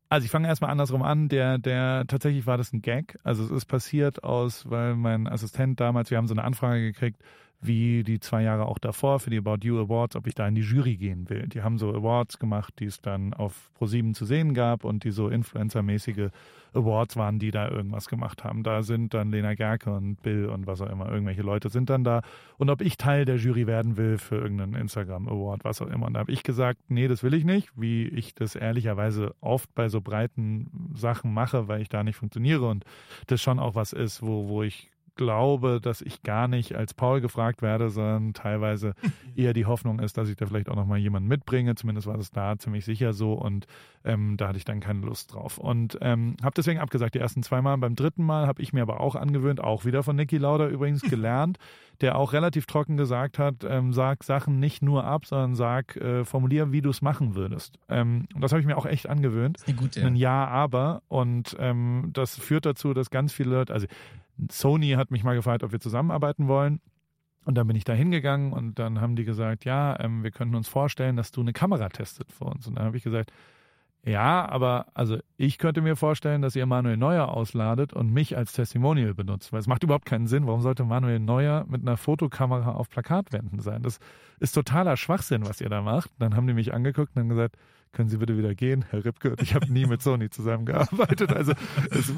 also 0.10 0.26
ich 0.26 0.32
fange 0.32 0.48
erstmal 0.48 0.72
andersrum 0.72 1.04
an. 1.04 1.30
Der, 1.30 1.58
der 1.58 2.06
tatsächlich 2.08 2.46
war 2.46 2.58
das 2.58 2.74
ein 2.74 2.82
Gag. 2.82 3.18
Also 3.24 3.44
es 3.44 3.52
ist 3.52 3.66
passiert 3.66 4.24
aus, 4.24 4.70
weil 4.70 4.96
mein 4.96 5.28
Assistent 5.28 5.80
damals, 5.80 6.12
wir 6.12 6.18
haben 6.18 6.28
so 6.28 6.34
eine 6.34 6.44
Anfrage 6.44 6.82
gekriegt, 6.82 7.22
wie 7.60 8.04
die 8.04 8.20
zwei 8.20 8.44
Jahre 8.44 8.66
auch 8.66 8.78
davor 8.78 9.20
für 9.20 9.30
die 9.30 9.38
About 9.38 9.60
You 9.62 9.80
Awards, 9.80 10.16
ob 10.16 10.28
ich 10.28 10.36
da 10.36 10.48
in 10.48 10.56
die 10.56 10.62
Jury 10.62 10.96
gehen 10.96 11.30
will. 11.30 11.48
Die 11.48 11.64
haben 11.64 11.78
so 11.78 11.94
Awards 11.94 12.38
gemacht, 12.38 12.76
die 12.80 12.86
es 12.86 13.02
dann 13.02 13.34
auf 13.34 13.70
Pro7 13.80 14.14
zu 14.14 14.26
sehen 14.26 14.54
gab 14.54 14.84
und 14.84 15.04
die 15.04 15.12
so 15.12 15.30
Influencer-mäßige 15.30 16.30
Awards 16.74 17.16
waren, 17.16 17.40
die 17.40 17.50
da 17.50 17.70
irgendwas 17.70 18.08
gemacht 18.08 18.44
haben. 18.44 18.64
Da 18.64 18.84
sind 18.84 19.14
dann 19.14 19.32
Lena 19.32 19.56
Gerke 19.56 19.92
und 19.92 20.22
Bill 20.22 20.48
und 20.48 20.68
was 20.68 20.82
auch 20.82 20.90
immer, 20.90 21.10
irgendwelche 21.10 21.42
Leute 21.42 21.70
sind 21.70 21.90
dann 21.90 22.04
da. 22.04 22.22
Und 22.58 22.70
ob 22.70 22.82
ich 22.82 22.98
Teil 22.98 23.26
der 23.26 23.38
Jury 23.38 23.66
werden 23.66 23.98
will 23.98 24.18
für 24.18 24.36
irgendeinen 24.36 24.76
Instagram-Award, 24.76 25.64
was 25.64 25.82
auch 25.82 25.88
immer. 25.88 26.06
Und 26.06 26.14
da 26.14 26.20
habe 26.20 26.32
ich 26.32 26.44
gesagt, 26.44 26.80
nee, 26.90 27.08
das 27.08 27.24
will 27.24 27.34
ich 27.34 27.44
nicht, 27.44 27.72
wie 27.76 28.08
ich 28.08 28.36
das 28.36 28.56
ehrlicherweise 28.56 29.34
oft 29.42 29.74
bei 29.74 29.90
so 29.90 30.02
breiten 30.02 30.92
Sachen 30.94 31.34
mache, 31.34 31.68
weil 31.68 31.82
ich 31.82 31.90
da 31.90 32.04
nicht 32.04 32.18
funktioniere 32.18 32.68
und 32.70 32.86
das 33.26 33.42
schon 33.42 33.60
auch 33.60 33.74
was 33.74 33.94
ist, 33.94 34.22
wo, 34.22 34.48
wo 34.48 34.64
ich 34.64 34.92
glaube, 35.18 35.80
dass 35.82 36.02
ich 36.02 36.24
gar 36.24 36.48
nicht 36.48 36.76
als 36.76 36.94
Paul 36.94 37.22
gefragt 37.22 37.62
werde, 37.62 37.90
sondern 37.90 38.34
teilweise 38.34 38.94
eher 39.36 39.54
die 39.54 39.66
Hoffnung 39.66 40.00
ist, 40.00 40.18
dass 40.18 40.30
ich 40.30 40.36
da 40.36 40.46
vielleicht 40.46 40.70
auch 40.70 40.76
nochmal 40.76 41.00
jemanden 41.00 41.28
mitbringe. 41.28 41.76
Zumindest 41.76 42.08
war 42.08 42.18
es 42.18 42.32
da 42.32 42.58
ziemlich 42.58 42.86
sicher 42.86 43.14
so 43.14 43.34
und 43.34 43.68
ähm, 44.06 44.38
da 44.38 44.48
hatte 44.48 44.58
ich 44.58 44.66
dann 44.66 44.80
keine 44.80 45.02
Lust 45.02 45.34
drauf. 45.34 45.58
Und 45.58 45.98
ähm, 46.02 46.38
habe 46.42 46.54
deswegen 46.56 46.80
abgesagt, 46.80 47.16
die 47.16 47.20
ersten 47.20 47.44
zwei 47.44 47.62
Mal. 47.62 47.78
Beim 47.78 47.96
dritten 47.96 48.24
Mal 48.24 48.48
habe 48.48 48.62
ich 48.62 48.74
mir 48.74 48.82
aber 48.82 49.00
auch 49.02 49.16
angewöhnt, 49.16 49.62
auch 49.62 49.86
wieder 49.86 50.04
von 50.04 50.16
Niki 50.16 50.38
Lauda 50.38 50.68
übrigens 50.68 51.02
gelernt, 51.10 51.58
der 52.02 52.18
auch 52.18 52.34
relativ 52.34 52.68
trocken 52.68 52.96
gesagt 52.96 53.40
hat, 53.40 53.66
ähm, 53.68 53.92
sag 53.92 54.24
Sachen 54.24 54.60
nicht 54.60 54.82
nur 54.82 55.04
ab, 55.04 55.26
sondern 55.26 55.56
sag, 55.56 55.96
äh, 55.98 56.24
formulier, 56.24 56.72
wie 56.72 56.82
du 56.82 56.90
es 56.90 57.02
machen 57.02 57.36
würdest. 57.36 57.80
Ähm, 57.90 58.28
und 58.34 58.42
das 58.42 58.52
habe 58.52 58.62
ich 58.62 58.68
mir 58.68 58.78
auch 58.78 58.86
echt 58.86 59.10
angewöhnt 59.10 59.58
gute. 59.76 60.02
ein 60.06 60.16
Ja, 60.16 60.48
aber. 60.48 61.02
Und 61.08 61.56
ähm, 61.60 62.10
das 62.14 62.38
führt 62.38 62.66
dazu, 62.66 62.94
dass 62.94 63.10
ganz 63.10 63.34
viele 63.34 63.52
Leute, 63.52 63.74
also 63.74 63.88
Sony 64.50 64.92
hat 64.92 65.12
mich 65.12 65.24
mal 65.24 65.36
gefragt, 65.36 65.64
ob 65.64 65.72
wir 65.72 65.80
zusammenarbeiten 65.80 66.48
wollen. 66.48 66.80
Und 67.46 67.56
dann 67.56 67.68
bin 67.68 67.78
ich 67.78 67.86
da 67.86 67.94
hingegangen 67.94 68.52
und 68.52 68.78
dann 68.78 69.00
haben 69.00 69.16
die 69.16 69.24
gesagt, 69.24 69.64
ja, 69.64 69.98
ähm, 70.02 70.22
wir 70.22 70.32
könnten 70.32 70.56
uns 70.56 70.68
vorstellen, 70.68 71.16
dass 71.16 71.32
du 71.32 71.40
eine 71.40 71.54
Kamera 71.54 71.88
testet 71.88 72.32
für 72.32 72.44
uns. 72.44 72.68
Und 72.68 72.76
dann 72.76 72.86
habe 72.86 72.98
ich 72.98 73.04
gesagt, 73.04 73.32
ja, 74.08 74.48
aber 74.48 74.88
also 74.94 75.18
ich 75.36 75.58
könnte 75.58 75.82
mir 75.82 75.96
vorstellen, 75.96 76.42
dass 76.42 76.56
ihr 76.56 76.66
Manuel 76.66 76.98
Neuer 76.98 77.30
ausladet 77.30 77.94
und 77.94 78.12
mich 78.12 78.38
als 78.38 78.54
Testimonial 78.54 79.14
benutzt, 79.14 79.52
weil 79.52 79.60
es 79.60 79.68
macht 79.68 79.84
überhaupt 79.84 80.06
keinen 80.06 80.28
Sinn. 80.28 80.48
Warum 80.48 80.62
sollte 80.62 80.86
Manuel 80.86 81.20
Neuer 81.20 81.66
mit 81.68 81.82
einer 81.82 81.98
Fotokamera 81.98 82.72
auf 82.72 82.90
Plakatwänden 82.90 83.60
sein? 83.60 83.82
Das 83.82 84.00
ist 84.40 84.54
totaler 84.54 84.96
Schwachsinn, 84.96 85.46
was 85.46 85.60
ihr 85.60 85.70
da 85.70 85.82
macht. 85.82 86.10
Dann 86.20 86.36
haben 86.36 86.48
die 86.48 86.54
mich 86.54 86.74
angeguckt 86.74 87.16
und 87.16 87.22
haben 87.22 87.30
gesagt, 87.30 87.58
können 87.98 88.10
Sie 88.10 88.18
bitte 88.18 88.38
wieder 88.38 88.54
gehen, 88.54 88.86
Herr 88.92 89.04
Ripke? 89.04 89.36
Ich 89.42 89.56
habe 89.56 89.74
nie 89.74 89.88
mit 89.88 90.04
Sony 90.04 90.30
zusammengearbeitet. 90.30 91.34
Also 91.34 91.54
es 91.90 92.14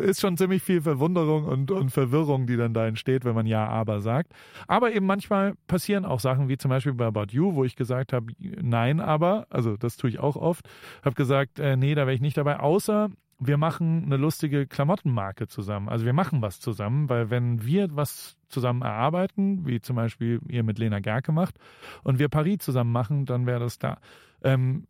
ist 0.00 0.20
schon 0.20 0.36
ziemlich 0.36 0.60
viel 0.60 0.80
Verwunderung 0.80 1.44
und, 1.44 1.70
und 1.70 1.90
Verwirrung, 1.90 2.48
die 2.48 2.56
dann 2.56 2.74
da 2.74 2.88
entsteht, 2.88 3.24
wenn 3.24 3.36
man 3.36 3.46
Ja, 3.46 3.68
aber 3.68 4.00
sagt. 4.00 4.32
Aber 4.66 4.92
eben 4.92 5.06
manchmal 5.06 5.54
passieren 5.68 6.04
auch 6.04 6.18
Sachen, 6.18 6.48
wie 6.48 6.56
zum 6.56 6.68
Beispiel 6.68 6.94
bei 6.94 7.06
About 7.06 7.26
You, 7.30 7.54
wo 7.54 7.62
ich 7.62 7.76
gesagt 7.76 8.12
habe, 8.12 8.32
nein, 8.60 8.98
aber, 8.98 9.46
also 9.50 9.76
das 9.76 9.96
tue 9.96 10.10
ich 10.10 10.18
auch 10.18 10.34
oft, 10.34 10.68
habe 11.04 11.14
gesagt, 11.14 11.60
äh, 11.60 11.76
nee, 11.76 11.94
da 11.94 12.02
wäre 12.02 12.14
ich 12.14 12.20
nicht 12.20 12.36
dabei, 12.36 12.58
außer 12.58 13.08
wir 13.38 13.56
machen 13.56 14.06
eine 14.06 14.16
lustige 14.16 14.66
Klamottenmarke 14.66 15.46
zusammen. 15.46 15.88
Also 15.88 16.06
wir 16.06 16.12
machen 16.12 16.42
was 16.42 16.58
zusammen, 16.58 17.08
weil 17.08 17.30
wenn 17.30 17.64
wir 17.64 17.94
was 17.94 18.36
zusammen 18.48 18.82
erarbeiten, 18.82 19.64
wie 19.64 19.80
zum 19.80 19.94
Beispiel 19.94 20.40
ihr 20.48 20.64
mit 20.64 20.80
Lena 20.80 20.98
Gerke 20.98 21.30
macht, 21.30 21.54
und 22.02 22.18
wir 22.18 22.28
Paris 22.28 22.58
zusammen 22.58 22.90
machen, 22.90 23.26
dann 23.26 23.46
wäre 23.46 23.60
das 23.60 23.78
da. 23.78 23.98
Ähm, 24.42 24.86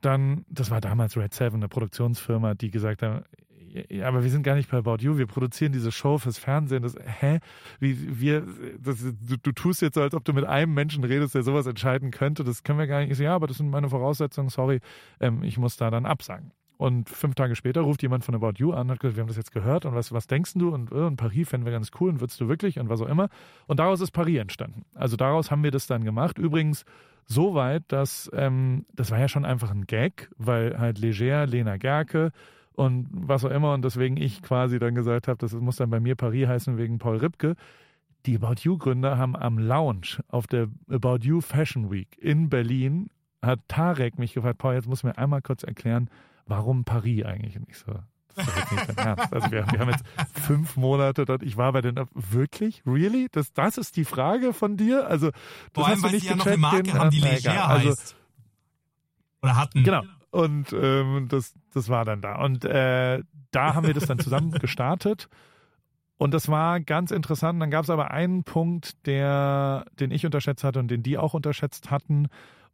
dann, 0.00 0.44
das 0.48 0.70
war 0.70 0.80
damals 0.80 1.16
Red 1.16 1.34
Seven, 1.34 1.56
eine 1.56 1.68
Produktionsfirma, 1.68 2.54
die 2.54 2.70
gesagt 2.70 3.02
haben, 3.02 3.24
ja, 3.90 4.08
aber 4.08 4.22
wir 4.22 4.30
sind 4.30 4.42
gar 4.42 4.54
nicht 4.54 4.70
bei 4.70 4.78
About 4.78 4.96
You, 5.00 5.18
wir 5.18 5.26
produzieren 5.26 5.72
diese 5.72 5.92
Show 5.92 6.18
fürs 6.18 6.38
Fernsehen. 6.38 6.82
Das, 6.82 6.96
hä? 7.20 7.40
Wie, 7.80 8.20
wir, 8.20 8.46
das, 8.78 8.98
du, 9.00 9.36
du 9.36 9.52
tust 9.52 9.82
jetzt 9.82 9.94
so, 9.94 10.02
als 10.02 10.14
ob 10.14 10.24
du 10.24 10.32
mit 10.32 10.44
einem 10.44 10.74
Menschen 10.74 11.04
redest, 11.04 11.34
der 11.34 11.42
sowas 11.42 11.66
entscheiden 11.66 12.10
könnte. 12.10 12.44
Das 12.44 12.62
können 12.62 12.78
wir 12.78 12.86
gar 12.86 13.00
nicht. 13.00 13.10
Ich 13.10 13.18
so, 13.18 13.24
ja, 13.24 13.34
aber 13.34 13.46
das 13.46 13.58
sind 13.58 13.70
meine 13.70 13.88
Voraussetzungen, 13.88 14.48
sorry, 14.48 14.80
ähm, 15.20 15.42
ich 15.42 15.58
muss 15.58 15.76
da 15.76 15.90
dann 15.90 16.06
absagen. 16.06 16.52
Und 16.78 17.08
fünf 17.08 17.34
Tage 17.34 17.56
später 17.56 17.80
ruft 17.80 18.02
jemand 18.02 18.24
von 18.24 18.36
About 18.36 18.52
You 18.56 18.72
an 18.72 18.82
und 18.82 18.90
hat 18.92 19.00
gesagt, 19.00 19.16
wir 19.16 19.22
haben 19.22 19.28
das 19.28 19.36
jetzt 19.36 19.52
gehört 19.52 19.84
und 19.84 19.94
was, 19.94 20.12
was 20.12 20.28
denkst 20.28 20.54
du? 20.54 20.70
Und, 20.70 20.92
äh, 20.92 20.94
und 20.94 21.16
Paris 21.16 21.48
fänden 21.48 21.66
wir 21.66 21.72
ganz 21.72 21.90
cool 22.00 22.10
und 22.10 22.20
würdest 22.20 22.40
du 22.40 22.48
wirklich 22.48 22.78
und 22.78 22.88
was 22.88 23.00
auch 23.00 23.08
immer. 23.08 23.28
Und 23.66 23.80
daraus 23.80 24.00
ist 24.00 24.12
Paris 24.12 24.38
entstanden. 24.38 24.84
Also 24.94 25.16
daraus 25.16 25.50
haben 25.50 25.64
wir 25.64 25.72
das 25.72 25.88
dann 25.88 26.04
gemacht. 26.04 26.38
Übrigens 26.38 26.84
so 27.28 27.54
weit, 27.54 27.84
dass 27.88 28.30
ähm, 28.32 28.86
das 28.94 29.10
war 29.10 29.18
ja 29.18 29.28
schon 29.28 29.44
einfach 29.44 29.70
ein 29.70 29.86
Gag, 29.86 30.30
weil 30.38 30.78
halt 30.78 30.98
Leger, 30.98 31.46
Lena 31.46 31.76
Gerke 31.76 32.32
und 32.72 33.06
was 33.10 33.44
auch 33.44 33.50
immer 33.50 33.74
und 33.74 33.84
deswegen 33.84 34.16
ich 34.16 34.42
quasi 34.42 34.78
dann 34.78 34.94
gesagt 34.94 35.28
habe, 35.28 35.38
das 35.38 35.52
muss 35.52 35.76
dann 35.76 35.90
bei 35.90 36.00
mir 36.00 36.16
Paris 36.16 36.48
heißen 36.48 36.78
wegen 36.78 36.98
Paul 36.98 37.18
Ripke. 37.18 37.54
Die 38.26 38.36
About 38.36 38.62
You 38.62 38.78
Gründer 38.78 39.18
haben 39.18 39.36
am 39.36 39.58
Lounge 39.58 40.22
auf 40.28 40.46
der 40.46 40.68
About 40.90 41.18
You 41.22 41.40
Fashion 41.40 41.90
Week 41.90 42.16
in 42.18 42.48
Berlin 42.48 43.10
hat 43.42 43.60
Tarek 43.68 44.18
mich 44.18 44.34
gefragt, 44.34 44.58
Paul, 44.58 44.74
jetzt 44.74 44.88
muss 44.88 45.04
mir 45.04 45.16
einmal 45.16 45.42
kurz 45.42 45.62
erklären, 45.62 46.10
warum 46.46 46.84
Paris 46.84 47.24
eigentlich? 47.24 47.56
Und 47.56 47.68
ich 47.68 47.76
so, 47.78 47.92
Ernst. 48.96 49.32
Also 49.32 49.50
wir, 49.50 49.66
wir, 49.70 49.78
haben 49.78 49.90
jetzt 49.90 50.04
fünf 50.46 50.76
Monate 50.76 51.24
dort. 51.24 51.42
Ich 51.42 51.56
war 51.56 51.72
bei 51.72 51.80
den 51.80 52.00
wirklich, 52.14 52.82
really? 52.86 53.28
Das, 53.32 53.52
das 53.52 53.78
ist 53.78 53.96
die 53.96 54.04
Frage 54.04 54.52
von 54.52 54.76
dir? 54.76 55.06
Also 55.06 55.30
das 55.30 55.40
Vor 55.74 55.86
allem, 55.86 55.94
hast 55.94 56.00
du 56.00 56.04
weil 56.06 56.12
nicht 56.12 56.22
sie 56.22 56.28
ja 56.28 56.36
noch 56.36 56.46
eine 56.46 56.56
Marke 56.56 56.82
den- 56.84 56.94
haben, 56.94 57.10
die 57.10 57.20
Leger. 57.20 57.68
Also, 57.68 57.90
heißt. 57.90 58.16
Oder 59.42 59.56
hatten. 59.56 59.84
Genau. 59.84 60.02
Und 60.30 60.72
ähm, 60.72 61.26
das, 61.28 61.54
das 61.72 61.88
war 61.88 62.04
dann 62.04 62.20
da. 62.20 62.36
Und 62.42 62.64
äh, 62.64 63.22
da 63.50 63.74
haben 63.74 63.86
wir 63.86 63.94
das 63.94 64.06
dann 64.06 64.18
zusammen 64.18 64.50
gestartet. 64.60 65.28
Und 66.18 66.34
das 66.34 66.48
war 66.48 66.80
ganz 66.80 67.10
interessant. 67.12 67.62
Dann 67.62 67.70
gab 67.70 67.84
es 67.84 67.90
aber 67.90 68.10
einen 68.10 68.44
Punkt, 68.44 69.06
der, 69.06 69.86
den 70.00 70.10
ich 70.10 70.26
unterschätzt 70.26 70.64
hatte 70.64 70.80
und 70.80 70.88
den 70.88 71.02
die 71.02 71.16
auch 71.16 71.32
unterschätzt 71.34 71.90
hatten 71.90 72.28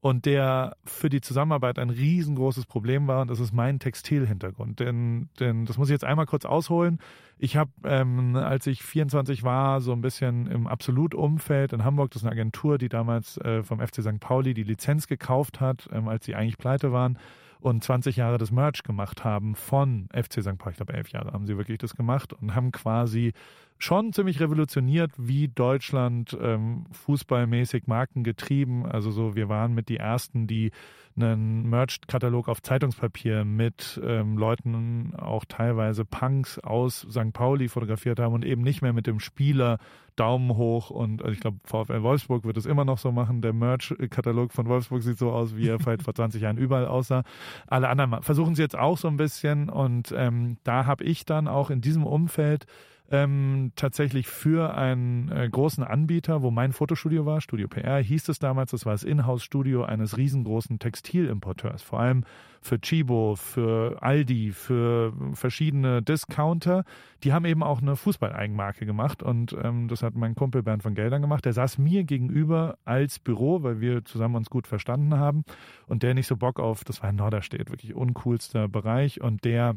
und 0.05 0.27
der 0.27 0.77
für 0.85 1.09
die 1.09 1.23
Zusammenarbeit 1.23 1.79
ein 1.79 1.89
riesengroßes 1.89 2.67
Problem 2.67 3.07
war. 3.07 3.23
Und 3.23 3.31
das 3.31 3.41
ist 3.41 3.55
mein 3.55 3.79
Textilhintergrund. 3.79 4.79
Denn, 4.79 5.31
denn 5.41 5.65
das 5.65 5.79
muss 5.79 5.89
ich 5.89 5.93
jetzt 5.93 6.05
einmal 6.05 6.27
kurz 6.27 6.45
ausholen. 6.45 6.99
Ich 7.39 7.57
habe, 7.57 7.71
ähm, 7.85 8.37
als 8.37 8.67
ich 8.67 8.83
24 8.83 9.45
war, 9.45 9.81
so 9.81 9.93
ein 9.93 10.03
bisschen 10.03 10.47
im 10.47 10.67
Absolut-Umfeld 10.67 11.73
in 11.73 11.85
Hamburg, 11.85 12.11
das 12.11 12.21
ist 12.21 12.27
eine 12.27 12.33
Agentur, 12.33 12.77
die 12.77 12.91
damals 12.91 13.39
äh, 13.39 13.63
vom 13.63 13.81
FC 13.81 14.03
St. 14.03 14.21
Pauli 14.21 14.53
die 14.53 14.63
Lizenz 14.63 15.07
gekauft 15.07 15.63
hat, 15.63 15.89
ähm, 15.91 16.07
als 16.07 16.27
sie 16.27 16.35
eigentlich 16.35 16.59
pleite 16.59 16.93
waren 16.93 17.19
und 17.61 17.83
20 17.83 18.17
Jahre 18.17 18.37
das 18.37 18.51
Merch 18.51 18.83
gemacht 18.83 19.25
haben 19.25 19.55
von 19.55 20.09
FC 20.13 20.43
St. 20.43 20.59
Pauli. 20.59 20.73
Ich 20.73 20.77
glaube, 20.77 20.93
elf 20.93 21.09
Jahre 21.13 21.33
haben 21.33 21.47
sie 21.47 21.57
wirklich 21.57 21.79
das 21.79 21.97
gemacht 21.97 22.35
und 22.35 22.55
haben 22.55 22.73
quasi 22.73 23.33
schon 23.79 24.13
ziemlich 24.13 24.41
revolutioniert, 24.41 25.13
wie 25.17 25.49
Deutschland 25.49 26.37
ähm, 26.41 26.87
fußballmäßig 26.93 27.87
Marken 27.87 28.25
getrieben. 28.25 28.87
Also 28.87 29.11
so, 29.11 29.35
wir 29.35 29.49
waren 29.49 29.75
mit 29.75 29.89
die 29.89 29.99
ersten, 29.99 30.47
die 30.47 30.71
einen 31.17 31.69
Merch-Katalog 31.71 32.49
auf 32.49 32.61
Zeitungspapier 32.63 33.45
mit 33.45 34.01
ähm, 34.03 34.37
Leuten, 34.37 35.15
auch 35.17 35.45
teilweise 35.45 36.05
Punks 36.05 36.59
aus 36.59 37.07
St. 37.09 37.33
Pauli 37.33 37.69
fotografiert 37.69 38.19
haben 38.19 38.35
und 38.35 38.45
eben 38.45 38.63
nicht 38.63 38.83
mehr 38.83 38.93
mit 38.93 39.07
dem 39.07 39.21
Spieler 39.21 39.79
Daumen 40.17 40.57
hoch 40.57 40.91
und 40.91 41.23
also 41.23 41.33
ich 41.33 41.41
glaube, 41.41 41.59
VfL 41.65 42.03
Wolfsburg 42.03 42.45
wird 42.45 42.57
es 42.57 42.67
immer 42.67 42.85
noch 42.85 42.99
so 42.99 43.11
machen. 43.11 43.43
Der 43.43 43.53
Merch-Katalog 43.53 44.53
von 44.53 44.67
Wolfsburg 44.67 45.03
sieht 45.03 45.19
so 45.19 45.33
aus, 45.33 45.57
wie 45.57 45.69
er 45.69 45.81
vielleicht 45.81 46.03
vor 46.03 46.15
20 46.15 46.41
Jahren 46.41 46.57
überall 46.57 46.87
aussah. 46.87 47.25
Alle 47.67 47.89
anderen 47.89 48.23
versuchen 48.23 48.55
sie 48.55 48.63
jetzt 48.63 48.79
auch 48.79 48.97
so 48.97 49.09
ein 49.09 49.17
bisschen 49.17 49.69
und 49.69 50.15
ähm, 50.17 50.59
da 50.63 50.87
habe 50.87 51.05
ich 51.05 51.25
dann 51.25 51.49
auch 51.49 51.71
in 51.71 51.81
diesem 51.81 52.05
Umfeld 52.05 52.67
ähm, 53.11 53.73
tatsächlich 53.77 54.29
für 54.29 54.75
einen 54.75 55.31
äh, 55.31 55.49
großen 55.51 55.85
Anbieter, 55.85 56.43
wo 56.43 56.51
mein 56.51 56.73
Fotostudio 56.73 57.27
war, 57.27 57.41
Studio 57.43 57.69
PR, 57.69 57.99
hieß 57.99 58.29
es 58.31 58.39
damals, 58.39 58.71
das 58.71 58.87
war 58.87 58.93
das 58.93 59.05
Inhouse-Studio 59.05 59.85
eines 59.85 60.17
riesengroßen 60.17 60.79
Textilimporteurs, 60.79 61.83
vor 61.83 62.01
allem 62.01 62.25
für 62.63 62.81
Chibo, 62.81 63.37
für 63.37 64.03
Aldi, 64.03 64.53
für 64.53 65.13
verschiedene 65.35 66.03
Discounter. 66.03 66.85
Die 67.23 67.35
haben 67.35 67.45
eben 67.45 67.63
auch 67.63 67.83
eine 67.83 67.95
Fußballeigenmarke 67.95 68.87
gemacht 68.87 69.23
und 69.23 69.55
ähm, 69.63 69.89
das 69.89 70.03
hat 70.03 70.15
mein 70.15 70.35
Kumpel 70.35 70.63
Bernd 70.63 70.83
von 70.83 70.95
Geldern 70.95 71.21
gemacht. 71.21 71.45
Der 71.45 71.53
saß 71.53 71.77
mir 71.77 72.05
gegenüber 72.05 72.79
als 72.87 73.19
Büro, 73.19 73.63
weil 73.63 73.81
wir 73.83 74.07
zusammen 74.07 74.37
uns 74.37 74.49
gut 74.49 74.67
verstanden 74.67 75.19
haben 75.19 75.45
und 75.87 76.03
der 76.03 76.15
nicht 76.15 76.27
so 76.27 76.37
Bock 76.37 76.59
auf, 76.59 76.85
das 76.85 77.03
war 77.03 77.11
in 77.11 77.17
Norderstedt, 77.17 77.71
wirklich 77.71 77.95
uncoolster 77.95 78.67
Bereich 78.67 79.21
und 79.21 79.45
der 79.45 79.77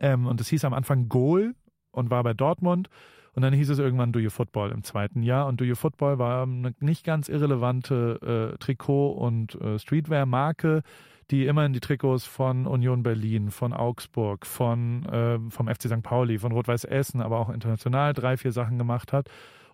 ähm, 0.00 0.26
und 0.26 0.40
das 0.40 0.48
hieß 0.48 0.64
am 0.64 0.74
Anfang 0.74 1.08
Goal 1.08 1.54
und 1.92 2.10
war 2.10 2.22
bei 2.22 2.34
Dortmund. 2.34 2.88
Und 3.32 3.42
dann 3.42 3.52
hieß 3.52 3.70
es 3.70 3.78
irgendwann 3.78 4.12
Do 4.12 4.18
You 4.18 4.30
Football 4.30 4.72
im 4.72 4.82
zweiten 4.82 5.22
Jahr. 5.22 5.46
Und 5.46 5.60
Do 5.60 5.64
You 5.64 5.76
Football 5.76 6.18
war 6.18 6.42
eine 6.42 6.74
nicht 6.80 7.04
ganz 7.04 7.28
irrelevante 7.28 8.54
äh, 8.54 8.58
Trikot- 8.58 9.12
und 9.12 9.54
äh, 9.60 9.78
Streetwear-Marke, 9.78 10.82
die 11.30 11.46
immer 11.46 11.64
in 11.64 11.72
die 11.72 11.80
Trikots 11.80 12.24
von 12.24 12.66
Union 12.66 13.04
Berlin, 13.04 13.50
von 13.50 13.72
Augsburg, 13.72 14.46
von 14.46 15.04
äh, 15.06 15.38
vom 15.48 15.68
FC 15.68 15.82
St. 15.82 16.02
Pauli, 16.02 16.38
von 16.38 16.50
Rot-Weiß 16.50 16.84
Essen, 16.84 17.20
aber 17.20 17.38
auch 17.38 17.50
international 17.50 18.14
drei, 18.14 18.36
vier 18.36 18.52
Sachen 18.52 18.78
gemacht 18.78 19.12
hat. 19.12 19.28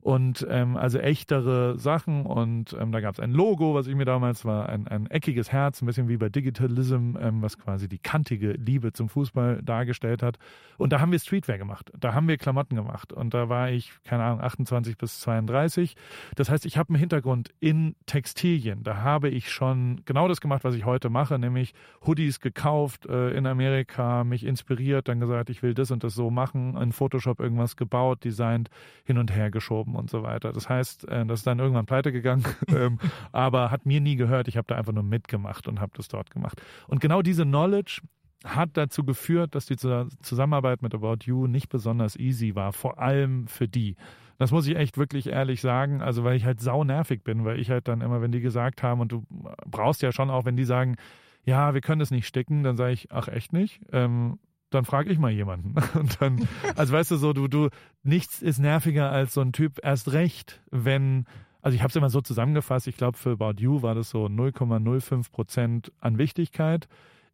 Und 0.07 0.47
ähm, 0.49 0.77
also 0.77 1.01
echtere 1.01 1.81
Sachen 1.81 2.27
und 2.27 2.77
ähm, 2.78 2.93
da 2.93 3.01
gab 3.01 3.15
es 3.15 3.19
ein 3.19 3.33
Logo, 3.33 3.74
was 3.74 3.89
ich 3.89 3.97
mir 3.97 4.05
damals 4.05 4.45
war, 4.45 4.69
ein, 4.69 4.87
ein 4.87 5.11
eckiges 5.11 5.51
Herz, 5.51 5.83
ein 5.83 5.87
bisschen 5.87 6.07
wie 6.07 6.16
bei 6.16 6.28
Digitalism, 6.28 7.16
ähm, 7.19 7.43
was 7.43 7.59
quasi 7.59 7.89
die 7.89 7.99
kantige 7.99 8.53
Liebe 8.53 8.93
zum 8.93 9.09
Fußball 9.09 9.62
dargestellt 9.65 10.23
hat. 10.23 10.39
Und 10.78 10.93
da 10.93 11.01
haben 11.01 11.11
wir 11.11 11.19
Streetwear 11.19 11.59
gemacht, 11.59 11.91
da 11.99 12.15
haben 12.15 12.28
wir 12.28 12.37
Klamotten 12.37 12.77
gemacht 12.77 13.12
und 13.12 13.35
da 13.35 13.49
war 13.49 13.70
ich, 13.70 13.95
keine 14.05 14.23
Ahnung, 14.23 14.43
28 14.43 14.97
bis 14.97 15.19
32. 15.19 15.97
Das 16.37 16.51
heißt, 16.51 16.66
ich 16.66 16.78
habe 16.78 16.91
einen 16.91 17.01
Hintergrund 17.01 17.53
in 17.59 17.97
Textilien. 18.07 18.85
Da 18.85 18.99
habe 18.99 19.28
ich 19.28 19.51
schon 19.51 20.03
genau 20.05 20.28
das 20.28 20.41
gemacht, 20.41 20.62
was 20.62 20.77
ich 20.77 20.85
heute 20.85 21.11
mache, 21.11 21.37
nämlich 21.37 21.74
Hoodies 22.07 22.39
gekauft 22.39 23.07
äh, 23.07 23.31
in 23.31 23.45
Amerika, 23.45 24.23
mich 24.23 24.45
inspiriert, 24.47 25.09
dann 25.09 25.19
gesagt, 25.19 25.51
ich 25.51 25.65
will 25.65 25.74
das 25.74 25.91
und 25.91 26.05
das 26.05 26.15
so 26.15 26.31
machen, 26.31 26.77
in 26.77 26.93
Photoshop 26.93 27.41
irgendwas 27.41 27.74
gebaut, 27.74 28.23
designt, 28.23 28.70
hin 29.05 29.19
und 29.19 29.35
her 29.35 29.51
geschoben 29.51 29.95
und 29.97 30.10
so 30.10 30.23
weiter. 30.23 30.52
Das 30.52 30.68
heißt, 30.68 31.09
äh, 31.09 31.27
das 31.27 31.40
ist 31.40 31.47
dann 31.47 31.59
irgendwann 31.59 31.86
pleite 31.86 32.12
gegangen, 32.12 32.44
ähm, 32.68 32.98
aber 33.32 33.70
hat 33.70 33.86
mir 33.86 34.01
nie 34.01 34.16
gehört. 34.16 34.48
Ich 34.48 34.56
habe 34.56 34.66
da 34.68 34.77
einfach 34.77 34.93
nur 34.93 35.02
mitgemacht 35.02 35.68
und 35.68 35.81
habe 35.81 35.93
das 35.97 36.09
dort 36.09 36.31
gemacht. 36.31 36.62
Und 36.86 37.01
genau 37.01 37.23
diese 37.23 37.44
Knowledge 37.44 38.02
hat 38.44 38.70
dazu 38.74 39.05
geführt, 39.05 39.55
dass 39.55 39.66
die 39.66 39.77
Zu- 39.77 40.09
Zusammenarbeit 40.20 40.82
mit 40.82 40.94
About 40.94 41.18
You 41.24 41.47
nicht 41.47 41.68
besonders 41.68 42.16
easy 42.16 42.55
war, 42.55 42.73
vor 42.73 42.98
allem 42.98 43.48
für 43.48 43.66
die. 43.66 43.97
Das 44.39 44.51
muss 44.52 44.66
ich 44.66 44.77
echt 44.77 44.98
wirklich 44.98 45.28
ehrlich 45.28 45.60
sagen, 45.62 46.02
also 46.02 46.23
weil 46.23 46.36
ich 46.36 46.44
halt 46.44 46.60
sau 46.60 46.85
nervig 46.85 47.24
bin, 47.24 47.44
weil 47.44 47.59
ich 47.59 47.70
halt 47.70 47.89
dann 47.89 48.02
immer, 48.02 48.20
wenn 48.20 48.32
die 48.32 48.40
gesagt 48.40 48.82
haben 48.82 49.01
und 49.01 49.10
du 49.10 49.24
brauchst 49.66 50.02
ja 50.02 50.12
schon 50.12 50.28
auch, 50.31 50.44
wenn 50.44 50.56
die 50.56 50.64
sagen, 50.64 50.97
ja, 51.44 51.74
wir 51.74 51.81
können 51.81 52.01
das 52.01 52.10
nicht 52.10 52.27
sticken, 52.27 52.62
dann 52.62 52.77
sage 52.77 52.93
ich, 52.93 53.10
ach 53.12 53.28
echt 53.28 53.52
nicht? 53.52 53.81
Ähm, 53.93 54.39
dann 54.70 54.84
frage 54.84 55.10
ich 55.10 55.18
mal 55.18 55.30
jemanden. 55.30 55.74
Und 55.98 56.20
dann, 56.20 56.48
also 56.76 56.93
weißt 56.93 57.10
du 57.12 57.16
so, 57.16 57.32
du, 57.32 57.48
du, 57.48 57.68
nichts 58.02 58.43
ist 58.43 58.59
nerviger 58.59 59.10
als 59.10 59.34
so 59.34 59.40
ein 59.40 59.52
Typ 59.52 59.78
erst 59.82 60.12
recht, 60.12 60.60
wenn, 60.70 61.24
also 61.62 61.74
ich 61.76 61.82
habe 61.82 61.90
es 61.90 61.97
immer 61.97 62.10
so 62.10 62.20
zusammengefasst, 62.20 62.86
ich 62.88 62.97
glaube 62.97 63.16
für 63.18 63.30
About 63.32 63.60
You 63.60 63.82
war 63.82 63.94
das 63.94 64.10
so 64.10 64.26
0,05 64.26 65.30
Prozent 65.30 65.93
an 66.01 66.18
Wichtigkeit. 66.18 66.88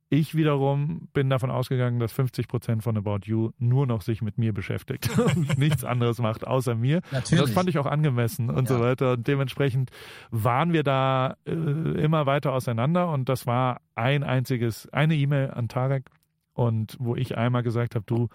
Ich 0.08 0.34
wiederum 0.34 1.08
bin 1.14 1.30
davon 1.30 1.50
ausgegangen, 1.50 1.98
dass 1.98 2.12
50 2.12 2.46
Prozent 2.46 2.82
von 2.82 2.98
About 2.98 3.20
You 3.24 3.52
nur 3.58 3.86
noch 3.86 4.02
sich 4.02 4.20
mit 4.20 4.36
mir 4.36 4.52
beschäftigt 4.52 5.08
und 5.36 5.56
nichts 5.56 5.84
anderes 5.84 6.18
macht 6.18 6.46
außer 6.46 6.74
mir. 6.74 6.96
Und 6.98 7.12
das 7.12 7.30
Natürlich. 7.32 7.54
fand 7.54 7.70
ich 7.70 7.78
auch 7.78 7.86
angemessen 7.86 8.50
und 8.50 8.68
Ja. 8.68 8.76
so 8.76 8.82
weiter. 8.82 9.12
Und 9.12 9.26
dementsprechend 9.26 9.90
waren 10.30 10.74
wir 10.74 10.82
da 10.82 11.36
äh, 11.46 11.52
immer 11.52 12.26
weiter 12.26 12.52
auseinander. 12.52 13.08
Und 13.10 13.30
das 13.30 13.46
war 13.46 13.80
ein 13.94 14.22
einziges, 14.22 14.86
eine 14.92 15.14
E-Mail 15.14 15.50
an 15.52 15.68
Tarek 15.68 16.10
und 16.54 16.96
wo 16.98 17.16
ich 17.16 17.36
einmal 17.36 17.62
gesagt 17.62 17.94
habe, 17.94 18.04
du, 18.06 18.28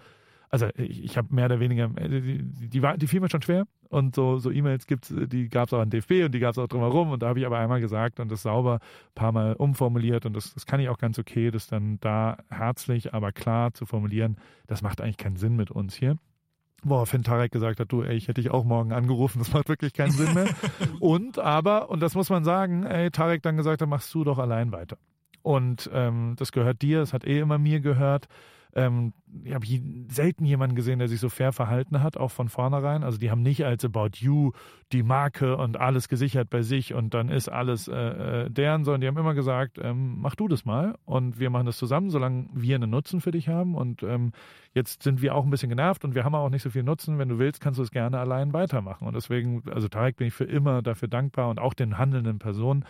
also 0.50 0.68
ich, 0.76 1.04
ich 1.04 1.18
habe 1.18 1.34
mehr 1.34 1.46
oder 1.46 1.60
weniger, 1.60 1.90
äh, 1.96 2.20
die, 2.20 2.68
die, 2.68 2.82
war, 2.82 2.96
die 2.96 3.06
fiel 3.06 3.20
mir 3.20 3.30
schon 3.30 3.42
schwer 3.42 3.66
und 3.88 4.14
so, 4.14 4.38
so 4.38 4.50
E-Mails 4.50 4.86
gibt's, 4.86 5.10
äh, 5.10 5.26
die 5.26 5.48
gab 5.48 5.68
es 5.68 5.74
auch 5.74 5.80
an 5.80 5.90
DFB 5.90 6.24
und 6.24 6.32
die 6.32 6.38
gab 6.38 6.52
es 6.52 6.58
auch 6.58 6.68
drumherum 6.68 7.10
und 7.10 7.22
da 7.22 7.28
habe 7.28 7.40
ich 7.40 7.46
aber 7.46 7.58
einmal 7.58 7.80
gesagt 7.80 8.20
und 8.20 8.30
das 8.30 8.42
sauber 8.42 8.74
ein 8.74 9.14
paar 9.14 9.32
Mal 9.32 9.54
umformuliert 9.54 10.26
und 10.26 10.34
das, 10.34 10.54
das 10.54 10.66
kann 10.66 10.80
ich 10.80 10.88
auch 10.88 10.98
ganz 10.98 11.18
okay, 11.18 11.50
das 11.50 11.66
dann 11.66 11.98
da 12.00 12.38
herzlich, 12.48 13.14
aber 13.14 13.32
klar 13.32 13.74
zu 13.74 13.86
formulieren, 13.86 14.36
das 14.66 14.82
macht 14.82 15.00
eigentlich 15.00 15.18
keinen 15.18 15.36
Sinn 15.36 15.56
mit 15.56 15.70
uns 15.70 15.94
hier. 15.94 16.18
Woraufhin 16.84 17.24
Tarek 17.24 17.50
gesagt 17.50 17.80
hat, 17.80 17.90
du, 17.90 18.02
ey, 18.02 18.14
ich 18.14 18.28
hätte 18.28 18.40
dich 18.40 18.52
auch 18.52 18.64
morgen 18.64 18.92
angerufen, 18.92 19.38
das 19.40 19.52
macht 19.52 19.68
wirklich 19.68 19.92
keinen 19.92 20.12
Sinn 20.12 20.32
mehr. 20.34 20.48
und 21.00 21.38
aber, 21.38 21.90
und 21.90 22.00
das 22.00 22.14
muss 22.14 22.30
man 22.30 22.44
sagen, 22.44 22.84
ey, 22.84 23.10
Tarek 23.10 23.42
dann 23.42 23.56
gesagt 23.56 23.82
hat, 23.82 23.88
machst 23.88 24.14
du 24.14 24.24
doch 24.24 24.38
allein 24.38 24.72
weiter. 24.72 24.96
Und 25.48 25.88
ähm, 25.94 26.34
das 26.36 26.52
gehört 26.52 26.82
dir, 26.82 27.00
es 27.00 27.14
hat 27.14 27.24
eh 27.24 27.38
immer 27.38 27.56
mir 27.56 27.80
gehört. 27.80 28.28
Ähm, 28.74 29.14
ich 29.44 29.54
habe 29.54 29.64
selten 30.08 30.44
jemanden 30.44 30.76
gesehen, 30.76 30.98
der 30.98 31.08
sich 31.08 31.20
so 31.20 31.30
fair 31.30 31.54
verhalten 31.54 32.02
hat, 32.02 32.18
auch 32.18 32.30
von 32.30 32.50
vornherein. 32.50 33.02
Also 33.02 33.16
die 33.16 33.30
haben 33.30 33.40
nicht 33.40 33.64
als 33.64 33.82
About 33.82 34.10
You 34.16 34.52
die 34.92 35.02
Marke 35.02 35.56
und 35.56 35.78
alles 35.80 36.10
gesichert 36.10 36.50
bei 36.50 36.60
sich 36.60 36.92
und 36.92 37.14
dann 37.14 37.30
ist 37.30 37.48
alles 37.48 37.88
äh, 37.88 37.94
äh, 37.94 38.50
deren, 38.50 38.84
sondern 38.84 39.00
die 39.00 39.06
haben 39.06 39.16
immer 39.16 39.32
gesagt, 39.32 39.78
ähm, 39.80 40.16
mach 40.18 40.34
du 40.34 40.48
das 40.48 40.66
mal 40.66 40.96
und 41.06 41.40
wir 41.40 41.48
machen 41.48 41.64
das 41.64 41.78
zusammen, 41.78 42.10
solange 42.10 42.50
wir 42.52 42.74
einen 42.74 42.90
Nutzen 42.90 43.22
für 43.22 43.30
dich 43.30 43.48
haben. 43.48 43.74
Und 43.74 44.02
ähm, 44.02 44.32
jetzt 44.74 45.02
sind 45.02 45.22
wir 45.22 45.34
auch 45.34 45.44
ein 45.44 45.50
bisschen 45.50 45.70
genervt 45.70 46.04
und 46.04 46.14
wir 46.14 46.24
haben 46.24 46.34
auch 46.34 46.50
nicht 46.50 46.62
so 46.62 46.68
viel 46.68 46.82
Nutzen. 46.82 47.16
Wenn 47.18 47.30
du 47.30 47.38
willst, 47.38 47.62
kannst 47.62 47.78
du 47.78 47.82
es 47.82 47.90
gerne 47.90 48.18
allein 48.18 48.52
weitermachen. 48.52 49.08
Und 49.08 49.16
deswegen, 49.16 49.62
also 49.70 49.88
Tarek 49.88 50.16
bin 50.16 50.26
ich 50.26 50.34
für 50.34 50.44
immer 50.44 50.82
dafür 50.82 51.08
dankbar 51.08 51.48
und 51.48 51.58
auch 51.58 51.72
den 51.72 51.96
handelnden 51.96 52.38
Personen 52.38 52.84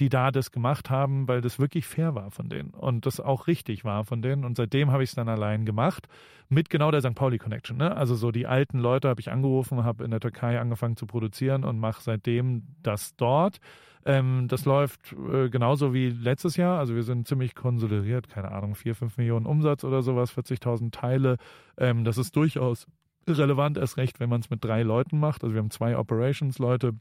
die 0.00 0.08
da 0.08 0.30
das 0.30 0.50
gemacht 0.50 0.90
haben, 0.90 1.28
weil 1.28 1.40
das 1.40 1.58
wirklich 1.58 1.86
fair 1.86 2.14
war 2.14 2.30
von 2.30 2.48
denen 2.48 2.70
und 2.70 3.06
das 3.06 3.20
auch 3.20 3.46
richtig 3.46 3.84
war 3.84 4.04
von 4.04 4.22
denen. 4.22 4.44
Und 4.44 4.56
seitdem 4.56 4.90
habe 4.90 5.02
ich 5.02 5.10
es 5.10 5.14
dann 5.14 5.28
allein 5.28 5.64
gemacht 5.64 6.08
mit 6.48 6.70
genau 6.70 6.90
der 6.90 7.00
St. 7.00 7.14
Pauli 7.14 7.38
Connection. 7.38 7.76
Ne? 7.76 7.96
Also 7.96 8.14
so 8.14 8.30
die 8.30 8.46
alten 8.46 8.78
Leute 8.78 9.08
habe 9.08 9.20
ich 9.20 9.30
angerufen, 9.30 9.84
habe 9.84 10.04
in 10.04 10.10
der 10.10 10.20
Türkei 10.20 10.60
angefangen 10.60 10.96
zu 10.96 11.06
produzieren 11.06 11.64
und 11.64 11.78
mache 11.78 12.02
seitdem 12.02 12.64
das 12.82 13.16
dort. 13.16 13.58
Ähm, 14.04 14.48
das 14.48 14.64
läuft 14.64 15.12
äh, 15.12 15.48
genauso 15.48 15.94
wie 15.94 16.10
letztes 16.10 16.56
Jahr. 16.56 16.78
Also 16.78 16.94
wir 16.94 17.04
sind 17.04 17.28
ziemlich 17.28 17.54
konsolidiert, 17.54 18.28
keine 18.28 18.50
Ahnung, 18.50 18.74
4, 18.74 18.94
5 18.94 19.16
Millionen 19.16 19.46
Umsatz 19.46 19.84
oder 19.84 20.02
sowas, 20.02 20.36
40.000 20.36 20.90
Teile. 20.90 21.36
Ähm, 21.78 22.04
das 22.04 22.18
ist 22.18 22.34
durchaus 22.36 22.86
relevant, 23.28 23.78
erst 23.78 23.96
recht, 23.96 24.18
wenn 24.20 24.28
man 24.28 24.40
es 24.40 24.50
mit 24.50 24.64
drei 24.64 24.82
Leuten 24.82 25.18
macht. 25.20 25.44
Also 25.44 25.54
wir 25.54 25.60
haben 25.60 25.70
zwei 25.70 25.96
Operations-Leute, 25.96 26.94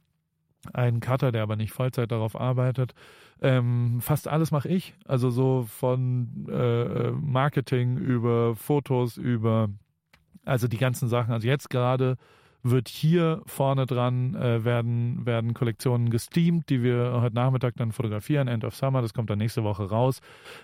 einen 0.73 0.99
Cutter, 0.99 1.31
der 1.31 1.43
aber 1.43 1.55
nicht 1.55 1.71
Vollzeit 1.71 2.11
darauf 2.11 2.39
arbeitet. 2.39 2.93
Ähm, 3.41 3.99
fast 4.01 4.27
alles 4.27 4.51
mache 4.51 4.69
ich. 4.69 4.93
Also 5.05 5.29
so 5.29 5.65
von 5.67 6.47
äh, 6.49 7.11
Marketing 7.11 7.97
über 7.97 8.55
Fotos, 8.55 9.17
über 9.17 9.69
also 10.45 10.67
die 10.67 10.77
ganzen 10.77 11.07
Sachen. 11.07 11.33
Also 11.33 11.47
jetzt 11.47 11.69
gerade 11.69 12.17
wird 12.63 12.87
hier 12.87 13.41
vorne 13.45 13.85
dran 13.85 14.35
äh, 14.35 14.63
werden, 14.63 15.25
werden 15.25 15.53
Kollektionen 15.53 16.09
gesteamt, 16.09 16.69
die 16.69 16.83
wir 16.83 17.19
heute 17.21 17.35
Nachmittag 17.35 17.75
dann 17.77 17.91
fotografieren, 17.91 18.47
End 18.47 18.63
of 18.63 18.75
Summer, 18.75 19.01
das 19.01 19.13
kommt 19.13 19.29
dann 19.29 19.39
nächste 19.39 19.63
Woche 19.63 19.89
raus. 19.89 20.21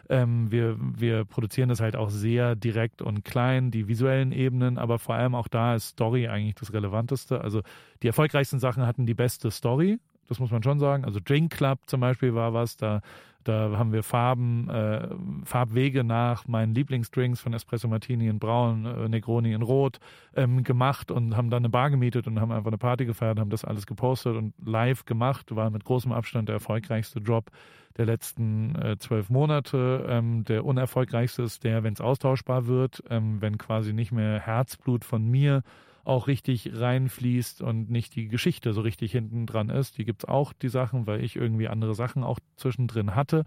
Ähm, 0.10 0.52
wir, 0.52 0.78
wir 0.80 1.26
produzieren 1.26 1.70
das 1.70 1.80
halt 1.80 1.96
auch 1.96 2.10
sehr 2.10 2.56
direkt 2.56 3.02
und 3.02 3.26
klein, 3.26 3.72
die 3.72 3.88
visuellen 3.88 4.32
Ebenen, 4.32 4.78
aber 4.78 5.00
vor 5.00 5.16
allem 5.16 5.36
auch 5.36 5.48
da 5.48 5.76
ist 5.76 5.90
Story 5.90 6.28
eigentlich 6.28 6.56
das 6.56 6.74
Relevanteste. 6.74 7.42
Also 7.42 7.62
die 8.04 8.08
erfolgreichsten 8.08 8.60
Sachen 8.60 8.86
hatten 8.86 9.06
die 9.06 9.16
beste 9.16 9.52
Story, 9.52 10.00
das 10.28 10.40
muss 10.40 10.52
man 10.52 10.62
schon 10.62 10.80
sagen. 10.80 11.06
Also 11.06 11.20
Drink 11.24 11.54
Club 11.54 11.80
zum 11.88 12.02
Beispiel 12.02 12.36
war 12.36 12.54
was, 12.54 12.78
da 12.78 13.02
da 13.44 13.78
haben 13.78 13.94
wir 13.94 14.04
Farben, 14.04 14.70
äh, 14.70 15.08
Farbwege 15.46 16.04
nach 16.04 16.48
meinen 16.48 16.76
Lieblingsdrinks 16.76 17.40
von 17.40 17.54
Espresso 17.54 17.88
Martini 17.88 18.28
in 18.28 18.40
Braun, 18.40 18.86
äh, 18.86 19.08
Negroni 19.08 19.54
in 19.54 19.62
Rot 19.62 20.00
ähm, 20.36 20.64
gemacht 20.64 21.12
und 21.12 21.38
haben 21.38 21.50
dann 21.50 21.62
eine 21.62 21.70
Bar 21.70 21.90
gemietet 21.90 22.28
und 22.28 22.42
haben 22.42 22.52
einfach 22.52 22.68
eine 22.68 22.78
Party 22.78 23.06
gefeiert, 23.06 23.40
haben 23.40 23.50
das 23.50 23.64
alles 23.64 23.86
gepostet 23.86 24.36
und 24.36 24.54
live 24.66 25.06
gemacht. 25.06 25.56
War 25.56 25.70
mit 25.70 25.86
großem 25.86 26.12
Abstand 26.12 26.50
der 26.50 26.56
erfolgreichste 26.56 27.20
Job 27.20 27.52
der 27.98 28.06
letzten 28.06 28.76
äh, 28.76 28.98
zwölf 28.98 29.30
Monate. 29.30 30.06
Ähm, 30.08 30.44
der 30.44 30.66
unerfolgreichste 30.66 31.44
ist 31.44 31.64
der, 31.64 31.84
wenn 31.84 31.94
es 31.94 32.02
austauschbar 32.02 32.68
wird, 32.68 33.04
ähm, 33.10 33.42
wenn 33.42 33.58
quasi 33.58 33.94
nicht 33.94 34.12
mehr 34.12 34.40
Herzblut 34.40 35.04
von 35.04 35.26
mir 35.26 35.64
auch 36.08 36.28
richtig 36.28 36.72
reinfließt 36.74 37.62
und 37.62 37.90
nicht 37.90 38.16
die 38.16 38.28
Geschichte 38.30 38.72
so 38.74 38.82
richtig 38.82 39.12
hinten 39.12 39.46
dran 39.46 39.70
ist. 39.70 39.98
Die 39.98 40.06
gibt 40.06 40.24
es 40.24 40.30
auch, 40.30 40.54
die 40.54 40.70
Sachen, 40.70 41.06
weil 41.06 41.24
ich 41.24 41.36
irgendwie 41.36 41.68
andere 41.68 41.96
Sachen 41.96 42.24
auch 42.24 42.40
zwischendrin 42.56 43.14
hatte. 43.14 43.44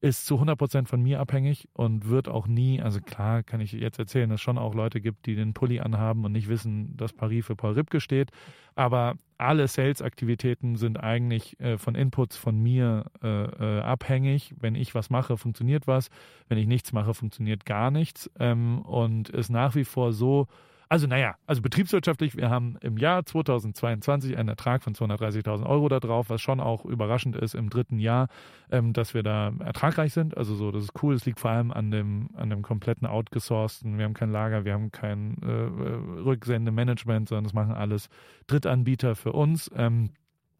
Ist 0.00 0.26
zu 0.26 0.34
100 0.34 0.56
Prozent 0.56 0.88
von 0.88 1.02
mir 1.02 1.18
abhängig 1.18 1.66
und 1.72 2.08
wird 2.08 2.28
auch 2.28 2.46
nie, 2.46 2.80
also 2.80 3.00
klar 3.00 3.42
kann 3.42 3.60
ich 3.60 3.72
jetzt 3.72 3.98
erzählen, 3.98 4.28
dass 4.28 4.36
es 4.36 4.42
schon 4.42 4.58
auch 4.58 4.74
Leute 4.74 5.00
gibt, 5.00 5.26
die 5.26 5.34
den 5.34 5.54
Pulli 5.54 5.80
anhaben 5.80 6.24
und 6.24 6.32
nicht 6.32 6.48
wissen, 6.48 6.96
dass 6.96 7.12
Paris 7.12 7.46
für 7.46 7.56
Paul 7.56 7.72
Ripke 7.72 8.00
steht. 8.00 8.30
Aber 8.76 9.14
alle 9.38 9.66
Sales-Aktivitäten 9.66 10.76
sind 10.76 10.98
eigentlich 10.98 11.58
äh, 11.58 11.78
von 11.78 11.94
Inputs 11.94 12.36
von 12.36 12.62
mir 12.62 13.06
äh, 13.22 13.28
äh, 13.28 13.80
abhängig. 13.80 14.54
Wenn 14.60 14.74
ich 14.76 14.94
was 14.94 15.10
mache, 15.10 15.36
funktioniert 15.36 15.86
was. 15.86 16.10
Wenn 16.48 16.58
ich 16.58 16.66
nichts 16.66 16.92
mache, 16.92 17.14
funktioniert 17.14 17.64
gar 17.64 17.90
nichts. 17.90 18.30
Ähm, 18.38 18.82
und 18.82 19.30
ist 19.30 19.48
nach 19.48 19.74
wie 19.74 19.84
vor 19.84 20.12
so, 20.12 20.46
also 20.88 21.06
naja, 21.06 21.36
also 21.46 21.62
betriebswirtschaftlich, 21.62 22.36
wir 22.36 22.50
haben 22.50 22.76
im 22.80 22.98
Jahr 22.98 23.24
2022 23.24 24.36
einen 24.36 24.48
Ertrag 24.48 24.82
von 24.82 24.94
230.000 24.94 25.66
Euro 25.66 25.88
da 25.88 26.00
drauf, 26.00 26.30
was 26.30 26.40
schon 26.40 26.60
auch 26.60 26.84
überraschend 26.84 27.36
ist 27.36 27.54
im 27.54 27.70
dritten 27.70 27.98
Jahr, 27.98 28.28
ähm, 28.70 28.92
dass 28.92 29.14
wir 29.14 29.22
da 29.22 29.52
ertragreich 29.60 30.12
sind. 30.12 30.36
Also 30.36 30.54
so, 30.54 30.70
das 30.70 30.84
ist 30.84 31.02
cool. 31.02 31.14
Es 31.14 31.24
liegt 31.24 31.40
vor 31.40 31.50
allem 31.50 31.70
an 31.70 31.90
dem, 31.90 32.30
an 32.34 32.50
dem 32.50 32.62
kompletten 32.62 33.06
outgesourcten. 33.06 33.98
Wir 33.98 34.04
haben 34.04 34.14
kein 34.14 34.30
Lager, 34.30 34.64
wir 34.64 34.74
haben 34.74 34.90
kein 34.90 35.36
äh, 35.42 35.46
äh 35.46 36.22
Rücksendemanagement, 36.22 37.28
sondern 37.28 37.44
das 37.44 37.54
machen 37.54 37.72
alles 37.72 38.08
Drittanbieter 38.46 39.16
für 39.16 39.32
uns 39.32 39.70
ähm, 39.76 40.10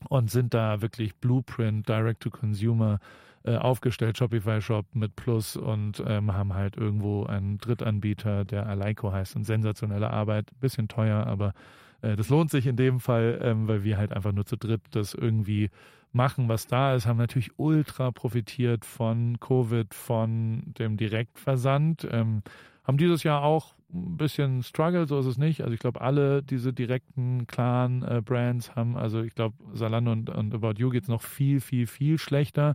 und 0.09 0.31
sind 0.31 0.55
da 0.55 0.81
wirklich 0.83 1.15
Blueprint, 1.17 1.89
Direct 1.89 2.23
to 2.23 2.31
Consumer 2.31 2.99
äh, 3.45 3.57
aufgestellt, 3.57 4.17
Shopify 4.17 4.61
Shop 4.61 4.87
mit 4.95 5.17
Plus 5.17 5.57
und 5.57 6.03
ähm, 6.07 6.33
haben 6.33 6.55
halt 6.55 6.77
irgendwo 6.77 7.25
einen 7.25 7.59
Drittanbieter, 7.59 8.45
der 8.45 8.67
Aleiko 8.67 9.13
heißt. 9.13 9.37
Und 9.37 9.45
sensationelle 9.45 10.11
Arbeit, 10.11 10.49
bisschen 10.61 10.89
teuer, 10.89 11.27
aber 11.27 11.53
äh, 12.01 12.17
das 12.17 12.29
lohnt 12.29 12.51
sich 12.51 12.67
in 12.67 12.77
dem 12.77 13.01
Fall, 13.01 13.39
ähm, 13.43 13.69
weil 13.69 13.85
wir 13.85 13.99
halt 13.99 14.13
einfach 14.13 14.33
nur 14.33 14.47
zu 14.47 14.57
dritt 14.57 14.81
das 14.93 15.15
irgendwie 15.15 15.71
machen, 16.13 16.49
was 16.49 16.67
da 16.67 16.95
ist, 16.95 17.07
haben 17.07 17.19
natürlich 17.19 17.51
ultra 17.59 18.13
profitiert 18.13 18.85
von 18.85 19.39
Covid, 19.41 19.93
von 19.93 20.63
dem 20.79 20.97
Direktversand, 20.97 22.09
ähm, 22.11 22.43
haben 22.85 22.99
dieses 22.99 23.25
Jahr 23.25 23.43
auch 23.43 23.75
ein 23.95 24.17
bisschen 24.17 24.63
Struggle, 24.63 25.07
so 25.07 25.19
ist 25.19 25.27
es 25.27 25.39
nicht. 25.39 25.63
Also 25.63 25.73
ich 25.73 25.81
glaube, 25.81 26.01
alle 26.01 26.43
diese 26.43 26.73
direkten, 26.73 27.47
klaren 27.47 28.03
äh, 28.03 28.21
Brands 28.25 28.75
haben, 28.75 28.97
also 28.97 29.23
ich 29.23 29.35
glaube, 29.35 29.57
Salando 29.73 30.13
und, 30.13 30.29
und 30.31 30.55
About 30.55 30.75
You 30.77 30.91
geht 30.91 31.05
es 31.05 31.09
noch 31.09 31.23
viel, 31.23 31.61
viel, 31.61 31.87
viel 31.87 32.19
schlechter. 32.19 32.75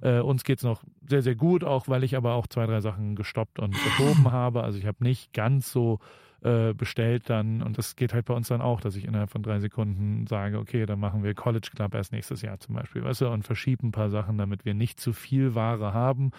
Mhm. 0.00 0.08
Äh, 0.08 0.20
uns 0.20 0.44
geht 0.44 0.58
es 0.58 0.64
noch 0.64 0.82
sehr, 1.06 1.22
sehr 1.22 1.34
gut, 1.34 1.64
auch 1.64 1.88
weil 1.88 2.04
ich 2.04 2.16
aber 2.16 2.34
auch 2.34 2.46
zwei, 2.46 2.66
drei 2.66 2.80
Sachen 2.80 3.16
gestoppt 3.16 3.58
und 3.58 3.72
geschoben 3.72 4.30
habe. 4.32 4.62
Also 4.62 4.78
ich 4.78 4.86
habe 4.86 5.02
nicht 5.02 5.32
ganz 5.32 5.72
so 5.72 5.98
äh, 6.42 6.72
bestellt 6.72 7.28
dann, 7.28 7.62
und 7.62 7.76
das 7.76 7.96
geht 7.96 8.14
halt 8.14 8.24
bei 8.24 8.34
uns 8.34 8.48
dann 8.48 8.60
auch, 8.60 8.80
dass 8.80 8.96
ich 8.96 9.04
innerhalb 9.04 9.30
von 9.30 9.42
drei 9.42 9.60
Sekunden 9.60 10.26
sage, 10.26 10.58
okay, 10.58 10.86
dann 10.86 10.98
machen 10.98 11.22
wir 11.22 11.34
College 11.34 11.68
Club 11.74 11.94
erst 11.94 12.12
nächstes 12.12 12.42
Jahr 12.42 12.58
zum 12.58 12.76
Beispiel, 12.76 13.04
weißt 13.04 13.20
du, 13.22 13.28
und 13.28 13.42
verschieben 13.42 13.88
ein 13.88 13.92
paar 13.92 14.10
Sachen, 14.10 14.38
damit 14.38 14.64
wir 14.64 14.74
nicht 14.74 15.00
zu 15.00 15.12
viel 15.12 15.54
Ware 15.54 15.92
haben. 15.92 16.30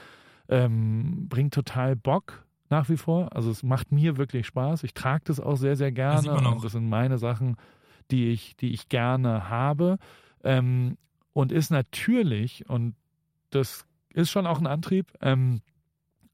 Ähm, 0.49 1.27
bringt 1.29 1.53
total 1.53 1.95
Bock, 1.95 2.45
nach 2.71 2.89
wie 2.89 2.97
vor. 2.97 3.35
Also 3.35 3.51
es 3.51 3.63
macht 3.63 3.91
mir 3.91 4.17
wirklich 4.17 4.47
Spaß. 4.47 4.83
Ich 4.83 4.93
trage 4.93 5.23
das 5.25 5.39
auch 5.39 5.55
sehr, 5.55 5.75
sehr 5.75 5.91
gerne. 5.91 6.29
Das 6.29 6.45
und 6.45 6.63
das 6.63 6.71
sind 6.71 6.89
meine 6.89 7.17
Sachen, 7.17 7.57
die 8.09 8.29
ich, 8.29 8.55
die 8.55 8.73
ich 8.73 8.89
gerne 8.89 9.49
habe. 9.49 9.97
Ähm, 10.43 10.97
und 11.33 11.51
ist 11.51 11.69
natürlich, 11.69 12.67
und 12.69 12.95
das 13.51 13.85
ist 14.13 14.31
schon 14.31 14.47
auch 14.47 14.59
ein 14.59 14.67
Antrieb, 14.67 15.11
ähm, 15.21 15.61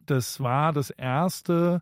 das 0.06 0.40
war 0.40 0.72
das 0.74 0.90
erste 0.90 1.82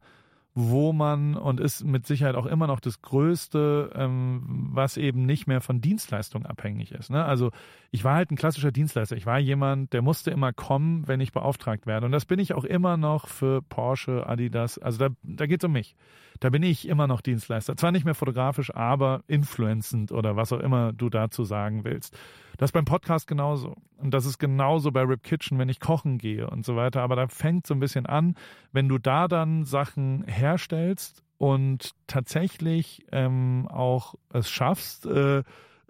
wo 0.58 0.94
man 0.94 1.36
und 1.36 1.60
ist 1.60 1.84
mit 1.84 2.08
Sicherheit 2.08 2.36
auch 2.36 2.46
immer 2.46 2.66
noch 2.66 2.80
das 2.80 3.02
Größte, 3.02 3.92
ähm, 3.94 4.70
was 4.72 4.96
eben 4.96 5.26
nicht 5.26 5.48
mehr 5.48 5.60
von 5.60 5.82
Dienstleistung 5.82 6.46
abhängig 6.46 6.94
ist. 6.94 7.12
Ne? 7.12 7.26
Also 7.26 7.52
ich 7.92 8.06
war 8.06 8.16
halt 8.16 8.32
ein 8.32 8.38
klassischer 8.38 8.72
Dienstleister. 8.72 9.18
Ich 9.18 9.26
war 9.26 9.38
jemand, 9.38 9.92
der 9.92 10.02
musste 10.02 10.32
immer 10.32 10.54
kommen, 10.54 11.10
wenn 11.10 11.20
ich 11.20 11.34
beauftragt 11.34 11.86
werde. 11.86 12.06
Und 12.06 12.14
das 12.14 12.26
bin 12.26 12.40
ich 12.40 12.54
auch 12.54 12.64
immer 12.64 12.96
noch 12.96 13.28
für 13.28 13.62
Porsche, 13.64 14.28
Adidas. 14.28 14.78
Also 14.78 14.98
da, 14.98 15.10
da 15.24 15.46
geht 15.46 15.62
es 15.62 15.66
um 15.66 15.74
mich. 15.74 15.98
Da 16.40 16.50
bin 16.50 16.64
ich 16.64 16.88
immer 16.88 17.08
noch 17.08 17.20
Dienstleister. 17.20 17.76
Zwar 17.76 17.92
nicht 17.92 18.06
mehr 18.06 18.16
fotografisch, 18.16 18.74
aber 18.74 19.24
influenzend 19.28 20.14
oder 20.14 20.38
was 20.38 20.54
auch 20.54 20.62
immer 20.62 20.94
du 20.94 21.10
dazu 21.10 21.44
sagen 21.44 21.84
willst. 21.84 22.18
Das 22.58 22.70
ist 22.70 22.74
beim 22.74 22.86
Podcast 22.86 23.28
genauso. 23.28 23.76
Und 23.98 24.14
das 24.14 24.26
ist 24.26 24.38
genauso 24.38 24.92
bei 24.92 25.02
Rip 25.02 25.24
Kitchen, 25.24 25.58
wenn 25.58 25.70
ich 25.70 25.80
kochen 25.80 26.18
gehe 26.18 26.50
und 26.50 26.66
so 26.66 26.76
weiter. 26.76 27.02
Aber 27.02 27.16
da 27.16 27.28
fängt 27.28 27.68
so 27.68 27.74
ein 27.74 27.80
bisschen 27.80 28.06
an, 28.06 28.36
wenn 28.72 28.88
du 28.88 28.98
da 28.98 29.28
dann 29.28 29.66
Sachen 29.66 30.24
herstellst 30.26 31.24
und 31.38 31.92
tatsächlich 32.08 33.06
ähm, 33.12 33.68
auch 33.70 34.16
es 34.32 34.50
schaffst, 34.50 35.06
äh, 35.06 35.44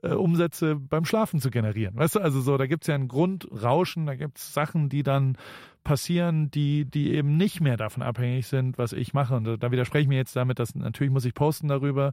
äh, 0.06 0.14
Umsätze 0.14 0.76
beim 0.76 1.06
Schlafen 1.06 1.40
zu 1.40 1.50
generieren. 1.50 1.96
Weißt 1.96 2.16
du, 2.16 2.20
also 2.20 2.42
so, 2.42 2.58
da 2.58 2.68
gibt 2.68 2.84
es 2.84 2.88
ja 2.88 2.96
ein 2.96 3.08
Grundrauschen, 3.08 4.06
da 4.06 4.16
gibt 4.16 4.38
es 4.38 4.54
Sachen, 4.54 4.90
die 4.90 5.04
dann 5.04 5.38
passieren, 5.84 6.50
die, 6.52 6.86
die 6.86 7.14
eben 7.14 7.38
nicht 7.38 7.62
mehr 7.62 7.78
davon 7.78 8.04
abhängig 8.04 8.48
sind, 8.48 8.78
was 8.78 8.94
ich 8.94 9.14
mache. 9.14 9.36
Und 9.36 9.64
da 9.64 9.72
widerspreche 9.72 10.04
ich 10.04 10.08
mir 10.08 10.18
jetzt 10.18 10.36
damit, 10.36 10.60
dass 10.60 10.76
natürlich 10.76 11.14
muss 11.14 11.26
ich 11.26 11.34
posten 11.34 11.68
darüber, 11.68 12.12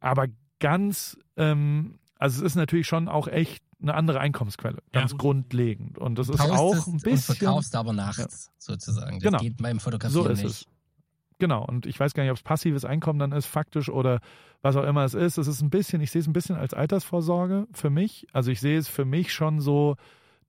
aber 0.00 0.26
ganz, 0.58 1.18
ähm, 1.36 1.98
also 2.18 2.40
es 2.40 2.52
ist 2.52 2.56
natürlich 2.56 2.86
schon 2.86 3.08
auch 3.08 3.28
echt 3.28 3.62
eine 3.80 3.94
andere 3.94 4.20
Einkommensquelle, 4.20 4.78
ganz 4.92 5.12
ja. 5.12 5.18
grundlegend. 5.18 5.98
Und 5.98 6.18
das 6.18 6.28
ist 6.28 6.40
auch 6.40 6.86
ein 6.86 6.98
bisschen. 7.00 7.32
Und 7.32 7.38
verkaufst 7.38 7.74
aber 7.74 7.92
nachts 7.92 8.46
ja. 8.46 8.52
sozusagen. 8.58 9.18
Das 9.18 9.22
genau. 9.22 9.38
geht 9.38 9.56
beim 9.56 9.80
Fotografieren 9.80 10.24
so 10.24 10.30
ist 10.30 10.42
nicht. 10.42 10.50
Es. 10.50 10.66
Genau. 11.38 11.64
Und 11.64 11.86
ich 11.86 11.98
weiß 11.98 12.14
gar 12.14 12.22
nicht, 12.22 12.30
ob 12.30 12.36
es 12.36 12.42
passives 12.42 12.84
Einkommen 12.84 13.18
dann 13.18 13.32
ist, 13.32 13.46
faktisch 13.46 13.88
oder 13.88 14.20
was 14.62 14.76
auch 14.76 14.84
immer 14.84 15.04
es 15.04 15.14
ist. 15.14 15.38
Es 15.38 15.46
ist 15.46 15.62
ein 15.62 15.70
bisschen, 15.70 16.00
ich 16.02 16.10
sehe 16.10 16.20
es 16.20 16.26
ein 16.26 16.32
bisschen 16.32 16.56
als 16.56 16.74
Altersvorsorge 16.74 17.66
für 17.72 17.90
mich. 17.90 18.26
Also 18.32 18.50
ich 18.50 18.60
sehe 18.60 18.78
es 18.78 18.88
für 18.88 19.04
mich 19.04 19.32
schon 19.32 19.60
so, 19.60 19.96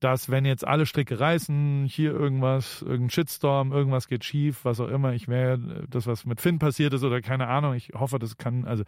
dass 0.01 0.29
wenn 0.29 0.45
jetzt 0.45 0.67
alle 0.67 0.85
Stricke 0.85 1.19
reißen, 1.19 1.85
hier 1.85 2.11
irgendwas, 2.11 2.81
irgendein 2.81 3.11
Shitstorm, 3.11 3.71
irgendwas 3.71 4.07
geht 4.07 4.25
schief, 4.25 4.65
was 4.65 4.79
auch 4.79 4.87
immer, 4.89 5.13
ich 5.13 5.27
wäre, 5.27 5.85
das 5.89 6.07
was 6.07 6.25
mit 6.25 6.41
Finn 6.41 6.59
passiert 6.59 6.93
ist 6.93 7.03
oder 7.03 7.21
keine 7.21 7.47
Ahnung, 7.47 7.75
ich 7.75 7.91
hoffe, 7.93 8.19
das 8.19 8.35
kann, 8.37 8.65
also 8.65 8.83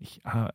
ich 0.00 0.24
äh, 0.24 0.50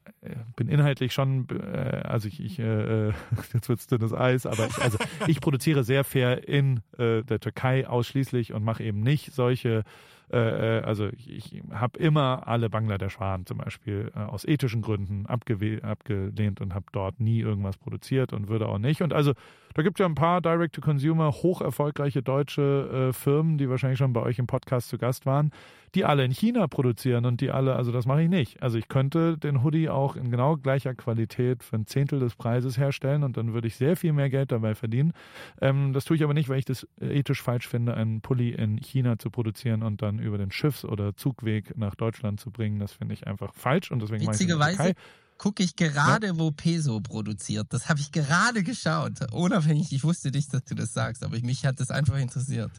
bin 0.56 0.68
inhaltlich 0.68 1.14
schon, 1.14 1.48
äh, 1.50 2.02
also 2.04 2.28
ich, 2.28 2.40
ich 2.44 2.60
äh, 2.60 3.08
jetzt 3.54 3.70
wird's 3.70 3.88
dünnes 3.88 4.14
Eis, 4.14 4.46
aber 4.46 4.68
ich, 4.68 4.78
also 4.82 4.98
ich 5.28 5.40
produziere 5.40 5.84
sehr 5.84 6.04
fair 6.04 6.48
in 6.48 6.82
äh, 6.98 7.24
der 7.24 7.40
Türkei 7.40 7.88
ausschließlich 7.88 8.54
und 8.54 8.64
mache 8.64 8.84
eben 8.84 9.02
nicht 9.02 9.34
solche 9.34 9.84
äh, 10.32 10.80
äh, 10.80 10.82
also 10.82 11.08
ich, 11.08 11.32
ich 11.32 11.64
habe 11.72 12.00
immer 12.00 12.48
alle 12.48 12.70
Bangladesch-Waren 12.70 13.46
zum 13.46 13.60
Beispiel 13.60 14.12
äh, 14.16 14.20
aus 14.20 14.46
ethischen 14.46 14.82
Gründen 14.82 15.26
abgelehnt 15.28 16.62
und 16.62 16.74
habe 16.74 16.86
dort 16.92 17.20
nie 17.20 17.42
irgendwas 17.42 17.78
produziert 17.78 18.34
und 18.34 18.48
würde 18.48 18.68
auch 18.68 18.80
nicht. 18.80 19.02
Und 19.02 19.14
also 19.14 19.34
da 19.76 19.82
gibt 19.82 20.00
es 20.00 20.04
ja 20.04 20.06
ein 20.06 20.16
paar 20.16 20.40
Direct-to-Consumer, 20.42 21.32
hoch 21.34 21.62
erfolgreiche 21.62 22.24
deutsche 22.24 23.10
äh, 23.10 23.14
Firmen, 23.14 23.58
die 23.58 23.70
wahrscheinlich 23.70 24.00
schon 24.00 24.14
bei 24.14 24.22
euch 24.22 24.40
im 24.40 24.48
Podcast 24.48 24.88
zu 24.88 24.98
Gast 24.98 25.26
waren, 25.26 25.52
die 25.96 26.06
alle 26.06 26.24
in 26.24 26.32
China 26.32 26.66
produzieren 26.68 27.26
und 27.26 27.42
die 27.42 27.52
alle, 27.52 27.76
also 27.76 27.92
das 27.92 28.06
mache 28.06 28.24
ich 28.24 28.30
nicht. 28.30 28.64
Also 28.64 28.78
ich 28.78 28.88
könnte 28.88 29.38
den 29.38 29.64
Hoodie 29.64 29.90
auch 29.90 30.16
in 30.16 30.32
genau 30.32 30.56
gleicher 30.56 30.96
Qualität 30.96 31.62
für 31.62 31.76
ein 31.76 31.88
Zehntel 31.88 32.22
des 32.22 32.36
Preises 32.36 32.78
herstellen 32.78 33.24
und 33.24 33.36
dann 33.36 33.54
würde 33.54 33.68
ich 33.68 33.76
sehr 33.76 33.98
viel 33.98 34.14
mehr 34.14 34.30
Geld 34.30 34.54
dabei 34.54 34.76
verdienen. 34.76 35.12
Ähm, 35.60 35.92
das 35.92 36.06
tue 36.06 36.16
ich 36.16 36.24
aber 36.24 36.34
nicht, 36.34 36.48
weil 36.48 36.60
ich 36.60 36.66
das 36.66 36.88
ethisch 37.02 37.42
falsch 37.42 37.68
finde, 37.68 37.96
einen 37.96 38.22
Pulli 38.22 38.52
in 38.52 38.78
China 38.78 39.20
zu 39.20 39.30
produzieren 39.30 39.84
und 39.84 40.02
dann 40.02 40.20
über 40.20 40.38
den 40.38 40.52
Schiffs- 40.52 40.86
oder 40.86 41.18
Zugweg 41.18 41.78
nach 41.78 41.96
Deutschland 41.96 42.40
zu 42.40 42.50
bringen. 42.50 42.80
Das 42.80 42.94
finde 42.94 43.14
ich 43.14 43.28
einfach 43.28 43.54
falsch 43.54 43.92
und 43.92 44.02
deswegen 44.02 44.26
Witzigerweise 44.26 44.94
gucke 45.38 45.64
ich 45.64 45.76
gerade, 45.76 46.28
ja? 46.28 46.38
wo 46.38 46.52
Peso 46.52 47.00
produziert. 47.02 47.68
Das 47.70 47.90
habe 47.90 48.00
ich 48.00 48.12
gerade 48.12 48.64
geschaut. 48.64 49.32
Unabhängig, 49.32 49.92
ich 49.92 50.04
wusste 50.04 50.32
nicht, 50.32 50.54
dass 50.54 50.64
du 50.66 50.76
das 50.76 50.94
sagst, 50.94 51.24
aber 51.24 51.40
mich 51.40 51.66
hat 51.66 51.80
das 51.80 51.92
einfach 51.92 52.18
interessiert. 52.18 52.72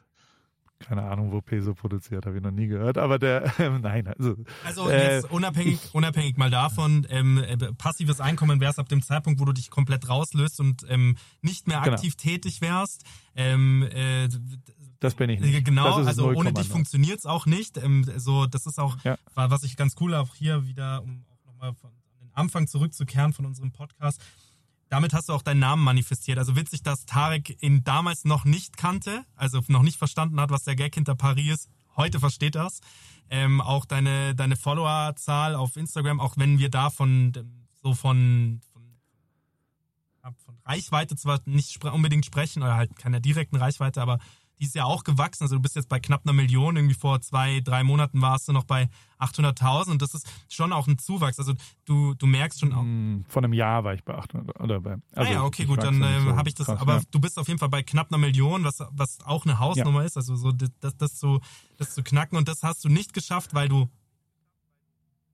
Keine 0.78 1.05
Ahnung, 1.05 1.33
wo 1.33 1.41
Peso 1.41 1.74
produziert, 1.74 2.27
habe 2.27 2.37
ich 2.37 2.43
noch 2.43 2.51
nie 2.51 2.66
gehört. 2.66 2.99
Aber 2.99 3.19
der, 3.19 3.45
äh, 3.59 3.70
nein, 3.78 4.09
also. 4.09 4.37
Also 4.65 4.91
jetzt 4.91 5.24
äh, 5.24 5.28
unabhängig, 5.28 5.81
ich, 5.83 5.95
unabhängig 5.95 6.37
mal 6.37 6.51
davon, 6.51 7.07
ähm, 7.09 7.39
äh, 7.39 7.57
passives 7.73 8.20
Einkommen 8.20 8.61
wärst 8.61 8.78
ab 8.78 8.89
dem 8.89 9.03
Zeitpunkt, 9.03 9.41
wo 9.41 9.47
du 9.47 9.53
dich 9.53 9.70
komplett 9.70 10.09
rauslöst 10.09 10.61
und 10.61 10.85
ähm, 10.89 11.16
nicht 11.41 11.66
mehr 11.66 11.81
genau. 11.81 11.95
aktiv 11.95 12.16
genau. 12.16 12.35
tätig 12.35 12.61
wärst. 12.61 13.05
Ähm, 13.35 13.89
äh, 13.91 14.28
das 15.01 15.15
bin 15.15 15.31
ich 15.31 15.41
nicht. 15.41 15.65
Genau, 15.65 15.97
also 15.97 16.31
ohne 16.31 16.53
dich 16.53 16.69
funktioniert's 16.69 17.27
auch 17.27 17.47
nicht. 17.47 17.78
Ähm, 17.78 18.05
so, 18.16 18.47
das 18.47 18.66
ist 18.66 18.78
auch, 18.78 18.97
ja. 19.05 19.16
was 19.35 19.62
ich 19.62 19.77
ganz 19.77 19.95
cool 20.01 20.15
auch 20.15 20.35
hier 20.35 20.66
wieder, 20.66 21.03
um 21.03 21.24
auch 21.31 21.45
nochmal 21.47 21.74
von 21.74 21.95
Anfang 22.36 22.68
zurückzukehren 22.68 23.32
von 23.32 23.46
unserem 23.46 23.72
Podcast 23.72 24.20
damit 24.88 25.12
hast 25.14 25.28
du 25.28 25.32
auch 25.32 25.42
deinen 25.42 25.60
Namen 25.60 25.82
manifestiert. 25.82 26.38
Also 26.38 26.56
witzig, 26.56 26.82
dass 26.82 27.06
Tarek 27.06 27.60
ihn 27.62 27.82
damals 27.84 28.24
noch 28.24 28.44
nicht 28.44 28.76
kannte, 28.76 29.24
also 29.34 29.60
noch 29.68 29.82
nicht 29.82 29.98
verstanden 29.98 30.40
hat, 30.40 30.50
was 30.50 30.64
der 30.64 30.76
Gag 30.76 30.94
hinter 30.94 31.14
Paris 31.14 31.54
ist. 31.54 31.70
Heute 31.96 32.20
versteht 32.20 32.54
das. 32.54 32.80
Ähm, 33.28 33.60
auch 33.60 33.84
deine, 33.84 34.34
deine 34.34 34.56
Followerzahl 34.56 35.54
auf 35.54 35.76
Instagram, 35.76 36.20
auch 36.20 36.36
wenn 36.36 36.58
wir 36.58 36.68
da 36.68 36.90
von 36.90 37.32
so 37.82 37.94
von, 37.94 38.60
von, 38.72 40.34
von 40.36 40.58
Reichweite 40.64 41.16
zwar 41.16 41.40
nicht 41.46 41.84
unbedingt 41.84 42.26
sprechen, 42.26 42.62
oder 42.62 42.76
halt 42.76 42.96
keine 42.96 43.20
direkten 43.20 43.56
Reichweite, 43.56 44.00
aber 44.00 44.18
die 44.59 44.65
ist 44.65 44.74
ja 44.74 44.85
auch 44.85 45.05
gewachsen. 45.05 45.45
Also 45.45 45.57
du 45.57 45.62
bist 45.62 45.77
jetzt 45.77 45.89
bei 45.89 46.01
knapp 46.01 46.23
einer 46.24 46.33
Million. 46.33 46.77
Irgendwie 46.77 46.95
vor 46.95 47.20
zwei, 47.20 47.61
drei 47.61 47.85
Monaten 47.85 48.23
warst 48.23 48.49
du 48.49 48.53
noch 48.53 48.65
bei 48.65 48.89
800.000 49.19 49.91
und 49.91 50.03
das 50.03 50.15
ist 50.15 50.27
schon 50.49 50.73
auch 50.73 50.87
ein 50.87 50.99
Zuwachs. 50.99 51.39
Also 51.39 51.55
du, 51.85 52.15
du 52.15 52.27
merkst 52.27 52.61
schon 52.61 52.73
auch. 52.73 52.83
Hm, 52.83 53.24
vor 53.28 53.43
einem 53.43 53.53
Jahr 53.53 53.85
war 53.85 53.95
ich 53.95 54.05
bei 54.05 54.15
800 54.15 54.61
oder 54.61 54.81
bei. 54.81 54.97
Also 55.12 55.31
ah 55.31 55.35
ja, 55.35 55.43
okay, 55.45 55.65
gut, 55.65 55.83
dann 55.83 56.03
äh, 56.03 56.20
so 56.20 56.37
habe 56.37 56.49
ich 56.49 56.55
das. 56.55 56.66
Krass, 56.66 56.81
aber 56.81 56.97
ja. 56.97 57.03
du 57.11 57.20
bist 57.20 57.39
auf 57.39 57.49
jeden 57.49 57.59
Fall 57.59 57.69
bei 57.69 57.83
knapp 57.83 58.11
einer 58.11 58.19
Million, 58.19 58.65
was, 58.65 58.83
was 58.91 59.19
auch 59.24 59.45
eine 59.45 59.59
Hausnummer 59.59 60.01
ja. 60.01 60.07
ist. 60.07 60.16
Also 60.16 60.37
so 60.37 60.53
das, 60.53 60.97
das, 60.97 61.16
zu, 61.16 61.41
das 61.78 61.95
zu 61.95 62.03
knacken 62.03 62.39
und 62.39 62.49
das 62.49 62.62
hast 62.62 62.85
du 62.85 62.89
nicht 62.89 63.12
geschafft, 63.12 63.55
weil 63.55 63.69
du 63.69 63.89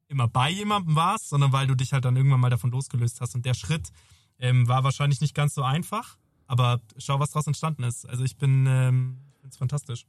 immer 0.08 0.28
bei 0.28 0.50
jemandem 0.50 0.94
warst, 0.94 1.28
sondern 1.28 1.52
weil 1.52 1.66
du 1.66 1.74
dich 1.74 1.92
halt 1.92 2.04
dann 2.04 2.16
irgendwann 2.16 2.40
mal 2.40 2.50
davon 2.50 2.70
losgelöst 2.70 3.20
hast. 3.20 3.34
Und 3.34 3.46
der 3.46 3.54
Schritt 3.54 3.90
ähm, 4.38 4.68
war 4.68 4.84
wahrscheinlich 4.84 5.20
nicht 5.20 5.34
ganz 5.34 5.54
so 5.54 5.62
einfach. 5.62 6.18
Aber 6.52 6.82
schau, 6.98 7.18
was 7.18 7.30
daraus 7.30 7.46
entstanden 7.46 7.82
ist. 7.82 8.06
Also 8.06 8.24
ich 8.24 8.36
bin, 8.36 8.66
ähm, 8.68 9.16
finde 9.40 9.52
es 9.52 9.56
fantastisch. 9.56 10.04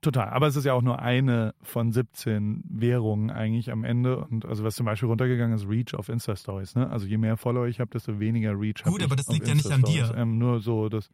Total. 0.00 0.28
Aber 0.28 0.46
es 0.46 0.54
ist 0.54 0.64
ja 0.64 0.72
auch 0.72 0.82
nur 0.82 1.00
eine 1.00 1.52
von 1.62 1.90
17 1.90 2.62
Währungen 2.68 3.32
eigentlich 3.32 3.72
am 3.72 3.82
Ende. 3.82 4.18
Und 4.18 4.46
also 4.46 4.62
was 4.62 4.76
zum 4.76 4.86
Beispiel 4.86 5.08
runtergegangen 5.08 5.56
ist, 5.56 5.68
Reach 5.68 5.94
auf 5.94 6.10
Insta-Stories. 6.10 6.76
Ne? 6.76 6.88
Also 6.88 7.06
je 7.06 7.18
mehr 7.18 7.36
Follower 7.36 7.66
ich 7.66 7.80
habe, 7.80 7.90
desto 7.90 8.20
weniger 8.20 8.52
Reach 8.52 8.84
habe 8.84 8.92
Gut, 8.92 9.02
aber 9.02 9.16
das 9.16 9.26
liegt 9.26 9.48
ja 9.48 9.56
nicht 9.56 9.68
an 9.68 9.82
dir. 9.82 10.14
Ähm, 10.16 10.38
nur 10.38 10.60
so, 10.60 10.88
das. 10.88 11.10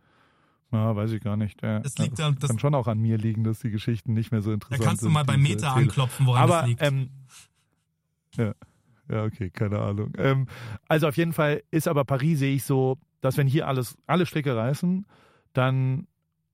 Ja, 0.72 0.94
weiß 0.94 1.12
ich 1.12 1.22
gar 1.22 1.39
nicht. 1.39 1.62
Ja, 1.62 1.80
das 1.80 1.97
liegt 1.97 2.18
ja, 2.18 2.30
das 2.32 2.51
kann 2.51 2.59
schon 2.59 2.74
auch 2.74 2.89
an 2.89 2.98
mir 2.98 3.16
liegen, 3.16 3.44
dass 3.44 3.60
die 3.60 3.70
Geschichten 3.70 4.12
nicht 4.12 4.30
mehr 4.30 4.43
so 4.43 4.52
interessant 4.52 4.78
sind. 4.78 4.84
Da 4.84 4.90
kannst 4.90 5.02
du 5.05 5.09
mal 5.09 5.24
bei 5.24 5.39
Meta 5.39 5.72
anklopfen, 5.72 6.26
woran 6.26 6.43
aber, 6.43 6.60
das 6.60 6.66
liegt. 6.66 6.82
Ähm, 6.82 7.09
ja. 8.36 8.55
ja, 9.10 9.24
okay, 9.24 9.48
keine 9.48 9.78
Ahnung. 9.78 10.12
Ähm, 10.18 10.48
also 10.86 11.09
auf 11.09 11.16
jeden 11.16 11.32
Fall 11.32 11.62
ist 11.70 11.89
aber 11.89 12.05
Paris, 12.05 12.40
sehe 12.40 12.55
ich 12.56 12.64
so, 12.64 12.98
dass 13.23 13.39
wenn 13.39 13.47
hier 13.47 13.66
alles, 13.66 13.97
alle 14.07 14.27
Stricke 14.27 14.55
reißen, 14.55 15.07
dann, 15.55 16.07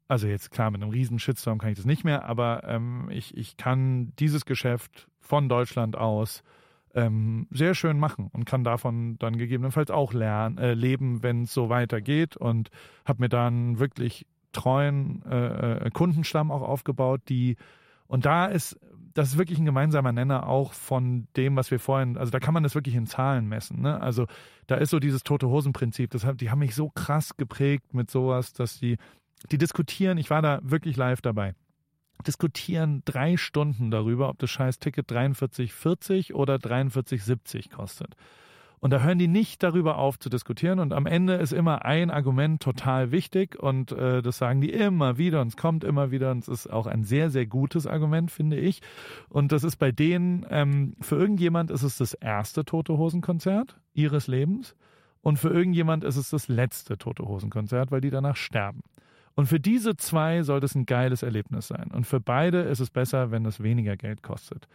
also 0.06 0.28
jetzt 0.28 0.52
klar, 0.52 0.70
mit 0.70 0.80
einem 0.80 0.92
riesen 0.92 1.18
Shitstorm 1.18 1.58
kann 1.58 1.70
ich 1.70 1.76
das 1.76 1.86
nicht 1.86 2.04
mehr, 2.04 2.26
aber 2.26 2.62
ähm, 2.64 3.08
ich, 3.10 3.36
ich 3.36 3.56
kann 3.56 4.12
dieses 4.20 4.44
Geschäft 4.44 5.08
von 5.18 5.48
Deutschland 5.48 5.96
aus 5.96 6.44
ähm, 6.94 7.46
sehr 7.50 7.74
schön 7.74 7.98
machen 7.98 8.30
und 8.32 8.44
kann 8.44 8.64
davon 8.64 9.18
dann 9.18 9.36
gegebenenfalls 9.36 9.90
auch 9.90 10.12
lernen, 10.12 10.58
äh, 10.58 10.74
leben, 10.74 11.22
wenn 11.22 11.42
es 11.42 11.54
so 11.54 11.68
weitergeht 11.68 12.36
und 12.36 12.70
habe 13.04 13.22
mir 13.22 13.28
dann 13.28 13.78
wirklich 13.78 14.26
treuen 14.52 15.22
äh, 15.30 15.86
äh, 15.86 15.90
Kundenstamm 15.90 16.50
auch 16.50 16.62
aufgebaut, 16.62 17.22
die 17.28 17.56
und 18.06 18.24
da 18.24 18.46
ist 18.46 18.78
das 19.18 19.30
ist 19.30 19.38
wirklich 19.38 19.58
ein 19.58 19.64
gemeinsamer 19.64 20.12
Nenner 20.12 20.46
auch 20.46 20.72
von 20.72 21.26
dem, 21.36 21.56
was 21.56 21.72
wir 21.72 21.80
vorhin, 21.80 22.16
also 22.16 22.30
da 22.30 22.38
kann 22.38 22.54
man 22.54 22.62
das 22.62 22.76
wirklich 22.76 22.94
in 22.94 23.06
Zahlen 23.06 23.48
messen. 23.48 23.82
Ne? 23.82 24.00
Also 24.00 24.26
da 24.68 24.76
ist 24.76 24.90
so 24.90 25.00
dieses 25.00 25.24
tote 25.24 25.48
Hosen-Prinzip, 25.48 26.10
das, 26.10 26.24
die 26.36 26.50
haben 26.50 26.60
mich 26.60 26.76
so 26.76 26.88
krass 26.88 27.36
geprägt 27.36 27.94
mit 27.94 28.12
sowas, 28.12 28.52
dass 28.52 28.78
die, 28.78 28.96
die 29.50 29.58
diskutieren, 29.58 30.18
ich 30.18 30.30
war 30.30 30.40
da 30.40 30.60
wirklich 30.62 30.96
live 30.96 31.20
dabei, 31.20 31.56
diskutieren 32.28 33.02
drei 33.04 33.36
Stunden 33.36 33.90
darüber, 33.90 34.28
ob 34.28 34.38
das 34.38 34.50
scheiß 34.50 34.78
Ticket 34.78 35.10
43,40 35.10 36.34
oder 36.34 36.54
43,70 36.54 37.72
kostet. 37.72 38.14
Und 38.80 38.92
da 38.92 39.00
hören 39.00 39.18
die 39.18 39.28
nicht 39.28 39.62
darüber 39.62 39.98
auf 39.98 40.18
zu 40.18 40.28
diskutieren. 40.28 40.78
Und 40.78 40.92
am 40.92 41.06
Ende 41.06 41.34
ist 41.34 41.52
immer 41.52 41.84
ein 41.84 42.10
Argument 42.10 42.62
total 42.62 43.10
wichtig. 43.10 43.58
Und 43.58 43.92
äh, 43.92 44.22
das 44.22 44.38
sagen 44.38 44.60
die 44.60 44.70
immer 44.70 45.18
wieder. 45.18 45.40
Und 45.40 45.48
es 45.48 45.56
kommt 45.56 45.84
immer 45.84 46.10
wieder. 46.10 46.30
Und 46.30 46.40
es 46.40 46.48
ist 46.48 46.66
auch 46.68 46.86
ein 46.86 47.04
sehr, 47.04 47.30
sehr 47.30 47.46
gutes 47.46 47.86
Argument, 47.86 48.30
finde 48.30 48.56
ich. 48.56 48.80
Und 49.28 49.52
das 49.52 49.64
ist 49.64 49.76
bei 49.76 49.90
denen, 49.90 50.46
ähm, 50.50 50.94
für 51.00 51.16
irgendjemand 51.16 51.70
ist 51.70 51.82
es 51.82 51.98
das 51.98 52.14
erste 52.14 52.64
Tote 52.64 52.96
Hosen-Konzert 52.98 53.76
ihres 53.94 54.26
Lebens. 54.26 54.76
Und 55.22 55.38
für 55.38 55.50
irgendjemand 55.50 56.04
ist 56.04 56.16
es 56.16 56.30
das 56.30 56.48
letzte 56.48 56.96
Tote 56.96 57.26
Hosen-Konzert, 57.26 57.90
weil 57.90 58.00
die 58.00 58.10
danach 58.10 58.36
sterben. 58.36 58.82
Und 59.34 59.46
für 59.46 59.60
diese 59.60 59.96
zwei 59.96 60.42
soll 60.42 60.60
das 60.60 60.74
ein 60.74 60.84
geiles 60.84 61.22
Erlebnis 61.22 61.68
sein. 61.68 61.90
Und 61.92 62.06
für 62.06 62.18
beide 62.18 62.62
ist 62.62 62.80
es 62.80 62.90
besser, 62.90 63.30
wenn 63.30 63.44
es 63.46 63.62
weniger 63.62 63.96
Geld 63.96 64.22
kostet. 64.22 64.66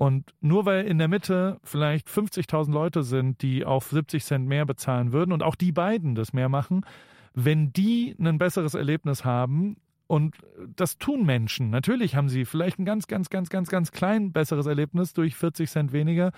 Und 0.00 0.34
nur 0.40 0.64
weil 0.64 0.86
in 0.86 0.96
der 0.96 1.08
Mitte 1.08 1.60
vielleicht 1.62 2.08
50.000 2.08 2.72
Leute 2.72 3.02
sind, 3.02 3.42
die 3.42 3.66
auf 3.66 3.90
70 3.90 4.24
Cent 4.24 4.48
mehr 4.48 4.64
bezahlen 4.64 5.12
würden 5.12 5.30
und 5.30 5.42
auch 5.42 5.56
die 5.56 5.72
beiden 5.72 6.14
das 6.14 6.32
mehr 6.32 6.48
machen, 6.48 6.86
wenn 7.34 7.74
die 7.74 8.16
ein 8.18 8.38
besseres 8.38 8.72
Erlebnis 8.72 9.26
haben, 9.26 9.76
und 10.06 10.36
das 10.74 10.96
tun 10.96 11.26
Menschen. 11.26 11.68
Natürlich 11.68 12.16
haben 12.16 12.30
sie 12.30 12.46
vielleicht 12.46 12.78
ein 12.78 12.86
ganz, 12.86 13.08
ganz, 13.08 13.28
ganz, 13.28 13.50
ganz, 13.50 13.68
ganz 13.68 13.92
klein 13.92 14.32
besseres 14.32 14.64
Erlebnis 14.64 15.12
durch 15.12 15.36
40 15.36 15.70
Cent 15.70 15.92
weniger. 15.92 16.32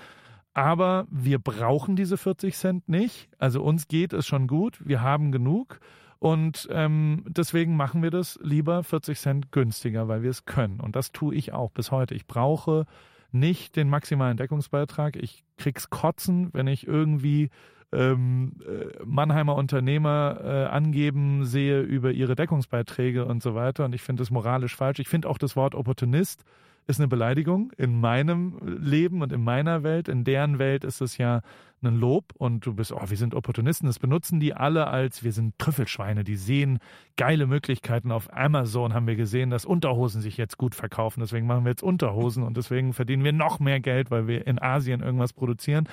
Aber 0.54 1.06
wir 1.08 1.38
brauchen 1.38 1.94
diese 1.94 2.16
40 2.16 2.56
Cent 2.56 2.88
nicht. 2.88 3.30
Also 3.38 3.62
uns 3.62 3.86
geht 3.86 4.12
es 4.12 4.26
schon 4.26 4.48
gut. 4.48 4.80
Wir 4.84 5.02
haben 5.02 5.30
genug. 5.30 5.78
Und 6.18 6.68
ähm, 6.70 7.24
deswegen 7.28 7.76
machen 7.76 8.02
wir 8.02 8.10
das 8.10 8.40
lieber 8.42 8.82
40 8.82 9.18
Cent 9.18 9.52
günstiger, 9.52 10.08
weil 10.08 10.22
wir 10.22 10.30
es 10.30 10.46
können. 10.46 10.80
Und 10.80 10.96
das 10.96 11.12
tue 11.12 11.34
ich 11.34 11.52
auch 11.52 11.70
bis 11.70 11.92
heute. 11.92 12.14
Ich 12.14 12.26
brauche 12.26 12.86
nicht 13.32 13.76
den 13.76 13.88
maximalen 13.88 14.36
Deckungsbeitrag. 14.36 15.16
Ich 15.16 15.44
krieg's 15.56 15.90
kotzen, 15.90 16.50
wenn 16.52 16.66
ich 16.66 16.86
irgendwie 16.86 17.50
ähm, 17.92 18.54
äh, 18.66 19.04
Mannheimer 19.04 19.54
Unternehmer 19.56 20.40
äh, 20.42 20.64
angeben 20.66 21.44
sehe 21.44 21.80
über 21.80 22.12
ihre 22.12 22.34
Deckungsbeiträge 22.34 23.26
und 23.26 23.42
so 23.42 23.54
weiter. 23.54 23.84
Und 23.84 23.94
ich 23.94 24.02
finde 24.02 24.22
das 24.22 24.30
moralisch 24.30 24.76
falsch. 24.76 24.98
Ich 24.98 25.08
finde 25.08 25.28
auch 25.28 25.38
das 25.38 25.56
Wort 25.56 25.74
Opportunist 25.74 26.44
ist 26.86 27.00
eine 27.00 27.08
Beleidigung 27.08 27.72
in 27.76 28.00
meinem 28.00 28.58
Leben 28.64 29.22
und 29.22 29.32
in 29.32 29.42
meiner 29.42 29.82
Welt. 29.82 30.08
In 30.08 30.24
deren 30.24 30.58
Welt 30.58 30.84
ist 30.84 31.00
es 31.00 31.16
ja 31.18 31.42
ein 31.82 31.96
Lob 31.98 32.32
und 32.38 32.64
du 32.64 32.74
bist, 32.74 32.92
oh, 32.92 33.08
wir 33.08 33.16
sind 33.16 33.34
Opportunisten. 33.34 33.86
Das 33.86 33.98
benutzen 33.98 34.40
die 34.40 34.54
alle 34.54 34.86
als, 34.86 35.24
wir 35.24 35.32
sind 35.32 35.58
Trüffelschweine. 35.58 36.24
Die 36.24 36.36
sehen 36.36 36.78
geile 37.16 37.46
Möglichkeiten. 37.46 38.12
Auf 38.12 38.32
Amazon 38.32 38.94
haben 38.94 39.06
wir 39.06 39.16
gesehen, 39.16 39.50
dass 39.50 39.64
Unterhosen 39.64 40.20
sich 40.22 40.36
jetzt 40.36 40.58
gut 40.58 40.74
verkaufen. 40.74 41.20
Deswegen 41.20 41.46
machen 41.46 41.64
wir 41.64 41.70
jetzt 41.70 41.82
Unterhosen 41.82 42.42
und 42.42 42.56
deswegen 42.56 42.92
verdienen 42.92 43.24
wir 43.24 43.32
noch 43.32 43.58
mehr 43.58 43.80
Geld, 43.80 44.10
weil 44.10 44.26
wir 44.26 44.46
in 44.46 44.60
Asien 44.60 45.00
irgendwas 45.00 45.32
produzieren. 45.32 45.88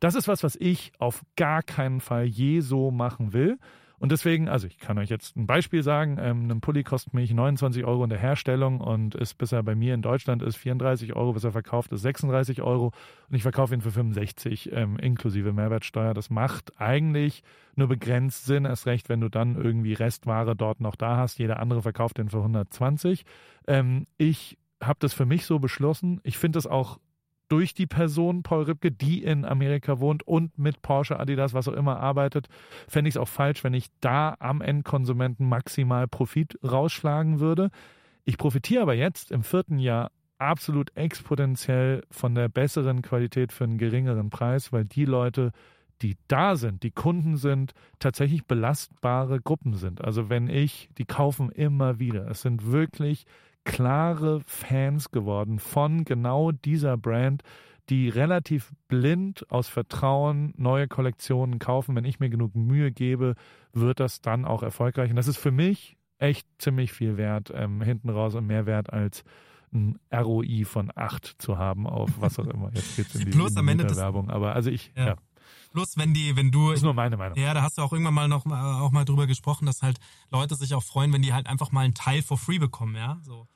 Das 0.00 0.14
ist 0.14 0.28
was, 0.28 0.42
was 0.42 0.56
ich 0.56 0.92
auf 0.98 1.22
gar 1.36 1.62
keinen 1.62 2.00
Fall 2.00 2.24
je 2.24 2.60
so 2.60 2.90
machen 2.90 3.32
will. 3.32 3.58
Und 4.02 4.10
deswegen, 4.10 4.48
also 4.48 4.66
ich 4.66 4.78
kann 4.78 4.98
euch 4.98 5.10
jetzt 5.10 5.36
ein 5.36 5.46
Beispiel 5.46 5.84
sagen, 5.84 6.16
ähm, 6.20 6.50
ein 6.50 6.60
Pulli 6.60 6.82
kostet 6.82 7.14
mich 7.14 7.32
29 7.32 7.84
Euro 7.84 8.02
in 8.02 8.10
der 8.10 8.18
Herstellung 8.18 8.80
und 8.80 9.14
ist, 9.14 9.38
bis 9.38 9.52
er 9.52 9.62
bei 9.62 9.76
mir 9.76 9.94
in 9.94 10.02
Deutschland 10.02 10.42
ist, 10.42 10.56
34 10.56 11.14
Euro, 11.14 11.34
bis 11.34 11.44
er 11.44 11.52
verkauft 11.52 11.92
ist 11.92 12.02
36 12.02 12.62
Euro 12.62 12.86
und 13.28 13.36
ich 13.36 13.42
verkaufe 13.42 13.72
ihn 13.72 13.80
für 13.80 13.92
65 13.92 14.72
ähm, 14.72 14.96
inklusive 14.96 15.52
Mehrwertsteuer. 15.52 16.14
Das 16.14 16.30
macht 16.30 16.80
eigentlich 16.80 17.44
nur 17.76 17.86
begrenzt 17.86 18.44
Sinn, 18.44 18.64
erst 18.64 18.86
recht, 18.86 19.08
wenn 19.08 19.20
du 19.20 19.28
dann 19.28 19.54
irgendwie 19.54 19.92
Restware 19.92 20.56
dort 20.56 20.80
noch 20.80 20.96
da 20.96 21.16
hast. 21.16 21.38
Jeder 21.38 21.60
andere 21.60 21.82
verkauft 21.82 22.18
den 22.18 22.28
für 22.28 22.38
120. 22.38 23.24
Ähm, 23.68 24.08
ich 24.18 24.58
habe 24.82 24.98
das 24.98 25.14
für 25.14 25.26
mich 25.26 25.46
so 25.46 25.60
beschlossen. 25.60 26.20
Ich 26.24 26.38
finde 26.38 26.56
das 26.56 26.66
auch 26.66 26.98
durch 27.52 27.74
die 27.74 27.86
Person 27.86 28.42
Paul 28.42 28.62
Ripke, 28.62 28.90
die 28.90 29.22
in 29.22 29.44
Amerika 29.44 30.00
wohnt 30.00 30.22
und 30.22 30.56
mit 30.58 30.80
Porsche, 30.80 31.20
Adidas, 31.20 31.52
was 31.52 31.68
auch 31.68 31.74
immer 31.74 32.00
arbeitet, 32.00 32.48
fände 32.88 33.10
ich 33.10 33.16
es 33.16 33.20
auch 33.20 33.28
falsch, 33.28 33.62
wenn 33.62 33.74
ich 33.74 33.88
da 34.00 34.34
am 34.38 34.62
Endkonsumenten 34.62 35.46
maximal 35.46 36.08
Profit 36.08 36.58
rausschlagen 36.64 37.40
würde. 37.40 37.68
Ich 38.24 38.38
profitiere 38.38 38.80
aber 38.80 38.94
jetzt 38.94 39.30
im 39.30 39.42
vierten 39.42 39.78
Jahr 39.78 40.12
absolut 40.38 40.96
exponentiell 40.96 42.04
von 42.10 42.34
der 42.34 42.48
besseren 42.48 43.02
Qualität 43.02 43.52
für 43.52 43.64
einen 43.64 43.76
geringeren 43.76 44.30
Preis, 44.30 44.72
weil 44.72 44.86
die 44.86 45.04
Leute, 45.04 45.52
die 46.00 46.16
da 46.28 46.56
sind, 46.56 46.82
die 46.82 46.90
Kunden 46.90 47.36
sind, 47.36 47.72
tatsächlich 47.98 48.46
belastbare 48.46 49.40
Gruppen 49.40 49.74
sind. 49.74 50.02
Also 50.02 50.30
wenn 50.30 50.48
ich, 50.48 50.88
die 50.96 51.04
kaufen 51.04 51.50
immer 51.50 51.98
wieder. 51.98 52.30
Es 52.30 52.40
sind 52.40 52.72
wirklich 52.72 53.26
klare 53.64 54.40
Fans 54.44 55.10
geworden 55.10 55.58
von 55.58 56.04
genau 56.04 56.52
dieser 56.52 56.96
Brand, 56.96 57.42
die 57.88 58.08
relativ 58.08 58.72
blind 58.88 59.44
aus 59.50 59.68
Vertrauen 59.68 60.54
neue 60.56 60.88
Kollektionen 60.88 61.58
kaufen. 61.58 61.96
Wenn 61.96 62.04
ich 62.04 62.20
mir 62.20 62.30
genug 62.30 62.54
Mühe 62.54 62.92
gebe, 62.92 63.34
wird 63.72 64.00
das 64.00 64.20
dann 64.20 64.44
auch 64.44 64.62
erfolgreich. 64.62 65.10
Und 65.10 65.16
das 65.16 65.28
ist 65.28 65.38
für 65.38 65.50
mich 65.50 65.96
echt 66.18 66.46
ziemlich 66.58 66.92
viel 66.92 67.16
wert, 67.16 67.52
ähm, 67.54 67.82
hinten 67.82 68.08
raus 68.08 68.34
und 68.34 68.46
mehr 68.46 68.66
wert 68.66 68.92
als 68.92 69.24
ein 69.72 69.98
ROI 70.14 70.64
von 70.64 70.92
8 70.94 71.26
zu 71.38 71.58
haben 71.58 71.86
auf 71.86 72.10
was 72.20 72.38
auch 72.38 72.46
immer. 72.46 72.70
Jetzt 72.74 72.96
geht's 72.96 73.14
in 73.14 73.24
die, 73.24 73.30
Plus 73.30 73.52
in 73.52 73.58
am 73.58 73.68
Ende 73.68 73.86
die 73.86 73.96
Werbung. 73.96 74.30
Aber 74.30 74.54
also 74.54 74.70
ich, 74.70 74.92
Ja. 74.96 75.06
ja. 75.06 75.16
Plus, 75.72 75.96
wenn 75.96 76.14
die, 76.14 76.36
wenn 76.36 76.50
du 76.50 76.70
das 76.70 76.78
ist 76.78 76.82
nur 76.82 76.94
meine 76.94 77.16
Meinung. 77.16 77.38
Ja, 77.38 77.54
da 77.54 77.62
hast 77.62 77.78
du 77.78 77.82
auch 77.82 77.92
irgendwann 77.92 78.14
mal 78.14 78.28
noch 78.28 78.44
mal, 78.44 78.80
auch 78.80 78.92
mal 78.92 79.04
drüber 79.04 79.26
gesprochen, 79.26 79.66
dass 79.66 79.82
halt 79.82 79.98
Leute 80.30 80.54
sich 80.54 80.74
auch 80.74 80.82
freuen, 80.82 81.12
wenn 81.12 81.22
die 81.22 81.32
halt 81.32 81.46
einfach 81.46 81.72
mal 81.72 81.80
einen 81.80 81.94
Teil 81.94 82.22
for 82.22 82.38
free 82.38 82.58
bekommen, 82.58 82.94
ja. 82.94 83.18
So, 83.22 83.48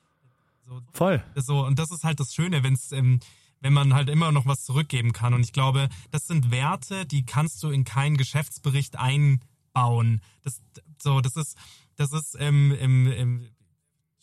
so, 0.67 0.81
Voll. 0.93 1.23
so 1.35 1.65
und 1.65 1.79
das 1.79 1.91
ist 1.91 2.05
halt 2.05 2.19
das 2.19 2.35
Schöne, 2.35 2.63
wenn's, 2.63 2.91
ähm, 2.93 3.21
wenn 3.61 3.73
man 3.73 3.95
halt 3.95 4.09
immer 4.09 4.33
noch 4.33 4.47
was 4.47 4.65
zurückgeben 4.65 5.13
kann. 5.13 5.35
Und 5.35 5.43
ich 5.43 5.53
glaube, 5.53 5.89
das 6.11 6.27
sind 6.27 6.51
Werte, 6.51 7.07
die 7.07 7.25
kannst 7.25 7.63
du 7.63 7.71
in 7.71 7.85
keinen 7.85 8.17
Geschäftsbericht 8.17 8.99
einbauen. 8.99 10.21
Das, 10.43 10.61
so, 11.03 11.21
das 11.21 11.37
ist, 11.37 11.57
das 11.97 12.13
ist 12.13 12.37
ähm, 12.39 12.73
im, 12.73 13.13
im 13.13 13.49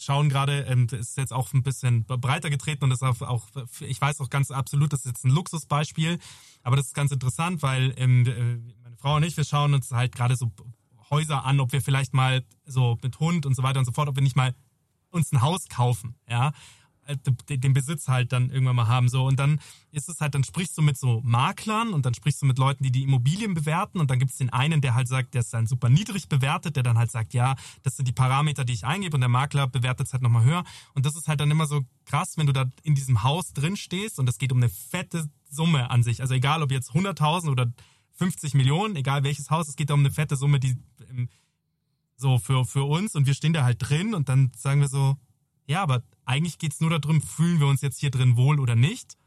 schauen 0.04 0.30
gerade, 0.30 0.62
ähm, 0.62 0.88
das 0.88 1.00
ist 1.00 1.18
jetzt 1.18 1.34
auch 1.34 1.54
ein 1.54 1.64
bisschen 1.64 2.06
breiter 2.06 2.50
getreten 2.50 2.84
und 2.84 2.90
das 2.90 3.02
auch, 3.02 3.22
auch, 3.22 3.48
ich 3.82 4.00
weiß 4.00 4.22
auch 4.22 4.30
ganz 4.30 4.52
absolut, 4.52 4.94
das 4.94 5.02
ist 5.02 5.08
jetzt 5.08 5.26
ein 5.26 5.32
Luxusbeispiel, 5.32 6.20
aber 6.64 6.76
das 6.76 6.88
ist 6.88 6.96
ganz 6.96 7.12
interessant, 7.12 7.62
weil 7.62 7.94
ähm, 7.98 8.26
äh, 8.26 8.74
meine 8.84 8.98
Frau 8.98 9.16
und 9.16 9.24
ich, 9.24 9.38
wir 9.38 9.44
schauen 9.44 9.74
uns 9.74 9.92
halt 9.92 10.16
gerade 10.16 10.36
so 10.36 10.52
Häuser 11.10 11.46
an, 11.46 11.60
ob 11.60 11.72
wir 11.72 11.82
vielleicht 11.82 12.14
mal 12.14 12.44
so 12.66 12.98
mit 13.04 13.20
Hund 13.20 13.46
und 13.46 13.56
so 13.56 13.64
weiter 13.64 13.80
und 13.80 13.86
so 13.86 13.92
fort, 13.92 14.10
ob 14.10 14.16
wir 14.16 14.24
nicht 14.24 14.36
mal 14.36 14.56
uns 15.10 15.32
ein 15.32 15.42
Haus 15.42 15.68
kaufen, 15.70 16.16
ja, 16.28 16.54
den 17.50 17.74
Besitz 17.74 18.08
halt 18.08 18.32
dann 18.32 18.50
irgendwann 18.50 18.76
mal 18.76 18.88
haben 18.88 19.10
so. 19.10 19.26
Und 19.26 19.40
dann 19.40 19.60
ist 19.92 20.10
es 20.10 20.22
halt, 20.22 20.36
dann 20.36 20.44
sprichst 20.44 20.78
du 20.78 20.82
mit 20.82 20.98
so 20.98 21.22
Maklern 21.24 21.94
und 21.94 22.06
dann 22.06 22.14
sprichst 22.14 22.42
du 22.42 22.46
mit 22.46 22.58
Leuten, 22.58 22.84
die 22.84 22.92
die 22.92 23.04
Immobilien 23.04 23.54
bewerten. 23.54 24.00
Und 24.00 24.10
dann 24.10 24.20
gibt 24.20 24.32
es 24.32 24.38
den 24.38 24.50
einen, 24.50 24.82
der 24.82 24.96
halt 24.96 25.08
sagt, 25.08 25.34
der 25.34 25.42
ist 25.42 25.54
dann 25.54 25.68
super 25.68 25.90
niedrig 25.90 26.30
bewertet, 26.30 26.76
der 26.76 26.84
dann 26.84 26.98
halt 26.98 27.12
sagt, 27.12 27.34
ja, 27.34 27.56
das 27.84 27.98
sind 27.98 28.08
die 28.08 28.14
Parameter, 28.14 28.66
die 28.66 28.74
ich 28.74 28.86
eingebe. 28.86 29.16
Und 29.16 29.22
der 29.22 29.30
Makler 29.30 29.68
bewertet 29.68 30.08
es 30.08 30.14
halt 30.14 30.24
nochmal 30.24 30.44
höher. 30.44 30.64
Und 30.94 31.06
das 31.06 31.16
ist 31.16 31.28
halt 31.28 31.40
dann 31.40 31.52
immer 31.52 31.66
so 31.66 31.82
krass, 32.06 32.38
wenn 32.38 32.48
du 32.48 32.54
da 32.54 32.66
in 32.84 32.96
diesem 32.96 33.24
Haus 33.24 33.54
drin 33.54 33.78
stehst 33.78 34.20
und 34.20 34.28
es 34.30 34.38
geht 34.38 34.52
um 34.52 34.58
eine 34.58 34.70
fette 34.70 35.30
Summe 35.50 35.92
an 35.92 36.04
sich, 36.04 36.22
also 36.22 36.34
egal 36.34 36.64
ob 36.64 36.72
jetzt 36.72 36.92
100.000 36.92 37.50
oder 37.50 37.72
50 38.14 38.54
Millionen, 38.54 38.96
egal 38.96 39.24
welches 39.24 39.50
Haus, 39.50 39.68
es 39.68 39.76
geht 39.76 39.92
um 39.92 40.00
eine 40.00 40.12
fette 40.12 40.36
Summe, 40.36 40.60
die 40.60 40.78
ähm, 41.10 41.30
so 42.16 42.38
für, 42.38 42.66
für 42.66 42.84
uns. 42.84 43.16
Und 43.16 43.26
wir 43.26 43.34
stehen 43.34 43.54
da 43.54 43.64
halt 43.64 43.78
drin 43.80 44.14
und 44.14 44.30
dann 44.30 44.52
sagen 44.56 44.82
wir 44.82 44.88
so, 44.88 45.18
ja, 45.68 45.82
aber 45.82 46.04
eigentlich 46.26 46.58
geht's 46.58 46.82
nur 46.82 46.90
darum, 46.90 47.22
fühlen 47.22 47.60
wir 47.60 47.68
uns 47.68 47.82
jetzt 47.82 48.00
hier 48.00 48.12
drin 48.12 48.36
wohl 48.36 48.60
oder 48.60 48.76
nicht. 48.76 49.18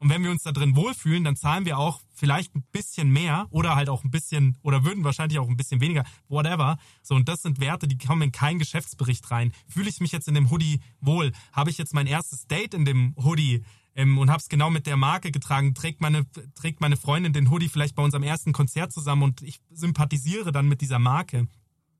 Und 0.00 0.10
wenn 0.10 0.22
wir 0.22 0.30
uns 0.30 0.44
da 0.44 0.52
drin 0.52 0.76
wohlfühlen, 0.76 1.24
dann 1.24 1.34
zahlen 1.34 1.64
wir 1.64 1.76
auch 1.76 2.00
vielleicht 2.14 2.54
ein 2.54 2.64
bisschen 2.70 3.10
mehr 3.10 3.48
oder 3.50 3.74
halt 3.74 3.88
auch 3.88 4.04
ein 4.04 4.12
bisschen 4.12 4.56
oder 4.62 4.84
würden 4.84 5.02
wahrscheinlich 5.02 5.40
auch 5.40 5.48
ein 5.48 5.56
bisschen 5.56 5.80
weniger, 5.80 6.04
whatever. 6.28 6.78
So, 7.02 7.16
und 7.16 7.28
das 7.28 7.42
sind 7.42 7.58
Werte, 7.58 7.88
die 7.88 7.98
kommen 7.98 8.22
in 8.22 8.32
keinen 8.32 8.60
Geschäftsbericht 8.60 9.28
rein. 9.30 9.52
Fühle 9.66 9.88
ich 9.88 10.00
mich 10.00 10.12
jetzt 10.12 10.28
in 10.28 10.34
dem 10.34 10.50
Hoodie 10.50 10.80
wohl? 11.00 11.32
Habe 11.52 11.70
ich 11.70 11.78
jetzt 11.78 11.94
mein 11.94 12.06
erstes 12.06 12.46
Date 12.46 12.74
in 12.74 12.84
dem 12.84 13.14
Hoodie? 13.16 13.64
Ähm, 13.96 14.18
und 14.18 14.30
habe 14.30 14.38
es 14.38 14.48
genau 14.48 14.70
mit 14.70 14.86
der 14.86 14.96
Marke 14.96 15.32
getragen. 15.32 15.74
Trägt 15.74 16.00
meine, 16.00 16.24
trägt 16.54 16.80
meine 16.80 16.96
Freundin 16.96 17.32
den 17.32 17.50
Hoodie 17.50 17.68
vielleicht 17.68 17.96
bei 17.96 18.02
unserem 18.04 18.22
ersten 18.22 18.52
Konzert 18.52 18.92
zusammen 18.92 19.24
und 19.24 19.42
ich 19.42 19.58
sympathisiere 19.70 20.52
dann 20.52 20.68
mit 20.68 20.80
dieser 20.80 21.00
Marke 21.00 21.48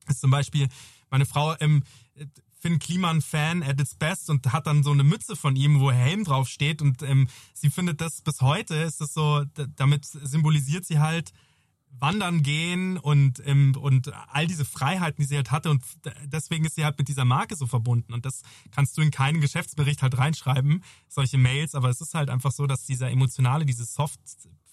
ist 0.09 0.21
zum 0.21 0.31
Beispiel 0.31 0.67
meine 1.09 1.25
Frau 1.25 1.55
ähm, 1.59 1.83
Finn 2.59 2.77
Kliman 2.77 3.21
Fan 3.21 3.63
at 3.63 3.79
its 3.79 3.95
best 3.95 4.29
und 4.29 4.51
hat 4.51 4.67
dann 4.67 4.83
so 4.83 4.91
eine 4.91 5.03
Mütze 5.03 5.35
von 5.35 5.55
ihm, 5.55 5.79
wo 5.79 5.91
Helm 5.91 6.25
drauf 6.25 6.47
steht 6.47 6.81
und 6.81 7.01
ähm, 7.01 7.27
sie 7.53 7.69
findet 7.69 8.01
das 8.01 8.21
bis 8.21 8.41
heute 8.41 8.75
ist 8.75 9.01
das 9.01 9.13
so, 9.13 9.45
damit 9.75 10.05
symbolisiert 10.05 10.85
sie 10.85 10.99
halt 10.99 11.31
wandern 11.99 12.43
gehen 12.43 12.97
und 12.97 13.41
ähm, 13.45 13.75
und 13.79 14.11
all 14.27 14.45
diese 14.45 14.65
Freiheiten, 14.65 15.21
die 15.21 15.27
sie 15.27 15.37
halt 15.37 15.51
hatte 15.51 15.69
und 15.69 15.83
deswegen 16.25 16.65
ist 16.65 16.75
sie 16.75 16.85
halt 16.85 16.97
mit 16.97 17.07
dieser 17.07 17.25
Marke 17.25 17.55
so 17.55 17.65
verbunden 17.65 18.13
und 18.13 18.25
das 18.25 18.41
kannst 18.71 18.97
du 18.97 19.01
in 19.01 19.11
keinen 19.11 19.41
Geschäftsbericht 19.41 20.01
halt 20.01 20.17
reinschreiben, 20.17 20.83
solche 21.07 21.37
Mails, 21.37 21.75
aber 21.75 21.89
es 21.89 22.01
ist 22.01 22.13
halt 22.13 22.29
einfach 22.29 22.51
so, 22.51 22.67
dass 22.67 22.85
dieser 22.85 23.09
emotionale, 23.09 23.65
diese 23.65 23.85
Soft 23.85 24.19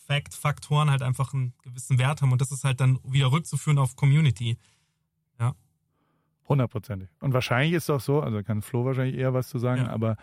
Fact 0.07 0.35
Faktoren 0.35 0.91
halt 0.91 1.03
einfach 1.03 1.35
einen 1.35 1.53
gewissen 1.63 1.99
Wert 1.99 2.23
haben 2.23 2.33
und 2.33 2.41
das 2.41 2.53
ist 2.53 2.65
halt 2.65 2.81
dann 2.81 2.99
wieder 3.05 3.33
rückzuführen 3.33 3.79
auf 3.79 3.97
Community. 3.97 4.57
Hundertprozentig. 6.49 7.09
Und 7.21 7.33
wahrscheinlich 7.35 7.73
ist 7.73 7.85
es 7.85 7.91
auch 7.91 8.01
so, 8.01 8.21
also 8.21 8.43
kann 8.43 8.63
Flo 8.63 8.85
wahrscheinlich 8.85 9.17
eher 9.17 9.35
was 9.35 9.49
zu 9.49 9.59
sagen, 9.59 9.83
Ja. 9.83 9.91
aber 9.91 10.17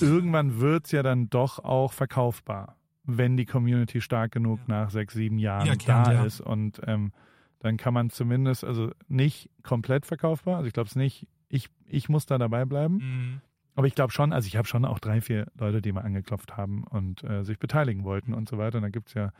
irgendwann 0.00 0.60
wird 0.60 0.86
es 0.86 0.92
ja 0.92 1.02
dann 1.02 1.30
doch 1.30 1.58
auch 1.58 1.92
verkaufbar, 1.92 2.76
wenn 3.04 3.36
die 3.36 3.46
Community 3.46 4.00
stark 4.00 4.32
genug 4.32 4.60
Ja. 4.66 4.84
nach 4.84 4.90
sechs, 4.90 5.14
sieben 5.14 5.38
Jahren 5.38 5.64
Wiederkehrend, 5.64 6.06
da 6.06 6.12
ja. 6.12 6.24
ist. 6.24 6.40
Und 6.40 6.80
ähm, 6.86 7.12
dann 7.60 7.76
kann 7.76 7.94
man 7.94 8.10
zumindest, 8.10 8.64
also 8.64 8.90
nicht 9.08 9.50
komplett 9.62 10.04
verkaufbar, 10.06 10.56
also 10.56 10.66
ich 10.66 10.72
glaube 10.74 10.88
es 10.88 10.96
nicht, 10.96 11.26
ich, 11.48 11.68
ich 11.86 12.08
muss 12.08 12.26
da 12.26 12.36
dabei 12.38 12.64
bleiben, 12.64 12.96
Mhm. 12.96 13.40
aber 13.74 13.86
ich 13.86 13.94
glaube 13.94 14.12
schon, 14.12 14.32
also 14.32 14.46
ich 14.46 14.56
habe 14.56 14.66
schon 14.68 14.84
auch 14.84 14.98
drei, 14.98 15.20
vier 15.20 15.46
Leute, 15.58 15.80
die 15.80 15.92
mal 15.92 16.02
angeklopft 16.02 16.56
haben 16.56 16.84
und 16.84 17.22
äh, 17.24 17.44
sich 17.44 17.58
beteiligen 17.58 18.04
wollten 18.04 18.34
und 18.34 18.48
so 18.48 18.58
weiter. 18.58 18.78
Und 18.78 18.82
da 18.82 18.88
gibt 18.90 19.08
es 19.08 19.14
ja 19.14 19.30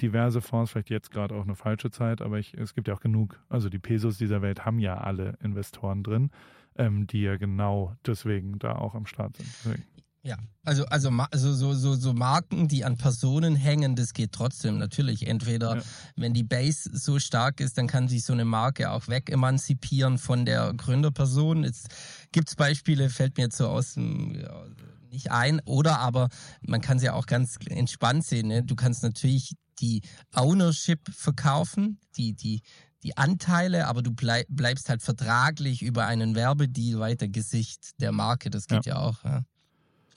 diverse 0.00 0.40
Fonds, 0.40 0.70
vielleicht 0.72 0.90
jetzt 0.90 1.10
gerade 1.10 1.34
auch 1.34 1.44
eine 1.44 1.56
falsche 1.56 1.90
Zeit, 1.90 2.20
aber 2.20 2.38
ich, 2.38 2.54
es 2.54 2.74
gibt 2.74 2.88
ja 2.88 2.94
auch 2.94 3.00
genug. 3.00 3.40
Also 3.48 3.68
die 3.68 3.78
Pesos 3.78 4.18
dieser 4.18 4.42
Welt 4.42 4.64
haben 4.64 4.78
ja 4.78 4.98
alle 4.98 5.38
Investoren 5.42 6.02
drin, 6.02 6.30
ähm, 6.76 7.06
die 7.06 7.22
ja 7.22 7.36
genau 7.36 7.96
deswegen 8.06 8.58
da 8.58 8.76
auch 8.76 8.94
am 8.94 9.06
Start 9.06 9.36
sind. 9.36 9.48
Deswegen. 9.64 9.84
Ja, 10.26 10.38
also 10.64 10.86
also 10.86 11.10
also 11.10 11.52
so 11.52 11.74
so 11.74 11.94
so 11.94 12.14
Marken, 12.14 12.66
die 12.66 12.82
an 12.86 12.96
Personen 12.96 13.56
hängen, 13.56 13.94
das 13.94 14.14
geht 14.14 14.32
trotzdem 14.32 14.78
natürlich. 14.78 15.26
Entweder 15.26 15.76
Ja. 15.76 15.82
wenn 16.16 16.32
die 16.32 16.42
Base 16.42 16.88
so 16.94 17.18
stark 17.18 17.60
ist, 17.60 17.76
dann 17.76 17.88
kann 17.88 18.08
sich 18.08 18.24
so 18.24 18.32
eine 18.32 18.46
Marke 18.46 18.90
auch 18.90 19.06
wegemanzipieren 19.06 20.16
von 20.16 20.46
der 20.46 20.72
Gründerperson. 20.72 21.62
Jetzt 21.64 21.88
gibt's 22.32 22.56
Beispiele, 22.56 23.10
fällt 23.10 23.36
mir 23.36 23.44
jetzt 23.44 23.58
so 23.58 23.68
aus 23.68 23.94
dem 23.94 24.34
ja, 24.34 24.64
nicht 25.10 25.30
ein, 25.30 25.60
oder 25.66 25.98
aber 25.98 26.30
man 26.62 26.80
kann 26.80 26.96
es 26.96 27.02
ja 27.02 27.12
auch 27.12 27.26
ganz 27.26 27.58
entspannt 27.68 28.24
sehen. 28.24 28.48
Ne? 28.48 28.62
Du 28.62 28.76
kannst 28.76 29.02
natürlich 29.02 29.54
die 29.80 30.02
Ownership 30.34 31.00
verkaufen, 31.10 31.98
die 32.16 32.34
die 32.34 32.62
die 33.04 33.18
Anteile, 33.18 33.86
aber 33.86 34.02
du 34.02 34.10
bleib, 34.12 34.46
bleibst 34.48 34.88
halt 34.88 35.02
vertraglich 35.02 35.82
über 35.82 36.06
einen 36.06 36.34
Werbedeal 36.34 37.00
weiter 37.00 37.28
Gesicht 37.28 38.00
der 38.00 38.12
Marke. 38.12 38.48
Das 38.48 38.66
geht 38.66 38.86
ja, 38.86 38.96
auch. 38.96 39.22
Ja. 39.24 39.44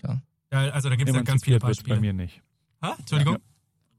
Ja. 0.03 0.21
Ja, 0.53 0.59
also 0.69 0.89
da 0.89 0.95
gibt 0.95 1.09
es 1.09 1.15
ja 1.15 1.21
ganz 1.23 1.43
viele 1.43 1.55
wird 1.55 1.63
bei 1.63 1.67
Beispiele. 1.67 1.99
mir 1.99 2.13
nicht. 2.13 2.41
Ha? 2.81 2.95
Entschuldigung? 2.97 3.35
Ja. 3.35 3.41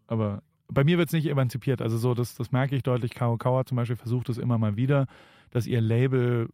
Aber 0.06 0.42
bei 0.68 0.84
mir 0.84 0.96
wird 0.96 1.10
es 1.10 1.12
nicht 1.12 1.26
emanzipiert. 1.26 1.82
Also 1.82 1.98
so, 1.98 2.14
das, 2.14 2.34
das 2.34 2.50
merke 2.50 2.74
ich 2.76 2.82
deutlich. 2.82 3.12
Karo 3.12 3.36
Kauer 3.36 3.66
zum 3.66 3.76
Beispiel 3.76 3.96
versucht 3.96 4.30
es 4.30 4.38
immer 4.38 4.56
mal 4.56 4.76
wieder, 4.76 5.06
dass 5.50 5.66
ihr 5.66 5.82
Label 5.82 6.48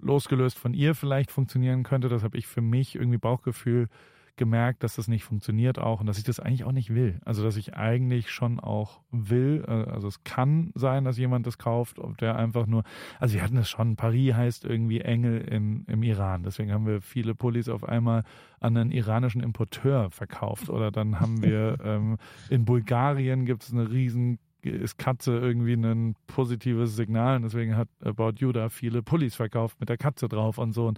losgelöst 0.00 0.58
von 0.58 0.74
ihr 0.74 0.94
vielleicht 0.94 1.30
funktionieren 1.30 1.84
könnte. 1.84 2.10
Das 2.10 2.22
habe 2.22 2.36
ich 2.36 2.46
für 2.46 2.60
mich 2.60 2.94
irgendwie 2.94 3.18
Bauchgefühl 3.18 3.88
gemerkt, 4.36 4.82
dass 4.82 4.96
das 4.96 5.08
nicht 5.08 5.24
funktioniert 5.24 5.78
auch 5.78 6.00
und 6.00 6.06
dass 6.06 6.18
ich 6.18 6.24
das 6.24 6.40
eigentlich 6.40 6.64
auch 6.64 6.72
nicht 6.72 6.94
will. 6.94 7.20
Also 7.24 7.42
dass 7.42 7.56
ich 7.56 7.74
eigentlich 7.74 8.30
schon 8.30 8.60
auch 8.60 9.00
will, 9.10 9.64
äh, 9.66 9.90
also 9.90 10.08
es 10.08 10.24
kann 10.24 10.72
sein, 10.74 11.04
dass 11.04 11.18
jemand 11.18 11.46
das 11.46 11.58
kauft, 11.58 11.98
ob 11.98 12.16
der 12.18 12.36
einfach 12.36 12.66
nur, 12.66 12.82
also 13.20 13.34
wir 13.34 13.42
hatten 13.42 13.56
es 13.58 13.68
schon, 13.68 13.96
Paris 13.96 14.34
heißt 14.34 14.64
irgendwie 14.64 15.00
Engel 15.00 15.40
im, 15.42 15.84
im 15.86 16.02
Iran, 16.02 16.42
deswegen 16.44 16.72
haben 16.72 16.86
wir 16.86 17.00
viele 17.02 17.34
Pullis 17.34 17.68
auf 17.68 17.84
einmal 17.84 18.24
an 18.60 18.76
einen 18.76 18.90
iranischen 18.90 19.42
Importeur 19.42 20.10
verkauft 20.10 20.70
oder 20.70 20.90
dann 20.90 21.20
haben 21.20 21.42
wir 21.42 21.78
ähm, 21.84 22.16
in 22.48 22.64
Bulgarien 22.64 23.44
gibt 23.44 23.64
es 23.64 23.72
eine 23.72 23.90
riesen 23.90 24.38
ist 24.62 24.96
Katze 24.96 25.36
irgendwie 25.36 25.74
ein 25.74 26.14
positives 26.28 26.94
Signal 26.94 27.36
und 27.36 27.42
deswegen 27.42 27.76
hat 27.76 27.88
About 28.00 28.34
You 28.38 28.52
da 28.52 28.68
viele 28.68 29.02
Pullis 29.02 29.34
verkauft 29.34 29.80
mit 29.80 29.88
der 29.88 29.98
Katze 29.98 30.28
drauf 30.28 30.58
und 30.58 30.72
so. 30.72 30.92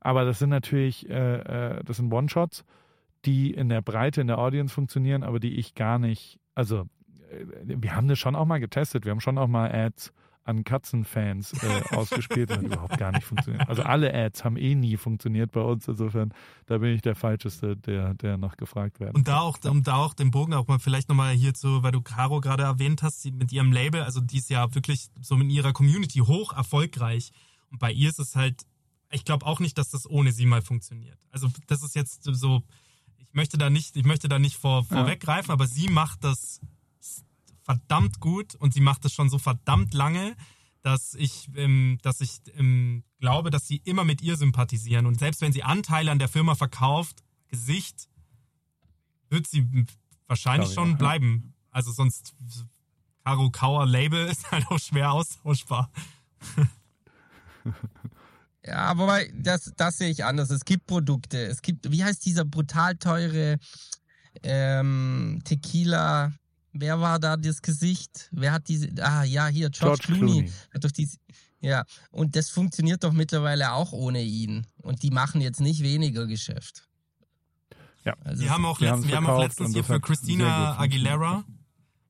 Aber 0.00 0.24
das 0.24 0.38
sind 0.38 0.48
natürlich, 0.48 1.08
äh, 1.10 1.76
äh, 1.76 1.84
das 1.84 1.98
sind 1.98 2.12
One-Shots, 2.12 2.64
die 3.24 3.52
in 3.52 3.68
der 3.68 3.82
Breite 3.82 4.20
in 4.20 4.26
der 4.26 4.38
Audience 4.38 4.74
funktionieren, 4.74 5.22
aber 5.22 5.40
die 5.40 5.56
ich 5.56 5.74
gar 5.74 5.98
nicht, 5.98 6.38
also 6.54 6.88
äh, 7.30 7.44
wir 7.64 7.94
haben 7.94 8.08
das 8.08 8.18
schon 8.18 8.36
auch 8.36 8.46
mal 8.46 8.60
getestet, 8.60 9.04
wir 9.04 9.12
haben 9.12 9.20
schon 9.20 9.38
auch 9.38 9.48
mal 9.48 9.70
Ads 9.72 10.12
an 10.44 10.64
Katzenfans 10.64 11.52
äh, 11.62 11.82
ausgespielt. 11.94 12.50
Hat 12.50 12.62
überhaupt 12.62 12.98
gar 12.98 13.12
nicht 13.12 13.24
funktioniert. 13.24 13.68
Also 13.68 13.82
alle 13.82 14.12
Ads 14.12 14.44
haben 14.44 14.56
eh 14.56 14.74
nie 14.74 14.96
funktioniert 14.96 15.52
bei 15.52 15.60
uns. 15.60 15.86
Insofern, 15.86 16.32
da 16.66 16.78
bin 16.78 16.94
ich 16.94 17.02
der 17.02 17.14
Falscheste, 17.14 17.76
der, 17.76 18.14
der 18.14 18.36
noch 18.36 18.56
gefragt 18.56 19.00
werden. 19.00 19.16
Und 19.16 19.28
da 19.28 19.40
auch, 19.40 19.58
um 19.64 19.82
da 19.82 19.96
auch 19.96 20.14
den 20.14 20.30
Bogen 20.30 20.54
auch 20.54 20.66
mal 20.66 20.78
vielleicht 20.78 21.08
nochmal 21.08 21.34
hierzu, 21.34 21.82
weil 21.82 21.92
du 21.92 22.00
Caro 22.00 22.40
gerade 22.40 22.64
erwähnt 22.64 23.02
hast, 23.02 23.22
sie 23.22 23.30
mit 23.30 23.52
ihrem 23.52 23.72
Label, 23.72 24.02
also 24.02 24.20
die 24.20 24.38
ist 24.38 24.50
ja 24.50 24.74
wirklich 24.74 25.08
so 25.20 25.36
in 25.36 25.50
ihrer 25.50 25.72
Community 25.72 26.20
hoch 26.20 26.52
erfolgreich. 26.52 27.30
Und 27.70 27.78
bei 27.78 27.92
ihr 27.92 28.08
ist 28.08 28.18
es 28.18 28.34
halt, 28.34 28.62
ich 29.10 29.24
glaube 29.24 29.46
auch 29.46 29.60
nicht, 29.60 29.78
dass 29.78 29.90
das 29.90 30.08
ohne 30.08 30.32
sie 30.32 30.46
mal 30.46 30.62
funktioniert. 30.62 31.18
Also 31.30 31.48
das 31.66 31.82
ist 31.82 31.94
jetzt 31.94 32.24
so, 32.24 32.62
ich 33.30 33.34
möchte 33.34 33.58
da 33.58 33.70
nicht, 33.70 33.96
ich 33.96 34.04
möchte 34.04 34.28
da 34.28 34.40
nicht 34.40 34.56
vor, 34.56 34.84
vorweggreifen, 34.84 35.50
ja. 35.50 35.54
aber 35.54 35.68
sie 35.68 35.88
macht 35.88 36.24
das 36.24 36.60
verdammt 37.62 38.18
gut 38.18 38.56
und 38.56 38.74
sie 38.74 38.80
macht 38.80 39.04
es 39.04 39.14
schon 39.14 39.30
so 39.30 39.38
verdammt 39.38 39.94
lange, 39.94 40.36
dass 40.82 41.14
ich, 41.14 41.48
ähm, 41.54 41.98
dass 42.02 42.20
ich 42.20 42.40
ähm, 42.56 43.04
glaube, 43.20 43.50
dass 43.50 43.68
sie 43.68 43.76
immer 43.84 44.04
mit 44.04 44.20
ihr 44.20 44.36
sympathisieren. 44.36 45.06
Und 45.06 45.20
selbst 45.20 45.42
wenn 45.42 45.52
sie 45.52 45.62
Anteile 45.62 46.10
an 46.10 46.18
der 46.18 46.28
Firma 46.28 46.56
verkauft, 46.56 47.22
Gesicht, 47.46 48.08
wird 49.28 49.46
sie 49.46 49.86
wahrscheinlich 50.26 50.72
schon 50.72 50.90
ja. 50.90 50.96
bleiben. 50.96 51.54
Also 51.70 51.92
sonst 51.92 52.34
Caro 53.24 53.50
Kauer 53.50 53.86
Label 53.86 54.26
ist 54.30 54.50
halt 54.50 54.66
auch 54.68 54.80
schwer 54.80 55.12
austauschbar. 55.12 55.88
Ja, 58.64 58.76
aber 58.76 59.20
das, 59.34 59.72
das 59.76 59.98
sehe 59.98 60.10
ich 60.10 60.24
anders. 60.24 60.50
Es 60.50 60.64
gibt 60.64 60.86
Produkte. 60.86 61.38
Es 61.46 61.62
gibt, 61.62 61.90
wie 61.90 62.04
heißt 62.04 62.24
dieser 62.26 62.44
brutal 62.44 62.96
teure 62.96 63.58
ähm, 64.42 65.40
Tequila? 65.44 66.32
Wer 66.72 67.00
war 67.00 67.18
da 67.18 67.36
das 67.36 67.62
Gesicht? 67.62 68.28
Wer 68.30 68.52
hat 68.52 68.68
diese? 68.68 68.90
Ah 69.00 69.24
ja, 69.24 69.48
hier 69.48 69.70
George, 69.70 70.02
George 70.04 70.18
Clooney. 70.18 70.32
Clooney. 70.32 70.52
Hat 70.72 70.84
doch 70.84 70.90
diese, 70.90 71.16
ja, 71.60 71.84
und 72.10 72.36
das 72.36 72.48
funktioniert 72.48 73.02
doch 73.02 73.12
mittlerweile 73.12 73.72
auch 73.72 73.92
ohne 73.92 74.22
ihn. 74.22 74.66
Und 74.78 75.02
die 75.02 75.10
machen 75.10 75.40
jetzt 75.40 75.60
nicht 75.60 75.82
weniger 75.82 76.26
Geschäft. 76.26 76.88
Ja. 78.04 78.14
Also 78.24 78.42
wir 78.42 78.50
haben 78.50 78.64
auch, 78.64 78.80
letztens, 78.80 79.08
wir 79.08 79.16
haben 79.16 79.26
auch 79.26 79.40
letztens 79.40 79.74
hier 79.74 79.84
für 79.84 80.00
Christina 80.00 80.78
Aguilera, 80.78 81.44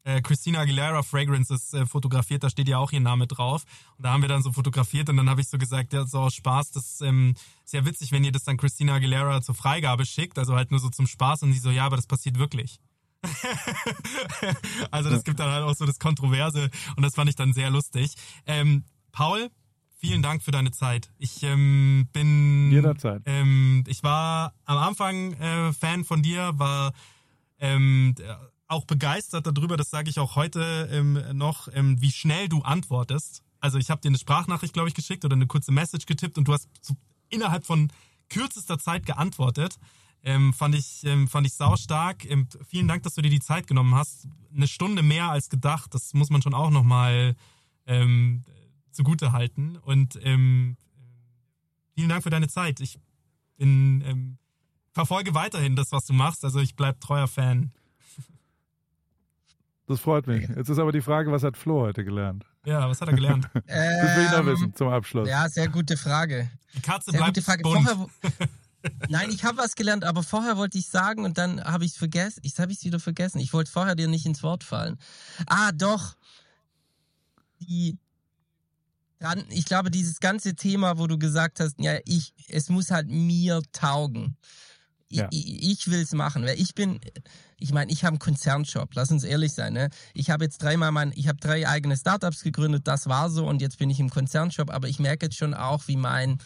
äh, 0.04 0.20
Christina 0.22 0.60
Aguilera 0.60 1.02
Fragrances 1.02 1.72
äh, 1.74 1.86
fotografiert, 1.86 2.42
da 2.42 2.50
steht 2.50 2.68
ja 2.68 2.78
auch 2.78 2.92
ihr 2.92 3.00
Name 3.00 3.26
drauf. 3.26 3.64
Und 3.96 4.04
da 4.04 4.12
haben 4.12 4.22
wir 4.22 4.28
dann 4.28 4.42
so 4.42 4.52
fotografiert 4.52 5.08
und 5.08 5.16
dann 5.16 5.28
habe 5.28 5.40
ich 5.40 5.48
so 5.48 5.58
gesagt, 5.58 5.92
ja, 5.92 6.06
so 6.06 6.20
aus 6.20 6.34
Spaß, 6.34 6.70
das 6.72 6.86
ist 6.86 7.02
ähm, 7.02 7.34
sehr 7.64 7.84
witzig, 7.84 8.12
wenn 8.12 8.24
ihr 8.24 8.32
das 8.32 8.44
dann 8.44 8.56
Christina 8.56 8.94
Aguilera 8.94 9.42
zur 9.42 9.54
Freigabe 9.54 10.06
schickt, 10.06 10.38
also 10.38 10.54
halt 10.54 10.70
nur 10.70 10.80
so 10.80 10.88
zum 10.88 11.06
Spaß 11.06 11.42
und 11.42 11.52
die 11.52 11.58
so, 11.58 11.70
ja, 11.70 11.86
aber 11.86 11.96
das 11.96 12.06
passiert 12.06 12.38
wirklich. 12.38 12.80
also 14.90 15.10
das 15.10 15.24
gibt 15.24 15.40
dann 15.40 15.50
halt 15.50 15.64
auch 15.64 15.74
so 15.74 15.84
das 15.84 15.98
Kontroverse 15.98 16.70
und 16.96 17.02
das 17.02 17.14
fand 17.14 17.28
ich 17.28 17.36
dann 17.36 17.52
sehr 17.52 17.70
lustig. 17.70 18.14
Ähm, 18.46 18.84
Paul, 19.12 19.50
vielen 19.98 20.22
Dank 20.22 20.42
für 20.42 20.50
deine 20.50 20.70
Zeit. 20.70 21.10
Ich 21.18 21.42
ähm, 21.42 22.08
bin 22.12 22.70
jederzeit. 22.70 23.22
Ähm, 23.26 23.84
ich 23.86 24.02
war 24.02 24.54
am 24.64 24.78
Anfang 24.78 25.34
äh, 25.34 25.72
Fan 25.74 26.04
von 26.04 26.22
dir, 26.22 26.52
war 26.54 26.92
ähm, 27.58 28.14
auch 28.70 28.84
begeistert 28.84 29.46
darüber. 29.46 29.76
Das 29.76 29.90
sage 29.90 30.10
ich 30.10 30.18
auch 30.18 30.36
heute 30.36 30.88
ähm, 30.92 31.20
noch, 31.32 31.68
ähm, 31.72 32.00
wie 32.00 32.12
schnell 32.12 32.48
du 32.48 32.62
antwortest. 32.62 33.42
Also 33.58 33.78
ich 33.78 33.90
habe 33.90 34.00
dir 34.00 34.08
eine 34.08 34.18
Sprachnachricht, 34.18 34.72
glaube 34.72 34.88
ich, 34.88 34.94
geschickt 34.94 35.24
oder 35.24 35.34
eine 35.34 35.46
kurze 35.46 35.72
Message 35.72 36.06
getippt 36.06 36.38
und 36.38 36.48
du 36.48 36.52
hast 36.52 36.68
so 36.80 36.94
innerhalb 37.28 37.66
von 37.66 37.92
kürzester 38.28 38.78
Zeit 38.78 39.06
geantwortet. 39.06 39.76
Ähm, 40.22 40.52
fand 40.52 40.74
ich 40.74 41.04
ähm, 41.04 41.28
fand 41.28 41.46
ich 41.46 41.54
saustark. 41.54 42.24
Ähm, 42.26 42.46
vielen 42.66 42.88
Dank, 42.88 43.02
dass 43.02 43.14
du 43.14 43.22
dir 43.22 43.30
die 43.30 43.40
Zeit 43.40 43.66
genommen 43.66 43.94
hast. 43.94 44.28
Eine 44.54 44.68
Stunde 44.68 45.02
mehr 45.02 45.30
als 45.30 45.48
gedacht. 45.48 45.94
Das 45.94 46.14
muss 46.14 46.30
man 46.30 46.42
schon 46.42 46.54
auch 46.54 46.70
noch 46.70 46.84
mal 46.84 47.34
ähm, 47.86 48.44
zugute 48.92 49.32
halten. 49.32 49.76
Und 49.76 50.18
ähm, 50.22 50.76
vielen 51.94 52.08
Dank 52.08 52.22
für 52.22 52.30
deine 52.30 52.48
Zeit. 52.48 52.80
Ich 52.80 52.98
bin 53.56 54.02
ähm, 54.06 54.38
verfolge 54.92 55.34
weiterhin 55.34 55.74
das, 55.74 55.90
was 55.90 56.04
du 56.06 56.12
machst. 56.12 56.44
Also 56.44 56.60
ich 56.60 56.76
bleib 56.76 57.00
treuer 57.00 57.28
Fan. 57.28 57.72
Das 59.90 59.98
freut 59.98 60.28
mich. 60.28 60.48
Jetzt 60.48 60.68
ist 60.68 60.78
aber 60.78 60.92
die 60.92 61.00
Frage, 61.00 61.32
was 61.32 61.42
hat 61.42 61.56
Flo 61.56 61.80
heute 61.80 62.04
gelernt? 62.04 62.46
Ja, 62.64 62.88
was 62.88 63.00
hat 63.00 63.08
er 63.08 63.14
gelernt? 63.14 63.48
das 63.54 64.16
will 64.16 64.24
ich 64.24 64.30
noch 64.30 64.46
wissen 64.46 64.72
zum 64.72 64.86
Abschluss. 64.86 65.28
Ja, 65.28 65.48
sehr 65.48 65.68
gute 65.68 65.96
Frage. 65.96 66.48
Die 66.76 66.80
Katze 66.80 67.10
sehr 67.10 67.18
bleibt 67.18 67.34
gute 67.34 67.42
Frage. 67.42 67.62
Vorher, 67.64 68.06
Nein, 69.08 69.30
ich 69.30 69.42
habe 69.42 69.58
was 69.58 69.74
gelernt, 69.74 70.04
aber 70.04 70.22
vorher 70.22 70.56
wollte 70.56 70.78
ich 70.78 70.86
sagen 70.88 71.24
und 71.24 71.38
dann 71.38 71.64
habe 71.64 71.84
ich 71.84 71.90
es 71.90 71.96
vergessen. 71.96 72.38
Ich 72.44 72.56
habe 72.60 72.70
es 72.70 72.84
wieder 72.84 73.00
vergessen. 73.00 73.40
Ich 73.40 73.52
wollte 73.52 73.72
vorher 73.72 73.96
dir 73.96 74.06
nicht 74.06 74.26
ins 74.26 74.44
Wort 74.44 74.62
fallen. 74.62 74.96
Ah, 75.46 75.72
doch. 75.72 76.14
Die 77.58 77.98
dann, 79.18 79.44
ich 79.48 79.64
glaube, 79.64 79.90
dieses 79.90 80.20
ganze 80.20 80.54
Thema, 80.54 80.98
wo 80.98 81.08
du 81.08 81.18
gesagt 81.18 81.58
hast, 81.58 81.74
ja, 81.80 81.98
ich, 82.04 82.32
es 82.46 82.68
muss 82.68 82.92
halt 82.92 83.08
mir 83.08 83.60
taugen. 83.72 84.36
Ich, 85.08 85.18
ja. 85.18 85.26
ich, 85.32 85.64
ich 85.68 85.90
will 85.90 86.00
es 86.00 86.12
machen, 86.12 86.44
weil 86.44 86.60
ich 86.60 86.76
bin, 86.76 87.00
ich 87.60 87.72
meine, 87.72 87.92
ich 87.92 88.04
habe 88.04 88.14
einen 88.14 88.18
Konzernjob, 88.18 88.90
lass 88.94 89.10
uns 89.10 89.24
ehrlich 89.24 89.52
sein, 89.52 89.74
ne? 89.74 89.90
Ich 90.14 90.30
habe 90.30 90.44
jetzt 90.44 90.62
dreimal 90.62 90.92
mein, 90.92 91.12
ich 91.14 91.28
habe 91.28 91.38
drei 91.38 91.68
eigene 91.68 91.96
Startups 91.96 92.42
gegründet, 92.42 92.88
das 92.88 93.06
war 93.06 93.30
so 93.30 93.46
und 93.46 93.62
jetzt 93.62 93.78
bin 93.78 93.90
ich 93.90 94.00
im 94.00 94.10
Konzernjob, 94.10 94.70
aber 94.70 94.88
ich 94.88 94.98
merke 94.98 95.26
jetzt 95.26 95.36
schon 95.36 95.54
auch, 95.54 95.86
wie 95.86 95.96
mein, 95.96 96.38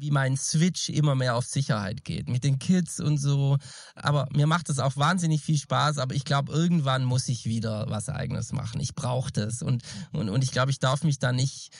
wie 0.00 0.10
mein 0.10 0.36
Switch 0.36 0.88
immer 0.88 1.14
mehr 1.14 1.36
auf 1.36 1.44
Sicherheit 1.44 2.04
geht 2.04 2.28
mit 2.28 2.42
den 2.42 2.58
Kids 2.58 3.00
und 3.00 3.18
so. 3.18 3.58
Aber 3.94 4.26
mir 4.32 4.46
macht 4.46 4.70
es 4.70 4.78
auch 4.78 4.96
wahnsinnig 4.96 5.42
viel 5.42 5.58
Spaß. 5.58 5.98
Aber 5.98 6.14
ich 6.14 6.24
glaube, 6.24 6.52
irgendwann 6.52 7.04
muss 7.04 7.28
ich 7.28 7.44
wieder 7.44 7.86
was 7.88 8.08
Eigenes 8.08 8.52
machen. 8.52 8.80
Ich 8.80 8.94
brauche 8.94 9.30
das 9.30 9.60
und, 9.62 9.82
und, 10.12 10.30
und 10.30 10.42
ich 10.42 10.52
glaube, 10.52 10.70
ich 10.70 10.78
darf 10.78 11.04
mich 11.04 11.18
da 11.18 11.32
nicht 11.32 11.70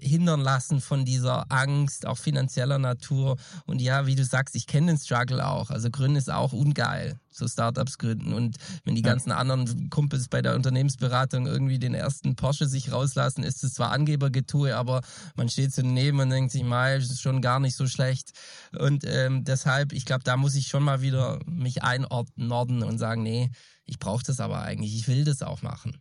hindern 0.00 0.40
lassen 0.40 0.80
von 0.80 1.04
dieser 1.04 1.50
Angst, 1.50 2.06
auch 2.06 2.18
finanzieller 2.18 2.78
Natur. 2.78 3.36
Und 3.66 3.80
ja, 3.80 4.06
wie 4.06 4.14
du 4.14 4.24
sagst, 4.24 4.54
ich 4.54 4.66
kenne 4.66 4.88
den 4.88 4.98
Struggle 4.98 5.46
auch. 5.46 5.70
Also 5.70 5.90
Gründen 5.90 6.16
ist 6.16 6.30
auch 6.30 6.52
ungeil, 6.52 7.18
so 7.30 7.46
Startups 7.48 7.98
gründen. 7.98 8.32
Und 8.32 8.56
wenn 8.84 8.94
die 8.94 9.02
ganzen 9.02 9.32
anderen 9.32 9.90
Kumpels 9.90 10.28
bei 10.28 10.42
der 10.42 10.54
Unternehmensberatung 10.54 11.46
irgendwie 11.46 11.78
den 11.78 11.94
ersten 11.94 12.36
Porsche 12.36 12.66
sich 12.66 12.92
rauslassen, 12.92 13.42
ist 13.42 13.64
es 13.64 13.74
zwar 13.74 13.90
Angebergetue, 13.92 14.76
aber 14.76 15.02
man 15.36 15.48
steht 15.48 15.74
so 15.74 15.82
daneben 15.82 16.20
und 16.20 16.30
denkt 16.30 16.52
sich, 16.52 16.62
mal, 16.62 16.98
ist 16.98 17.20
schon 17.20 17.42
gar 17.42 17.60
nicht 17.60 17.76
so 17.76 17.86
schlecht. 17.86 18.32
Und 18.78 19.04
ähm, 19.06 19.44
deshalb, 19.44 19.92
ich 19.92 20.04
glaube, 20.04 20.24
da 20.24 20.36
muss 20.36 20.54
ich 20.54 20.68
schon 20.68 20.82
mal 20.82 21.00
wieder 21.00 21.38
mich 21.46 21.82
einordnen 21.82 22.82
und 22.82 22.98
sagen, 22.98 23.22
nee, 23.22 23.50
ich 23.84 23.98
brauche 23.98 24.24
das 24.24 24.40
aber 24.40 24.62
eigentlich, 24.62 24.94
ich 24.94 25.08
will 25.08 25.24
das 25.24 25.42
auch 25.42 25.62
machen. 25.62 25.98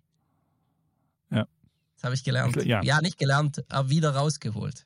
Das 1.98 2.06
habe 2.06 2.16
ich 2.16 2.24
gelernt. 2.24 2.64
Ja. 2.64 2.82
ja. 2.84 3.02
nicht 3.02 3.18
gelernt, 3.18 3.64
aber 3.70 3.90
wieder 3.90 4.12
rausgeholt. 4.12 4.86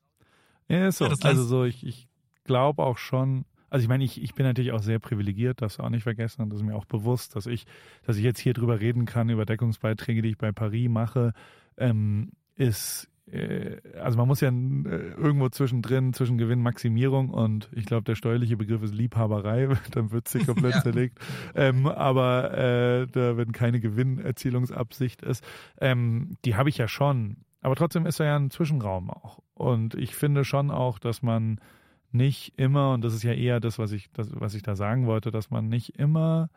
Ja, 0.70 0.88
ist 0.88 0.98
so. 0.98 1.06
Ja, 1.06 1.16
also 1.22 1.44
so, 1.44 1.66
ich, 1.66 1.86
ich 1.86 2.08
glaube 2.46 2.84
auch 2.84 2.98
schon, 2.98 3.46
also 3.70 3.84
ich 3.84 3.90
meine, 3.90 4.04
ich, 4.04 4.22
ich 4.22 4.34
bin 4.34 4.46
natürlich 4.46 4.72
auch 4.72 4.82
sehr 4.82 5.00
privilegiert, 5.00 5.62
das 5.62 5.80
auch 5.80 5.90
nicht 5.90 6.04
vergessen 6.04 6.42
und 6.42 6.50
das 6.50 6.60
ist 6.60 6.66
mir 6.66 6.76
auch 6.76 6.86
bewusst, 6.86 7.36
dass 7.36 7.46
ich, 7.46 7.66
dass 8.06 8.16
ich 8.16 8.24
jetzt 8.24 8.40
hier 8.40 8.54
drüber 8.54 8.80
reden 8.80 9.06
kann, 9.06 9.30
über 9.30 9.46
Deckungsbeiträge, 9.46 10.22
die 10.22 10.30
ich 10.30 10.38
bei 10.38 10.54
Paris 10.54 10.90
mache, 10.90 11.34
ähm, 11.78 12.32
ist 12.56 13.10
also 14.02 14.18
man 14.18 14.28
muss 14.28 14.42
ja 14.42 14.50
äh, 14.50 14.52
irgendwo 14.52 15.48
zwischendrin, 15.50 16.14
zwischen 16.14 16.38
Gewinnmaximierung 16.38 17.30
und 17.30 17.70
ich 17.74 17.86
glaube, 17.86 18.04
der 18.04 18.16
steuerliche 18.16 18.58
Begriff 18.58 18.84
ist 18.84 18.94
Liebhaberei, 18.94 19.70
dann 19.92 20.12
wird 20.12 20.28
sie 20.28 20.40
komplett 20.40 20.76
ja. 20.76 20.82
zerlegt. 20.82 21.20
Ähm, 21.56 21.88
aber 21.88 22.54
äh, 22.58 23.08
da, 23.08 23.38
wenn 23.38 23.52
keine 23.52 23.80
Gewinnerzielungsabsicht 23.80 25.22
ist, 25.22 25.44
ähm, 25.80 26.38
die 26.46 26.56
habe 26.56 26.70
ich 26.70 26.78
ja 26.78 26.88
schon. 26.88 27.38
Aber 27.62 27.76
trotzdem 27.76 28.06
ist 28.06 28.20
er 28.20 28.26
ja 28.26 28.36
ein 28.36 28.50
Zwischenraum 28.50 29.10
auch. 29.10 29.40
Und 29.54 29.96
ich 29.96 30.16
finde 30.16 30.44
schon 30.44 30.72
auch, 30.72 31.00
dass 31.00 31.22
man 31.22 31.60
nicht 32.12 32.54
immer, 32.58 32.94
und 32.94 33.04
das 33.04 33.14
ist 33.14 33.24
ja 33.24 33.34
eher 33.34 33.60
das, 33.60 33.80
was 33.80 33.92
ich, 33.92 34.12
das, 34.12 34.30
was 34.34 34.56
ich 34.56 34.64
da 34.64 34.76
sagen 34.76 35.06
wollte, 35.06 35.32
dass 35.32 35.52
man 35.52 35.70
nicht 35.70 35.98
immer 35.98 36.50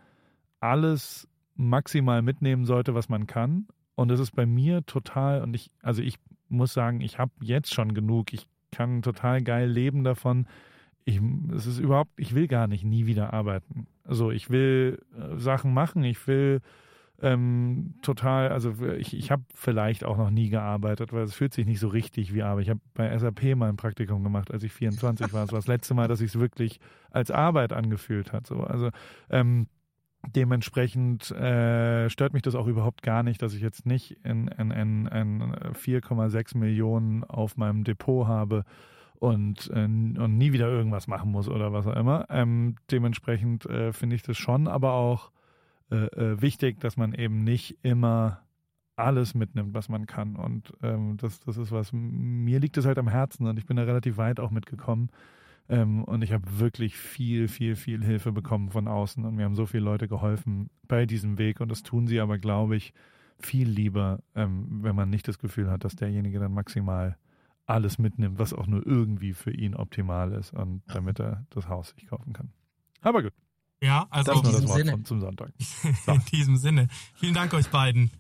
alles 0.61 1.29
maximal 1.55 2.23
mitnehmen 2.23 2.65
sollte, 2.65 2.95
was 2.95 3.09
man 3.09 3.27
kann. 3.27 3.69
Und 3.95 4.11
es 4.11 4.19
ist 4.19 4.33
bei 4.33 4.47
mir 4.47 4.85
total, 4.87 5.43
und 5.43 5.55
ich, 5.55 5.71
also 5.83 6.03
ich 6.03 6.19
muss 6.49 6.73
sagen, 6.73 7.01
ich 7.01 7.19
habe 7.19 7.33
jetzt 7.41 7.75
schon 7.75 7.95
genug. 7.95 8.33
Ich 8.33 8.47
kann 8.71 9.03
total 9.03 9.43
geil 9.43 9.69
leben 9.69 10.05
davon. 10.05 10.47
Ich, 11.05 11.21
es 11.55 11.67
ist 11.67 11.79
überhaupt, 11.79 12.11
ich 12.17 12.35
will 12.35 12.49
gar 12.49 12.67
nicht 12.67 12.85
nie 12.85 13.07
wieder 13.07 13.33
arbeiten. 13.33 13.87
Also 14.05 14.31
ich 14.31 14.51
will 14.51 15.03
äh, 15.17 15.39
Sachen 15.39 15.75
machen, 15.75 16.03
ich 16.05 16.27
will 16.27 16.61
ähm, 17.23 17.95
total, 18.03 18.49
also 18.49 18.75
ich, 18.99 19.17
ich 19.17 19.31
habe 19.31 19.45
vielleicht 19.55 20.05
auch 20.05 20.17
noch 20.17 20.31
nie 20.31 20.49
gearbeitet, 20.51 21.13
weil 21.13 21.23
es 21.23 21.35
fühlt 21.35 21.55
sich 21.55 21.67
nicht 21.67 21.79
so 21.79 21.89
richtig 21.89 22.35
wie 22.35 22.43
Arbeit. 22.43 22.65
Ich 22.65 22.71
habe 22.71 22.81
bei 22.95 23.17
SAP 23.17 23.55
mal 23.57 23.69
ein 23.69 23.77
Praktikum 23.77 24.25
gemacht, 24.25 24.51
als 24.51 24.63
ich 24.65 24.73
24 24.73 25.33
war. 25.33 25.45
Es 25.45 25.53
war 25.53 25.59
das 25.59 25.69
letzte 25.69 25.95
Mal, 25.95 26.09
dass 26.09 26.21
ich 26.21 26.35
es 26.35 26.41
wirklich 26.41 26.81
als 27.11 27.31
Arbeit 27.31 27.73
angefühlt 27.73 28.33
hat. 28.33 28.47
So. 28.47 28.61
Also 28.61 28.91
ähm, 29.31 29.69
dementsprechend 30.35 31.31
äh, 31.31 32.09
stört 32.11 32.33
mich 32.33 32.43
das 32.43 32.55
auch 32.55 32.67
überhaupt 32.67 33.03
gar 33.03 33.23
nicht, 33.23 33.43
dass 33.43 33.55
ich 33.55 33.63
jetzt 33.63 33.87
nicht 33.87 34.13
in, 34.25 34.49
in, 34.49 34.71
in, 34.71 35.07
in 35.07 35.43
4,6 35.73 36.57
Millionen 36.57 37.25
auf 37.25 37.57
meinem 37.57 37.85
Depot 37.85 38.27
habe 38.27 38.65
und, 39.15 39.71
äh, 39.71 39.85
und 39.85 40.37
nie 40.39 40.53
wieder 40.53 40.69
irgendwas 40.69 41.07
machen 41.07 41.31
muss 41.31 41.49
oder 41.49 41.73
was 41.73 41.87
auch 41.87 41.97
immer. 41.97 42.27
Ähm, 42.31 42.77
dementsprechend 42.91 43.67
äh, 43.67 43.93
finde 43.93 44.17
ich 44.17 44.23
das 44.23 44.37
schon, 44.37 44.69
aber 44.69 44.93
auch 44.93 45.31
äh, 45.91 46.07
äh, 46.07 46.41
wichtig, 46.41 46.81
dass 46.81 46.97
man 46.97 47.15
eben 47.15 47.45
nicht 47.45 47.79
immer 47.83 48.41
alles 48.97 49.35
mitnimmt, 49.35 49.75
was 49.75 49.89
man 49.89 50.07
kann. 50.07 50.37
Und 50.37 50.73
ähm, 50.83 51.17
das, 51.17 51.41
das 51.41 51.57
ist 51.57 51.73
was, 51.73 51.91
mir 51.93 52.61
liegt 52.61 52.77
es 52.77 52.87
halt 52.87 52.99
am 52.99 53.09
Herzen 53.09 53.47
und 53.47 53.59
ich 53.59 53.67
bin 53.67 53.77
da 53.77 53.83
relativ 53.83 54.17
weit 54.17 54.41
auch 54.41 54.51
mitgekommen. 54.51 55.11
Ähm, 55.69 56.05
und 56.05 56.23
ich 56.23 56.33
habe 56.33 56.59
wirklich 56.59 56.97
viel, 56.97 57.49
viel, 57.49 57.75
viel 57.77 58.05
Hilfe 58.05 58.33
bekommen 58.33 58.71
von 58.71 58.87
außen 58.87 59.25
und 59.25 59.35
mir 59.37 59.45
haben 59.45 59.55
so 59.57 59.67
viele 59.67 59.85
Leute 59.85 60.09
geholfen 60.09 60.69
bei 60.87 61.07
diesem 61.07 61.39
Weg 61.39 61.61
und 61.61 61.71
das 61.71 61.83
tun 61.83 62.07
sie 62.07 62.21
aber, 62.21 62.39
glaube 62.39 62.77
ich, 62.77 62.93
viel 63.39 63.69
lieber, 63.69 64.21
ähm, 64.35 64.83
wenn 64.83 64.95
man 64.95 65.11
nicht 65.11 65.27
das 65.27 65.39
Gefühl 65.39 65.71
hat, 65.71 65.85
dass 65.85 65.97
derjenige 65.97 66.39
dann 66.39 66.53
maximal 66.53 67.17
alles 67.67 67.99
mitnimmt, 67.99 68.39
was 68.39 68.53
auch 68.53 68.67
nur 68.67 68.87
irgendwie 68.87 69.33
für 69.33 69.53
ihn 69.53 69.75
optimal 69.75 70.33
ist 70.33 70.53
und 70.53 70.83
damit 70.93 71.19
er 71.19 71.47
das 71.51 71.69
Haus 71.69 71.91
sich 71.91 72.07
kaufen 72.07 72.33
kann. 72.33 72.53
Aber 73.01 73.23
gut. 73.23 73.33
Ja, 73.83 74.07
also 74.11 74.33
Das 74.33 74.43
das 74.53 74.69
Wort 74.69 74.79
Sinne. 74.79 74.91
von, 74.93 75.05
zum 75.05 75.21
Sonntag. 75.21 75.53
in 76.07 76.21
diesem 76.33 76.57
Sinne. 76.57 76.89
Vielen 77.17 77.35
Dank 77.35 77.53
euch 77.55 77.69
beiden. 77.69 78.11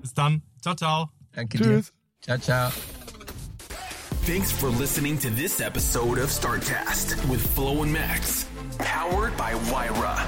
Bis 0.00 0.14
dann. 0.14 0.42
Ciao, 0.60 0.74
ciao. 0.74 1.10
Danke 1.32 1.58
Tschüss. 1.58 1.92
dir. 2.22 2.38
Ciao, 2.38 2.38
ciao. 2.38 3.03
Thanks 4.24 4.50
for 4.50 4.70
listening 4.70 5.18
to 5.18 5.28
this 5.28 5.60
episode 5.60 6.16
of 6.16 6.30
StartCast 6.30 7.28
with 7.28 7.46
Flo 7.54 7.82
and 7.82 7.92
Max, 7.92 8.48
powered 8.78 9.36
by 9.36 9.54
Wyra. 9.54 10.26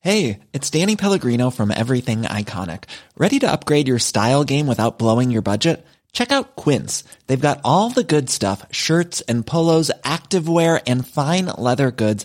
Hey, 0.00 0.40
it's 0.52 0.68
Danny 0.68 0.96
Pellegrino 0.96 1.50
from 1.50 1.70
Everything 1.70 2.22
Iconic. 2.22 2.86
Ready 3.16 3.38
to 3.38 3.52
upgrade 3.52 3.86
your 3.86 4.00
style 4.00 4.42
game 4.42 4.66
without 4.66 4.98
blowing 4.98 5.30
your 5.30 5.42
budget? 5.42 5.86
Check 6.14 6.30
out 6.30 6.54
Quince. 6.54 7.04
They've 7.26 7.40
got 7.40 7.60
all 7.64 7.90
the 7.90 8.04
good 8.04 8.30
stuff, 8.30 8.64
shirts 8.70 9.20
and 9.22 9.44
polos, 9.44 9.90
activewear 10.04 10.80
and 10.86 11.06
fine 11.06 11.46
leather 11.58 11.90
goods, 11.90 12.24